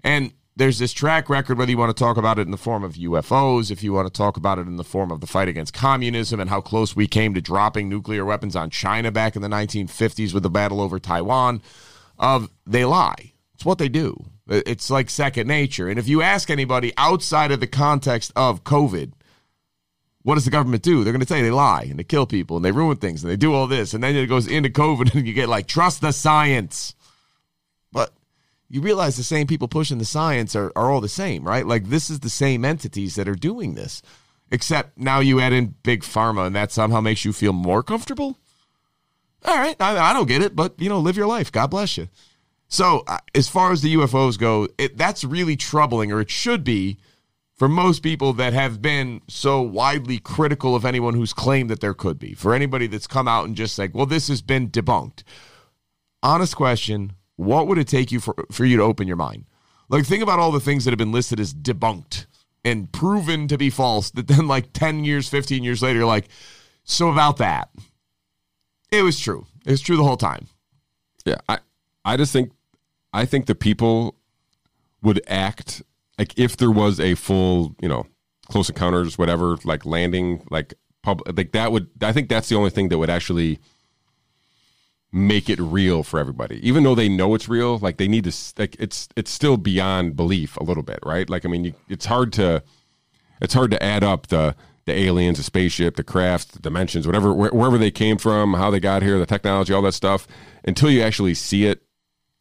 And 0.03 0.33
there's 0.59 0.77
this 0.77 0.91
track 0.91 1.29
record, 1.29 1.57
whether 1.57 1.71
you 1.71 1.77
want 1.77 1.95
to 1.95 2.03
talk 2.03 2.17
about 2.17 2.37
it 2.37 2.41
in 2.41 2.51
the 2.51 2.57
form 2.57 2.83
of 2.83 2.95
UFOs, 2.95 3.71
if 3.71 3.81
you 3.81 3.93
want 3.93 4.07
to 4.07 4.13
talk 4.13 4.35
about 4.35 4.59
it 4.59 4.67
in 4.67 4.75
the 4.75 4.83
form 4.83 5.09
of 5.09 5.21
the 5.21 5.27
fight 5.27 5.47
against 5.47 5.73
communism 5.73 6.41
and 6.41 6.49
how 6.49 6.59
close 6.59 6.97
we 6.97 7.07
came 7.07 7.33
to 7.33 7.41
dropping 7.41 7.87
nuclear 7.87 8.25
weapons 8.25 8.57
on 8.57 8.69
China 8.69 9.09
back 9.09 9.37
in 9.37 9.41
the 9.41 9.47
1950s 9.47 10.33
with 10.33 10.43
the 10.43 10.49
battle 10.49 10.81
over 10.81 10.99
Taiwan, 10.99 11.61
of 12.19 12.49
they 12.67 12.83
lie. 12.83 13.31
It's 13.53 13.63
what 13.63 13.77
they 13.77 13.87
do. 13.87 14.25
It's 14.49 14.89
like 14.89 15.09
second 15.09 15.47
nature. 15.47 15.87
And 15.87 15.97
if 15.97 16.09
you 16.09 16.21
ask 16.21 16.49
anybody 16.49 16.91
outside 16.97 17.51
of 17.51 17.61
the 17.61 17.67
context 17.67 18.33
of 18.35 18.65
COVID, 18.65 19.13
what 20.23 20.35
does 20.35 20.45
the 20.45 20.51
government 20.51 20.83
do? 20.83 21.05
They're 21.05 21.13
going 21.13 21.21
to 21.21 21.25
tell 21.25 21.37
you 21.37 21.43
they 21.43 21.51
lie 21.51 21.87
and 21.89 21.97
they 21.97 22.03
kill 22.03 22.25
people 22.25 22.57
and 22.57 22.65
they 22.65 22.73
ruin 22.73 22.97
things 22.97 23.23
and 23.23 23.31
they 23.31 23.37
do 23.37 23.53
all 23.53 23.67
this. 23.67 23.93
And 23.93 24.03
then 24.03 24.13
it 24.13 24.27
goes 24.27 24.47
into 24.47 24.69
COVID 24.69 25.13
and 25.15 25.25
you 25.25 25.33
get 25.33 25.47
like, 25.47 25.67
trust 25.67 26.01
the 26.01 26.11
science. 26.11 26.95
You 28.69 28.81
realize 28.81 29.17
the 29.17 29.23
same 29.23 29.47
people 29.47 29.67
pushing 29.67 29.97
the 29.97 30.05
science 30.05 30.55
are, 30.55 30.71
are 30.75 30.91
all 30.91 31.01
the 31.01 31.09
same, 31.09 31.43
right? 31.43 31.65
Like 31.65 31.85
this 31.89 32.09
is 32.09 32.19
the 32.19 32.29
same 32.29 32.63
entities 32.63 33.15
that 33.15 33.27
are 33.27 33.35
doing 33.35 33.73
this, 33.73 34.01
except 34.51 34.97
now 34.97 35.19
you 35.19 35.41
add 35.41 35.53
in 35.53 35.75
big 35.83 36.03
pharma, 36.03 36.45
and 36.45 36.55
that 36.55 36.71
somehow 36.71 37.01
makes 37.01 37.25
you 37.25 37.33
feel 37.33 37.53
more 37.53 37.81
comfortable. 37.81 38.37
All 39.45 39.57
right, 39.57 39.75
I, 39.79 39.97
I 39.97 40.13
don't 40.13 40.27
get 40.27 40.41
it, 40.41 40.55
but 40.55 40.79
you 40.79 40.89
know, 40.89 40.99
live 40.99 41.17
your 41.17 41.27
life. 41.27 41.51
God 41.51 41.67
bless 41.67 41.97
you. 41.97 42.09
So, 42.67 43.03
uh, 43.07 43.17
as 43.33 43.49
far 43.49 43.71
as 43.71 43.81
the 43.81 43.95
UFOs 43.95 44.37
go, 44.37 44.67
it, 44.77 44.95
that's 44.95 45.23
really 45.23 45.55
troubling, 45.55 46.11
or 46.11 46.21
it 46.21 46.29
should 46.29 46.63
be, 46.63 46.99
for 47.55 47.67
most 47.67 48.03
people 48.03 48.31
that 48.33 48.53
have 48.53 48.81
been 48.81 49.21
so 49.27 49.61
widely 49.61 50.19
critical 50.19 50.75
of 50.75 50.85
anyone 50.85 51.15
who's 51.15 51.33
claimed 51.33 51.71
that 51.71 51.79
there 51.79 51.95
could 51.95 52.19
be. 52.19 52.35
For 52.35 52.53
anybody 52.53 52.85
that's 52.85 53.07
come 53.07 53.27
out 53.27 53.45
and 53.45 53.55
just 53.55 53.79
like, 53.79 53.95
well, 53.95 54.05
this 54.05 54.27
has 54.27 54.43
been 54.43 54.69
debunked. 54.69 55.23
Honest 56.21 56.55
question 56.55 57.13
what 57.39 57.67
would 57.67 57.77
it 57.77 57.87
take 57.87 58.11
you 58.11 58.19
for, 58.19 58.35
for 58.51 58.65
you 58.65 58.75
to 58.75 58.83
open 58.83 59.07
your 59.07 59.15
mind? 59.15 59.45
Like, 59.87 60.05
think 60.05 60.21
about 60.21 60.39
all 60.39 60.51
the 60.51 60.59
things 60.59 60.83
that 60.83 60.91
have 60.91 60.97
been 60.97 61.13
listed 61.13 61.39
as 61.39 61.53
debunked 61.53 62.25
and 62.65 62.91
proven 62.91 63.47
to 63.47 63.57
be 63.57 63.69
false 63.69 64.11
that 64.11 64.27
then, 64.27 64.45
like 64.45 64.73
10 64.73 65.05
years, 65.05 65.29
15 65.29 65.63
years 65.63 65.81
later, 65.81 66.03
like, 66.03 66.27
so 66.83 67.09
about 67.09 67.37
that. 67.37 67.69
It 68.91 69.03
was 69.03 69.17
true. 69.17 69.47
It 69.65 69.71
was 69.71 69.79
true 69.79 69.95
the 69.95 70.03
whole 70.03 70.17
time. 70.17 70.47
Yeah. 71.25 71.37
I, 71.47 71.59
I 72.03 72.17
just 72.17 72.33
think, 72.33 72.51
I 73.13 73.23
think 73.23 73.45
the 73.45 73.55
people 73.55 74.15
would 75.01 75.21
act 75.27 75.81
like 76.17 76.37
if 76.37 76.57
there 76.57 76.71
was 76.71 76.99
a 76.99 77.15
full, 77.15 77.73
you 77.79 77.87
know, 77.87 78.05
close 78.49 78.67
encounters, 78.67 79.17
whatever, 79.17 79.57
like 79.63 79.85
landing, 79.85 80.45
like 80.51 80.73
public, 81.03 81.37
like 81.37 81.53
that 81.53 81.71
would, 81.71 81.87
I 82.01 82.11
think 82.11 82.27
that's 82.27 82.49
the 82.49 82.55
only 82.55 82.69
thing 82.69 82.89
that 82.89 82.97
would 82.97 83.09
actually 83.09 83.59
make 85.11 85.49
it 85.49 85.59
real 85.59 86.03
for 86.03 86.19
everybody. 86.19 86.65
Even 86.67 86.83
though 86.83 86.95
they 86.95 87.09
know 87.09 87.33
it's 87.33 87.49
real 87.49 87.77
like 87.79 87.97
they 87.97 88.07
need 88.07 88.23
to 88.25 88.33
like 88.57 88.75
it's 88.79 89.07
it's 89.15 89.31
still 89.31 89.57
beyond 89.57 90.15
belief 90.15 90.55
a 90.57 90.63
little 90.63 90.83
bit 90.83 90.99
right? 91.03 91.29
Like 91.29 91.45
i 91.45 91.49
mean 91.49 91.65
you, 91.65 91.73
it's 91.87 92.05
hard 92.05 92.31
to 92.33 92.63
it's 93.41 93.53
hard 93.53 93.71
to 93.71 93.83
add 93.83 94.03
up 94.03 94.27
the 94.27 94.55
the 94.85 94.93
aliens 94.93 95.37
the 95.37 95.43
spaceship 95.43 95.95
the 95.95 96.03
craft 96.03 96.53
the 96.53 96.59
dimensions 96.59 97.05
whatever 97.05 97.33
wh- 97.33 97.53
wherever 97.53 97.77
they 97.77 97.91
came 97.91 98.17
from 98.17 98.53
how 98.55 98.71
they 98.71 98.79
got 98.79 99.03
here 99.03 99.19
the 99.19 99.25
technology 99.25 99.71
all 99.73 99.83
that 99.83 99.91
stuff 99.91 100.27
until 100.63 100.89
you 100.89 101.01
actually 101.01 101.33
see 101.33 101.65
it 101.65 101.83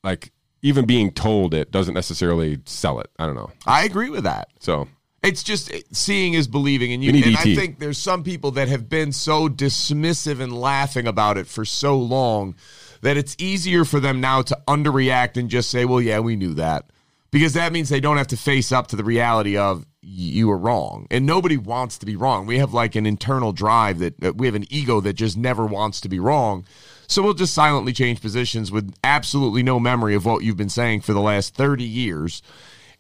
like 0.02 0.32
even 0.62 0.86
being 0.86 1.10
told 1.10 1.54
it 1.54 1.70
doesn't 1.70 1.94
necessarily 1.94 2.60
sell 2.64 3.00
it. 3.00 3.10
I 3.18 3.26
don't 3.26 3.34
know. 3.34 3.50
I 3.66 3.84
agree 3.84 4.10
with 4.10 4.24
that. 4.24 4.48
So 4.58 4.88
it's 5.22 5.42
just 5.42 5.72
seeing 5.94 6.34
is 6.34 6.46
believing, 6.46 6.92
and 6.92 7.02
you. 7.02 7.10
And 7.12 7.36
I 7.36 7.54
think 7.54 7.78
there's 7.78 7.98
some 7.98 8.22
people 8.22 8.52
that 8.52 8.68
have 8.68 8.88
been 8.88 9.12
so 9.12 9.48
dismissive 9.48 10.40
and 10.40 10.52
laughing 10.52 11.06
about 11.06 11.36
it 11.38 11.46
for 11.46 11.64
so 11.64 11.98
long 11.98 12.54
that 13.00 13.16
it's 13.16 13.36
easier 13.38 13.84
for 13.84 14.00
them 14.00 14.20
now 14.20 14.42
to 14.42 14.58
underreact 14.66 15.36
and 15.36 15.48
just 15.48 15.70
say, 15.70 15.84
"Well, 15.84 16.00
yeah, 16.00 16.20
we 16.20 16.36
knew 16.36 16.54
that," 16.54 16.90
because 17.30 17.54
that 17.54 17.72
means 17.72 17.88
they 17.88 18.00
don't 18.00 18.16
have 18.16 18.28
to 18.28 18.36
face 18.36 18.70
up 18.72 18.86
to 18.88 18.96
the 18.96 19.04
reality 19.04 19.56
of 19.56 19.84
you 20.00 20.48
were 20.48 20.56
wrong. 20.56 21.06
And 21.10 21.26
nobody 21.26 21.56
wants 21.56 21.98
to 21.98 22.06
be 22.06 22.16
wrong. 22.16 22.46
We 22.46 22.58
have 22.58 22.72
like 22.72 22.94
an 22.94 23.04
internal 23.04 23.52
drive 23.52 23.98
that 23.98 24.36
we 24.36 24.46
have 24.46 24.54
an 24.54 24.66
ego 24.70 25.00
that 25.00 25.14
just 25.14 25.36
never 25.36 25.66
wants 25.66 26.00
to 26.02 26.08
be 26.08 26.18
wrong. 26.18 26.64
So 27.08 27.22
we'll 27.22 27.34
just 27.34 27.54
silently 27.54 27.92
change 27.92 28.20
positions 28.20 28.70
with 28.70 28.94
absolutely 29.02 29.62
no 29.62 29.80
memory 29.80 30.14
of 30.14 30.24
what 30.24 30.44
you've 30.44 30.56
been 30.56 30.68
saying 30.68 31.00
for 31.00 31.12
the 31.12 31.20
last 31.20 31.54
30 31.54 31.84
years 31.84 32.42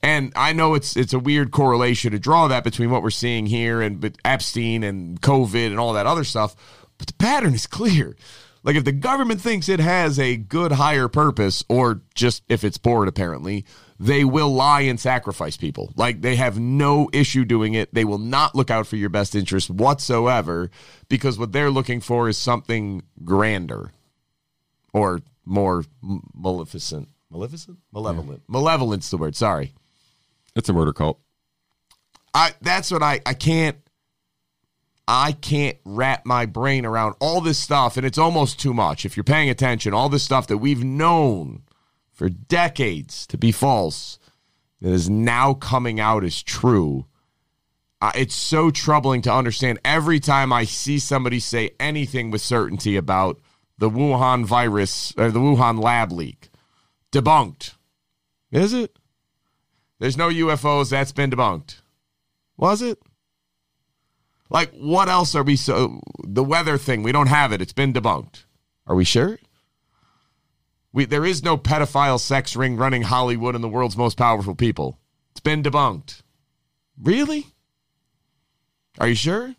and 0.02 0.32
I 0.36 0.52
know 0.52 0.74
it's 0.74 0.96
it's 0.96 1.12
a 1.12 1.18
weird 1.18 1.50
correlation 1.50 2.12
to 2.12 2.18
draw 2.18 2.48
that 2.48 2.64
between 2.64 2.90
what 2.90 3.02
we're 3.02 3.10
seeing 3.10 3.46
here 3.46 3.80
and 3.80 4.16
Epstein 4.24 4.82
and 4.82 5.20
COVID 5.20 5.66
and 5.66 5.78
all 5.78 5.92
that 5.94 6.06
other 6.06 6.24
stuff, 6.24 6.54
but 6.98 7.08
the 7.08 7.14
pattern 7.14 7.54
is 7.54 7.66
clear. 7.66 8.16
Like 8.62 8.76
if 8.76 8.84
the 8.84 8.92
government 8.92 9.40
thinks 9.40 9.68
it 9.68 9.80
has 9.80 10.18
a 10.18 10.36
good 10.36 10.72
higher 10.72 11.08
purpose, 11.08 11.64
or 11.68 12.02
just 12.14 12.42
if 12.48 12.64
it's 12.64 12.78
bored, 12.78 13.08
apparently, 13.08 13.64
they 13.98 14.24
will 14.24 14.52
lie 14.52 14.82
and 14.82 14.98
sacrifice 15.00 15.56
people. 15.56 15.92
Like 15.96 16.20
they 16.20 16.36
have 16.36 16.58
no 16.58 17.08
issue 17.12 17.44
doing 17.44 17.74
it. 17.74 17.94
They 17.94 18.04
will 18.04 18.18
not 18.18 18.54
look 18.54 18.70
out 18.70 18.86
for 18.86 18.96
your 18.96 19.08
best 19.08 19.34
interest 19.34 19.70
whatsoever 19.70 20.70
because 21.08 21.38
what 21.38 21.52
they're 21.52 21.70
looking 21.70 22.00
for 22.00 22.28
is 22.28 22.36
something 22.36 23.02
grander 23.24 23.92
or 24.92 25.20
more 25.44 25.84
maleficent. 26.34 27.08
Maleficent? 27.30 27.78
Malevolent. 27.92 28.42
Yeah. 28.48 28.52
Malevolent's 28.52 29.10
the 29.10 29.16
word. 29.16 29.36
Sorry. 29.36 29.74
It's 30.58 30.68
a 30.68 30.72
murder 30.72 30.92
cult. 30.92 31.20
I 32.34 32.50
that's 32.60 32.90
what 32.90 33.02
I 33.02 33.20
I 33.24 33.32
can't 33.32 33.78
I 35.06 35.32
can't 35.32 35.78
wrap 35.84 36.26
my 36.26 36.46
brain 36.46 36.84
around 36.84 37.14
all 37.20 37.40
this 37.40 37.58
stuff 37.58 37.96
and 37.96 38.04
it's 38.04 38.18
almost 38.18 38.58
too 38.58 38.74
much 38.74 39.06
if 39.06 39.16
you're 39.16 39.24
paying 39.24 39.48
attention 39.48 39.94
all 39.94 40.08
this 40.08 40.24
stuff 40.24 40.48
that 40.48 40.58
we've 40.58 40.82
known 40.82 41.62
for 42.10 42.28
decades 42.28 43.24
to 43.28 43.38
be 43.38 43.52
false 43.52 44.18
that 44.82 44.90
is 44.90 45.08
now 45.08 45.54
coming 45.54 46.00
out 46.00 46.24
as 46.24 46.42
true. 46.42 47.06
It's 48.14 48.34
so 48.34 48.70
troubling 48.70 49.22
to 49.22 49.32
understand 49.32 49.78
every 49.84 50.18
time 50.18 50.52
I 50.52 50.64
see 50.64 50.98
somebody 50.98 51.38
say 51.38 51.70
anything 51.78 52.32
with 52.32 52.42
certainty 52.42 52.96
about 52.96 53.40
the 53.78 53.90
Wuhan 53.90 54.44
virus 54.44 55.12
or 55.16 55.30
the 55.30 55.40
Wuhan 55.40 55.80
lab 55.80 56.12
leak. 56.12 56.50
Debunked. 57.12 57.74
Is 58.50 58.72
it? 58.72 58.97
There's 59.98 60.16
no 60.16 60.28
UFOs. 60.28 60.90
That's 60.90 61.12
been 61.12 61.30
debunked. 61.30 61.80
Was 62.56 62.82
it? 62.82 63.00
Like, 64.50 64.72
what 64.72 65.08
else 65.08 65.34
are 65.34 65.42
we 65.42 65.56
so. 65.56 66.00
The 66.24 66.44
weather 66.44 66.78
thing, 66.78 67.02
we 67.02 67.12
don't 67.12 67.26
have 67.26 67.52
it. 67.52 67.60
It's 67.60 67.72
been 67.72 67.92
debunked. 67.92 68.44
Are 68.86 68.96
we 68.96 69.04
sure? 69.04 69.38
We, 70.92 71.04
there 71.04 71.26
is 71.26 71.42
no 71.42 71.58
pedophile 71.58 72.18
sex 72.18 72.56
ring 72.56 72.76
running 72.76 73.02
Hollywood 73.02 73.54
and 73.54 73.62
the 73.62 73.68
world's 73.68 73.96
most 73.96 74.16
powerful 74.16 74.54
people. 74.54 74.98
It's 75.32 75.40
been 75.40 75.62
debunked. 75.62 76.22
Really? 77.00 77.46
Are 78.98 79.08
you 79.08 79.14
sure? 79.14 79.54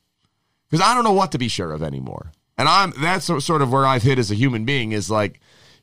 Because 0.70 0.86
I 0.86 0.94
don't 0.94 1.04
know 1.04 1.14
what 1.14 1.32
to 1.34 1.38
be 1.38 1.48
sure 1.48 1.72
of 1.72 1.84
anymore. 1.84 2.32
And 2.58 2.68
I'm 2.68 2.94
that's 3.00 3.26
sort 3.26 3.62
of 3.62 3.72
where 3.72 3.86
I've 3.86 4.04
hit 4.04 4.20
as 4.20 4.32
a 4.32 4.36
human 4.36 4.66
being 4.66 4.92
is 4.92 5.10
like, 5.10 5.40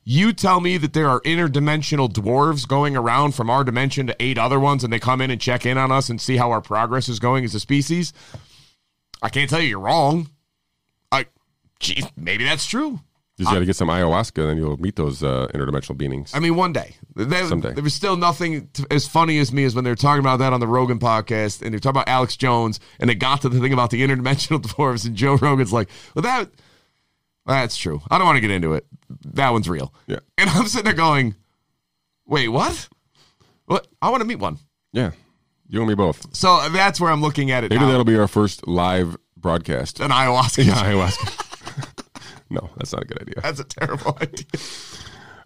you 0.09 0.31
tell 0.31 0.61
me 0.61 0.77
that 0.77 0.93
there 0.93 1.09
are 1.09 1.19
interdimensional 1.23 2.09
dwarves 2.09 2.65
going 2.65 2.95
around 2.95 3.33
from 3.33 3.49
our 3.49 3.65
dimension 3.65 4.07
to 4.07 4.15
eight 4.21 4.37
other 4.37 4.57
ones, 4.57 4.85
and 4.85 4.93
they 4.93 4.99
come 4.99 5.19
in 5.19 5.29
and 5.29 5.41
check 5.41 5.65
in 5.65 5.77
on 5.77 5.91
us 5.91 6.07
and 6.07 6.21
see 6.21 6.37
how 6.37 6.49
our 6.49 6.61
progress 6.61 7.09
is 7.09 7.19
going 7.19 7.43
as 7.43 7.53
a 7.53 7.59
species. 7.59 8.13
I 9.21 9.27
can't 9.27 9.49
tell 9.49 9.59
you 9.59 9.67
you're 9.67 9.79
wrong. 9.81 10.29
I, 11.11 11.25
geez, 11.81 12.05
maybe 12.15 12.45
that's 12.45 12.65
true. 12.65 13.01
You 13.35 13.43
just 13.43 13.51
got 13.51 13.59
to 13.59 13.65
get 13.65 13.75
some 13.75 13.89
ayahuasca, 13.89 14.47
then 14.47 14.55
you'll 14.55 14.77
meet 14.77 14.95
those 14.95 15.23
uh, 15.23 15.47
interdimensional 15.53 15.97
beings. 15.97 16.31
I 16.33 16.39
mean, 16.39 16.55
one 16.55 16.71
day. 16.71 16.95
There, 17.13 17.45
Someday. 17.45 17.73
there 17.73 17.83
was 17.83 17.93
still 17.93 18.15
nothing 18.15 18.67
t- 18.67 18.85
as 18.89 19.09
funny 19.09 19.39
as 19.39 19.51
me 19.51 19.65
as 19.65 19.75
when 19.75 19.83
they 19.83 19.89
were 19.89 19.97
talking 19.97 20.21
about 20.21 20.37
that 20.37 20.53
on 20.53 20.61
the 20.61 20.67
Rogan 20.67 20.99
podcast, 20.99 21.61
and 21.61 21.73
they're 21.73 21.81
talking 21.81 21.99
about 21.99 22.07
Alex 22.07 22.37
Jones, 22.37 22.79
and 23.01 23.09
they 23.09 23.15
got 23.15 23.41
to 23.41 23.49
the 23.49 23.59
thing 23.59 23.73
about 23.73 23.89
the 23.89 24.01
interdimensional 24.01 24.61
dwarves, 24.61 25.05
and 25.05 25.17
Joe 25.17 25.35
Rogan's 25.35 25.73
like, 25.73 25.89
"Well, 26.15 26.23
that 26.23 26.49
that's 27.53 27.77
true. 27.77 28.01
I 28.09 28.17
don't 28.17 28.27
want 28.27 28.37
to 28.37 28.41
get 28.41 28.51
into 28.51 28.73
it. 28.73 28.85
That 29.33 29.51
one's 29.51 29.69
real." 29.69 29.93
Yeah. 30.07 30.19
And 30.37 30.49
I'm 30.49 30.67
sitting 30.67 30.85
there 30.85 30.93
going, 30.93 31.35
"Wait, 32.25 32.47
what? 32.49 32.87
What? 33.65 33.87
I 34.01 34.09
want 34.09 34.21
to 34.21 34.27
meet 34.27 34.39
one." 34.39 34.59
yeah, 34.93 35.11
you 35.67 35.79
and 35.79 35.87
me 35.89 35.95
both. 35.95 36.35
So 36.35 36.67
that's 36.69 36.99
where 36.99 37.11
I'm 37.11 37.21
looking 37.21 37.51
at 37.51 37.63
it 37.63 37.69
Maybe 37.69 37.81
now. 37.81 37.87
that'll 37.89 38.05
be 38.05 38.17
our 38.17 38.27
first 38.27 38.67
live 38.67 39.17
broadcast. 39.35 39.99
An 39.99 40.11
ayahuasca. 40.11 40.65
Yeah, 40.65 40.73
ayahuasca. 40.73 42.05
no, 42.49 42.69
that's 42.77 42.93
not 42.93 43.03
a 43.03 43.05
good 43.05 43.21
idea. 43.21 43.35
That's 43.41 43.59
a 43.59 43.63
terrible 43.65 44.17
idea. 44.21 44.45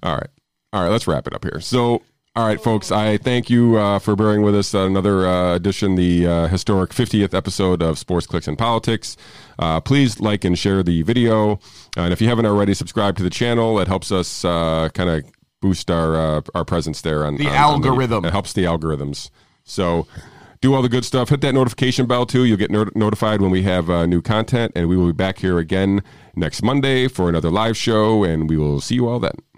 All 0.04 0.16
right. 0.16 0.30
All 0.74 0.84
right, 0.84 0.89
let's 0.89 1.06
wrap 1.08 1.28
it 1.28 1.34
up 1.34 1.43
here. 1.43 1.60
So, 1.60 2.02
all 2.36 2.47
right, 2.47 2.62
folks, 2.62 2.91
I 2.93 3.18
thank 3.18 3.49
you 3.49 3.76
uh, 3.76 3.99
for 3.99 4.16
bearing 4.16 4.41
with 4.41 4.56
us. 4.56 4.74
Uh, 4.74 4.86
another 4.86 5.28
uh, 5.28 5.56
edition, 5.56 5.95
the 5.95 6.26
uh, 6.26 6.47
historic 6.47 6.91
50th 6.91 7.34
episode 7.34 7.82
of 7.84 7.97
Sports, 7.99 8.26
Clicks, 8.26 8.47
and 8.47 8.58
Politics. 8.58 9.18
Uh, 9.60 9.82
please 9.82 10.22
like 10.22 10.45
and 10.45 10.58
share 10.58 10.82
the 10.82 11.02
video. 11.02 11.60
Uh, 11.98 12.02
and 12.02 12.14
if 12.14 12.22
you 12.22 12.28
haven't 12.30 12.46
already, 12.46 12.74
subscribe 12.74 13.18
to 13.18 13.24
the 13.24 13.30
channel. 13.30 13.80
It 13.80 13.88
helps 13.88 14.12
us 14.12 14.46
uh, 14.46 14.89
kind 14.94 15.10
of 15.10 15.24
boost 15.62 15.92
our 15.92 16.16
uh, 16.16 16.42
our 16.56 16.64
presence 16.66 17.02
there 17.02 17.26
on 17.26 17.36
The 17.38 17.48
on- 17.48 17.52
on 17.54 17.58
algorithm. 17.86 18.26
it 18.26 18.32
helps 18.32 18.54
the 18.54 18.64
algorithms. 18.64 19.30
So, 19.64 20.08
do 20.62 20.74
all 20.74 20.82
the 20.82 20.89
good 20.89 21.04
stuff. 21.06 21.30
Hit 21.30 21.42
that 21.42 21.54
notification 21.54 22.06
bell 22.06 22.26
too. 22.26 22.46
You'll 22.46 22.58
get 22.58 22.72
not- 22.72 22.96
notified 22.96 23.42
when 23.42 23.52
we 23.52 23.64
have 23.64 23.89
uh, 23.89 24.06
new 24.06 24.22
content, 24.22 24.72
and 24.76 24.88
we 24.88 24.96
will 24.98 25.08
be 25.08 25.12
back 25.14 25.39
here 25.39 25.58
again 25.60 26.02
next 26.36 26.64
Monday 26.64 27.08
for 27.08 27.28
another 27.30 27.50
live 27.52 27.76
show. 27.78 28.24
And 28.24 28.50
we 28.50 28.58
will 28.58 28.80
see 28.80 28.96
you 28.96 29.08
all 29.10 29.20
then. 29.20 29.36